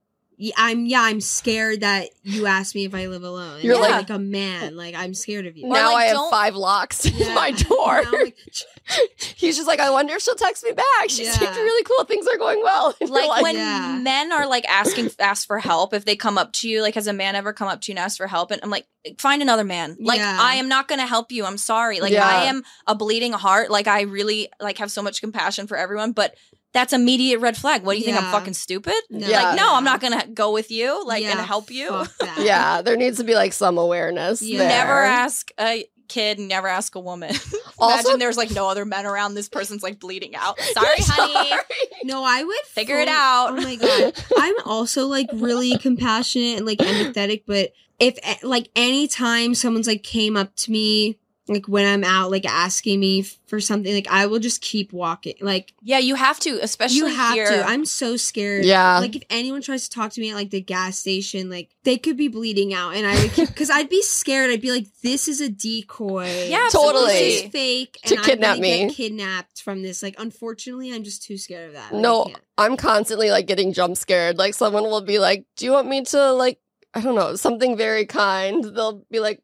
I'm 0.57 0.87
yeah, 0.87 1.03
I'm 1.03 1.21
scared 1.21 1.81
that 1.81 2.11
you 2.23 2.47
asked 2.47 2.75
me 2.75 2.85
if 2.85 2.95
I 2.95 3.07
live 3.07 3.23
alone. 3.23 3.57
And 3.57 3.65
You're 3.65 3.75
you're 3.75 3.83
like- 3.83 4.09
like, 4.09 4.11
a 4.11 4.19
man. 4.19 4.77
Like 4.77 4.95
I'm 4.95 5.15
scared 5.15 5.47
of 5.47 5.57
you. 5.57 5.69
Now 5.69 5.93
like, 5.93 6.05
I 6.05 6.05
have 6.07 6.31
five 6.31 6.55
locks 6.55 7.05
in 7.07 7.35
my 7.35 7.51
door. 7.53 8.03
Like, 8.13 8.37
He's 9.37 9.57
just 9.57 9.69
like, 9.69 9.79
I 9.79 9.91
wonder 9.91 10.15
if 10.15 10.23
she'll 10.23 10.35
text 10.35 10.65
me 10.65 10.73
back. 10.73 10.85
She 11.09 11.25
Yeah. 11.25 11.33
seems 11.33 11.57
really 11.57 11.85
cool. 11.85 12.05
Things 12.07 12.27
are 12.27 12.39
going 12.39 12.61
well. 12.63 12.95
And 13.01 13.11
like, 13.11 13.43
when 13.43 13.55
Yeah. 13.57 13.99
men 14.03 14.33
are 14.33 14.47
like 14.47 14.65
asking 14.69 15.11
ask 15.19 15.47
for 15.47 15.59
help 15.59 15.95
if 15.95 16.05
they 16.05 16.17
come 16.17 16.39
up 16.39 16.53
to 16.55 16.69
you 16.69 16.83
like 16.83 16.95
has 16.95 17.07
a 17.07 17.13
man 17.13 17.37
ever 17.37 17.53
come 17.53 17.69
up 17.69 17.81
to 17.83 17.93
you 17.93 17.97
and 17.97 17.99
asked 18.05 18.17
for 18.19 18.27
help 18.27 18.51
and 18.51 18.61
i'm 18.63 18.71
like 18.71 18.87
find 19.19 19.43
another 19.43 19.65
man 19.65 19.97
like 20.01 20.19
Yeah. 20.19 20.37
i 20.41 20.55
am 20.57 20.69
not 20.69 20.89
gonna 20.89 21.07
help 21.07 21.31
you 21.33 21.45
i'm 21.45 21.57
sorry 21.59 22.01
like 22.01 22.13
Yeah. 22.13 22.27
i 22.27 22.45
am 22.45 22.63
a 22.87 22.95
bleeding 22.95 23.33
heart 23.33 23.71
like 23.71 23.87
i 23.89 24.03
really 24.03 24.49
like 24.61 24.79
have 24.79 24.91
so 24.91 25.03
much 25.03 25.21
compassion 25.21 25.67
for 25.67 25.77
everyone 25.77 26.13
but 26.13 26.35
that's 26.73 26.93
immediate 26.93 27.39
red 27.41 27.57
flag 27.57 27.83
what 27.83 27.95
do 27.95 27.99
you 27.99 28.05
think 28.05 28.17
i'm 28.17 28.31
fucking 28.33 28.55
stupid 28.55 28.95
No. 29.11 29.27
Yeah. 29.27 29.43
like 29.43 29.57
no 29.57 29.75
i'm 29.75 29.85
not 29.85 30.01
gonna 30.01 30.27
go 30.33 30.53
with 30.53 30.71
you 30.71 31.05
like 31.05 31.25
and 31.25 31.39
help 31.41 31.71
you 31.71 32.05
yeah, 32.39 32.83
there 32.83 32.97
needs 32.97 33.19
to 33.19 33.25
be 33.25 33.35
like 33.35 33.53
some 33.53 33.79
awareness. 33.79 34.41
Yeah. 34.43 34.59
there. 34.59 34.69
never 34.69 35.03
ask 35.03 35.51
a 35.59 35.85
kid 36.09 36.39
never 36.41 36.67
ask 36.69 36.95
a 36.97 37.01
woman 37.01 37.31
Also- 37.79 38.01
imagine 38.09 38.19
there's 38.19 38.37
like 38.37 38.51
no 38.51 38.69
other 38.69 38.85
men 38.85 39.07
around 39.07 39.35
this 39.35 39.49
person's 39.49 39.83
like 39.83 39.99
bleeding 40.01 40.35
out 40.37 40.61
sorry 40.73 40.97
honey 40.99 41.49
Sorry. 41.49 41.63
No, 42.05 42.25
I 42.25 42.43
would 42.43 42.57
Figure 42.67 42.99
it 42.99 43.09
out. 43.09 43.51
Oh 43.51 43.57
my 43.57 43.77
god, 43.77 44.15
I'm 44.39 44.55
also 44.65 45.07
like 45.07 45.29
really 45.35 45.77
compassionate 45.77 46.57
and 46.57 46.67
like 46.67 46.79
empathetic. 46.79 47.43
But 47.47 47.73
if 47.99 48.17
like 48.43 48.71
anytime 48.75 49.55
someone's 49.55 49.87
like 49.87 50.03
came 50.03 50.35
up 50.37 50.55
to 50.57 50.71
me, 50.73 51.19
like 51.51 51.67
when 51.67 51.85
I'm 51.85 52.05
out, 52.05 52.31
like 52.31 52.47
asking 52.47 53.01
me 53.01 53.23
for 53.23 53.61
something, 53.61 53.93
like 53.93 54.07
I 54.09 54.27
will 54.27 54.39
just 54.39 54.63
keep 54.63 54.93
walking. 54.93 55.35
Like 55.41 55.75
yeah 55.83 55.99
you 55.99 56.15
have 56.15 56.39
to 56.41 56.61
especially 56.63 56.99
you 56.99 57.07
have 57.07 57.35
here 57.35 57.51
to. 57.51 57.65
I'm 57.65 57.85
so 57.85 58.17
scared. 58.17 58.65
Yeah. 58.65 59.01
Like 59.01 59.17
if 59.17 59.25
anyone 59.29 59.61
tries 59.61 59.89
to 59.89 59.91
talk 59.91 60.13
to 60.13 60.21
me 60.21 60.31
at 60.31 60.37
like 60.37 60.51
the 60.51 60.61
gas 60.61 60.97
station, 60.99 61.51
like 61.51 61.71
they 61.83 61.99
could 61.99 62.17
be 62.17 62.29
bleeding 62.29 62.73
out, 62.73 62.95
and 62.95 63.05
I 63.05 63.21
would 63.21 63.33
keep 63.33 63.49
because 63.49 63.69
I'd 63.69 63.89
be 63.89 64.01
scared. 64.03 64.51
I'd 64.51 64.61
be 64.61 64.71
like, 64.71 64.87
this 65.03 65.27
is 65.27 65.41
a 65.41 65.49
decoy. 65.49 66.47
Yeah, 66.49 66.69
Totally. 66.71 67.13
This 67.13 67.43
is 67.45 67.51
fake. 67.51 67.99
To 68.05 68.15
and 68.15 68.25
kidnap 68.25 68.57
I'm 68.57 68.61
me. 68.61 68.87
Get 68.87 68.95
kidnapped 68.95 69.63
from 69.63 69.83
this. 69.83 70.03
Like, 70.05 70.15
unfortunately, 70.19 70.95
I'm 70.95 71.03
just 71.03 71.25
too 71.25 71.37
scared 71.37 71.69
of 71.69 71.73
that. 71.75 71.93
No, 71.93 72.27
can't. 72.27 72.39
I'm 72.59 72.77
constantly 72.77 73.31
like 73.31 73.47
getting 73.47 73.73
jump 73.73 73.97
scared. 73.97 74.39
Like 74.39 74.55
someone 74.55 74.85
will 74.85 75.01
be 75.01 75.19
like, 75.19 75.47
"Do 75.57 75.65
you 75.65 75.73
want 75.73 75.89
me 75.89 76.05
to 76.05 76.33
like 76.33 76.61
I 76.95 77.01
don't 77.01 77.17
know, 77.17 77.35
something 77.35 77.77
very 77.77 78.07
kind." 78.07 78.63
They'll 78.63 79.05
be 79.11 79.19
like 79.19 79.43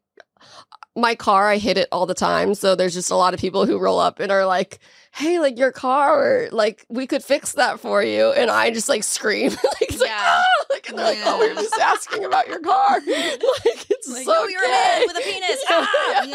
my 0.97 1.15
car, 1.15 1.47
I 1.47 1.57
hit 1.57 1.77
it 1.77 1.87
all 1.91 2.05
the 2.05 2.13
time. 2.13 2.55
So 2.55 2.75
there's 2.75 2.93
just 2.93 3.11
a 3.11 3.15
lot 3.15 3.33
of 3.33 3.39
people 3.39 3.65
who 3.65 3.77
roll 3.79 3.99
up 3.99 4.19
and 4.19 4.31
are 4.31 4.45
like, 4.45 4.79
"Hey, 5.13 5.39
like 5.39 5.57
your 5.57 5.71
car, 5.71 6.49
like 6.51 6.85
we 6.89 7.07
could 7.07 7.23
fix 7.23 7.53
that 7.53 7.79
for 7.79 8.03
you." 8.03 8.31
And 8.31 8.49
I 8.51 8.71
just 8.71 8.89
like 8.89 9.03
scream 9.03 9.49
like 9.63 9.81
it's 9.81 9.99
like, 9.99 10.09
Yeah. 10.09 10.41
"Ah!" 10.43 10.56
like 10.71 10.89
and 10.89 10.97
they're 10.97 11.05
like, 11.05 11.19
"Oh, 11.23 11.39
we 11.39 11.47
we're 11.47 11.55
just 11.55 11.79
asking 11.79 12.25
about 12.25 12.47
your 12.47 12.59
car." 12.59 12.99
like 13.07 13.85
it's 13.89 14.09
Like, 14.11 14.25
so 14.25 14.31
no, 14.33 14.47
you're 14.47 14.63
a 14.63 14.67
man 14.67 14.99
gay. 14.99 15.05
with 15.07 15.17
a 15.17 15.21
penis. 15.21 15.63
Yeah, 15.69 15.85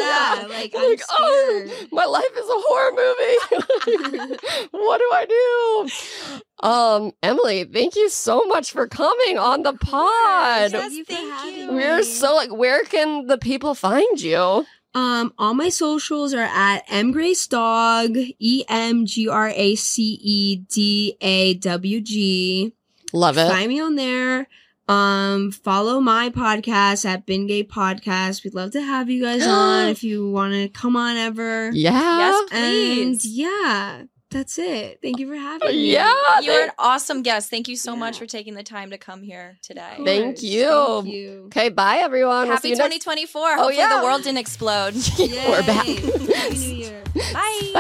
Ah! 0.04 0.40
Yeah, 0.42 0.46
like, 0.48 0.72
I'm 0.76 0.96
oh, 1.10 1.86
my 1.92 2.04
life 2.04 2.24
is 2.36 2.48
a 2.48 2.60
horror 2.66 2.92
movie. 2.92 4.68
what 4.72 4.98
do 4.98 5.10
I 5.12 5.26
do? 5.26 6.66
Um, 6.66 7.12
Emily, 7.22 7.64
thank 7.64 7.96
you 7.96 8.08
so 8.08 8.44
much 8.44 8.70
for 8.72 8.86
coming 8.86 9.38
on 9.38 9.62
the 9.62 9.72
pod. 9.72 10.70
Yes, 10.70 10.72
Thank 10.72 10.92
you 10.92 11.04
for 11.04 11.12
thank 11.12 11.32
having 11.32 11.56
you. 11.58 11.66
me. 11.68 11.74
We're 11.74 12.02
so 12.04 12.34
like, 12.34 12.52
where 12.54 12.84
can 12.84 13.26
the 13.26 13.38
people 13.38 13.74
find 13.74 14.20
you? 14.20 14.64
Um, 14.94 15.32
all 15.38 15.54
my 15.54 15.70
socials 15.70 16.34
are 16.34 16.40
at 16.42 16.86
emgracedawg, 16.88 18.36
E 18.38 18.64
M 18.68 19.06
G 19.06 19.28
R 19.28 19.48
A 19.48 19.74
C 19.74 20.18
E 20.22 20.56
D 20.56 21.16
A 21.20 21.54
W 21.54 22.00
G. 22.00 22.74
Love 23.12 23.38
it. 23.38 23.48
Find 23.48 23.68
me 23.68 23.80
on 23.80 23.94
there. 23.94 24.46
Um, 24.88 25.52
follow 25.52 26.00
my 26.00 26.30
podcast 26.30 27.04
at 27.06 27.24
Bin 27.24 27.46
Gay 27.46 27.62
Podcast. 27.64 28.42
We'd 28.44 28.54
love 28.54 28.72
to 28.72 28.82
have 28.82 29.08
you 29.08 29.22
guys 29.22 29.46
on 29.46 29.88
if 29.88 30.02
you 30.02 30.30
want 30.30 30.54
to 30.54 30.68
come 30.68 30.96
on 30.96 31.16
ever. 31.16 31.70
Yeah. 31.72 31.92
Yes, 31.92 32.50
please. 32.50 33.06
And 33.24 33.24
yeah, 33.24 34.02
that's 34.30 34.58
it. 34.58 34.98
Thank 35.00 35.18
you 35.20 35.28
for 35.28 35.36
having 35.36 35.68
me. 35.68 35.92
Yeah. 35.92 36.12
You're 36.40 36.54
thank- 36.54 36.68
an 36.70 36.74
awesome 36.78 37.22
guest. 37.22 37.48
Thank 37.48 37.68
you 37.68 37.76
so 37.76 37.94
much 37.94 38.18
for 38.18 38.26
taking 38.26 38.54
the 38.54 38.62
time 38.64 38.90
to 38.90 38.98
come 38.98 39.22
here 39.22 39.58
today. 39.62 39.98
Thank 40.04 40.42
you. 40.42 40.68
Thank 40.68 41.06
you. 41.14 41.42
okay, 41.46 41.68
bye 41.68 41.98
everyone. 41.98 42.48
We'll 42.48 42.56
see 42.58 42.70
Happy 42.70 42.82
you 42.82 42.88
next- 42.90 43.04
2024. 43.04 43.48
Hopefully 43.56 43.76
yeah. 43.76 43.98
the 43.98 44.04
world 44.04 44.24
didn't 44.24 44.38
explode. 44.38 44.94
We're 45.18 45.62
back. 45.62 45.86
Happy 45.86 46.58
New 46.58 46.74
Year. 46.74 47.02
Bye. 47.32 47.70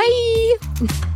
Bye. 0.86 1.08